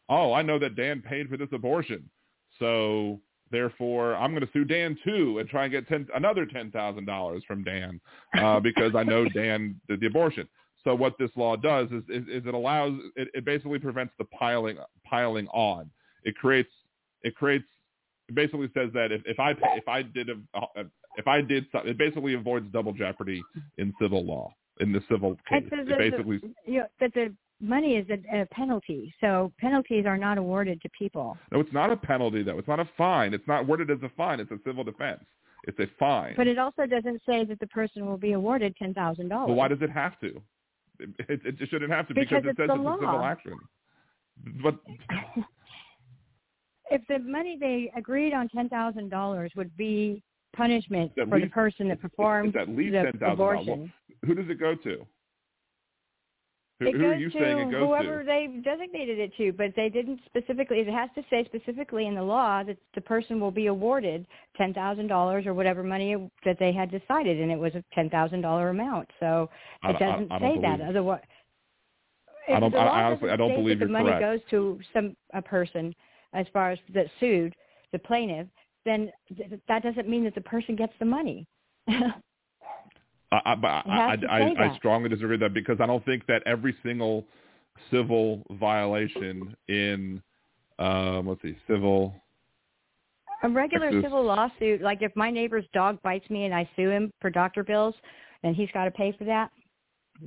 "Oh, 0.10 0.34
I 0.34 0.42
know 0.42 0.58
that 0.60 0.76
Dan 0.76 1.02
paid 1.02 1.28
for 1.30 1.38
this 1.38 1.50
abortion, 1.52 2.10
so 2.60 3.20
therefore 3.52 4.16
I'm 4.16 4.32
going 4.32 4.46
to 4.46 4.52
sue 4.54 4.64
Dan 4.64 4.98
too 5.04 5.40
and 5.40 5.50
try 5.50 5.66
and 5.66 5.72
get 5.72 5.88
10, 5.90 6.08
another 6.16 6.46
ten 6.46 6.72
thousand 6.72 7.06
dollars 7.06 7.44
from 7.46 7.64
Dan 7.64 8.00
uh, 8.40 8.60
because 8.62 8.96
I 8.96 9.04
know 9.04 9.28
Dan 9.28 9.80
did 9.88 10.00
the 10.00 10.08
abortion." 10.08 10.48
So 10.84 10.96
what 10.96 11.16
this 11.20 11.30
law 11.36 11.56
does 11.56 11.90
is, 11.92 12.04
is, 12.10 12.24
is 12.28 12.48
it 12.48 12.54
allows 12.54 12.94
it, 13.16 13.28
it 13.34 13.46
basically 13.46 13.80
prevents 13.80 14.14
the 14.18 14.26
piling 14.26 14.78
piling 15.06 15.48
on. 15.50 15.92
It 16.24 16.36
creates 16.36 16.72
it 17.24 17.36
creates 17.36 17.66
basically 18.34 18.70
says 18.74 18.90
that 18.94 19.12
if, 19.12 19.22
if 19.26 19.40
I 19.40 19.54
pay, 19.54 19.76
if 19.76 19.88
I 19.88 20.02
did 20.02 20.30
a, 20.30 20.36
if 21.18 21.28
I 21.28 21.42
did 21.42 21.66
something, 21.72 21.92
it 21.92 21.98
basically 21.98 22.34
avoids 22.34 22.72
double 22.72 22.94
jeopardy 22.94 23.42
in 23.78 23.94
civil 24.02 24.26
law 24.26 24.54
in 24.80 24.92
the 24.92 25.02
civil 25.10 25.36
case. 25.50 25.64
It 25.72 25.90
It 25.90 25.98
basically 25.98 26.38
the, 26.38 26.54
you 26.66 26.80
know, 26.80 26.88
that 27.00 27.14
the 27.14 27.34
money 27.60 27.96
is 27.96 28.08
a, 28.10 28.42
a 28.42 28.46
penalty, 28.48 29.14
so 29.22 29.52
penalties 29.60 30.06
are 30.06 30.18
not 30.18 30.38
awarded 30.38 30.82
to 30.82 30.90
people. 30.98 31.38
no, 31.52 31.60
it's 31.60 31.74
not 31.74 31.92
a 31.92 31.98
penalty 31.98 32.44
though. 32.44 32.58
It's 32.58 32.68
not 32.68 32.80
a 32.80 32.90
fine. 32.98 33.34
It's 33.34 33.48
not 33.48 33.68
worded 33.68 33.92
as 33.92 34.00
a 34.04 34.12
fine. 34.18 34.40
It's 34.40 34.52
a 34.52 34.60
civil 34.66 34.84
defense. 34.84 35.24
It's 35.68 35.80
a 35.80 35.86
fine. 36.00 36.34
But 36.36 36.48
it 36.48 36.58
also 36.58 36.86
doesn't 36.86 37.22
say 37.28 37.46
that 37.46 37.60
the 37.60 37.68
person 37.68 38.06
will 38.06 38.18
be 38.18 38.34
awarded 38.34 38.76
ten 38.78 38.94
thousand 38.94 39.30
dollars. 39.30 39.48
Well, 39.48 39.58
why 39.58 39.68
does 39.68 39.82
it 39.82 39.92
have 39.92 40.20
to? 40.22 40.42
It, 41.00 41.10
it, 41.30 41.42
it 41.60 41.70
shouldn't 41.70 41.92
have 41.92 42.08
to 42.08 42.14
Because 42.14 42.44
because, 42.44 42.52
it 42.52 42.58
says 42.58 42.68
the 42.68 42.74
it's 42.74 42.86
a 42.86 42.98
civil 43.00 43.22
action. 43.22 43.54
But 44.64 44.80
if 46.92 47.02
the 47.08 47.20
money 47.20 47.58
they 47.60 47.92
agreed 47.98 48.34
on 48.34 48.50
ten 48.50 48.70
thousand 48.70 49.10
dollars 49.10 49.52
would 49.56 49.76
be 49.78 50.22
punishment 50.56 51.12
for 51.16 51.26
least- 51.26 51.46
the 51.46 51.50
person 51.50 51.88
that 51.88 52.02
performed 52.02 52.50
it's 52.56 52.58
at 52.58 52.70
least 52.70 52.92
the 52.94 53.04
ten 53.04 53.14
thousand 53.14 53.34
abortion, 53.34 53.66
dollars. 53.78 53.90
Who 54.26 54.36
does 54.36 54.50
it 54.50 54.60
go 54.60 54.76
to? 54.76 55.08
Who, 56.80 56.88
it 56.88 56.96
who 56.96 57.02
goes 57.02 57.12
are 57.12 57.16
you 57.20 57.30
to 57.30 57.40
saying 57.40 57.58
it 57.60 57.72
goes 57.72 57.88
whoever 57.88 58.20
to? 58.20 58.26
they 58.26 58.48
designated 58.64 59.20
it 59.20 59.32
to, 59.38 59.52
but 59.54 59.72
they 59.76 59.88
didn't 59.88 60.20
specifically. 60.26 60.80
It 60.80 60.88
has 60.88 61.10
to 61.16 61.24
say 61.30 61.46
specifically 61.46 62.08
in 62.08 62.16
the 62.16 62.24
law 62.24 62.64
that 62.64 62.78
the 62.96 63.02
person 63.02 63.40
will 63.40 63.52
be 63.52 63.68
awarded 63.68 64.26
ten 64.58 64.74
thousand 64.74 65.08
dollars 65.08 65.46
or 65.46 65.54
whatever 65.54 65.84
money 65.84 66.16
that 66.44 66.58
they 66.60 66.72
had 66.74 66.90
decided, 66.92 67.40
and 67.40 67.52
it 67.52 67.58
was 67.60 67.74
a 67.76 67.84
ten 67.94 68.10
thousand 68.10 68.42
dollar 68.42 68.70
amount. 68.70 69.10
So 69.20 69.50
it 69.84 69.94
don't- 70.00 70.02
I- 70.02 70.12
doesn't 70.12 70.32
I 70.32 70.40
don't 70.40 70.56
say 70.56 70.62
that. 70.62 70.82
Otherwise, 70.82 71.22
I 72.50 72.60
don't- 72.60 72.74
I- 72.76 72.78
I 72.80 73.04
honestly- 73.04 73.30
I 73.30 73.36
doesn't 73.38 73.48
don't 73.54 73.64
believe 73.64 73.80
that 73.80 73.86
the 73.86 73.92
money 73.92 74.10
correct. 74.10 74.22
goes 74.22 74.40
to 74.50 74.80
some 74.92 75.16
a 75.34 75.42
person 75.42 75.94
as 76.34 76.46
far 76.54 76.72
as 76.72 76.80
that 76.94 77.08
sued 77.20 77.56
the 77.92 78.00
plaintiff, 78.00 78.48
then 78.86 79.12
th- 79.36 79.50
that 79.68 79.84
doesn't 79.84 80.08
mean 80.08 80.24
that 80.24 80.36
the 80.36 80.42
person 80.42 80.76
gets 80.76 80.94
the 81.00 81.06
money. 81.06 81.46
I, 81.88 82.04
I, 83.32 83.54
I, 83.54 84.12
It 84.16 84.58
has 84.58 84.58
to 84.58 84.64
I, 84.64 84.76
strongly 84.78 85.10
disagree 85.10 85.32
with 85.32 85.42
that 85.42 85.54
because 85.54 85.78
I 85.80 85.86
don't 85.86 86.04
think 86.04 86.26
that 86.28 86.44
every 86.46 86.76
single 86.84 87.26
civil 87.90 88.44
violation 88.52 89.56
in, 89.68 90.22
um, 90.80 91.28
let's 91.28 91.42
see, 91.42 91.56
civil. 91.68 92.14
A 93.44 93.50
regular 93.50 93.90
Texas. 93.90 94.04
civil 94.04 94.24
lawsuit, 94.24 94.82
like 94.82 95.02
if 95.02 95.16
my 95.16 95.32
neighbor's 95.32 95.66
dog 95.74 96.02
bites 96.04 96.30
me 96.30 96.46
and 96.46 96.54
I 96.54 96.70
sue 96.76 96.90
him 96.90 97.12
for 97.22 97.30
doctor 97.30 97.64
bills 97.64 97.96
and 98.44 98.56
he's 98.56 98.70
got 98.74 98.86
to 98.86 98.92
pay 98.92 99.16
for 99.18 99.24
that, 99.24 99.50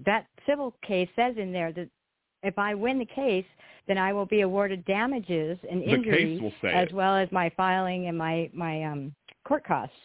that 0.06 0.26
civil 0.46 0.74
case 0.82 1.08
says 1.14 1.34
in 1.36 1.52
there 1.52 1.72
that 1.72 1.88
if 2.44 2.58
I 2.58 2.74
win 2.74 2.98
the 2.98 3.06
case, 3.06 3.46
then 3.86 3.98
I 3.98 4.12
will 4.12 4.26
be 4.26 4.42
awarded 4.42 4.84
damages 4.84 5.58
and 5.70 5.82
injuries 5.82 6.40
as 6.64 6.88
it. 6.88 6.92
well 6.92 7.16
as 7.16 7.30
my 7.32 7.50
filing 7.56 8.06
and 8.06 8.16
my 8.16 8.50
my 8.52 8.84
um 8.84 9.14
court 9.46 9.64
costs. 9.64 9.96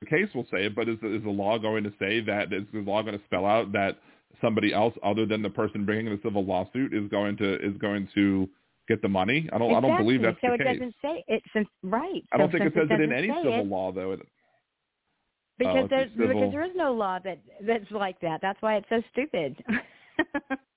The 0.00 0.06
case 0.06 0.28
will 0.34 0.46
say 0.50 0.64
it, 0.64 0.74
but 0.74 0.88
is 0.88 0.96
the, 1.02 1.14
is 1.14 1.22
the 1.22 1.30
law 1.30 1.58
going 1.58 1.84
to 1.84 1.92
say 1.98 2.20
that? 2.20 2.52
Is 2.52 2.64
the 2.72 2.80
law 2.80 3.02
going 3.02 3.18
to 3.18 3.24
spell 3.26 3.44
out 3.44 3.72
that 3.72 3.98
somebody 4.40 4.72
else 4.72 4.94
other 5.02 5.26
than 5.26 5.42
the 5.42 5.50
person 5.50 5.84
bringing 5.84 6.06
the 6.06 6.20
civil 6.22 6.44
lawsuit 6.44 6.94
is 6.94 7.08
going 7.10 7.36
to 7.38 7.54
is 7.56 7.76
going 7.78 8.08
to 8.14 8.48
get 8.88 9.02
the 9.02 9.08
money. 9.08 9.48
I 9.52 9.58
don't 9.58 9.68
exactly. 9.68 9.90
I 9.90 9.96
don't 9.96 10.06
believe 10.06 10.22
that's 10.22 10.38
so 10.40 10.48
the 10.48 10.54
it 10.54 10.64
doesn't 10.64 10.94
say 11.02 11.24
it 11.28 11.42
since 11.52 11.68
right. 11.82 12.24
I 12.32 12.38
don't 12.38 12.50
so 12.50 12.58
think 12.58 12.70
it 12.70 12.74
says 12.74 12.88
it 12.90 13.00
in 13.00 13.12
any 13.12 13.28
civil 13.28 13.60
it, 13.60 13.66
law 13.66 13.92
though. 13.92 14.12
It, 14.12 14.20
because 15.58 15.84
a 15.84 15.88
there's 15.88 16.10
because 16.12 16.50
there 16.50 16.64
is 16.64 16.72
no 16.74 16.92
law 16.92 17.18
that 17.22 17.38
that's 17.66 17.90
like 17.90 18.20
that. 18.20 18.40
That's 18.40 18.60
why 18.62 18.76
it's 18.76 18.88
so 18.88 19.02
stupid. 19.12 19.62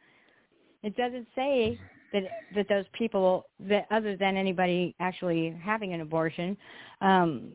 it 0.84 0.96
doesn't 0.96 1.28
say 1.36 1.80
that 2.12 2.24
that 2.56 2.68
those 2.70 2.86
people 2.94 3.46
that 3.60 3.88
other 3.92 4.16
than 4.16 4.38
anybody 4.38 4.96
actually 5.00 5.58
having 5.64 5.94
an 5.94 6.02
abortion, 6.02 6.56
um, 7.02 7.52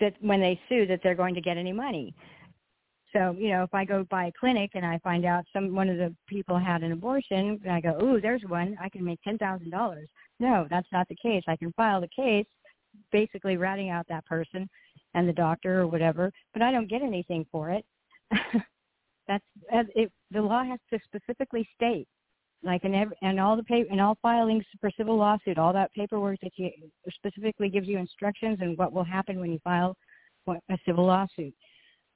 that 0.00 0.14
when 0.20 0.40
they 0.40 0.60
sue 0.68 0.86
that 0.86 1.00
they're 1.02 1.14
going 1.14 1.34
to 1.34 1.40
get 1.40 1.56
any 1.56 1.72
money. 1.72 2.14
So 3.12 3.34
you 3.38 3.48
know, 3.48 3.62
if 3.62 3.72
I 3.72 3.84
go 3.84 4.04
by 4.10 4.26
a 4.26 4.32
clinic 4.38 4.72
and 4.74 4.84
I 4.84 4.98
find 4.98 5.24
out 5.24 5.44
some 5.52 5.74
one 5.74 5.88
of 5.88 5.96
the 5.96 6.14
people 6.26 6.58
had 6.58 6.82
an 6.82 6.92
abortion, 6.92 7.58
and 7.64 7.72
I 7.72 7.80
go, 7.80 7.98
"Ooh, 8.02 8.20
there's 8.20 8.42
one. 8.46 8.76
I 8.80 8.88
can 8.88 9.04
make 9.04 9.22
ten 9.22 9.38
thousand 9.38 9.70
dollars." 9.70 10.08
No, 10.40 10.66
that's 10.70 10.88
not 10.92 11.08
the 11.08 11.16
case. 11.16 11.42
I 11.48 11.56
can 11.56 11.72
file 11.72 12.00
the 12.00 12.08
case, 12.08 12.46
basically 13.10 13.56
ratting 13.56 13.90
out 13.90 14.06
that 14.08 14.26
person 14.26 14.68
and 15.14 15.28
the 15.28 15.32
doctor 15.32 15.80
or 15.80 15.86
whatever, 15.86 16.30
but 16.52 16.62
I 16.62 16.70
don't 16.70 16.88
get 16.88 17.02
anything 17.02 17.46
for 17.50 17.70
it. 17.70 17.84
That's 19.28 19.44
it. 19.70 20.10
The 20.30 20.42
law 20.42 20.64
has 20.64 20.78
to 20.90 20.98
specifically 21.04 21.68
state, 21.74 22.08
like 22.62 22.84
in 22.84 22.94
every 22.94 23.16
and 23.22 23.38
all 23.38 23.56
the 23.56 23.62
paper 23.62 23.88
and 23.90 24.00
all 24.00 24.18
filings 24.20 24.64
for 24.80 24.90
civil 24.96 25.16
lawsuit, 25.16 25.58
all 25.58 25.72
that 25.72 25.92
paperwork 25.92 26.38
that 26.42 26.52
you 26.56 26.70
specifically 27.14 27.68
gives 27.68 27.86
you 27.86 27.98
instructions 27.98 28.58
and 28.60 28.76
what 28.76 28.92
will 28.92 29.04
happen 29.04 29.38
when 29.40 29.52
you 29.52 29.58
file 29.62 29.96
a 30.48 30.78
civil 30.86 31.06
lawsuit. 31.06 31.54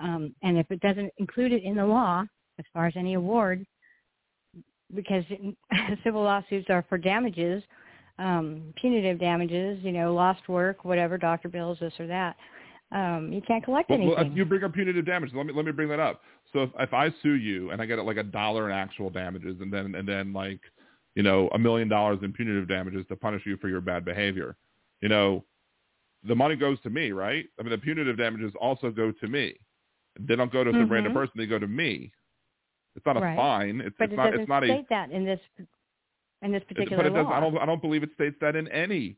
Um, 0.00 0.34
and 0.42 0.58
if 0.58 0.70
it 0.70 0.80
doesn't 0.80 1.12
include 1.18 1.52
it 1.52 1.62
in 1.62 1.76
the 1.76 1.84
law, 1.84 2.24
as 2.58 2.64
far 2.72 2.86
as 2.86 2.94
any 2.96 3.14
award, 3.14 3.64
because 4.94 5.24
civil 6.04 6.22
lawsuits 6.22 6.68
are 6.70 6.84
for 6.88 6.98
damages, 6.98 7.62
um, 8.18 8.74
punitive 8.76 9.18
damages, 9.18 9.78
you 9.82 9.92
know, 9.92 10.14
lost 10.14 10.48
work, 10.48 10.84
whatever, 10.84 11.16
doctor 11.16 11.48
bills, 11.48 11.78
this 11.80 11.92
or 11.98 12.06
that. 12.06 12.36
Um, 12.92 13.32
you 13.32 13.40
can't 13.40 13.64
collect 13.64 13.90
well, 13.90 13.98
well, 14.00 14.18
anything. 14.18 14.32
if 14.32 14.36
you 14.36 14.44
bring 14.44 14.64
up 14.64 14.74
punitive 14.74 15.06
damages, 15.06 15.34
let 15.34 15.46
me 15.46 15.52
let 15.54 15.64
me 15.64 15.72
bring 15.72 15.88
that 15.88 16.00
up. 16.00 16.20
So 16.52 16.64
if, 16.64 16.70
if 16.78 16.92
I 16.92 17.12
sue 17.22 17.34
you 17.34 17.70
and 17.70 17.80
I 17.80 17.86
get 17.86 17.98
like 18.04 18.18
a 18.18 18.22
dollar 18.22 18.68
in 18.70 18.76
actual 18.76 19.08
damages, 19.10 19.56
and 19.60 19.72
then 19.72 19.94
and 19.94 20.06
then 20.06 20.32
like 20.32 20.60
you 21.14 21.22
know 21.22 21.48
a 21.54 21.58
million 21.58 21.88
dollars 21.88 22.18
in 22.22 22.32
punitive 22.32 22.68
damages 22.68 23.06
to 23.08 23.16
punish 23.16 23.42
you 23.46 23.56
for 23.56 23.68
your 23.68 23.80
bad 23.80 24.04
behavior, 24.04 24.56
you 25.00 25.08
know, 25.08 25.44
the 26.24 26.34
money 26.34 26.54
goes 26.54 26.78
to 26.82 26.90
me, 26.90 27.12
right? 27.12 27.46
I 27.58 27.62
mean, 27.62 27.70
the 27.70 27.78
punitive 27.78 28.18
damages 28.18 28.52
also 28.60 28.90
go 28.90 29.10
to 29.10 29.28
me. 29.28 29.58
They 30.20 30.36
don't 30.36 30.52
go 30.52 30.62
to 30.64 30.72
some 30.72 30.92
random 30.92 31.12
Mhm. 31.12 31.16
person; 31.16 31.32
they 31.36 31.46
go 31.46 31.58
to 31.58 31.68
me. 31.68 32.12
It's 32.94 33.06
not 33.06 33.16
a 33.16 33.22
Right. 33.22 33.36
fine. 33.36 33.80
It's, 33.80 33.96
but 33.98 34.04
it's 34.04 34.12
it 34.12 34.16
not. 34.16 34.26
doesn't 34.26 34.40
It's 34.40 34.48
not 34.48 34.64
a 34.64 34.66
state 34.66 34.88
that 34.90 35.10
in 35.10 35.24
this 35.24 35.40
in 36.42 36.52
this 36.52 36.62
particular 36.64 37.04
but 37.04 37.06
it 37.06 37.14
Does, 37.14 37.26
I 37.34 37.40
don't. 37.40 37.56
I 37.58 37.66
don't 37.66 37.80
believe 37.80 38.02
it 38.02 38.10
states 38.14 38.36
that 38.42 38.54
in 38.54 38.68
any 38.68 39.16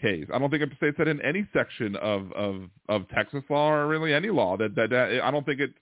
case. 0.00 0.26
I 0.32 0.38
don't 0.38 0.50
think 0.50 0.62
it 0.62 0.70
states 0.76 0.96
that 0.98 1.08
in 1.08 1.20
any 1.22 1.46
section 1.52 1.96
of 1.96 2.32
of 2.32 2.62
of 2.88 3.08
Texas 3.08 3.42
law 3.50 3.70
or 3.70 3.86
really 3.86 4.14
any 4.14 4.30
law. 4.30 4.56
That 4.56 4.74
that, 4.74 4.90
that 4.90 5.20
I 5.22 5.30
don't 5.30 5.44
think 5.44 5.60
it. 5.60 5.74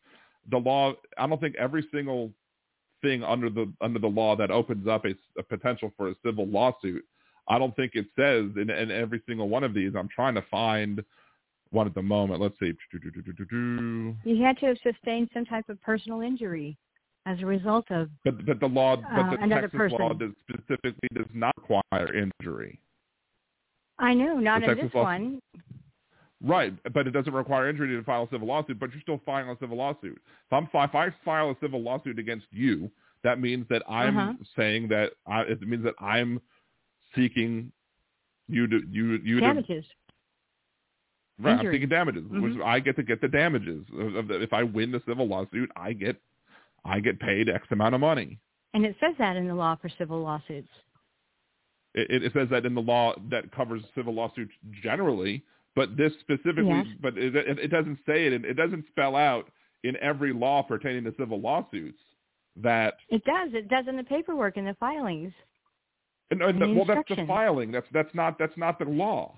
The 0.51 0.59
law. 0.59 0.95
I 1.19 1.27
don't 1.27 1.41
think 1.41 1.57
every 1.57 1.87
single 1.93 2.31
thing 3.03 3.23
under 3.23 3.51
the 3.51 3.73
under 3.81 3.99
the 3.99 4.07
law 4.07 4.37
that 4.37 4.51
opens 4.51 4.87
up 4.89 5.05
a, 5.05 5.15
a 5.39 5.43
potential 5.43 5.93
for 5.97 6.09
a 6.09 6.15
civil 6.25 6.47
lawsuit. 6.47 7.05
I 7.49 7.59
don't 7.59 7.75
think 7.77 7.93
it 7.95 8.07
says 8.17 8.51
in, 8.61 8.71
in 8.71 8.91
every 8.91 9.23
single 9.29 9.49
one 9.49 9.63
of 9.65 9.73
these. 9.73 9.93
I'm 9.97 10.09
trying 10.09 10.35
to 10.35 10.43
find 10.51 11.03
one 11.71 11.87
at 11.87 11.95
the 11.95 12.03
moment. 12.03 12.41
Let's 12.41 12.59
see. 12.59 12.73
you 14.25 14.43
had 14.43 14.59
to 14.59 14.67
have 14.67 14.79
sustained 14.83 15.31
some 15.33 15.45
type 15.45 15.69
of 15.69 15.81
personal 15.83 16.21
injury 16.23 16.77
as 17.27 17.41
a 17.43 17.47
result 17.47 17.91
of 17.91 18.09
But 18.25 18.47
but 18.47 18.61
the 18.61 18.67
law, 18.67 18.97
but 18.97 19.05
Uh, 19.05 19.31
the 19.31 19.43
another 19.43 19.69
Texas 19.69 19.93
law 19.99 20.13
does 20.13 20.33
specifically 20.49 21.09
does 21.15 21.27
not 21.35 21.55
require 21.59 22.15
injury. 22.15 22.81
I 23.99 24.15
know, 24.15 24.37
not 24.37 24.63
in 24.63 24.77
this 24.77 24.93
one. 24.93 25.41
Right, 26.43 26.75
but 26.93 27.07
it 27.07 27.13
doesn't 27.13 27.33
require 27.33 27.69
injury 27.71 27.97
to 27.97 28.03
file 28.05 28.25
a 28.25 28.29
civil 28.31 28.47
lawsuit, 28.47 28.79
but 28.79 28.93
you're 28.93 29.01
still 29.01 29.21
filing 29.25 29.49
a 29.49 29.57
civil 29.59 29.79
lawsuit. 29.79 30.21
If, 30.47 30.53
I'm, 30.53 30.69
if 30.73 30.95
I 30.95 31.13
file 31.25 31.51
a 31.51 31.57
civil 31.63 31.81
lawsuit 31.83 32.19
against 32.19 32.47
you, 32.51 32.91
that 33.25 33.41
means 33.41 33.67
that 33.71 33.83
I'm 33.91 34.19
Uh-huh. 34.19 34.33
saying 34.55 34.89
that 34.89 35.13
I, 35.27 35.43
it 35.43 35.63
means 35.63 35.83
that 35.85 35.95
I'm 35.99 36.41
seeking 37.15 37.73
you 38.49 38.67
to 38.69 38.83
you 38.91 39.19
you 39.25 39.41
to 39.41 39.47
Damages. 39.47 39.85
right. 41.41 41.59
I'm 41.59 41.73
seeking 41.73 41.89
damages, 41.89 42.25
which 42.29 42.53
Mhm. 42.53 42.65
I 42.65 42.81
get 42.81 42.97
to 42.97 43.03
get 43.03 43.21
the 43.21 43.29
damages. 43.29 43.85
Of, 43.99 44.15
of 44.15 44.29
the, 44.29 44.41
if 44.43 44.53
I 44.53 44.63
win 44.63 44.93
the 44.93 45.03
civil 45.07 45.27
lawsuit, 45.27 45.71
I 45.75 45.95
get 45.95 46.21
I 46.85 47.01
get 47.01 47.19
paid 47.19 47.49
X 47.49 47.67
amount 47.73 47.95
of 47.95 48.01
money. 48.01 48.39
And 48.75 48.85
it 48.85 48.95
says 49.01 49.15
that 49.19 49.37
in 49.37 49.49
the 49.49 49.55
law 49.55 49.75
for 49.77 49.89
civil 49.89 50.21
lawsuits. 50.21 50.69
It, 51.97 52.23
it 52.25 52.33
says 52.35 52.49
that 52.51 52.67
in 52.67 52.75
the 52.75 52.81
law 52.83 53.15
that 53.31 53.51
covers 53.53 53.83
civil 53.95 54.15
lawsuits 54.15 54.53
generally, 54.83 55.43
but 55.75 55.97
this 55.97 56.13
specifically, 56.21 56.69
Yes. 56.69 56.87
but 57.01 57.17
it, 57.19 57.35
it, 57.35 57.69
doesn't 57.71 57.99
say 58.07 58.27
it. 58.27 58.33
It 58.45 58.55
doesn't 58.55 58.85
spell 58.89 59.17
out 59.17 59.51
in 59.83 59.97
every 60.03 60.33
law 60.33 60.63
pertaining 60.63 61.05
to 61.05 61.15
civil 61.19 61.41
lawsuits 61.41 61.99
that. 62.57 62.99
It 63.09 63.25
does. 63.25 63.51
It 63.55 63.69
does 63.69 63.87
in 63.89 63.97
the 63.97 64.05
paperwork 64.05 64.57
in 64.59 64.65
the 64.67 64.75
filings. 64.79 65.33
And, 66.31 66.43
and 66.43 66.61
the, 66.61 66.69
well, 66.75 66.85
that's 66.85 67.09
the 67.09 67.25
filing. 67.27 67.73
That's 67.73 67.87
that's 67.93 68.15
not 68.15 68.39
that's 68.39 68.57
not 68.57 68.79
the 68.79 68.85
law. 68.85 69.35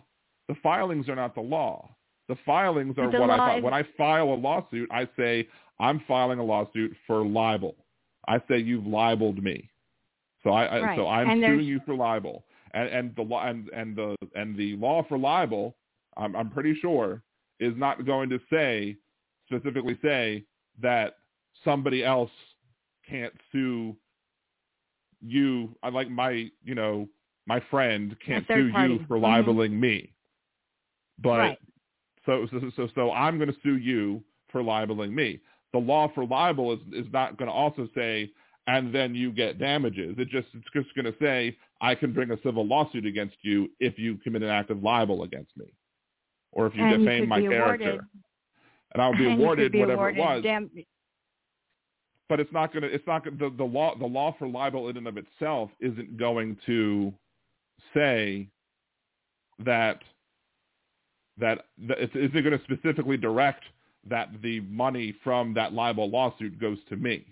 The 0.49 0.55
filings 0.63 1.09
are 1.09 1.17
not 1.17 1.35
the 1.35 1.43
law. 1.43 1.91
The 2.29 2.37
filings 2.47 2.97
are 2.99 3.11
the 3.11 3.21
what 3.21 3.31
I 3.31 3.37
law 3.37 3.47
fi- 3.49 3.59
is- 3.59 3.65
when 3.65 3.75
I 3.75 3.83
file 3.97 4.29
a 4.33 4.35
lawsuit, 4.35 4.89
I 4.91 5.09
say 5.17 5.47
I'm 5.79 6.01
filing 6.09 6.39
a 6.39 6.45
lawsuit 6.45 6.97
for 7.07 7.25
libel. 7.27 7.75
I 8.27 8.41
say 8.49 8.59
you've 8.59 8.87
libeled 8.87 9.43
me. 9.43 9.69
So 10.43 10.51
I, 10.51 10.65
I 10.65 10.81
Right. 10.81 10.97
so 10.99 11.07
I'm 11.09 11.29
And 11.31 11.43
there's- 11.43 11.57
suing 11.59 11.67
you 11.67 11.81
for 11.85 11.95
libel. 11.95 12.45
And 12.75 12.89
and 12.89 13.17
the 13.17 13.23
law 13.23 13.47
and, 13.47 13.69
and 13.71 13.97
the 13.97 14.17
and 14.35 14.57
the 14.57 14.77
law 14.77 15.05
for 15.09 15.19
libel, 15.19 15.77
I'm 16.17 16.35
I'm 16.37 16.51
pretty 16.51 16.75
sure 16.81 17.23
is 17.61 17.75
not 17.77 18.07
going 18.07 18.29
to 18.31 18.39
say 18.51 18.97
specifically 19.47 19.99
say 20.03 20.45
that 20.81 21.17
somebody 21.65 22.05
else 22.05 22.31
can't 23.09 23.33
sue 23.53 23.97
you. 25.21 25.75
I 25.83 25.89
like 25.89 26.11
my 26.11 26.51
you 26.65 26.75
know 26.75 27.09
my 27.47 27.61
friend 27.71 28.17
can't 28.25 28.47
sue 28.47 28.71
party. 28.73 28.95
you 28.95 28.99
for 29.07 29.17
Mhm. 29.17 29.23
libeling 29.23 29.79
me. 29.79 30.13
But 31.19 31.39
Right. 31.39 31.59
so 32.27 32.47
so 32.49 32.71
so 32.77 32.89
so 32.95 33.13
I'm 33.13 33.39
going 33.39 33.53
to 33.53 33.61
sue 33.63 33.79
you 33.79 34.23
for 34.49 34.63
libeling 34.63 35.15
me. 35.15 35.41
The 35.73 35.79
law 35.79 36.09
for 36.09 36.25
libel 36.27 36.73
is 36.73 36.81
is 36.93 37.13
not 37.13 37.37
going 37.39 37.49
to 37.49 37.55
also 37.55 37.89
say 37.95 38.31
and 38.67 38.95
then 38.95 39.15
you 39.15 39.33
get 39.33 39.59
damages. 39.59 40.17
It 40.19 40.29
just 40.29 40.49
it's 40.55 40.69
just 40.75 40.95
going 40.95 41.07
to 41.07 41.19
say 41.19 41.57
I 41.81 41.95
can 41.95 42.13
bring 42.13 42.31
a 42.31 42.39
civil 42.43 42.67
lawsuit 42.67 43.07
against 43.07 43.37
you 43.43 43.69
if 43.79 43.99
you 43.99 44.17
commit 44.17 44.43
an 44.43 44.49
act 44.49 44.71
of 44.71 44.83
libel 44.83 45.23
against 45.23 45.57
me, 45.57 45.67
or 46.53 46.67
if 46.67 46.75
you 46.75 46.85
and 46.85 47.05
defame 47.05 47.23
could 47.23 47.29
my 47.29 47.41
character, 47.41 47.91
awarded, 47.91 48.01
and 48.93 49.03
I'll 49.03 49.17
be 49.17 49.29
and 49.29 49.41
awarded 49.41 49.73
be 49.73 49.81
whatever 49.81 50.09
awarded 50.09 50.19
it 50.19 50.23
was. 50.23 50.43
dam- 50.43 50.71
but 52.29 52.41
it's 52.41 52.53
not 52.53 52.73
going 52.73 52.83
to. 52.83 52.93
It's 52.93 53.07
not 53.07 53.25
gonna, 53.25 53.37
the 53.37 53.51
the 53.57 53.65
law. 53.65 53.95
The 53.99 54.07
law 54.07 54.35
for 54.39 54.49
libel 54.49 54.89
in 54.89 54.97
and 54.97 55.07
of 55.07 55.17
itself 55.17 55.71
isn't 55.81 56.19
going 56.19 56.59
to 56.67 57.13
say 57.95 58.49
that 59.65 60.03
that, 61.39 61.67
that 61.87 61.99
it's, 61.99 62.15
isn't 62.15 62.33
going 62.45 62.59
to 62.59 62.65
specifically 62.65 63.17
direct 63.17 63.65
that 64.09 64.29
the 64.43 64.61
money 64.61 65.15
from 65.23 65.55
that 65.55 65.73
libel 65.73 66.11
lawsuit 66.11 66.61
goes 66.61 66.79
to 66.89 66.97
me. 66.97 67.25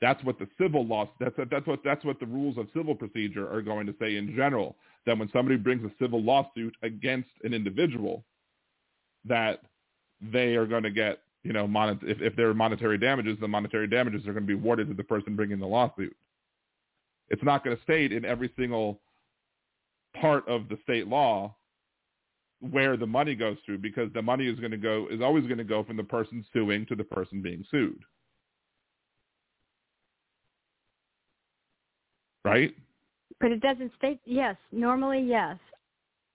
That's 0.00 0.22
what 0.24 0.38
the 0.38 0.48
civil 0.60 0.86
law. 0.86 1.08
That's 1.20 1.34
that's 1.50 1.66
what 1.66 1.80
that's 1.84 2.04
what 2.04 2.20
the 2.20 2.26
rules 2.26 2.58
of 2.58 2.66
civil 2.74 2.94
procedure 2.94 3.50
are 3.50 3.62
going 3.62 3.86
to 3.86 3.94
say 4.00 4.16
in 4.16 4.34
general. 4.36 4.76
That 5.06 5.18
when 5.18 5.30
somebody 5.32 5.56
brings 5.56 5.84
a 5.84 5.92
civil 6.02 6.22
lawsuit 6.22 6.74
against 6.82 7.28
an 7.42 7.54
individual, 7.54 8.24
that 9.24 9.60
they 10.20 10.56
are 10.56 10.66
going 10.66 10.82
to 10.82 10.90
get 10.90 11.20
you 11.42 11.52
know 11.52 11.66
monet- 11.66 11.98
if 12.02 12.20
if 12.20 12.36
there 12.36 12.48
are 12.48 12.54
monetary 12.54 12.98
damages, 12.98 13.38
the 13.40 13.48
monetary 13.48 13.86
damages 13.86 14.22
are 14.26 14.32
going 14.32 14.46
to 14.46 14.56
be 14.56 14.60
awarded 14.60 14.88
to 14.88 14.94
the 14.94 15.04
person 15.04 15.36
bringing 15.36 15.60
the 15.60 15.66
lawsuit. 15.66 16.16
It's 17.28 17.42
not 17.42 17.64
going 17.64 17.76
to 17.76 17.82
state 17.82 18.12
in 18.12 18.24
every 18.24 18.52
single 18.58 19.00
part 20.20 20.46
of 20.48 20.68
the 20.68 20.78
state 20.82 21.08
law 21.08 21.54
where 22.70 22.96
the 22.96 23.06
money 23.06 23.34
goes 23.34 23.56
through 23.64 23.78
because 23.78 24.10
the 24.14 24.22
money 24.22 24.46
is 24.46 24.58
going 24.58 24.70
to 24.70 24.76
go 24.76 25.06
is 25.10 25.20
always 25.20 25.44
going 25.44 25.58
to 25.58 25.64
go 25.64 25.84
from 25.84 25.96
the 25.96 26.04
person 26.04 26.44
suing 26.52 26.86
to 26.86 26.96
the 26.96 27.04
person 27.04 27.42
being 27.42 27.64
sued. 27.70 28.02
Right? 32.44 32.74
But 33.40 33.52
it 33.52 33.60
doesn't 33.60 33.92
state 33.96 34.20
yes. 34.24 34.56
Normally, 34.72 35.20
yes, 35.20 35.56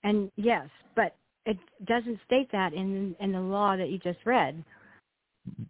and 0.04 0.32
yes, 0.36 0.68
but 0.96 1.16
it 1.46 1.58
doesn't 1.86 2.20
state 2.26 2.52
that 2.52 2.74
in 2.74 3.16
in 3.20 3.32
the 3.32 3.40
law 3.40 3.76
that 3.78 3.90
you 3.90 3.98
just 4.00 4.20
read. 4.26 4.64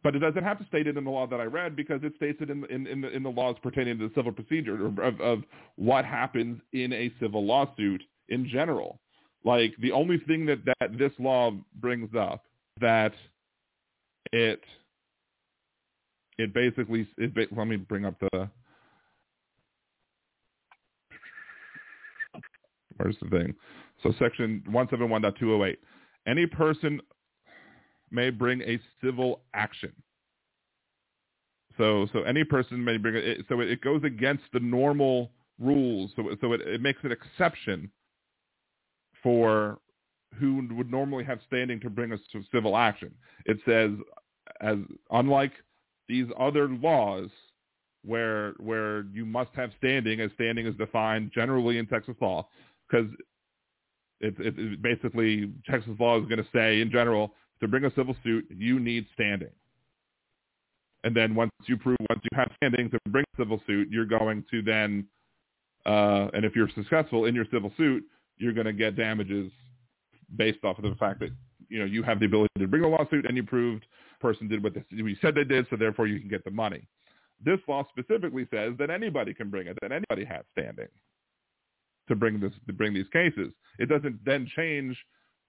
But 0.04 0.16
it 0.16 0.20
doesn't 0.20 0.44
have 0.44 0.60
to 0.60 0.66
state 0.66 0.88
it 0.88 0.98
in 0.98 1.04
the 1.04 1.10
law 1.10 1.28
that 1.28 1.40
I 1.40 1.46
read 1.46 1.76
because 1.76 2.02
it 2.04 2.14
states 2.16 2.40
it 2.42 2.50
in 2.50 2.66
in 2.66 2.88
in 2.88 3.02
the, 3.02 3.10
in 3.10 3.24
the 3.24 3.30
laws 3.30 3.56
pertaining 3.62 4.00
to 4.00 4.08
the 4.08 4.14
civil 4.16 4.32
procedure 4.32 4.88
of, 5.02 5.22
of 5.22 5.44
what 5.76 6.06
happens 6.06 6.60
in 6.74 6.92
a 6.94 7.12
civil 7.20 7.46
lawsuit 7.46 8.02
in 8.30 8.48
general. 8.48 9.00
Like 9.46 9.74
the 9.80 9.92
only 9.92 10.18
thing 10.20 10.46
that 10.48 10.60
that 10.66 10.98
this 10.98 11.12
law 11.20 11.52
brings 11.80 12.10
up 12.16 12.44
that 12.82 13.14
it 14.32 14.62
it 16.38 16.54
basically 16.54 17.08
it 17.18 17.34
let 17.56 17.68
me 17.68 17.78
bring 17.78 18.06
up 18.06 18.16
the 18.20 18.50
where's 23.00 23.18
the 23.22 23.30
thing. 23.30 23.56
So 24.04 24.14
section 24.20 24.64
171.208 24.70 25.78
any 26.28 26.46
person 26.46 27.02
may 28.12 28.30
bring 28.30 28.62
a 28.62 28.80
civil 29.04 29.42
action. 29.54 29.92
So 31.78 32.08
so 32.12 32.24
any 32.24 32.44
person 32.44 32.84
may 32.84 32.98
bring 32.98 33.16
it 33.16 33.46
so 33.48 33.60
it, 33.62 33.82
goes 33.82 34.04
against 34.04 34.44
the 34.54 34.60
normal 34.60 35.32
rules. 35.60 36.12
So 36.16 36.36
so 36.42 36.54
it, 36.54 36.62
it 36.62 36.82
makes 36.82 37.00
an 37.04 37.12
exception 37.12 37.90
for 39.24 39.80
who 40.36 40.68
would 40.72 40.92
normally 40.92 41.24
have 41.24 41.40
standing 41.48 41.80
to 41.82 41.90
bring 41.90 42.12
a 42.12 42.18
civil 42.52 42.78
action. 42.78 43.14
It 43.46 43.58
says 43.66 43.92
as 44.62 44.78
unlike 45.12 45.54
these 46.08 46.28
other 46.38 46.68
laws 46.68 47.30
where 48.04 48.54
where 48.60 49.04
you 49.14 49.26
must 49.26 49.52
have 49.56 49.72
standing 49.78 50.20
as 50.22 50.32
standing 50.36 50.66
is 50.66 50.76
defined 50.76 51.32
generally 51.34 51.78
in 51.78 51.86
Texas 51.86 52.16
law 52.22 52.48
because 52.90 53.08
it, 54.22 54.36
it, 54.40 54.58
it 54.58 54.82
basically 54.82 55.52
Texas 55.70 55.94
law 56.00 56.20
is 56.20 56.26
going 56.26 56.44
to 56.44 56.48
say 56.54 56.82
in 56.82 56.92
general 56.92 57.34
to 57.62 57.68
bring 57.68 57.86
a 57.86 57.94
civil 57.96 58.16
suit 58.24 58.46
you 58.50 58.80
need 58.80 59.06
standing 59.14 59.52
and 61.04 61.16
then 61.16 61.36
once 61.36 61.52
you 61.66 61.78
prove 61.78 61.98
once 62.10 62.22
you 62.24 62.38
have 62.38 62.52
standing 62.58 62.90
to 62.90 63.00
bring 63.10 63.26
a 63.36 63.42
civil 63.42 63.62
suit 63.66 63.88
you're 63.92 64.06
going 64.06 64.44
to 64.52 64.62
then 64.62 65.06
uh, 65.86 66.28
and 66.34 66.46
if 66.46 66.56
you're 66.56 66.70
successful 66.76 67.26
in 67.26 67.36
your 67.36 67.46
civil 67.52 67.72
suit 67.78 68.04
you're 68.38 68.54
going 68.54 68.66
to 68.66 68.74
get 68.74 68.96
damages 68.96 69.52
based 70.36 70.64
off 70.64 70.78
of 70.78 70.84
the 70.84 70.96
fact 70.96 71.20
that 71.20 71.30
you 71.70 71.80
know 71.80 71.86
you 71.86 72.04
have 72.04 72.20
the 72.20 72.26
ability 72.26 72.50
to 72.58 72.68
bring 72.68 72.84
a 72.84 72.88
lawsuit 72.88 73.26
and 73.26 73.38
you 73.38 73.44
proved 73.44 73.86
person 74.20 74.48
did 74.48 74.64
what 74.64 74.74
they, 74.74 74.84
said 75.22 75.36
they 75.36 75.44
did, 75.44 75.66
so 75.70 75.76
therefore 75.76 76.08
you 76.08 76.20
can 76.20 76.30
get 76.30 76.44
the 76.44 76.52
money. 76.52 76.88
This 77.44 77.60
law 77.68 77.88
specifically 77.90 78.48
says 78.52 78.74
that 78.80 78.90
anybody 78.90 79.34
can 79.34 79.50
bring 79.50 79.68
it, 79.68 79.78
that 79.82 79.92
anybody 79.92 80.26
has 80.26 80.44
standing 80.58 80.88
to 82.10 82.16
bring 82.16 82.40
this 82.40 82.52
to 82.68 82.74
bring 82.74 82.94
these 82.94 83.08
cases. 83.14 83.54
It 83.80 83.88
doesn't 83.88 84.24
then 84.26 84.48
change 84.56 84.98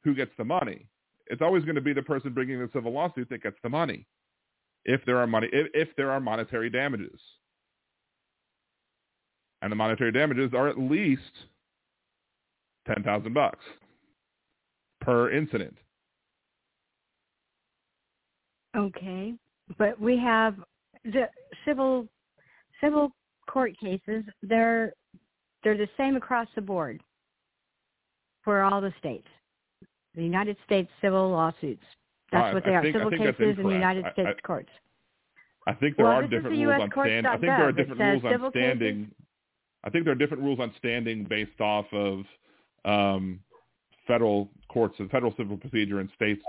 who 0.04 0.14
gets 0.14 0.30
the 0.38 0.44
money. 0.44 0.86
It's 1.26 1.42
always 1.42 1.64
going 1.64 1.74
to 1.74 1.80
be 1.80 1.92
the 1.92 2.02
person 2.02 2.32
bringing 2.32 2.58
the 2.58 2.70
civil 2.72 2.92
lawsuit 2.92 3.28
that 3.30 3.42
gets 3.42 3.56
the 3.62 3.68
money, 3.68 4.06
if 4.84 5.04
there 5.04 5.18
are 5.18 5.26
money, 5.26 5.48
if, 5.52 5.66
if 5.74 5.88
there 5.96 6.10
are 6.10 6.20
monetary 6.20 6.70
damages, 6.70 7.20
and 9.62 9.70
the 9.70 9.76
monetary 9.76 10.12
damages 10.12 10.52
are 10.54 10.68
at 10.68 10.78
least 10.78 11.22
ten 12.86 13.02
thousand 13.02 13.34
bucks 13.34 13.64
per 15.00 15.30
incident. 15.30 15.76
Okay, 18.76 19.34
but 19.78 20.00
we 20.00 20.16
have 20.18 20.54
the 21.04 21.28
civil 21.66 22.06
civil 22.82 23.12
court 23.48 23.72
cases. 23.80 24.24
They're 24.42 24.92
they're 25.62 25.76
the 25.76 25.88
same 25.96 26.16
across 26.16 26.48
the 26.54 26.60
board 26.62 27.02
for 28.42 28.62
all 28.62 28.80
the 28.80 28.92
states. 28.98 29.26
The 30.14 30.22
United 30.24 30.56
States 30.64 30.90
civil 31.00 31.30
lawsuits. 31.30 31.84
That's 32.32 32.50
Uh, 32.50 32.54
what 32.54 32.64
they 32.64 32.74
I 32.74 32.78
are. 32.78 32.82
think- 32.82 32.94
civil 32.96 33.10
cases 33.10 33.58
in 33.58 33.66
the. 33.66 33.72
United 33.72 34.04
States 34.12 34.38
I- 34.38 34.46
courts. 34.46 34.70
I 35.66 35.74
think 35.74 35.96
there 35.96 36.06
Well, 36.06 36.18
are 36.20 36.26
different 36.26 36.56
rules 36.56 36.80
on 36.82 36.90
standing. 36.90 37.26
I 37.26 37.30
think 37.32 37.40
there 37.42 37.68
are 37.68 37.72
different 37.72 38.00
rules 38.00 38.24
on 38.24 38.32
civil 38.32 38.50
cases- 38.50 38.66
standing. 38.70 39.14
I 39.84 39.90
think 39.90 40.04
there 40.04 40.12
are 40.12 40.16
different 40.16 40.42
rules 40.42 40.58
on 40.60 40.72
standing 40.74 41.24
based 41.24 41.60
off 41.60 41.92
of 41.92 42.26
um, 42.86 43.40
federal 44.06 44.50
courts 44.68 44.98
and 45.00 45.10
federal 45.10 45.34
civil 45.36 45.58
procedure 45.58 46.00
and 46.00 46.10
states 46.12 46.42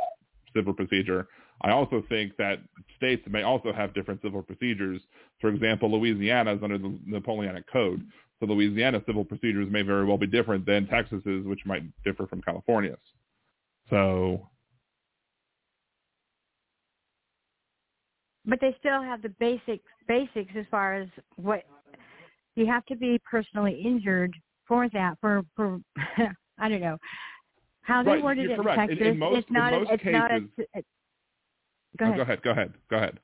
civil 0.54 0.74
procedure. 0.74 1.28
I 1.62 1.72
also 1.72 2.02
think 2.04 2.36
that 2.38 2.60
states 2.96 3.28
may 3.28 3.44
also 3.44 3.74
have 3.74 3.94
different 3.94 4.22
civil 4.22 4.42
procedures. 4.42 5.02
For 5.42 5.50
example, 5.50 5.92
Louisiana 5.92 6.54
is 6.54 6.64
under 6.64 6.78
the 6.78 6.98
Napoleonic 7.06 7.68
Code, 7.68 8.10
so 8.42 8.48
Louisiana 8.48 9.02
civil 9.06 9.24
procedures 9.24 9.72
may 9.72 9.84
very 9.84 10.04
well 10.06 10.18
be 10.18 10.28
different 10.28 10.66
than 10.66 10.88
Texas's, 10.88 11.46
which 11.46 11.64
might 11.66 11.84
differ 12.04 12.26
from 12.28 12.42
California's. 12.42 13.00
So 13.90 14.50
But 18.46 18.60
they 18.60 18.76
still 18.80 19.02
have 19.02 19.22
the 19.22 19.30
basic 19.40 19.82
basics 20.08 20.52
as 20.58 20.66
far 20.72 20.96
as 20.96 21.08
what 21.36 21.64
you 22.56 22.66
have 22.66 22.86
to 22.88 22.96
be 22.96 23.20
personally 23.30 23.80
injured 23.86 24.36
for 24.68 24.90
that. 24.90 25.18
For 25.22 25.44
for 25.56 25.80
I 26.58 26.68
don't 26.68 26.82
know 26.82 26.98
how 27.84 28.04
they 28.04 28.12
Right, 28.12 28.24
worded 28.24 28.50
it 28.50 28.60
correct. 28.60 28.80
In- 28.82 28.88
Texas. 28.90 29.08
in 29.08 29.20
most- 29.20 29.38
it's 29.38 29.52
not. 29.52 29.74
in 29.74 29.78
a, 29.78 29.80
most 29.82 29.92
it's 29.94 30.04
not 30.06 30.32
a. 30.32 30.40
cases- 30.40 30.68
it- 30.74 30.86
Oh, 32.02 32.06
go 32.08 32.14
ahead. 32.14 32.16
go 32.18 32.22
ahead, 32.24 32.42
go 32.42 32.52
ahead, 32.52 32.74
go 32.90 32.96
ahead. 32.98 33.20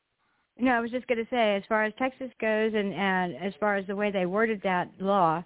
No, 0.59 0.71
I 0.71 0.79
was 0.79 0.91
just 0.91 1.07
going 1.07 1.23
to 1.23 1.29
say, 1.29 1.55
as 1.55 1.63
far 1.69 1.83
as 1.83 1.93
Texas 1.99 2.31
goes, 2.41 2.73
and 2.73 2.93
and 2.93 3.35
as 3.35 3.53
far 3.59 3.75
as 3.75 3.85
the 3.85 3.95
way 3.95 4.11
they 4.11 4.25
worded 4.25 4.61
that 4.63 4.89
law, 4.99 5.43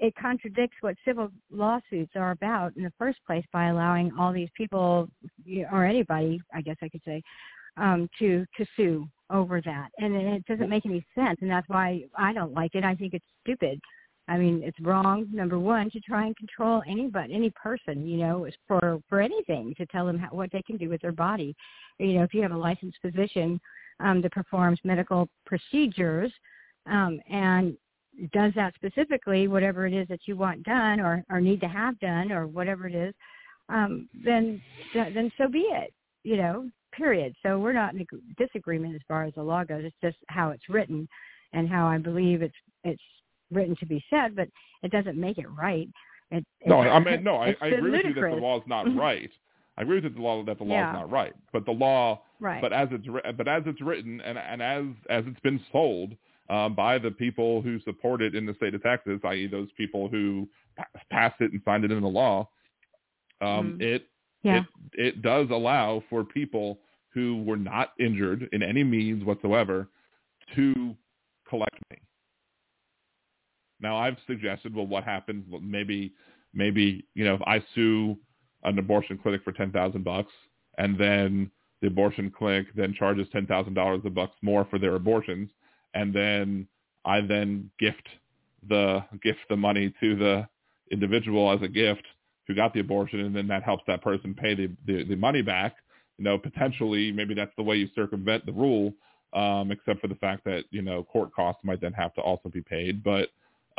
it 0.00 0.14
contradicts 0.20 0.76
what 0.80 0.96
civil 1.04 1.30
lawsuits 1.50 2.12
are 2.16 2.32
about 2.32 2.76
in 2.76 2.82
the 2.82 2.92
first 2.98 3.18
place 3.26 3.44
by 3.52 3.66
allowing 3.66 4.12
all 4.18 4.32
these 4.32 4.48
people, 4.56 5.08
or 5.72 5.84
anybody, 5.84 6.40
I 6.52 6.62
guess 6.62 6.76
I 6.82 6.88
could 6.88 7.02
say, 7.04 7.22
um, 7.76 8.08
to 8.18 8.44
to 8.56 8.66
sue 8.76 9.08
over 9.30 9.60
that, 9.60 9.90
and 9.98 10.14
it 10.14 10.44
doesn't 10.46 10.68
make 10.68 10.86
any 10.86 11.04
sense, 11.14 11.38
and 11.40 11.50
that's 11.50 11.68
why 11.68 12.02
I 12.16 12.32
don't 12.32 12.54
like 12.54 12.74
it. 12.74 12.84
I 12.84 12.94
think 12.94 13.14
it's 13.14 13.26
stupid. 13.44 13.80
I 14.26 14.36
mean, 14.36 14.62
it's 14.62 14.78
wrong. 14.80 15.26
Number 15.32 15.58
one, 15.58 15.90
to 15.90 16.00
try 16.00 16.26
and 16.26 16.36
control 16.36 16.82
anybody, 16.86 17.34
any 17.34 17.50
person, 17.50 18.06
you 18.06 18.18
know, 18.18 18.48
for 18.66 19.00
for 19.08 19.20
anything 19.20 19.74
to 19.76 19.86
tell 19.86 20.06
them 20.06 20.18
how, 20.18 20.28
what 20.30 20.50
they 20.52 20.62
can 20.62 20.76
do 20.76 20.88
with 20.88 21.00
their 21.02 21.12
body. 21.12 21.54
You 21.98 22.14
know, 22.14 22.24
if 22.24 22.34
you 22.34 22.42
have 22.42 22.52
a 22.52 22.56
licensed 22.56 22.98
physician 23.00 23.60
um, 24.00 24.20
that 24.22 24.32
performs 24.32 24.78
medical 24.84 25.28
procedures 25.46 26.32
um, 26.86 27.20
and 27.30 27.76
does 28.32 28.52
that 28.56 28.74
specifically, 28.74 29.46
whatever 29.46 29.86
it 29.86 29.92
is 29.92 30.08
that 30.08 30.20
you 30.26 30.36
want 30.36 30.62
done 30.64 30.98
or 31.00 31.24
or 31.30 31.40
need 31.40 31.60
to 31.60 31.68
have 31.68 31.98
done 32.00 32.32
or 32.32 32.46
whatever 32.46 32.88
it 32.88 32.94
is, 32.94 33.14
um, 33.68 34.08
then 34.24 34.60
then 34.94 35.30
so 35.38 35.48
be 35.48 35.60
it. 35.60 35.92
You 36.24 36.36
know, 36.36 36.68
period. 36.92 37.34
So 37.44 37.58
we're 37.60 37.72
not 37.72 37.94
in 37.94 38.00
ag- 38.00 38.36
disagreement 38.36 38.94
as 38.96 39.00
far 39.06 39.24
as 39.24 39.34
the 39.34 39.42
law 39.42 39.62
goes. 39.64 39.84
It's 39.84 39.96
just 40.02 40.16
how 40.28 40.50
it's 40.50 40.68
written 40.68 41.08
and 41.52 41.68
how 41.68 41.86
I 41.86 41.98
believe 41.98 42.42
it's 42.42 42.54
it's 42.82 43.02
written 43.52 43.76
to 43.76 43.86
be 43.86 44.04
said, 44.10 44.34
but 44.34 44.48
it 44.82 44.90
doesn't 44.90 45.16
make 45.18 45.38
it 45.38 45.46
right. 45.56 45.88
It, 46.30 46.44
No, 46.66 46.82
it- 46.82 46.88
I 46.88 46.98
mean, 46.98 47.22
no, 47.24 47.36
I, 47.36 47.56
I 47.60 47.68
agree 47.68 47.90
with 47.92 48.04
you 48.04 48.14
that 48.14 48.20
the 48.20 48.26
law 48.42 48.58
is 48.60 48.66
not 48.66 48.86
Mhm. 48.86 48.98
right. 48.98 49.30
I 49.78 49.82
agree 49.82 49.94
with 49.96 50.04
that 50.04 50.14
the 50.16 50.20
law 50.20 50.42
that 50.44 50.58
the 50.58 50.64
law 50.64 50.74
Yeah. 50.74 50.90
is 50.90 50.94
not 50.94 51.10
right, 51.10 51.34
but 51.52 51.64
the 51.64 51.72
law, 51.72 52.22
Right. 52.40 52.60
but 52.60 52.72
as 52.72 52.88
it's 52.90 53.06
but 53.36 53.46
as 53.48 53.62
it's 53.66 53.80
written 53.80 54.20
and 54.20 54.36
and 54.36 54.60
as 54.60 54.84
as 55.08 55.24
it's 55.26 55.40
been 55.40 55.60
sold 55.72 56.16
um, 56.50 56.74
by 56.74 56.98
the 56.98 57.10
people 57.12 57.62
who 57.62 57.78
support 57.80 58.20
it 58.20 58.34
in 58.34 58.44
the 58.44 58.54
state 58.54 58.74
of 58.74 58.82
Texas, 58.82 59.20
i.e., 59.24 59.46
those 59.46 59.70
people 59.76 60.08
who 60.08 60.48
pa- 60.76 60.86
passed 61.10 61.40
it 61.40 61.52
and 61.52 61.62
signed 61.64 61.84
it 61.84 61.92
into 61.92 62.08
law, 62.08 62.48
um, 63.40 63.78
Mhm. 63.78 63.82
it 63.82 64.08
yeah. 64.42 64.64
it 64.94 65.00
it 65.00 65.22
does 65.22 65.48
allow 65.50 66.00
for 66.10 66.24
people 66.24 66.80
who 67.10 67.42
were 67.44 67.56
not 67.56 67.92
injured 68.00 68.48
in 68.52 68.62
any 68.62 68.82
means 68.82 69.22
whatsoever 69.24 69.88
to 70.54 70.96
collect 71.48 71.76
money. 71.90 72.02
Now 73.80 73.96
I've 73.96 74.18
suggested, 74.26 74.74
well, 74.74 74.86
what 74.86 75.04
happens? 75.04 75.46
Well, 75.48 75.60
maybe 75.60 76.12
maybe 76.52 77.04
you 77.14 77.24
know 77.24 77.34
if 77.34 77.42
I 77.42 77.60
sue 77.74 78.18
an 78.64 78.78
abortion 78.78 79.18
clinic 79.18 79.42
for 79.44 79.52
ten 79.52 79.70
thousand 79.72 80.04
bucks, 80.04 80.32
and 80.78 80.98
then 80.98 81.50
the 81.80 81.88
abortion 81.88 82.30
clinic 82.30 82.66
then 82.76 82.92
charges 82.94 83.26
ten 83.32 83.46
thousand 83.46 83.74
dollars 83.74 84.00
a 84.04 84.10
bucks 84.10 84.36
more 84.42 84.66
for 84.70 84.78
their 84.78 84.94
abortions, 84.94 85.50
and 85.94 86.14
then 86.14 86.66
I 87.04 87.20
then 87.20 87.70
gift 87.78 88.08
the 88.68 89.04
gift 89.22 89.38
the 89.48 89.56
money 89.56 89.94
to 90.00 90.16
the 90.16 90.48
individual 90.90 91.52
as 91.52 91.62
a 91.62 91.68
gift 91.68 92.02
who 92.46 92.54
got 92.54 92.72
the 92.72 92.80
abortion, 92.80 93.20
and 93.20 93.36
then 93.36 93.46
that 93.48 93.62
helps 93.62 93.84
that 93.86 94.02
person 94.02 94.34
pay 94.34 94.54
the, 94.54 94.70
the, 94.86 95.04
the 95.04 95.16
money 95.16 95.42
back. 95.42 95.76
You 96.16 96.24
know, 96.24 96.38
potentially, 96.38 97.12
maybe 97.12 97.34
that's 97.34 97.52
the 97.56 97.62
way 97.62 97.76
you 97.76 97.88
circumvent 97.94 98.46
the 98.46 98.52
rule, 98.52 98.92
um, 99.34 99.70
except 99.70 100.00
for 100.00 100.08
the 100.08 100.16
fact 100.16 100.44
that 100.44 100.64
you 100.70 100.82
know 100.82 101.04
court 101.04 101.32
costs 101.32 101.62
might 101.62 101.80
then 101.80 101.92
have 101.92 102.14
to 102.14 102.20
also 102.20 102.48
be 102.48 102.62
paid. 102.62 103.04
But 103.04 103.28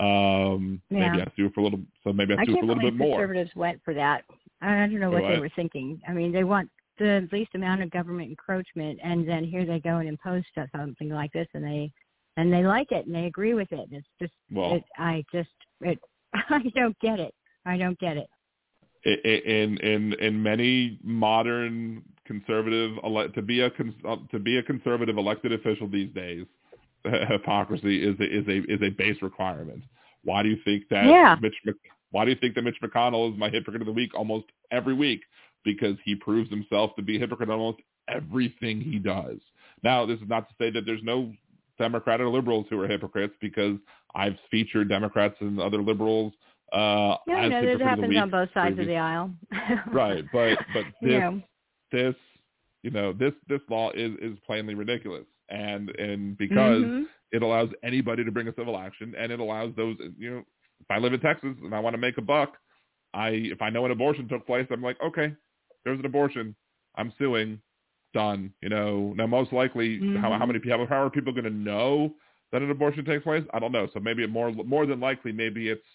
um, 0.01 0.81
maybe 0.89 1.17
Yeah. 1.17 1.25
I 1.25 1.31
sue 1.35 1.49
for 1.53 1.59
a 1.59 1.63
little, 1.63 1.81
so 2.03 2.13
maybe 2.13 2.33
I 2.33 2.45
sue 2.45 2.53
for 2.53 2.63
a 2.63 2.67
little 2.67 2.83
bit 2.83 2.95
more. 2.95 3.17
conservatives 3.17 3.53
went 3.55 3.83
for 3.83 3.93
that. 3.95 4.23
I 4.61 4.75
don't 4.87 4.99
know 4.99 5.09
what 5.11 5.23
For 5.23 5.31
they 5.33 5.39
were 5.39 5.51
thinking. 5.55 6.01
I 6.07 6.11
mean, 6.13 6.31
they 6.31 6.43
want 6.43 6.69
the 6.97 7.27
least 7.31 7.51
amount 7.55 7.81
of 7.81 7.91
government 7.91 8.29
encroachment, 8.29 8.99
and 9.03 9.27
then 9.27 9.43
here 9.43 9.65
they 9.65 9.79
go 9.79 9.97
and 9.97 10.09
impose 10.09 10.43
stuff- 10.51 10.69
something 10.75 11.09
like 11.09 11.31
this, 11.31 11.47
and 11.53 11.63
they 11.63 11.91
and 12.37 12.53
they 12.53 12.63
like 12.65 12.91
it 12.91 13.05
and 13.05 13.13
they 13.13 13.25
agree 13.25 13.53
with 13.53 13.71
it. 13.71 13.89
And 13.91 13.93
it's 13.93 14.07
just, 14.19 14.33
Well- 14.51 14.75
it, 14.75 14.83
I 14.97 15.25
just, 15.31 15.49
it, 15.81 15.99
I 16.33 16.61
don't 16.75 16.97
get 16.99 17.19
it. 17.19 17.33
I 17.65 17.77
don't 17.77 17.99
get 17.99 18.17
it. 18.17 18.29
In 19.05 19.77
in 19.77 20.13
in 20.19 20.43
many 20.43 20.99
modern 21.03 22.03
conservative 22.25 22.97
ele- 23.03 23.29
to 23.29 23.41
be 23.41 23.61
a 23.61 23.67
uh, 23.67 24.17
to 24.31 24.39
be 24.39 24.57
a 24.57 24.63
conservative 24.63 25.17
elected 25.17 25.53
official 25.53 25.87
these 25.87 26.13
days, 26.13 26.45
hypocrisy 27.29 28.03
is 28.03 28.19
a, 28.19 28.23
is 28.23 28.47
a 28.47 28.57
is 28.71 28.81
a 28.81 28.89
base 28.89 29.21
requirement. 29.21 29.81
Why 30.25 30.43
do 30.43 30.49
you 30.49 30.57
think 30.65 30.83
that 30.89 31.05
Yeah. 31.05 31.37
Mitch 31.41 31.55
Why 32.11 32.25
do 32.25 32.31
you 32.31 32.37
think 32.39 32.55
that 32.55 32.63
Mitch 32.63 32.77
McConnell 32.83 33.31
is 33.31 33.37
my 33.39 33.49
hypocrite 33.49 33.81
of 33.81 33.85
the 33.85 33.93
week 33.93 34.13
almost 34.15 34.45
every 34.71 34.93
week? 34.93 35.21
Because 35.63 35.95
he 36.05 36.15
proves 36.15 36.49
himself 36.49 36.95
to 36.95 37.01
be 37.01 37.17
a 37.17 37.19
hypocrite 37.19 37.49
on 37.49 37.59
almost 37.59 37.81
everything 38.07 38.81
he 38.81 38.97
does. 38.97 39.37
Now, 39.83 40.05
this 40.05 40.19
is 40.19 40.27
not 40.27 40.47
to 40.49 40.55
say 40.57 40.69
that 40.71 40.85
there's 40.85 41.03
no 41.03 41.31
Democrat 41.77 42.19
or 42.21 42.29
liberals 42.29 42.65
who 42.69 42.79
are 42.81 42.87
hypocrites 42.87 43.33
because 43.39 43.77
I've 44.15 44.35
featured 44.49 44.89
Democrats 44.89 45.35
and 45.39 45.59
other 45.59 45.81
liberals 45.81 46.33
uh, 46.73 47.13
as 47.13 47.49
no, 47.49 47.77
the 47.77 47.83
happens 47.83 48.15
on 48.17 48.29
both 48.29 48.49
sides 48.53 48.75
previous- 48.75 48.81
of 48.81 48.87
the 48.87 48.97
aisle. 48.97 49.31
right, 49.93 50.23
but 50.31 50.59
but 50.73 50.85
this 51.01 51.11
Yeah. 51.11 51.31
this 51.91 52.15
you 52.83 52.91
know 52.91 53.11
this 53.11 53.33
this 53.47 53.61
law 53.69 53.91
is 53.91 54.13
is 54.21 54.37
plainly 54.45 54.75
ridiculous, 54.75 55.25
and 55.49 55.89
and 55.97 56.37
because 56.37 56.83
Mhm. 56.83 57.05
it 57.31 57.41
allows 57.41 57.69
anybody 57.83 58.23
to 58.23 58.31
bring 58.31 58.47
a 58.49 58.53
civil 58.53 58.77
action, 58.77 59.15
and 59.17 59.31
it 59.31 59.39
allows 59.39 59.73
those 59.75 59.97
you 60.17 60.29
know 60.31 60.43
if 60.81 60.87
I 60.89 60.97
live 60.97 61.13
in 61.13 61.19
Texas 61.19 61.55
and 61.63 61.73
I 61.73 61.79
want 61.79 61.93
to 61.93 61.97
make 61.99 62.17
a 62.17 62.21
buck, 62.21 62.53
I 63.13 63.29
if 63.29 63.61
I 63.61 63.69
know 63.69 63.85
an 63.85 63.91
abortion 63.91 64.27
took 64.27 64.45
place, 64.45 64.67
I'm 64.71 64.81
like 64.83 64.97
okay, 65.01 65.33
there's 65.85 65.99
an 65.99 66.05
abortion, 66.05 66.55
I'm 66.95 67.13
suing, 67.17 67.61
done. 68.13 68.53
You 68.61 68.69
know 68.69 69.13
now 69.15 69.27
most 69.27 69.53
likely 69.53 70.05
how 70.15 70.31
how 70.33 70.45
Mhm. 70.45 70.47
many 70.47 70.59
people 70.59 70.85
how 70.87 71.03
are 71.03 71.09
people 71.09 71.33
going 71.33 71.43
to 71.45 71.49
know 71.49 72.13
that 72.51 72.61
an 72.61 72.71
abortion 72.71 73.05
takes 73.05 73.23
place? 73.23 73.45
I 73.53 73.59
don't 73.59 73.71
know. 73.71 73.87
So 73.93 73.99
maybe 73.99 74.23
it 74.23 74.29
more 74.29 74.51
more 74.51 74.85
than 74.85 74.99
likely 74.99 75.31
maybe 75.31 75.69
it's 75.69 75.85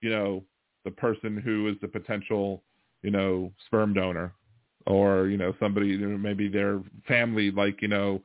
you 0.00 0.10
know 0.10 0.44
the 0.84 0.90
person 0.90 1.36
who 1.36 1.68
is 1.68 1.76
the 1.80 1.88
potential 1.88 2.62
you 3.02 3.10
know 3.10 3.52
sperm 3.66 3.94
donor 3.94 4.34
or 4.86 5.28
you 5.28 5.36
know 5.36 5.54
somebody 5.60 5.88
you 5.88 5.98
know, 5.98 6.18
maybe 6.18 6.48
their 6.48 6.82
family 7.08 7.50
like 7.50 7.80
you 7.82 7.88
know 7.88 8.22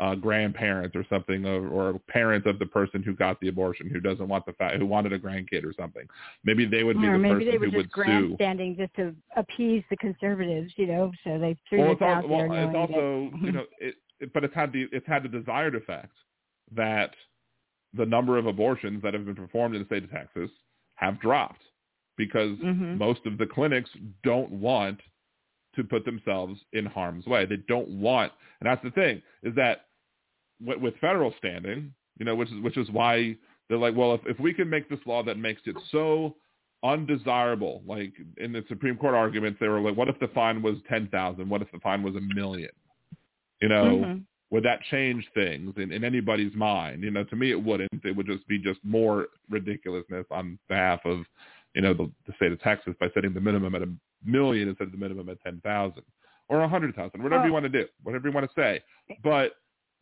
uh 0.00 0.14
grandparent 0.14 0.96
or 0.96 1.04
something 1.08 1.44
or, 1.46 1.68
or 1.68 1.98
parent 2.08 2.46
of 2.46 2.58
the 2.58 2.66
person 2.66 3.02
who 3.02 3.14
got 3.14 3.38
the 3.40 3.48
abortion 3.48 3.88
who 3.88 4.00
doesn't 4.00 4.26
want 4.26 4.44
the 4.46 4.52
fa- 4.54 4.76
who 4.78 4.86
wanted 4.86 5.12
a 5.12 5.18
grandkid 5.18 5.62
or 5.62 5.72
something 5.78 6.06
maybe 6.42 6.64
they 6.64 6.82
would 6.82 7.00
be 7.00 7.06
or 7.06 7.12
the 7.12 7.18
maybe 7.18 7.34
person 7.34 7.52
they 7.52 7.58
were 7.58 7.66
who 7.66 7.70
just 7.70 7.76
would 7.76 8.06
sue 8.06 8.28
grandstanding 8.28 8.76
just 8.76 8.94
to 8.94 9.14
appease 9.36 9.84
the 9.90 9.96
conservatives, 9.96 10.72
you 10.76 10.86
know. 10.86 11.12
So 11.24 11.38
they 11.38 11.56
threw 11.68 11.80
well, 11.80 11.92
it's, 11.92 12.02
al- 12.02 12.08
out 12.08 12.28
well, 12.28 12.48
there. 12.48 12.64
it's 12.64 12.76
also 12.76 13.30
that, 13.32 13.42
you 13.42 13.52
know 13.52 13.64
it, 13.78 13.94
it 14.20 14.32
but 14.32 14.42
it's 14.44 14.54
had 14.54 14.72
the 14.72 14.86
it's 14.90 15.06
had 15.06 15.22
the 15.22 15.28
desired 15.28 15.74
effect 15.74 16.12
that 16.74 17.10
the 17.94 18.06
number 18.06 18.38
of 18.38 18.46
abortions 18.46 19.02
that 19.02 19.12
have 19.14 19.26
been 19.26 19.34
performed 19.34 19.74
in 19.74 19.82
the 19.82 19.86
state 19.86 20.04
of 20.04 20.10
Texas 20.10 20.50
have 20.94 21.20
dropped 21.20 21.62
because 22.16 22.56
Mhm. 22.58 22.98
most 22.98 23.24
of 23.26 23.38
the 23.38 23.46
clinics 23.46 23.90
don't 24.22 24.50
want 24.50 25.00
to 25.74 25.84
put 25.84 26.04
themselves 26.04 26.60
in 26.72 26.86
harm's 26.86 27.26
way. 27.26 27.46
They 27.46 27.56
don't 27.68 27.88
want, 27.88 28.32
and 28.60 28.66
that's 28.68 28.82
the 28.82 28.90
thing 28.90 29.22
is 29.42 29.54
that 29.54 29.86
with, 30.64 30.78
with 30.78 30.94
federal 31.00 31.32
standing, 31.38 31.92
you 32.18 32.24
know, 32.24 32.34
which 32.34 32.50
is 32.50 32.60
which 32.62 32.76
is 32.76 32.90
why 32.90 33.36
they're 33.68 33.78
like, 33.78 33.96
well, 33.96 34.14
if 34.14 34.20
if 34.26 34.38
we 34.40 34.52
can 34.52 34.68
make 34.68 34.88
this 34.88 35.00
law 35.06 35.22
that 35.22 35.38
makes 35.38 35.62
it 35.66 35.76
so 35.90 36.36
undesirable, 36.82 37.82
like 37.86 38.12
in 38.38 38.52
the 38.52 38.64
Supreme 38.68 38.96
Court 38.96 39.14
arguments, 39.14 39.58
they 39.60 39.68
were 39.68 39.80
like, 39.80 39.96
what 39.96 40.08
if 40.08 40.18
the 40.18 40.28
fine 40.28 40.62
was 40.62 40.76
ten 40.88 41.08
thousand? 41.08 41.48
What 41.48 41.62
if 41.62 41.70
the 41.72 41.78
fine 41.80 42.02
was 42.02 42.14
a 42.16 42.20
million? 42.20 42.70
You 43.60 43.68
know, 43.68 43.98
Mhm. 43.98 44.24
would 44.50 44.64
that 44.64 44.80
change 44.90 45.28
things 45.34 45.74
in, 45.76 45.92
in 45.92 46.02
anybody's 46.04 46.54
mind? 46.54 47.02
You 47.02 47.10
know, 47.10 47.24
to 47.24 47.36
me 47.36 47.50
it 47.50 47.62
wouldn't. 47.62 48.04
It 48.04 48.16
would 48.16 48.26
just 48.26 48.46
be 48.48 48.58
just 48.58 48.80
more 48.82 49.28
ridiculousness 49.48 50.26
on 50.30 50.58
behalf 50.68 51.00
of, 51.04 51.24
you 51.74 51.82
know, 51.82 51.94
the, 51.94 52.10
the 52.26 52.32
state 52.34 52.50
of 52.52 52.60
Texas 52.62 52.94
by 52.98 53.10
setting 53.14 53.32
the 53.34 53.40
minimum 53.40 53.74
at 53.74 53.82
a 53.82 53.92
million 54.24 54.68
instead 54.68 54.86
of 54.86 54.92
the 54.92 54.98
minimum 54.98 55.28
at 55.28 55.40
ten 55.42 55.60
thousand 55.60 56.02
or 56.48 56.62
a 56.62 56.68
hundred 56.68 56.94
thousand, 56.96 57.22
whatever 57.22 57.46
you 57.46 57.52
want 57.52 57.64
to 57.64 57.68
do, 57.68 57.86
whatever 58.02 58.26
you 58.28 58.34
want 58.34 58.44
to 58.48 58.60
say. 58.60 58.82
But 59.22 59.52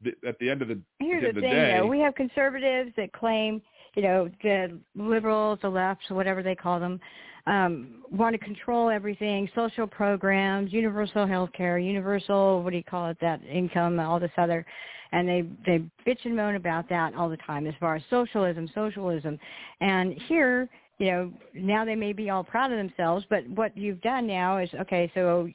the, 0.03 0.13
at 0.27 0.39
the 0.39 0.49
end 0.49 0.63
of 0.63 0.69
the, 0.69 0.79
Here's 1.01 1.23
the 1.23 1.33
the 1.33 1.41
thing, 1.41 1.51
day, 1.51 1.79
though. 1.79 1.87
We 1.87 2.01
have 2.01 2.15
conservatives 2.15 2.93
that 2.97 3.13
claim, 3.13 3.61
you 3.95 4.03
know, 4.03 4.31
the 4.43 4.79
liberals, 4.95 5.59
the 5.63 5.69
left, 5.69 6.03
whatever 6.11 6.43
they 6.43 6.55
call 6.55 6.79
them, 6.81 7.01
um, 7.47 8.03
want 8.11 8.35
to 8.35 8.39
control 8.39 8.91
everything, 8.91 9.49
social 9.55 9.87
programs, 9.87 10.73
universal 10.73 11.27
health 11.27 11.51
care, 11.57 11.79
universal, 11.79 12.63
what 12.63 12.71
do 12.71 12.77
you 12.77 12.85
call 12.85 13.09
it, 13.09 13.17
that 13.21 13.43
income, 13.45 13.99
all 13.99 14.21
this 14.21 14.31
other. 14.37 14.65
And 15.13 15.27
they, 15.27 15.45
they 15.65 15.79
bitch 16.07 16.25
and 16.25 16.37
moan 16.37 16.57
about 16.57 16.89
that 16.91 17.15
all 17.15 17.31
the 17.31 17.39
time 17.39 17.67
as 17.67 17.75
far 17.81 17.97
as 17.97 18.03
socialism, 18.11 18.69
socialism. 18.75 19.39
And 19.81 20.21
here, 20.29 20.69
you 20.99 21.07
know, 21.07 21.33
now 21.55 21.87
they 21.87 21.95
may 21.95 22.13
be 22.13 22.29
all 22.29 22.45
proud 22.45 22.71
of 22.71 22.77
themselves, 22.77 23.25
but 23.31 23.49
what 23.49 23.75
you've 23.77 24.03
done 24.03 24.27
now 24.27 24.59
is, 24.59 24.69
okay, 24.81 25.11
so 25.15 25.49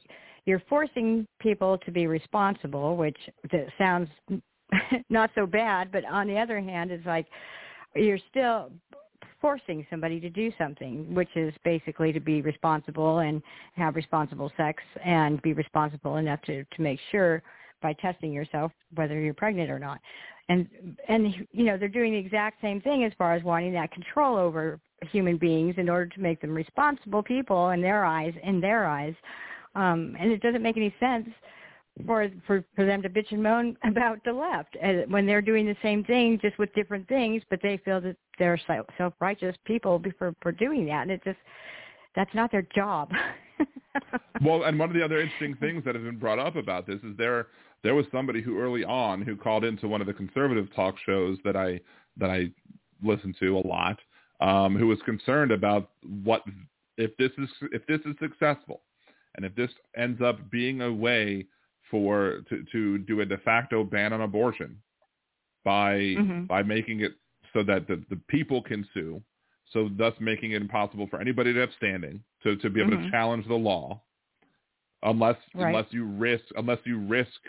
you're 0.46 0.62
forcing 0.68 1.26
people 1.40 1.78
to 1.78 1.90
be 1.90 2.06
responsible, 2.06 2.96
which 2.96 3.16
sounds 3.78 4.08
not 5.10 5.30
so 5.34 5.46
bad, 5.46 5.90
but 5.90 6.04
on 6.04 6.26
the 6.26 6.38
other 6.38 6.60
hand, 6.60 6.90
it's 6.90 7.06
like 7.06 7.26
you're 7.94 8.18
still 8.30 8.70
forcing 9.40 9.86
somebody 9.90 10.20
to 10.20 10.30
do 10.30 10.50
something, 10.56 11.14
which 11.14 11.28
is 11.36 11.52
basically 11.64 12.12
to 12.12 12.20
be 12.20 12.40
responsible 12.40 13.18
and 13.18 13.42
have 13.74 13.94
responsible 13.94 14.50
sex 14.56 14.82
and 15.04 15.40
be 15.42 15.52
responsible 15.52 16.16
enough 16.16 16.40
to 16.42 16.64
to 16.64 16.82
make 16.82 16.98
sure 17.10 17.42
by 17.82 17.92
testing 17.94 18.32
yourself 18.32 18.72
whether 18.94 19.20
you're 19.20 19.34
pregnant 19.34 19.70
or 19.70 19.78
not. 19.78 20.00
And 20.48 20.66
and 21.08 21.34
you 21.52 21.64
know, 21.64 21.76
they're 21.76 21.88
doing 21.88 22.12
the 22.12 22.18
exact 22.18 22.60
same 22.60 22.80
thing 22.80 23.04
as 23.04 23.12
far 23.18 23.34
as 23.34 23.42
wanting 23.42 23.72
that 23.74 23.92
control 23.92 24.36
over 24.36 24.80
human 25.12 25.36
beings 25.36 25.74
in 25.76 25.88
order 25.90 26.06
to 26.06 26.20
make 26.20 26.40
them 26.40 26.54
responsible 26.54 27.22
people 27.22 27.70
in 27.70 27.82
their 27.82 28.04
eyes 28.04 28.32
in 28.42 28.60
their 28.60 28.86
eyes 28.86 29.14
um, 29.74 30.16
and 30.18 30.30
it 30.30 30.40
doesn't 30.40 30.62
make 30.62 30.76
any 30.76 30.94
sense 31.00 31.28
for 32.06 32.28
for 32.46 32.64
for 32.74 32.84
them 32.84 33.02
to 33.02 33.08
bitch 33.08 33.30
and 33.30 33.42
moan 33.42 33.76
about 33.84 34.18
the 34.24 34.32
left 34.32 34.76
uh, 34.82 35.06
when 35.08 35.26
they're 35.26 35.42
doing 35.42 35.66
the 35.66 35.76
same 35.82 36.04
thing 36.04 36.38
just 36.40 36.58
with 36.58 36.72
different 36.74 37.06
things, 37.08 37.42
but 37.50 37.60
they 37.62 37.76
feel 37.84 38.00
that 38.00 38.16
they're 38.38 38.60
self 38.96 39.14
righteous 39.20 39.56
people 39.64 40.02
for 40.18 40.34
for 40.42 40.52
doing 40.52 40.86
that, 40.86 41.02
and 41.02 41.10
it 41.10 41.22
just 41.24 41.38
that's 42.16 42.34
not 42.34 42.50
their 42.50 42.66
job. 42.74 43.10
well, 44.44 44.64
and 44.64 44.78
one 44.78 44.88
of 44.88 44.94
the 44.94 45.04
other 45.04 45.20
interesting 45.20 45.56
things 45.56 45.84
that 45.84 45.94
has 45.94 46.04
been 46.04 46.18
brought 46.18 46.38
up 46.38 46.56
about 46.56 46.86
this 46.86 46.98
is 47.02 47.16
there 47.16 47.48
there 47.82 47.94
was 47.94 48.06
somebody 48.10 48.42
who 48.42 48.58
early 48.58 48.84
on 48.84 49.22
who 49.22 49.36
called 49.36 49.64
into 49.64 49.88
one 49.88 50.00
of 50.00 50.06
the 50.06 50.12
conservative 50.12 50.74
talk 50.74 50.96
shows 51.04 51.38
that 51.44 51.56
I 51.56 51.80
that 52.16 52.30
I 52.30 52.50
listened 53.02 53.36
to 53.40 53.58
a 53.58 53.66
lot, 53.66 53.98
um, 54.40 54.76
who 54.76 54.86
was 54.86 54.98
concerned 55.04 55.52
about 55.52 55.90
what 56.22 56.42
if 56.96 57.16
this 57.16 57.30
is 57.38 57.48
if 57.72 57.86
this 57.86 58.00
is 58.06 58.14
successful, 58.20 58.80
and 59.34 59.44
if 59.44 59.54
this 59.54 59.70
ends 59.96 60.20
up 60.22 60.50
being 60.50 60.82
a 60.82 60.92
way 60.92 61.46
for 61.90 62.40
to 62.48 62.64
to 62.72 62.98
do 62.98 63.20
a 63.20 63.24
de 63.26 63.38
facto 63.38 63.84
ban 63.84 64.12
on 64.12 64.20
abortion 64.22 64.80
by 65.64 65.96
Mhm. 65.98 66.46
by 66.46 66.62
making 66.62 67.00
it 67.00 67.12
so 67.52 67.62
that 67.62 67.86
the, 67.86 67.96
the 68.10 68.16
people 68.28 68.60
can 68.62 68.84
sue, 68.92 69.22
so 69.70 69.88
thus 69.96 70.14
making 70.20 70.52
it 70.52 70.62
impossible 70.62 71.06
for 71.06 71.20
anybody 71.20 71.52
to 71.52 71.60
have 71.60 71.72
standing 71.76 72.22
to, 72.42 72.56
to 72.56 72.68
be 72.70 72.80
able 72.80 72.90
to 72.90 72.96
Mhm. 72.96 73.10
challenge 73.10 73.46
the 73.46 73.54
law 73.54 74.02
unless 75.02 75.36
Right. 75.54 75.68
unless 75.68 75.92
you 75.92 76.04
risk 76.04 76.44
unless 76.56 76.84
you 76.84 76.98
risk 76.98 77.40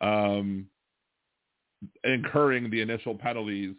um, 0.00 0.68
incurring 2.04 2.70
the 2.70 2.80
initial 2.80 3.14
penalties 3.14 3.74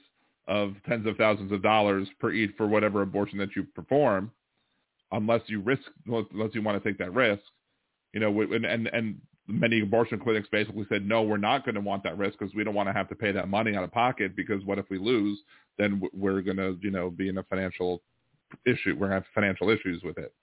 of 0.47 0.75
tens 0.87 1.05
of 1.05 1.15
thousands 1.17 1.51
of 1.51 1.61
dollars 1.61 2.07
per 2.19 2.31
each 2.31 2.51
for 2.55 2.67
whatever 2.67 3.01
abortion 3.01 3.37
that 3.37 3.55
you 3.55 3.63
perform, 3.63 4.31
unless 5.11 5.41
you 5.47 5.59
risk 5.61 5.83
unless 6.05 6.53
you 6.53 6.61
want 6.61 6.81
to 6.81 6.89
take 6.89 6.97
that 6.99 7.13
risk, 7.13 7.43
you 8.13 8.19
know, 8.19 8.41
and 8.41 8.65
and, 8.65 8.87
and 8.87 9.21
many 9.47 9.81
abortion 9.81 10.19
clinics 10.19 10.47
basically 10.51 10.85
said 10.89 11.07
no, 11.07 11.23
we're 11.23 11.37
not 11.37 11.65
going 11.65 11.75
to 11.75 11.81
want 11.81 12.03
that 12.03 12.17
risk 12.17 12.37
because 12.39 12.53
we 12.53 12.63
don't 12.63 12.75
want 12.75 12.87
to 12.87 12.93
have 12.93 13.09
to 13.09 13.15
pay 13.15 13.31
that 13.31 13.49
money 13.49 13.75
out 13.75 13.83
of 13.83 13.91
pocket 13.91 14.35
because 14.35 14.63
what 14.65 14.77
if 14.77 14.85
we 14.89 14.97
lose, 14.97 15.39
then 15.77 16.01
we're 16.13 16.41
going 16.41 16.57
to 16.57 16.77
you 16.81 16.91
know 16.91 17.09
be 17.09 17.29
in 17.29 17.37
a 17.37 17.43
financial 17.43 18.01
issue, 18.65 18.91
we're 18.93 19.07
going 19.07 19.11
to 19.11 19.15
have 19.15 19.25
financial 19.33 19.69
issues 19.69 20.01
with 20.03 20.17
it. 20.17 20.33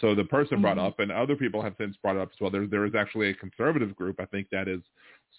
So 0.00 0.14
the 0.14 0.24
person 0.24 0.62
brought 0.62 0.78
Mhm. 0.78 0.86
up, 0.86 1.00
and 1.00 1.12
other 1.12 1.36
people 1.36 1.60
have 1.60 1.74
since 1.76 1.96
brought 1.98 2.16
it 2.16 2.22
up 2.22 2.30
as 2.32 2.40
well. 2.40 2.50
There, 2.50 2.66
there 2.66 2.86
is 2.86 2.94
actually 2.94 3.28
a 3.28 3.34
conservative 3.34 3.94
group, 3.94 4.20
I 4.20 4.24
think, 4.24 4.48
that 4.50 4.66
is 4.66 4.80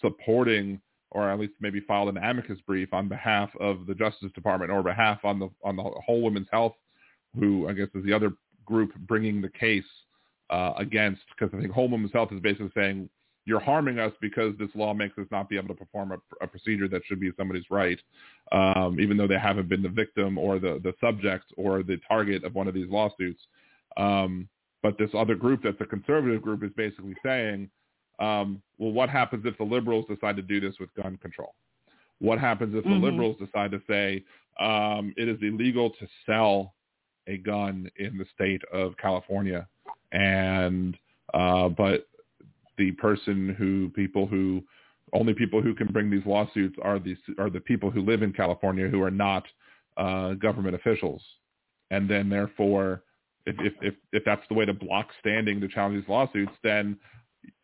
supporting, 0.00 0.80
or 1.10 1.28
at 1.28 1.40
least 1.40 1.54
maybe 1.60 1.80
filed 1.80 2.08
an 2.08 2.18
amicus 2.18 2.60
brief 2.60 2.92
on 2.94 3.08
behalf 3.08 3.50
of 3.58 3.86
the 3.86 3.94
Justice 3.94 4.30
Department, 4.32 4.70
or 4.70 4.82
behalf 4.82 5.24
on 5.24 5.38
the 5.40 5.48
on 5.64 5.76
the 5.76 5.82
whole 5.82 6.22
women's 6.22 6.48
health, 6.52 6.76
who 7.38 7.68
I 7.68 7.72
guess 7.72 7.88
is 7.94 8.04
the 8.04 8.12
other 8.12 8.32
group 8.64 8.92
bringing 9.06 9.40
the 9.40 9.48
case 9.48 9.84
uh, 10.50 10.72
against, 10.76 11.22
because 11.36 11.54
I 11.56 11.60
think 11.60 11.72
whole 11.72 11.88
himself 11.88 12.32
is 12.32 12.40
basically 12.40 12.70
saying 12.74 13.08
you're 13.46 13.60
harming 13.60 13.98
us 13.98 14.12
because 14.20 14.54
this 14.58 14.70
law 14.74 14.94
makes 14.94 15.18
us 15.18 15.26
not 15.30 15.48
be 15.48 15.56
able 15.56 15.68
to 15.68 15.74
perform 15.74 16.12
a, 16.12 16.16
a 16.42 16.46
procedure 16.46 16.88
that 16.88 17.02
should 17.06 17.20
be 17.20 17.30
somebody's 17.36 17.64
right, 17.70 18.00
um, 18.52 18.98
even 19.00 19.16
though 19.16 19.26
they 19.26 19.38
haven't 19.38 19.68
been 19.68 19.82
the 19.82 19.88
victim 19.88 20.38
or 20.38 20.58
the 20.58 20.80
the 20.82 20.94
subject 21.00 21.44
or 21.56 21.82
the 21.82 21.98
target 22.08 22.44
of 22.44 22.54
one 22.54 22.68
of 22.68 22.74
these 22.74 22.88
lawsuits. 22.88 23.42
Um, 23.96 24.48
but 24.82 24.98
this 24.98 25.10
other 25.14 25.34
group, 25.34 25.62
that's 25.62 25.80
a 25.80 25.86
conservative 25.86 26.42
group, 26.42 26.62
is 26.62 26.70
basically 26.76 27.14
saying, 27.24 27.70
um, 28.18 28.62
well, 28.78 28.92
what 28.92 29.08
happens 29.08 29.44
if 29.46 29.56
the 29.56 29.64
liberals 29.64 30.04
decide 30.08 30.36
to 30.36 30.42
do 30.42 30.60
this 30.60 30.74
with 30.78 30.92
gun 30.94 31.16
control? 31.18 31.54
What 32.20 32.38
happens 32.38 32.74
if 32.74 32.84
the 32.84 32.90
liberals 32.90 33.36
decide 33.38 33.70
to 33.72 33.80
say 33.88 34.24
um, 34.60 35.12
it 35.16 35.28
is 35.28 35.38
illegal 35.42 35.90
to 35.90 36.06
sell 36.26 36.74
a 37.26 37.38
gun 37.38 37.90
in 37.96 38.18
the 38.18 38.26
state 38.34 38.62
of 38.72 38.96
California, 38.96 39.66
and 40.12 40.96
uh, 41.32 41.68
but 41.68 42.06
the 42.78 42.92
person 42.92 43.54
who 43.58 43.90
people 43.90 44.26
who 44.26 44.62
only 45.12 45.34
people 45.34 45.62
who 45.62 45.74
can 45.74 45.86
bring 45.88 46.10
these 46.10 46.26
lawsuits 46.26 46.76
are 46.82 46.98
these 46.98 47.18
are 47.38 47.50
the 47.50 47.60
people 47.60 47.90
who 47.90 48.02
live 48.02 48.22
in 48.22 48.32
California 48.32 48.88
who 48.88 49.02
are 49.02 49.10
not 49.10 49.44
uh, 49.96 50.34
government 50.34 50.74
officials, 50.74 51.22
and 51.90 52.08
then 52.08 52.28
therefore 52.28 53.02
if, 53.46 53.56
if 53.58 53.72
if 53.82 53.94
if 54.12 54.24
that's 54.24 54.46
the 54.48 54.54
way 54.54 54.64
to 54.64 54.72
block 54.72 55.08
standing 55.20 55.60
to 55.60 55.68
challenge 55.68 56.00
these 56.00 56.08
lawsuits, 56.08 56.52
then 56.62 56.98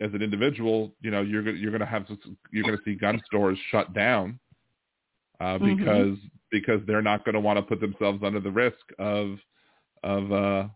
as 0.01 0.13
an 0.13 0.23
individual, 0.23 0.95
you 1.01 1.11
know, 1.11 1.23
you're 1.23 1.49
you're 1.55 1.71
going 1.71 1.81
to 1.81 1.87
have 1.87 2.07
you're 2.51 2.65
going 2.65 2.77
to 2.77 2.83
see 2.85 2.95
gun 2.95 3.21
stores 3.27 3.59
shut 3.71 3.93
down 3.95 4.39
uh, 5.41 5.59
Mm-hmm. 5.59 5.77
because 5.77 6.19
because 6.51 6.81
they're 6.87 7.03
not 7.03 7.25
going 7.25 7.35
to 7.35 7.41
want 7.41 7.59
to 7.59 7.63
put 7.63 7.81
themselves 7.81 8.23
under 8.25 8.41
the 8.41 8.51
risk 8.51 8.77
of 8.99 9.39
of 10.03 10.33
uh, 10.33 10.69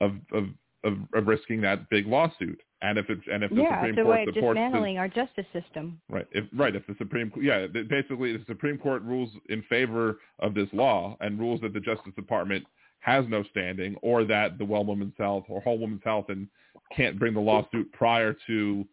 of, 0.00 0.12
of 0.32 0.44
of 0.84 0.98
of 1.14 1.26
risking 1.26 1.60
that 1.62 1.88
big 1.90 2.06
lawsuit. 2.06 2.60
And 2.82 2.98
if 2.98 3.08
it 3.08 3.18
and 3.30 3.42
if 3.42 3.50
the 3.50 3.62
yeah, 3.62 3.76
Supreme 3.76 3.90
it's 3.90 3.98
a 3.98 4.02
Court 4.02 4.16
way 4.16 4.22
of 4.22 4.34
supports 4.34 4.58
the, 4.58 4.64
dismantling 4.64 4.98
our 4.98 5.08
justice 5.08 5.46
system. 5.52 6.00
Right. 6.10 6.26
If 6.32 6.44
right, 6.54 6.76
if 6.76 6.86
the 6.86 6.94
Supreme 6.98 7.32
yeah, 7.40 7.66
basically 7.66 8.36
the 8.36 8.44
Supreme 8.46 8.78
Court 8.78 9.02
rules 9.02 9.30
in 9.48 9.62
favor 9.62 10.18
of 10.40 10.54
this 10.54 10.68
law 10.72 11.16
and 11.20 11.38
rules 11.38 11.60
that 11.62 11.72
the 11.72 11.80
Justice 11.80 12.12
Department 12.14 12.64
has 13.00 13.24
no 13.28 13.42
standing 13.50 13.96
or 14.02 14.24
that 14.24 14.58
the 14.58 14.64
Well 14.64 14.84
Woman's 14.84 15.14
Health 15.18 15.44
or 15.48 15.60
Whole 15.60 15.78
Woman's 15.78 16.02
Health 16.04 16.26
and 16.28 16.48
can't 16.94 17.18
bring 17.18 17.34
the 17.34 17.40
lawsuit 17.40 17.90
prior 17.92 18.36
to 18.46 18.86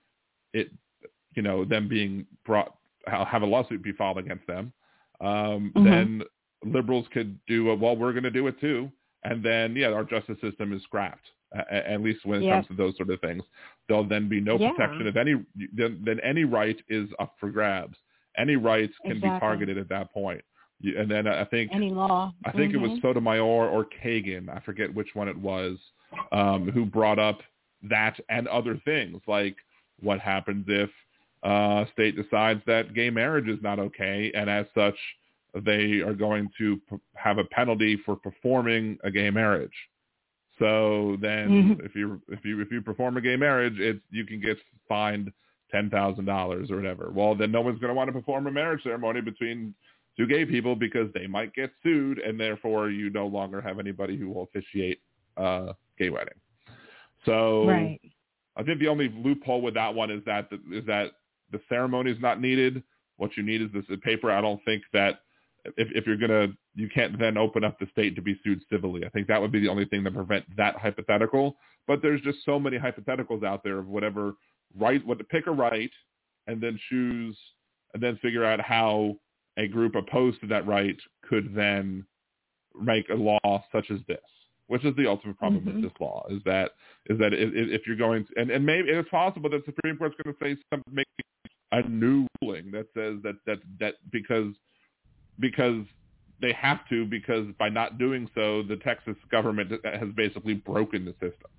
it 0.54 0.70
you 1.36 1.42
know, 1.42 1.64
them 1.64 1.88
being 1.88 2.26
brought 2.46 2.76
have 3.08 3.42
a 3.42 3.46
lawsuit 3.46 3.82
be 3.84 3.92
filed 3.94 4.18
against 4.18 4.46
them, 4.48 4.72
um, 5.22 5.72
Mhm. 5.76 5.84
then 5.84 6.24
liberals 6.64 7.08
could 7.10 7.40
do 7.46 7.70
a, 7.72 7.76
well, 7.76 7.96
we're 7.96 8.12
going 8.12 8.24
to 8.24 8.32
do 8.32 8.48
it 8.48 8.60
too. 8.60 8.92
And 9.24 9.44
then, 9.44 9.76
yeah, 9.76 9.92
our 9.94 10.04
justice 10.04 10.40
system 10.42 10.74
is 10.74 10.82
scrapped, 10.84 11.30
at 11.54 12.02
least 12.02 12.26
when 12.26 12.42
it 12.42 12.50
comes 12.50 12.68
to 12.68 12.74
those 12.74 12.98
sort 12.98 13.10
of 13.12 13.22
things. 13.22 13.44
There'll 13.88 14.04
then 14.04 14.28
be 14.28 14.42
no 14.42 14.58
Yeah. 14.58 14.72
protection 14.72 15.08
of 15.08 15.16
any, 15.18 15.44
then, 15.74 16.02
then 16.04 16.20
any 16.22 16.44
right 16.44 16.82
is 16.90 17.10
up 17.20 17.36
for 17.40 17.50
grabs. 17.52 17.98
Any 18.38 18.56
rights 18.56 18.94
can 19.06 19.20
be 19.20 19.28
targeted 19.40 19.78
at 19.78 19.90
that 19.90 20.12
point. 20.12 20.44
And 20.84 21.10
then 21.10 21.28
I 21.28 21.44
think 21.46 21.70
Any 21.74 21.92
law. 21.92 22.34
I 22.46 22.52
think 22.52 22.74
it 22.74 22.78
was 22.78 22.92
Mhm. 22.92 23.02
Sotomayor 23.02 23.44
or 23.44 23.86
Kagan, 23.86 24.50
I 24.50 24.60
forget 24.62 24.92
which 24.92 25.14
one 25.14 25.28
it 25.28 25.38
was, 25.38 25.78
um, 26.32 26.70
who 26.72 26.86
brought 26.86 27.20
up 27.20 27.44
that 27.84 28.20
and 28.30 28.48
other 28.48 28.78
things 28.78 29.22
like 29.28 29.56
what 30.00 30.20
happens 30.20 30.66
if 30.68 30.90
uh, 31.44 31.86
state 31.94 32.16
decides 32.16 32.62
that 32.68 32.94
gay 32.94 33.10
marriage 33.10 33.48
is 33.48 33.62
not 33.62 33.80
okay, 33.80 34.32
and 34.36 34.50
as 34.50 34.66
such, 34.76 34.96
they 35.64 36.00
are 36.00 36.14
going 36.14 36.50
to 36.58 36.80
p- 36.90 36.98
have 37.16 37.38
a 37.38 37.44
penalty 37.46 37.98
for 38.06 38.16
performing 38.16 38.98
a 39.04 39.12
gay 39.12 39.30
marriage. 39.30 39.74
So 40.60 41.18
then, 41.22 41.50
Mhm. 41.78 41.86
if 41.86 41.96
you 41.96 42.22
if 42.28 42.46
you 42.46 42.62
if 42.62 42.72
you 42.72 42.82
perform 42.82 43.18
a 43.18 43.22
gay 43.22 43.36
marriage, 43.36 43.80
it's 43.80 44.04
you 44.12 44.26
can 44.26 44.40
get 44.40 44.58
fined 44.88 45.32
ten 45.72 45.90
thousand 45.90 46.26
dollars 46.26 46.70
or 46.70 46.76
whatever. 46.76 47.10
Well, 47.12 47.34
then 47.36 47.52
no 47.52 47.62
one's 47.62 47.80
going 47.80 47.90
to 47.90 47.96
want 47.96 48.10
to 48.10 48.14
perform 48.14 48.46
a 48.48 48.52
marriage 48.52 48.84
ceremony 48.84 49.22
between 49.22 49.74
two 50.18 50.28
gay 50.28 50.46
people 50.46 50.76
because 50.76 51.12
they 51.14 51.26
might 51.26 51.54
get 51.54 51.72
sued, 51.82 52.20
and 52.20 52.40
therefore 52.40 52.90
you 52.92 53.10
no 53.10 53.26
longer 53.28 53.60
have 53.62 53.80
anybody 53.80 54.16
who 54.18 54.30
will 54.30 54.44
officiate 54.44 55.00
a 55.38 55.74
gay 55.98 56.10
wedding. 56.10 56.40
So 57.26 57.66
Right. 57.68 58.00
I 58.56 58.64
think 58.64 58.80
the 58.80 58.88
only 58.90 59.10
loophole 59.10 59.62
with 59.62 59.74
that 59.76 59.94
one 59.96 60.12
is 60.12 60.24
that 60.26 60.50
is 60.72 60.86
that 60.86 61.14
the 61.52 61.62
ceremony 61.70 62.12
is 62.12 62.22
not 62.22 62.42
needed. 62.42 62.84
What 63.18 63.38
you 63.38 63.44
need 63.44 63.62
is 63.62 63.70
this 63.74 63.86
paper. 64.02 64.32
I 64.32 64.42
don't 64.42 64.64
think 64.66 64.84
that 64.94 65.20
if, 65.78 65.88
if 65.94 66.08
you're 66.08 66.18
gonna, 66.18 66.48
you 66.76 66.90
can't 66.94 67.20
then 67.20 67.38
open 67.38 67.64
up 67.64 67.78
the 67.80 67.88
state 67.92 68.16
to 68.16 68.22
be 68.22 68.40
sued 68.44 68.62
civilly. 68.72 69.06
I 69.06 69.10
think 69.10 69.28
that 69.28 69.40
would 69.40 69.52
be 69.52 69.60
the 69.60 69.70
only 69.70 69.86
thing 69.86 70.04
to 70.04 70.12
prevent 70.12 70.46
that 70.58 70.76
hypothetical. 70.78 71.56
But 71.88 72.02
there's 72.02 72.22
just 72.22 72.40
so 72.46 72.60
many 72.60 72.78
hypotheticals 72.78 73.44
out 73.44 73.64
there 73.64 73.78
of 73.78 73.88
whatever 73.88 74.34
right, 74.78 75.06
what 75.06 75.18
to 75.18 75.24
pick 75.24 75.48
a 75.48 75.52
right, 75.52 75.92
and 76.48 76.62
then 76.62 76.80
choose, 76.90 77.38
and 77.94 78.02
then 78.02 78.18
figure 78.22 78.46
out 78.46 78.62
how 78.62 79.16
a 79.58 79.68
group 79.68 79.96
opposed 79.96 80.40
to 80.42 80.48
that 80.48 80.66
right 80.66 80.98
could 81.28 81.54
then 81.54 82.06
make 82.80 83.10
a 83.10 83.14
law 83.14 83.64
such 83.72 83.92
as 83.92 84.00
this, 84.08 84.18
which 84.72 84.86
is 84.86 84.96
the 84.96 85.06
ultimate 85.06 85.38
problem 85.38 85.64
Mhm. 85.64 85.74
with 85.74 85.82
this 85.84 86.00
law, 86.00 86.26
is 86.30 86.42
that 86.46 86.72
is 87.08 87.18
that 87.20 87.34
if, 87.34 87.50
if 87.54 87.86
you're 87.86 87.98
going 87.98 88.26
to, 88.26 88.32
and, 88.40 88.50
and 88.50 88.66
maybe 88.66 88.90
it's 88.90 89.10
possible 89.10 89.50
that 89.50 89.66
the 89.66 89.74
Supreme 89.74 89.98
Court's 89.98 90.16
going 90.24 90.34
to 90.34 90.40
say 90.42 90.56
something, 90.70 90.96
make 90.96 91.08
a 91.74 91.82
new 91.90 92.26
ruling 92.42 92.72
that 92.72 92.88
says 92.94 93.22
that 93.24 93.36
that 93.46 93.60
that 93.82 93.96
because 94.12 94.54
because 95.40 95.84
they 96.40 96.54
have 96.54 96.88
to 96.88 97.06
because 97.06 97.48
by 97.60 97.68
not 97.68 97.98
doing 97.98 98.30
so, 98.34 98.64
the 98.64 98.78
Texas 98.78 99.18
government 99.30 99.74
has 99.84 100.10
basically 100.16 100.54
broken 100.54 101.04
the 101.04 101.12
system, 101.14 101.52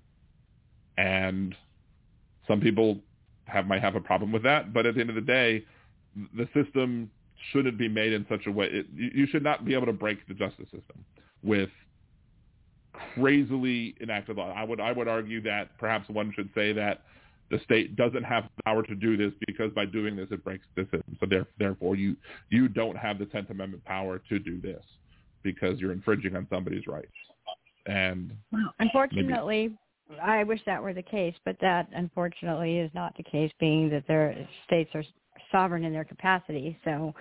and 0.97 1.55
some 2.47 2.59
people 2.59 2.99
have 3.45 3.67
might 3.67 3.81
have 3.81 3.95
a 3.95 4.01
problem 4.01 4.31
with 4.31 4.41
that, 4.41 4.73
but 4.73 4.87
at 4.87 4.95
the 4.95 5.01
end 5.01 5.11
of 5.11 5.15
the 5.15 5.21
day, 5.21 5.63
the 6.35 6.47
system 6.55 7.11
shouldn't 7.51 7.77
be 7.77 7.87
made 7.87 8.11
in 8.11 8.25
such 8.27 8.47
a 8.47 8.51
way. 8.51 8.67
It, 8.71 8.87
you 8.95 9.27
should 9.27 9.43
not 9.43 9.65
be 9.65 9.75
able 9.75 9.85
to 9.85 9.93
break 9.93 10.25
the 10.27 10.33
justice 10.33 10.65
system 10.71 11.05
with 11.43 11.69
crazily 12.93 13.95
enacted 14.01 14.37
law. 14.37 14.53
I 14.55 14.63
would 14.63 14.79
I 14.79 14.91
would 14.91 15.07
argue 15.07 15.41
that 15.41 15.77
perhaps 15.77 16.09
one 16.09 16.31
should 16.35 16.49
say 16.55 16.73
that 16.73 17.01
the 17.49 17.59
state 17.59 17.95
doesn't 17.95 18.23
have 18.23 18.45
the 18.57 18.63
power 18.63 18.83
to 18.83 18.95
do 18.95 19.17
this 19.17 19.31
because 19.45 19.71
by 19.73 19.85
doing 19.85 20.15
this 20.15 20.27
it 20.31 20.43
breaks 20.43 20.65
the 20.75 20.83
system. 20.83 21.17
So 21.19 21.25
there, 21.25 21.45
therefore 21.59 21.95
you 21.95 22.15
you 22.49 22.67
don't 22.67 22.97
have 22.97 23.19
the 23.19 23.25
Tenth 23.25 23.49
Amendment 23.49 23.83
power 23.85 24.19
to 24.29 24.39
do 24.39 24.59
this 24.61 24.83
because 25.43 25.79
you're 25.79 25.91
infringing 25.91 26.35
on 26.35 26.47
somebody's 26.49 26.87
rights. 26.87 27.11
And 27.85 28.31
Well, 28.51 28.73
unfortunately, 28.79 29.77
I 30.21 30.43
wish 30.43 30.61
that 30.65 30.81
were 30.81 30.93
the 30.93 31.01
case, 31.03 31.35
but 31.43 31.57
that 31.61 31.89
unfortunately 31.93 32.77
is 32.79 32.89
not 32.93 33.15
the 33.17 33.23
case, 33.23 33.51
being 33.59 33.89
that 33.89 34.07
their 34.07 34.47
states 34.65 34.89
are 34.93 35.03
sovereign 35.51 35.83
in 35.83 35.91
their 35.91 36.05
capacity, 36.05 36.77
so 36.85 37.13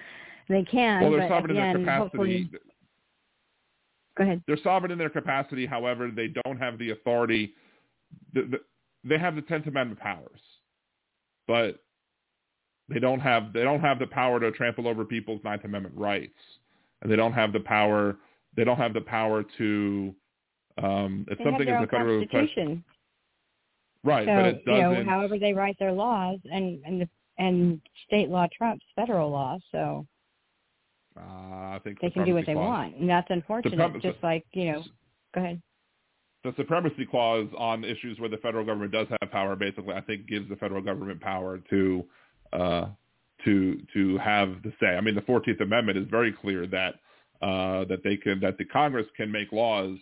they 0.48 0.62
can. 0.62 1.02
well, 1.02 1.10
they're 1.10 1.28
sovereign 1.28 1.56
in 1.56 1.62
their 1.62 1.72
capacity. 1.74 2.00
hopefully- 2.00 2.50
Go 4.16 4.24
ahead. 4.24 4.42
They're 4.46 4.58
sovereign 4.62 4.92
in 4.92 4.98
their 4.98 5.10
capacity. 5.10 5.66
However, 5.66 6.10
they 6.14 6.28
don't 6.44 6.58
have 6.58 6.78
the 6.78 6.90
authority. 6.90 7.54
The, 8.34 8.42
the, 8.42 8.58
they 9.08 9.18
have 9.18 9.34
the 9.34 9.42
Tenth 9.42 9.66
Amendment 9.66 10.00
powers, 10.00 10.40
but 11.46 11.82
they 12.88 12.98
don't 12.98 13.20
have 13.20 13.52
they 13.52 13.62
don't 13.62 13.80
have 13.80 13.98
the 13.98 14.06
power 14.06 14.38
to 14.40 14.50
trample 14.52 14.86
over 14.86 15.04
people's 15.04 15.42
Ninth 15.44 15.64
Amendment 15.64 15.96
rights, 15.96 16.34
and 17.00 17.10
they 17.10 17.16
don't 17.16 17.32
have 17.32 17.52
the 17.52 17.60
power. 17.60 18.16
They 18.56 18.64
don't 18.64 18.76
have 18.76 18.94
the 18.94 19.00
power 19.00 19.44
to. 19.58 20.14
Um, 20.82 21.26
if 21.30 21.38
They 21.38 21.44
something 21.44 21.68
is 21.68 21.82
a 21.82 21.86
federal 21.86 22.26
constitution, 22.26 22.82
right, 24.04 24.26
so 24.26 24.34
but 24.34 24.44
it 24.46 24.62
you 24.66 24.72
know, 24.72 24.90
doesn't. 24.90 25.06
however 25.06 25.38
they 25.38 25.52
write 25.52 25.78
their 25.78 25.92
laws, 25.92 26.38
and 26.50 26.82
and 26.84 27.00
the, 27.00 27.08
and 27.38 27.80
state 28.06 28.28
law 28.28 28.46
trumps 28.56 28.84
federal 28.96 29.30
law, 29.30 29.58
so 29.70 30.06
uh, 31.16 31.20
I 31.20 31.80
think 31.84 32.00
they 32.00 32.10
can 32.10 32.24
do 32.24 32.34
what 32.34 32.46
they 32.46 32.54
clause- 32.54 32.66
want, 32.66 32.96
and 32.96 33.08
that's 33.08 33.28
unfortunate. 33.30 33.78
Suprem- 33.78 34.02
just 34.02 34.22
like 34.22 34.44
you 34.52 34.72
know, 34.72 34.82
go 35.34 35.40
ahead. 35.40 35.62
the 36.44 36.52
supremacy 36.56 37.06
clause 37.06 37.48
on 37.56 37.84
issues 37.84 38.18
where 38.18 38.28
the 38.28 38.38
federal 38.38 38.64
government 38.64 38.92
does 38.92 39.06
have 39.20 39.30
power 39.30 39.54
basically 39.56 39.94
I 39.94 40.00
think 40.00 40.26
gives 40.26 40.48
the 40.48 40.56
federal 40.56 40.82
government 40.82 41.20
power 41.20 41.58
to 41.70 42.04
uh, 42.52 42.86
to 43.44 43.80
to 43.94 44.18
have 44.18 44.62
the 44.62 44.72
say. 44.80 44.88
I 44.88 45.00
mean 45.00 45.14
the 45.14 45.22
14th 45.22 45.60
Amendment 45.60 45.98
is 45.98 46.06
very 46.10 46.32
clear 46.32 46.66
that 46.68 46.94
uh, 47.42 47.84
that 47.86 48.02
they 48.04 48.16
can 48.16 48.40
that 48.40 48.58
the 48.58 48.64
Congress 48.64 49.06
can 49.16 49.30
make 49.30 49.52
laws 49.52 49.98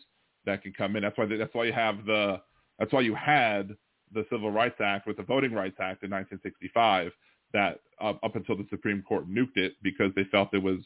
that 0.47 0.63
can 0.63 0.73
come 0.73 0.97
in. 0.97 1.03
That's 1.03 1.17
why 1.19 1.27
they, 1.27 1.37
that's 1.37 1.55
why 1.55 1.65
you 1.65 1.73
have 1.73 2.05
the 2.07 2.41
that's 2.79 2.93
why 2.93 3.01
you 3.01 3.15
had 3.15 3.77
the 4.13 4.25
Civil 4.31 4.51
Rights 4.51 4.81
Act 4.81 5.07
with 5.07 5.17
the 5.17 5.23
Voting 5.23 5.53
Rights 5.53 5.77
Act 5.81 6.03
in 6.03 6.11
1965 6.11 7.13
that 7.53 7.81
uh, 8.01 8.15
up 8.23 8.37
until 8.37 8.57
the 8.57 8.67
Supreme 8.71 9.03
Court 9.03 9.29
nuked 9.29 9.57
it 9.57 9.75
because 9.83 10.13
they 10.17 10.25
felt 10.25 10.53
it 10.53 10.63
was 10.63 10.81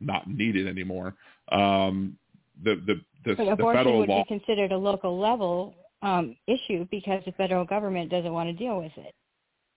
not 0.00 0.28
needed 0.28 0.66
anymore. 0.66 1.14
Um, 1.50 2.16
the 2.62 2.76
the 2.86 3.00
the, 3.24 3.34
But 3.36 3.56
the 3.56 3.72
federal 3.72 3.98
would 3.98 4.08
law 4.08 4.22
be 4.22 4.28
considered 4.28 4.72
a 4.72 4.76
local 4.76 5.18
level 5.18 5.74
um, 6.02 6.36
issue 6.46 6.86
because 6.90 7.22
the 7.26 7.32
federal 7.32 7.64
government 7.64 8.10
doesn't 8.10 8.32
want 8.32 8.48
to 8.48 8.52
deal 8.52 8.78
with 8.78 8.92
it. 8.96 9.14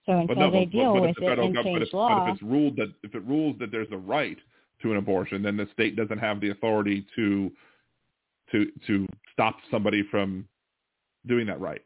So 0.06 0.12
until 0.12 0.36
no, 0.36 0.50
they 0.50 0.64
but, 0.64 0.72
deal 0.72 0.92
but, 0.94 1.00
but 1.00 1.06
with 1.08 1.16
the 1.16 1.32
it 1.32 1.38
and 1.38 1.54
gov- 1.54 1.56
but 1.56 1.64
change 1.64 1.82
if, 1.82 1.92
but 1.92 1.96
law, 1.96 2.28
if 2.28 2.34
it's 2.34 2.42
ruled 2.42 2.76
that 2.76 2.92
if 3.02 3.14
it 3.14 3.24
rules 3.24 3.58
that 3.58 3.70
there's 3.70 3.90
a 3.92 3.96
right 3.96 4.38
to 4.82 4.92
an 4.92 4.96
abortion, 4.96 5.42
then 5.42 5.56
the 5.56 5.66
state 5.72 5.96
doesn't 5.96 6.18
have 6.18 6.40
the 6.40 6.50
authority 6.50 7.06
to 7.16 7.50
to 8.52 8.70
to 8.86 9.06
stop 9.32 9.56
somebody 9.70 10.02
from 10.10 10.46
doing 11.26 11.46
that 11.46 11.60
right. 11.60 11.82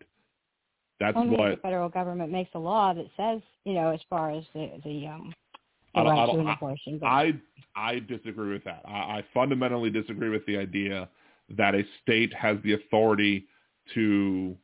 That's 1.01 1.17
only 1.17 1.37
what 1.37 1.51
the 1.57 1.57
federal 1.63 1.89
government 1.89 2.31
makes 2.31 2.51
a 2.55 2.59
law 2.59 2.95
that 2.95 3.07
says, 3.17 3.43
you 3.65 3.75
know, 3.75 3.91
as 3.91 4.01
far 4.09 4.31
as 4.31 4.45
the 4.55 4.71
the 4.85 5.07
um 5.09 5.35
the 5.95 6.01
I 6.01 6.05
don't- 6.05 6.13
I 6.13 6.21
right 6.21 6.27
to 6.27 6.33
don't- 6.33 6.41
an 6.47 6.53
abortion. 6.53 6.99
But 6.99 7.07
I 7.07 7.33
I 7.77 7.99
disagree 8.01 8.53
with 8.53 8.65
that. 8.65 8.83
I, 8.87 8.91
I 9.19 9.25
fundamentally 9.35 9.91
disagree 9.91 10.29
with 10.29 10.47
the 10.47 10.57
idea 10.57 11.09
that 11.51 11.75
a 11.75 11.83
state 12.03 12.33
has 12.35 12.57
the 12.63 12.75
authority 12.75 13.47
to 13.95 14.57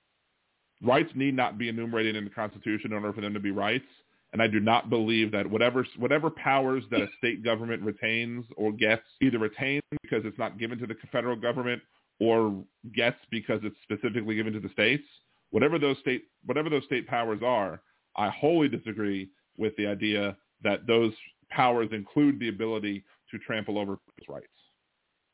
rights 0.83 1.11
need 1.15 1.35
not 1.35 1.59
be 1.59 1.69
enumerated 1.69 2.17
in 2.17 2.25
the 2.25 2.31
Constitution 2.31 2.93
in 2.93 2.95
order 2.95 3.13
for 3.13 3.21
them 3.21 3.35
to 3.35 3.41
be 3.41 3.51
rights. 3.51 3.85
And 4.33 4.41
I 4.41 4.47
do 4.47 4.61
not 4.61 4.89
believe 4.89 5.33
that 5.33 5.45
whatever 5.51 5.85
whatever 5.99 6.31
powers 6.31 6.85
that 6.93 7.01
a 7.03 7.09
state 7.19 7.43
government 7.43 7.83
retains 7.83 8.47
or 8.57 8.71
gets 8.73 9.03
either 9.21 9.39
retains 9.41 9.83
because 10.03 10.25
it's 10.25 10.39
not 10.39 10.57
given 10.59 10.79
to 10.79 10.87
the 10.87 10.95
federal 11.11 11.35
government 11.35 11.83
or 12.21 12.65
gets 12.95 13.19
because 13.31 13.61
it's 13.65 13.77
specifically 13.83 14.37
given 14.37 14.53
to 14.53 14.61
the 14.61 14.69
states. 14.71 15.03
Whatever 15.51 15.79
those 15.79 15.99
state 16.01 16.25
whatever 16.47 16.71
those 16.71 16.85
state 16.85 17.07
powers 17.09 17.41
are, 17.45 17.83
I 18.17 18.31
wholly 18.31 18.69
disagree 18.69 19.31
with 19.57 19.77
the 19.77 19.87
idea 19.87 20.37
that 20.63 20.87
those 20.87 21.13
powers 21.51 21.89
include 21.93 22.39
the 22.41 22.49
ability 22.49 23.05
to 23.31 23.39
trample 23.39 23.79
over 23.79 23.97
people's 23.99 24.35
rights. 24.37 24.47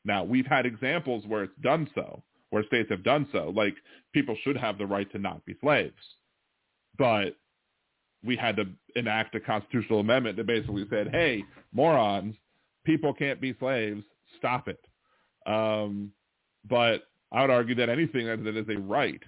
Now, 0.05 0.23
we've 0.23 0.45
had 0.47 0.65
examples 0.65 1.25
where 1.27 1.43
it's 1.43 1.57
done 1.61 1.89
so, 1.95 2.23
where 2.49 2.63
states 2.65 2.89
have 2.89 3.03
done 3.03 3.27
so, 3.31 3.49
like 3.55 3.75
people 4.13 4.35
should 4.43 4.57
have 4.57 4.77
the 4.77 4.85
right 4.87 5.11
to 5.11 5.19
not 5.19 5.45
be 5.45 5.55
slaves. 5.61 5.95
but 6.97 7.35
we 8.23 8.35
had 8.35 8.55
to 8.57 8.65
enact 8.95 9.35
a 9.35 9.39
constitutional 9.39 9.99
amendment 9.99 10.37
that 10.37 10.47
basically 10.47 10.85
said, 10.89 11.09
"Hey, 11.09 11.43
morons, 11.71 12.35
people 12.85 13.13
can't 13.13 13.39
be 13.39 13.53
slaves. 13.59 14.03
Stop 14.37 14.67
it." 14.67 14.83
Um, 15.45 16.11
but 16.69 17.03
I 17.31 17.41
would 17.41 17.51
argue 17.51 17.75
that 17.75 17.89
anything 17.89 18.25
that 18.27 18.57
is 18.57 18.69
a 18.69 18.79
right 18.79 19.21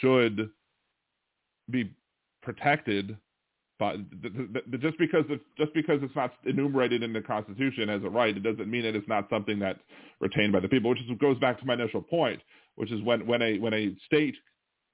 should 0.00 0.50
be 1.70 1.90
protected 2.42 3.16
the, 3.78 4.78
just 4.78 4.98
because 4.98 5.24
it's 5.28 5.44
just 5.58 5.72
because 5.74 6.00
it's 6.02 6.14
not 6.16 6.32
enumerated 6.44 7.02
in 7.02 7.12
the 7.12 7.20
Constitution 7.20 7.90
as 7.90 8.02
a 8.04 8.08
right, 8.08 8.36
it 8.36 8.42
doesn't 8.42 8.70
mean 8.70 8.82
that 8.82 8.96
it's 8.96 9.08
not 9.08 9.28
something 9.28 9.58
that's 9.58 9.78
retained 10.20 10.52
by 10.52 10.60
the 10.60 10.68
people. 10.68 10.90
Which 10.90 11.00
is, 11.00 11.06
goes 11.18 11.38
back 11.38 11.58
to 11.60 11.66
my 11.66 11.74
initial 11.74 12.02
point, 12.02 12.40
which 12.76 12.90
is 12.90 13.02
when 13.02 13.26
when 13.26 13.42
a 13.42 13.58
when 13.58 13.74
a 13.74 13.94
state 14.06 14.34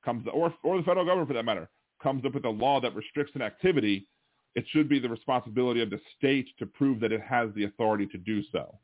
comes 0.05 0.27
or 0.33 0.53
or 0.65 0.77
the 0.79 0.83
federal 0.83 1.05
government 1.05 1.29
for 1.29 1.35
that 1.35 1.45
matter 1.45 1.69
comes 2.03 2.25
up 2.25 2.35
with 2.35 2.45
a 2.45 2.51
law 2.51 2.81
that 2.81 2.95
restricts 2.97 3.33
an 3.37 3.43
activity, 3.43 4.09
it 4.57 4.65
should 4.71 4.89
be 4.89 4.99
the 4.99 5.09
responsibility 5.09 5.81
of 5.81 5.91
the 5.91 6.01
state 6.19 6.49
to 6.59 6.67
prove 6.67 6.99
that 6.99 7.13
it 7.13 7.21
has 7.21 7.51
the 7.55 7.65
authority 7.65 8.07
to 8.07 8.19
do 8.19 8.43
so. 8.51 8.77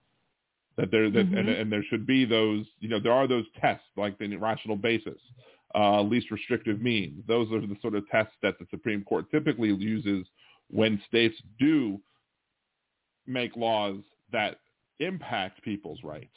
That 0.76 0.92
there 0.92 1.10
that, 1.10 1.26
mm-hmm. 1.26 1.36
and, 1.36 1.48
and 1.48 1.72
there 1.72 1.82
should 1.90 2.06
be 2.06 2.24
those 2.24 2.64
you 2.78 2.88
know 2.88 3.00
there 3.00 3.12
are 3.12 3.26
those 3.26 3.46
tests 3.60 3.86
like 3.96 4.16
the 4.18 4.36
rational 4.36 4.76
basis 4.76 5.18
uh, 5.74 6.02
least 6.02 6.30
restrictive 6.30 6.80
means. 6.80 7.22
Those 7.26 7.52
are 7.52 7.60
the 7.60 7.76
sort 7.82 7.94
of 7.94 8.08
tests 8.08 8.34
that 8.42 8.58
the 8.58 8.66
Supreme 8.70 9.04
Court 9.04 9.30
typically 9.30 9.72
uses 9.74 10.26
when 10.70 11.00
states 11.06 11.36
do 11.58 12.00
make 13.26 13.54
laws 13.56 13.96
that 14.32 14.58
impact 15.00 15.62
people's 15.62 16.02
rights. 16.02 16.36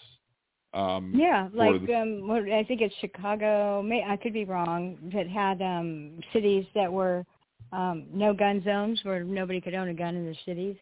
Um, 0.74 1.14
yeah, 1.14 1.50
like 1.54 1.86
the, 1.86 1.96
um, 1.96 2.32
I 2.32 2.64
think 2.64 2.80
it's 2.82 2.96
Chicago. 3.02 3.82
May, 3.82 4.04
I 4.08 4.16
could 4.16 4.34
be 4.34 4.46
wrong. 4.46 4.98
That 5.14 5.28
had 5.28 5.62
um, 5.62 6.22
cities 6.32 6.66
that 6.76 6.92
were 6.92 7.26
um, 7.74 8.06
no 8.14 8.34
gun 8.34 8.64
zones 8.64 9.00
where 9.04 9.24
nobody 9.24 9.60
could 9.60 9.74
own 9.74 9.90
a 9.90 9.94
gun 9.94 10.16
in 10.16 10.24
their 10.24 10.38
cities 10.46 10.78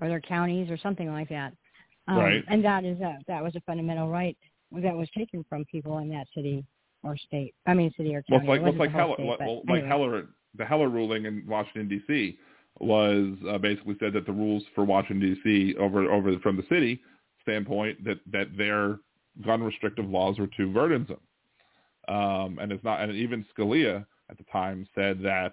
or 0.00 0.08
their 0.08 0.20
counties 0.20 0.70
or 0.70 0.76
something 0.78 1.10
like 1.10 1.28
that. 1.28 1.52
Um, 2.06 2.18
right. 2.18 2.44
And 2.48 2.64
that 2.64 2.84
is 2.84 3.00
a, 3.00 3.18
that 3.26 3.42
was 3.42 3.56
a 3.56 3.60
fundamental 3.62 4.08
right 4.08 4.36
that 4.72 4.94
was 4.94 5.08
taken 5.16 5.44
from 5.48 5.64
people 5.64 5.98
in 5.98 6.08
that 6.10 6.26
city 6.34 6.64
or 7.02 7.16
state. 7.16 7.54
I 7.66 7.74
mean, 7.74 7.92
city 7.96 8.14
or 8.14 8.22
county. 8.22 8.46
Well, 8.46 8.56
it's 8.56 8.62
like, 8.62 8.72
it's 8.72 8.78
like 8.78 8.92
Heller, 8.92 9.14
state, 9.14 9.26
well, 9.26 9.38
anyway. 9.40 9.62
like 9.80 9.84
Heller, 9.84 10.26
the 10.56 10.64
Heller 10.64 10.88
ruling 10.88 11.26
in 11.26 11.44
Washington 11.46 11.88
D.C. 11.88 12.38
was 12.80 13.34
uh, 13.48 13.58
basically 13.58 13.96
said 14.00 14.12
that 14.14 14.26
the 14.26 14.32
rules 14.32 14.62
for 14.74 14.84
Washington 14.84 15.34
D.C. 15.34 15.76
over 15.78 16.10
over 16.10 16.38
from 16.40 16.56
the 16.56 16.64
city 16.68 17.00
standpoint 17.42 18.04
that 18.04 18.18
that 18.32 18.48
their 18.56 18.98
gun 19.44 19.62
restrictive 19.62 20.08
laws 20.08 20.38
were 20.38 20.48
too 20.56 20.72
burdensome, 20.72 21.20
um, 22.08 22.58
and 22.60 22.72
it's 22.72 22.84
not. 22.84 23.00
And 23.00 23.12
even 23.12 23.44
Scalia 23.56 24.04
at 24.30 24.38
the 24.38 24.44
time 24.52 24.86
said 24.94 25.22
that 25.22 25.52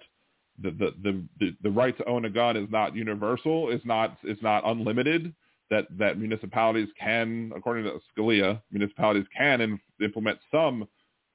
the 0.62 0.70
the 0.70 0.94
the 1.02 1.24
the, 1.40 1.56
the 1.62 1.70
right 1.70 1.96
to 1.98 2.04
own 2.06 2.24
a 2.24 2.30
gun 2.30 2.56
is 2.56 2.68
not 2.70 2.94
universal. 2.94 3.70
It's 3.70 3.84
not 3.84 4.16
it's 4.22 4.42
not 4.42 4.66
unlimited. 4.66 5.34
That 5.70 5.86
that 5.98 6.18
municipalities 6.18 6.88
can, 7.00 7.52
according 7.56 7.84
to 7.84 7.98
Scalia, 8.16 8.60
municipalities 8.70 9.26
can 9.36 9.60
in, 9.60 9.80
implement 10.02 10.38
some 10.50 10.86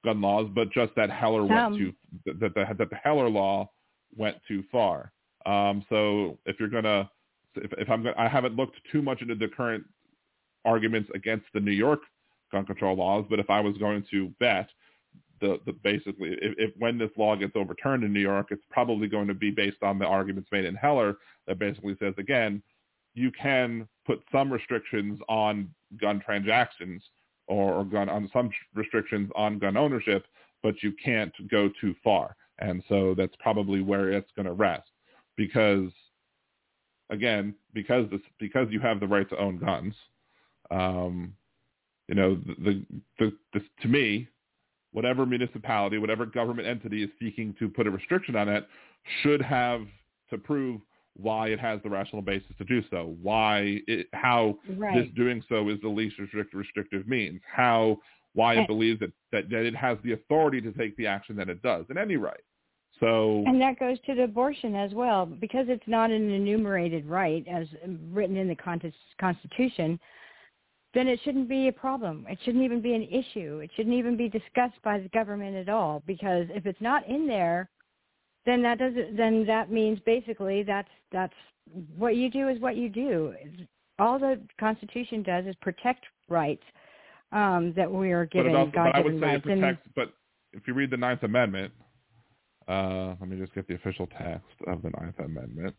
gun 0.03 0.21
laws, 0.21 0.49
but 0.53 0.71
just 0.71 0.93
that 0.95 1.09
Heller 1.09 1.45
went 1.45 1.77
too 1.77 1.93
that 2.26 2.39
the, 2.39 2.65
that 2.77 2.89
the 2.89 2.95
Heller 2.95 3.30
law 3.30 3.69
went 4.15 4.38
too 4.47 4.63
far. 4.71 5.11
Um, 5.45 5.85
so 5.89 6.38
if 6.45 6.59
you're 6.59 6.69
gonna, 6.69 7.09
if, 7.55 7.71
if 7.73 7.89
I'm 7.89 8.03
gonna, 8.03 8.15
I 8.17 8.27
haven't 8.27 8.55
looked 8.55 8.77
too 8.91 9.01
much 9.01 9.21
into 9.21 9.35
the 9.35 9.47
current 9.47 9.84
arguments 10.65 11.09
against 11.15 11.45
the 11.53 11.59
New 11.59 11.71
York 11.71 11.99
gun 12.51 12.65
control 12.65 12.95
laws, 12.95 13.26
but 13.30 13.39
if 13.39 13.49
I 13.49 13.59
was 13.59 13.77
going 13.77 14.03
to 14.11 14.30
bet, 14.39 14.69
the, 15.41 15.59
the 15.65 15.73
basically 15.73 16.38
if, 16.41 16.55
if 16.57 16.71
when 16.77 16.97
this 16.97 17.11
law 17.17 17.35
gets 17.35 17.55
overturned 17.55 18.03
in 18.03 18.11
New 18.11 18.19
York, 18.19 18.47
it's 18.51 18.63
probably 18.69 19.07
going 19.07 19.27
to 19.27 19.34
be 19.34 19.51
based 19.51 19.81
on 19.84 19.99
the 19.99 20.05
arguments 20.05 20.49
made 20.51 20.65
in 20.65 20.76
Heller 20.76 21.15
that 21.47 21.59
basically 21.59 21.95
says 21.99 22.13
again, 22.17 22.61
you 23.13 23.31
can 23.31 23.88
put 24.05 24.21
some 24.31 24.51
restrictions 24.51 25.19
on 25.30 25.69
gun 25.99 26.21
transactions 26.26 27.03
or, 27.49 27.73
or 27.73 27.84
gun 27.84 28.07
on 28.07 28.30
some 28.31 28.49
restrictions 28.76 29.30
on 29.35 29.59
gun 29.59 29.76
ownership, 29.76 30.26
but 30.63 30.81
you 30.81 30.93
can't 31.03 31.34
go 31.49 31.69
too 31.81 31.93
far. 32.03 32.35
And 32.59 32.84
so 32.88 33.13
that's 33.17 33.35
probably 33.39 33.81
where 33.81 34.11
it's 34.11 34.31
going 34.35 34.45
to 34.45 34.53
rest 34.53 34.89
because 35.35 35.89
again, 37.09 37.55
because 37.73 38.09
this, 38.11 38.21
because 38.39 38.67
you 38.69 38.80
have 38.80 38.99
the 38.99 39.07
right 39.07 39.30
to 39.30 39.38
own 39.38 39.57
guns, 39.57 39.93
um, 40.71 41.34
you 42.07 42.15
know, 42.15 42.35
the, 42.63 42.84
the, 43.17 43.34
the, 43.53 43.61
to 43.81 43.88
me, 43.88 44.27
whatever 44.91 45.26
municipality, 45.26 45.97
whatever 45.97 46.26
government 46.26 46.67
entity 46.67 47.03
is 47.03 47.09
seeking 47.19 47.55
to 47.59 47.69
put 47.69 47.88
a 47.88 47.91
restriction 47.91 48.35
on 48.35 48.49
it 48.49 48.67
should 49.21 49.41
have 49.41 49.81
to 50.30 50.38
prove 50.38 50.81
why 51.21 51.47
it 51.47 51.59
has 51.59 51.79
the 51.83 51.89
rational 51.89 52.21
basis 52.21 52.51
to 52.57 52.63
do 52.65 52.81
so, 52.89 53.15
why 53.21 53.81
it, 53.87 54.07
how 54.13 54.55
right. 54.77 54.95
this 54.95 55.07
doing 55.15 55.43
so 55.49 55.69
is 55.69 55.79
the 55.81 55.89
least 55.89 56.17
restrict, 56.19 56.53
restrictive 56.53 57.07
means, 57.07 57.41
how 57.51 57.97
why 58.33 58.55
it 58.55 58.67
believes 58.67 58.99
that, 58.99 59.11
that 59.31 59.49
that 59.49 59.65
it 59.65 59.75
has 59.75 59.97
the 60.03 60.13
authority 60.13 60.61
to 60.61 60.71
take 60.73 60.95
the 60.97 61.07
action 61.07 61.35
that 61.35 61.49
it 61.49 61.61
does 61.61 61.85
in 61.89 61.97
any 61.97 62.15
right. 62.15 62.39
So 62.99 63.43
and 63.45 63.61
that 63.61 63.79
goes 63.79 63.97
to 64.05 64.15
the 64.15 64.23
abortion 64.23 64.75
as 64.75 64.93
well 64.93 65.25
because 65.25 65.65
it's 65.69 65.87
not 65.87 66.11
an 66.11 66.29
enumerated 66.29 67.05
right 67.05 67.45
as 67.47 67.67
written 68.11 68.35
in 68.35 68.47
the 68.47 68.57
Constitution. 69.19 69.99
Then 70.93 71.07
it 71.07 71.19
shouldn't 71.23 71.47
be 71.47 71.67
a 71.67 71.71
problem. 71.71 72.25
It 72.27 72.39
shouldn't 72.43 72.63
even 72.63 72.81
be 72.81 72.95
an 72.95 73.03
issue. 73.03 73.59
It 73.59 73.69
shouldn't 73.75 73.95
even 73.95 74.17
be 74.17 74.27
discussed 74.27 74.81
by 74.83 74.99
the 74.99 75.09
government 75.09 75.55
at 75.55 75.69
all 75.69 76.01
because 76.07 76.47
if 76.49 76.65
it's 76.65 76.81
not 76.81 77.07
in 77.07 77.27
there, 77.27 77.69
then 78.45 78.61
that 78.61 78.80
doesn't 78.80 79.16
then 79.16 79.45
that 79.45 79.72
means 79.72 79.99
basically 80.06 80.64
that's 80.64 80.90
that's 81.11 81.34
what 81.98 82.16
you 82.16 82.30
do 82.30 82.48
is 82.48 82.60
what 82.60 82.76
you 82.76 82.90
do 82.90 83.34
all 83.99 84.18
the 84.18 84.40
constitution 84.60 85.22
does 85.24 85.45
is 85.45 85.56
protect 85.61 86.06
rights 86.30 86.64
um 87.32 87.74
that 87.76 87.91
we 87.91 88.11
are 88.11 88.26
given 88.26 88.53
but, 88.53 88.57
also, 88.57 88.72
but 88.74 88.95
I 88.95 88.99
would 89.02 89.20
say 89.20 89.26
rights 89.26 89.45
it 89.45 89.49
protects 89.49 89.90
but 89.95 90.14
if 90.53 90.68
you 90.68 90.74
read 90.74 90.90
the 90.90 90.98
ninth 90.98 91.24
amendment 91.24 91.72
uh 92.68 93.16
let 93.20 93.30
me 93.30 93.38
just 93.38 93.53
get 93.53 93.68
the 93.68 93.76
official 93.76 94.07
text 94.07 94.45
of 94.68 94.82
the 94.82 94.90
ninth 94.99 95.20
amendment 95.20 95.76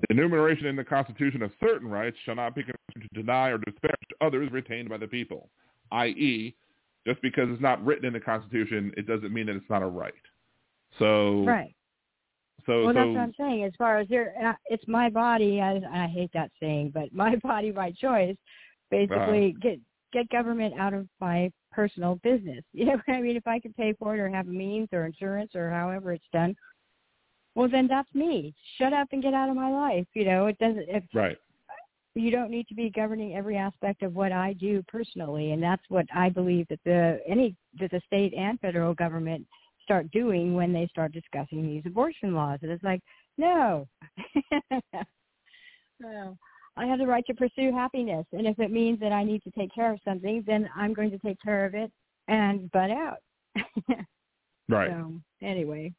the 0.00 0.14
enumeration 0.14 0.66
in 0.66 0.76
the 0.76 0.84
Constitution 0.84 1.42
of 1.42 1.50
certain 1.60 1.88
rights 1.88 2.16
shall 2.24 2.34
not 2.34 2.54
be 2.54 2.62
construed 2.62 3.08
to 3.12 3.20
deny 3.20 3.48
or 3.48 3.58
disparage 3.58 3.96
others 4.20 4.50
retained 4.50 4.88
by 4.88 4.96
the 4.96 5.06
people, 5.06 5.50
i.e., 5.92 6.54
just 7.06 7.20
because 7.22 7.48
it's 7.50 7.62
not 7.62 7.84
written 7.84 8.04
in 8.04 8.12
the 8.12 8.20
Constitution, 8.20 8.92
it 8.96 9.06
doesn't 9.06 9.32
mean 9.32 9.46
that 9.46 9.56
it's 9.56 9.70
not 9.70 9.82
a 9.82 9.86
right. 9.86 10.12
So 10.98 11.44
right. 11.44 11.74
So 12.66 12.84
well, 12.84 12.88
so, 12.88 12.92
that's 12.94 13.08
what 13.08 13.18
I'm 13.18 13.34
saying. 13.38 13.64
As 13.64 13.72
far 13.78 13.98
as 13.98 14.08
there, 14.08 14.34
uh, 14.42 14.52
it's 14.66 14.86
my 14.86 15.08
body. 15.08 15.60
I, 15.60 15.80
I 15.92 16.06
hate 16.06 16.30
that 16.34 16.50
saying, 16.60 16.92
but 16.94 17.12
my 17.12 17.36
body, 17.42 17.72
my 17.72 17.92
choice. 17.92 18.36
Basically, 18.90 19.54
uh, 19.56 19.60
get 19.60 19.80
get 20.12 20.28
government 20.30 20.78
out 20.78 20.94
of 20.94 21.06
my 21.20 21.50
personal 21.72 22.16
business. 22.22 22.64
You 22.72 22.86
know 22.86 23.00
what 23.04 23.14
I 23.14 23.20
mean? 23.20 23.36
If 23.36 23.46
I 23.46 23.58
can 23.60 23.72
pay 23.72 23.94
for 23.98 24.14
it 24.14 24.20
or 24.20 24.28
have 24.28 24.46
a 24.46 24.50
means 24.50 24.88
or 24.92 25.06
insurance 25.06 25.52
or 25.54 25.70
however 25.70 26.12
it's 26.12 26.24
done, 26.32 26.56
well, 27.54 27.68
then 27.68 27.86
that's 27.88 28.12
me. 28.14 28.54
Shut 28.78 28.92
up 28.92 29.08
and 29.12 29.22
get 29.22 29.34
out 29.34 29.48
of 29.48 29.56
my 29.56 29.70
life. 29.70 30.06
You 30.14 30.24
know, 30.24 30.46
it 30.46 30.58
doesn't. 30.58 30.86
If, 30.88 31.04
right. 31.14 31.36
You 32.14 32.32
don't 32.32 32.50
need 32.50 32.66
to 32.68 32.74
be 32.74 32.90
governing 32.90 33.36
every 33.36 33.56
aspect 33.56 34.02
of 34.02 34.14
what 34.14 34.32
I 34.32 34.52
do 34.54 34.82
personally, 34.88 35.52
and 35.52 35.62
that's 35.62 35.82
what 35.88 36.06
I 36.14 36.28
believe 36.28 36.66
that 36.68 36.80
the 36.84 37.20
any 37.26 37.54
that 37.78 37.92
the 37.92 38.00
state 38.06 38.34
and 38.34 38.58
federal 38.60 38.94
government 38.94 39.46
start 39.90 40.08
doing 40.12 40.54
when 40.54 40.72
they 40.72 40.86
start 40.86 41.10
discussing 41.12 41.66
these 41.66 41.82
abortion 41.84 42.32
laws. 42.32 42.60
And 42.62 42.70
it's 42.70 42.84
like, 42.84 43.00
no. 43.36 43.88
no. 46.00 46.36
I 46.76 46.86
have 46.86 47.00
the 47.00 47.06
right 47.08 47.26
to 47.26 47.34
pursue 47.34 47.72
happiness. 47.72 48.24
And 48.32 48.46
if 48.46 48.56
it 48.60 48.70
means 48.70 49.00
that 49.00 49.10
I 49.10 49.24
need 49.24 49.42
to 49.42 49.50
take 49.50 49.74
care 49.74 49.92
of 49.92 49.98
something, 50.04 50.44
then 50.46 50.70
I'm 50.76 50.94
going 50.94 51.10
to 51.10 51.18
take 51.18 51.38
care 51.42 51.64
of 51.66 51.74
it 51.74 51.90
and 52.28 52.70
butt 52.70 52.92
out. 52.92 53.18
right. 54.68 54.90
So 54.90 55.12
anyway, 55.42 55.92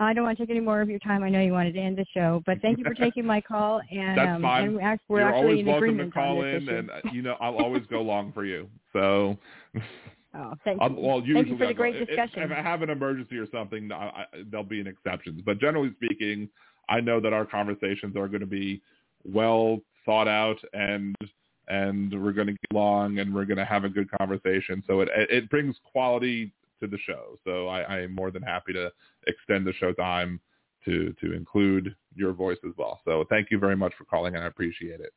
I 0.00 0.12
don't 0.12 0.24
want 0.24 0.38
to 0.38 0.42
take 0.42 0.50
any 0.50 0.58
more 0.58 0.80
of 0.80 0.90
your 0.90 0.98
time. 0.98 1.22
I 1.22 1.28
know 1.28 1.40
you 1.40 1.52
wanted 1.52 1.74
to 1.74 1.80
end 1.80 1.96
the 1.96 2.06
show, 2.12 2.42
but 2.46 2.60
thank 2.62 2.78
you 2.78 2.84
for 2.84 2.94
taking 3.04 3.24
my 3.24 3.40
call. 3.40 3.80
And 3.92 4.18
that's 4.18 4.36
um, 4.36 4.42
fine. 4.42 4.64
And 4.64 4.98
we're 5.08 5.20
You're 5.20 5.28
actually 5.28 5.42
always 5.42 5.60
in 5.60 5.66
welcome 5.66 5.84
agreement 5.84 6.12
to 6.12 6.18
call 6.18 6.38
on 6.38 6.44
this 6.44 6.56
in, 6.56 6.62
issue. 6.64 6.76
and 6.78 6.90
uh, 6.90 7.00
you 7.12 7.22
know 7.22 7.36
I'll 7.40 7.58
always 7.58 7.86
go 7.88 8.02
long 8.02 8.32
for 8.32 8.44
you. 8.44 8.68
So. 8.92 9.38
Oh, 10.36 10.52
thank 10.64 10.82
you. 10.82 10.96
well, 10.98 11.20
usually 11.20 11.34
thank 11.34 11.48
you 11.48 11.58
for 11.58 11.66
the 11.66 11.74
great 11.74 11.96
if- 11.96 12.08
discussion. 12.08 12.42
If, 12.42 12.50
I 12.50 12.60
have 12.60 12.82
an 12.82 12.90
emergency 12.90 13.36
or 13.38 13.46
something, 13.50 13.90
I, 13.90 13.96
I, 13.96 14.24
there'll 14.50 14.64
be 14.64 14.80
an 14.80 14.86
exceptions. 14.86 15.40
But 15.44 15.58
generally 15.58 15.92
speaking, 15.94 16.48
I 16.88 17.00
know 17.00 17.20
that 17.20 17.32
our 17.32 17.46
conversations 17.46 18.16
are 18.16 18.28
going 18.28 18.40
to 18.40 18.46
be 18.46 18.82
well 19.24 19.80
thought 20.04 20.28
out 20.28 20.58
and 20.72 21.16
and 21.68 22.22
we're 22.22 22.32
going 22.32 22.46
to 22.46 22.52
get 22.52 22.72
along 22.72 23.18
and 23.18 23.34
we're 23.34 23.44
going 23.44 23.56
to 23.56 23.64
have 23.64 23.82
a 23.82 23.88
good 23.88 24.08
conversation. 24.18 24.82
So 24.86 25.00
it 25.00 25.08
it 25.14 25.48
brings 25.50 25.76
quality 25.90 26.52
to 26.80 26.86
the 26.86 26.98
show. 26.98 27.38
So 27.44 27.68
I, 27.68 27.80
I 27.80 28.00
am 28.00 28.14
more 28.14 28.30
than 28.30 28.42
happy 28.42 28.72
to 28.74 28.92
extend 29.26 29.66
the 29.66 29.72
show 29.72 29.92
time 29.92 30.40
to 30.84 31.14
to 31.20 31.32
include 31.32 31.94
your 32.14 32.32
voice 32.32 32.58
as 32.66 32.72
well. 32.76 33.00
So 33.04 33.24
thank 33.30 33.50
you 33.50 33.58
very 33.58 33.76
much 33.76 33.94
for 33.96 34.04
calling 34.04 34.34
and 34.34 34.44
I 34.44 34.48
appreciate 34.48 35.00
it. 35.00 35.12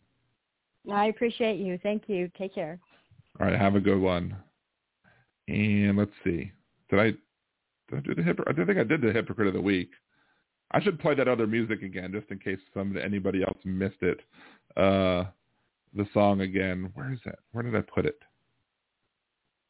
I 0.89 1.07
appreciate 1.07 1.59
you. 1.59 1.77
Thank 1.83 2.03
you. 2.07 2.31
Take 2.37 2.55
care. 2.55 2.79
All 3.39 3.47
right, 3.47 3.59
have 3.59 3.75
a 3.75 3.79
good 3.79 3.99
one. 3.99 4.35
And 5.49 5.97
let's 5.97 6.11
see. 6.23 6.51
Did 6.89 6.99
I 6.99 7.11
did 7.89 7.97
I 7.97 7.99
do 8.01 8.15
the 8.15 8.23
hypocrite? 8.23 8.59
I 8.59 8.65
think 8.65 8.77
I 8.77 8.83
did 8.83 9.01
the 9.01 9.11
hypocrite 9.11 9.47
of 9.47 9.53
the 9.53 9.61
week. 9.61 9.89
I 10.71 10.81
should 10.81 10.99
play 10.99 11.15
that 11.15 11.27
other 11.27 11.47
music 11.47 11.81
again 11.81 12.11
just 12.11 12.29
in 12.29 12.37
case 12.37 12.59
some 12.73 12.95
anybody 12.97 13.41
else 13.41 13.57
missed 13.65 14.01
it. 14.01 14.19
Uh, 14.77 15.25
the 15.95 16.07
song 16.13 16.41
again. 16.41 16.91
Where 16.93 17.11
is 17.11 17.19
that? 17.25 17.39
Where 17.51 17.63
did 17.63 17.75
I 17.75 17.81
put 17.81 18.05
it? 18.05 18.19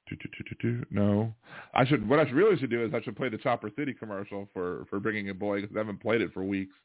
Do, 0.10 0.16
do, 0.16 0.56
do, 0.60 0.86
no, 0.90 1.34
I 1.76 1.86
should. 1.86 2.08
What 2.08 2.20
I 2.20 2.24
really 2.24 2.58
should 2.58 2.72
do 2.72 2.84
is 2.84 2.94
I 2.96 3.02
should 3.02 3.16
play 3.16 3.30
the 3.30 3.38
Chopper 3.38 3.70
City 3.78 3.94
commercial 3.94 4.50
for 4.54 4.86
for 4.90 5.00
bringing 5.00 5.30
a 5.30 5.34
boy 5.36 5.62
because 5.62 5.76
I 5.76 5.80
haven't 5.80 6.02
played 6.02 6.22
it 6.22 6.34
for 6.34 6.44
weeks. 6.44 6.76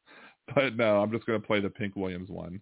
But 0.53 0.75
no, 0.75 1.01
I'm 1.01 1.11
just 1.11 1.25
going 1.25 1.41
to 1.41 1.47
play 1.47 1.59
the 1.59 1.71
Pink 1.71 1.95
Williams 1.95 2.29
one. 2.29 2.61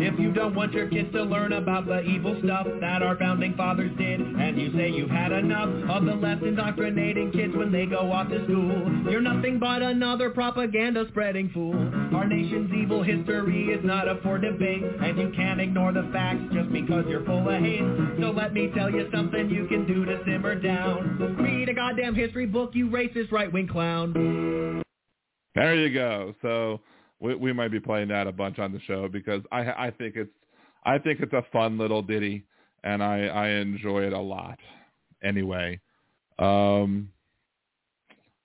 If 0.00 0.18
you 0.18 0.32
don't 0.32 0.54
want 0.54 0.72
your 0.72 0.88
kids 0.88 1.10
to 1.12 1.24
learn 1.24 1.54
about 1.54 1.86
the 1.86 2.02
evil 2.02 2.38
stuff 2.44 2.68
that 2.80 3.02
our 3.02 3.16
founding 3.18 3.54
fathers 3.54 3.90
did, 3.98 4.20
and 4.20 4.60
you 4.60 4.72
say 4.76 4.90
you've 4.90 5.10
had 5.10 5.32
enough 5.32 5.68
of 5.90 6.04
the 6.04 6.14
left 6.14 6.44
indoctrinating 6.44 7.32
kids 7.32 7.52
when 7.56 7.72
they 7.72 7.84
go 7.84 8.12
off 8.12 8.28
to 8.28 8.44
school, 8.44 9.10
you're 9.10 9.20
nothing 9.20 9.58
but 9.58 9.82
another 9.82 10.30
propaganda 10.30 11.04
spreading 11.08 11.50
fool. 11.50 11.74
Our 12.14 12.26
nation's 12.26 12.72
evil 12.72 13.02
history 13.02 13.66
is 13.72 13.84
not 13.84 14.06
up 14.06 14.22
for 14.22 14.38
debate, 14.38 14.84
and 14.84 15.18
you 15.18 15.32
can't 15.34 15.60
ignore 15.60 15.92
the 15.92 16.08
facts 16.12 16.44
just 16.52 16.72
because 16.72 17.04
you're 17.08 17.24
full 17.24 17.48
of 17.48 17.60
hate. 17.60 17.82
So 18.20 18.30
let 18.30 18.52
me 18.52 18.70
tell 18.76 18.90
you 18.90 19.08
something 19.12 19.50
you 19.50 19.66
can 19.66 19.84
do 19.84 20.04
to 20.04 20.22
simmer 20.24 20.54
down. 20.54 21.36
Read 21.40 21.68
a 21.68 21.74
goddamn 21.74 22.14
history 22.14 22.46
book, 22.46 22.70
you 22.74 22.88
racist 22.88 23.32
right-wing 23.32 23.66
clown. 23.66 24.82
There 25.54 25.74
you 25.74 25.92
go. 25.92 26.34
So 26.40 26.80
we, 27.20 27.34
we 27.34 27.52
might 27.52 27.70
be 27.70 27.80
playing 27.80 28.08
that 28.08 28.26
a 28.26 28.32
bunch 28.32 28.58
on 28.58 28.72
the 28.72 28.80
show 28.80 29.08
because 29.08 29.42
I 29.52 29.86
I 29.86 29.90
think 29.90 30.16
it's 30.16 30.30
I 30.84 30.98
think 30.98 31.20
it's 31.20 31.32
a 31.32 31.44
fun 31.52 31.78
little 31.78 32.02
ditty 32.02 32.44
and 32.84 33.02
I 33.02 33.26
I 33.26 33.48
enjoy 33.48 34.02
it 34.02 34.12
a 34.12 34.20
lot. 34.20 34.58
Anyway, 35.22 35.80
um, 36.38 37.10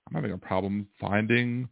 I'm 0.08 0.14
having 0.14 0.32
a 0.32 0.38
problem 0.38 0.88
finding 1.00 1.68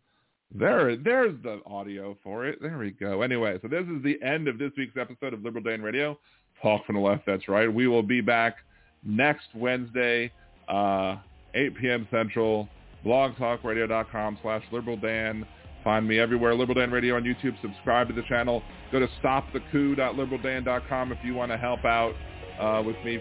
there 0.54 0.96
there's 0.96 1.34
the 1.42 1.60
audio 1.66 2.16
for 2.22 2.46
it. 2.46 2.60
There 2.60 2.78
we 2.78 2.90
go. 2.90 3.22
Anyway, 3.22 3.58
so 3.62 3.68
this 3.68 3.84
is 3.84 4.02
the 4.02 4.22
end 4.22 4.48
of 4.48 4.58
this 4.58 4.70
week's 4.76 4.96
episode 4.96 5.34
of 5.34 5.42
Liberal 5.42 5.64
Dan 5.64 5.82
Radio. 5.82 6.18
Talk 6.60 6.84
from 6.86 6.96
the 6.96 7.00
left. 7.00 7.24
That's 7.26 7.48
right. 7.48 7.72
We 7.72 7.88
will 7.88 8.02
be 8.02 8.20
back 8.20 8.56
next 9.02 9.46
Wednesday, 9.54 10.30
uh, 10.68 11.16
8 11.54 11.76
p.m. 11.76 12.06
Central. 12.10 12.68
blogtalkradio.com 13.04 14.38
slash 14.42 14.62
liberal 14.70 14.96
dan 14.96 15.44
Find 15.84 16.06
me 16.06 16.20
everywhere, 16.20 16.54
Liberal 16.54 16.80
Dan 16.80 16.92
Radio 16.92 17.16
on 17.16 17.24
YouTube. 17.24 17.60
Subscribe 17.60 18.06
to 18.08 18.14
the 18.14 18.22
channel. 18.22 18.62
Go 18.92 19.00
to 19.00 19.08
stopthecoup.liberaldan.com 19.22 21.12
if 21.12 21.18
you 21.24 21.34
want 21.34 21.50
to 21.50 21.58
help 21.58 21.84
out 21.84 22.14
uh, 22.60 22.80
with 22.84 22.96
me, 23.04 23.18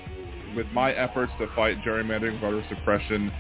with 0.56 0.68
my 0.68 0.94
efforts 0.94 1.32
to 1.40 1.48
fight 1.56 1.82
gerrymandering, 1.84 2.40
voter 2.40 2.64
suppression, 2.70 3.32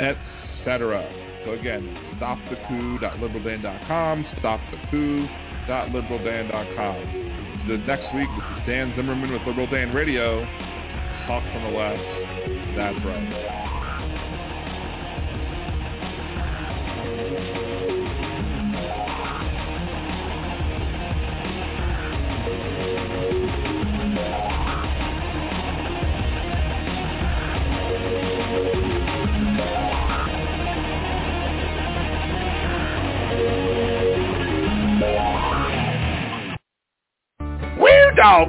etc. 0.00 1.08
So 1.44 1.52
again, 1.52 1.96
stopthecoup.liberaldan.com, 2.18 4.26
stopthecoup.liberaldan.com. 4.42 7.30
The 7.68 7.78
next 7.78 8.12
week, 8.14 8.28
this 8.28 8.44
is 8.58 8.66
Dan 8.66 8.92
Zimmerman 8.96 9.32
with 9.32 9.42
Liberal 9.46 9.68
Dan 9.68 9.94
Radio. 9.94 10.44
Talk 11.26 11.42
from 11.52 11.62
the 11.62 11.70
left. 11.70 12.02
That's 12.76 13.02
right. 13.06 13.64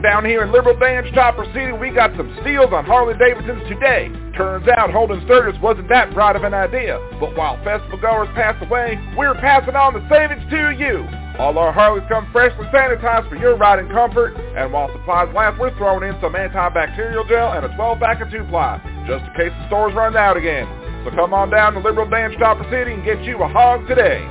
Down 0.01 0.25
here 0.25 0.43
in 0.43 0.51
Liberal 0.51 0.77
Dan's 0.77 1.13
Chopper 1.13 1.45
City. 1.53 1.71
We 1.71 1.91
got 1.91 2.15
some 2.17 2.35
steals 2.41 2.71
on 2.73 2.85
Harley 2.85 3.13
Davidsons 3.17 3.67
today. 3.67 4.11
Turns 4.35 4.67
out 4.67 4.91
Holden 4.91 5.21
Sturgis 5.25 5.59
wasn't 5.61 5.89
that 5.89 6.13
bright 6.13 6.35
of 6.35 6.43
an 6.43 6.53
idea. 6.53 6.99
But 7.19 7.35
while 7.35 7.61
festival 7.63 7.99
goers 7.99 8.29
pass 8.35 8.55
away, 8.61 8.99
we're 9.17 9.35
passing 9.35 9.75
on 9.75 9.93
the 9.93 10.03
savings 10.09 10.43
to 10.49 10.71
you. 10.71 11.07
All 11.39 11.57
our 11.57 11.71
Harleys 11.71 12.03
come 12.07 12.27
freshly 12.31 12.65
sanitized 12.67 13.29
for 13.29 13.35
your 13.35 13.57
riding 13.57 13.89
comfort. 13.89 14.35
And 14.55 14.71
while 14.71 14.91
supplies 14.91 15.33
last, 15.35 15.59
we're 15.59 15.75
throwing 15.77 16.07
in 16.07 16.19
some 16.21 16.33
antibacterial 16.33 17.27
gel 17.27 17.53
and 17.53 17.65
a 17.65 17.69
12-pack 17.75 18.21
of 18.21 18.29
2-ply, 18.29 19.05
just 19.07 19.25
in 19.25 19.33
case 19.35 19.51
the 19.51 19.67
stores 19.67 19.93
run 19.93 20.15
out 20.15 20.37
again. 20.37 20.67
So 21.03 21.11
come 21.11 21.33
on 21.33 21.49
down 21.49 21.73
to 21.73 21.79
Liberal 21.79 22.09
Dan's 22.09 22.35
Chopper 22.37 22.63
City 22.71 22.93
and 22.93 23.03
get 23.03 23.21
you 23.23 23.43
a 23.43 23.47
hog 23.47 23.87
today. 23.87 24.25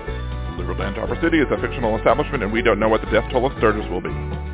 Liberal 0.56 0.78
Dan 0.78 0.94
Chopper 0.94 1.18
City 1.20 1.38
is 1.38 1.46
a 1.50 1.60
fictional 1.60 1.96
establishment, 1.98 2.42
and 2.42 2.52
we 2.52 2.62
don't 2.62 2.78
know 2.78 2.88
what 2.88 3.00
the 3.00 3.10
death 3.10 3.30
toll 3.30 3.46
of 3.46 3.52
Sturgis 3.58 3.88
will 3.90 4.00
be. 4.00 4.53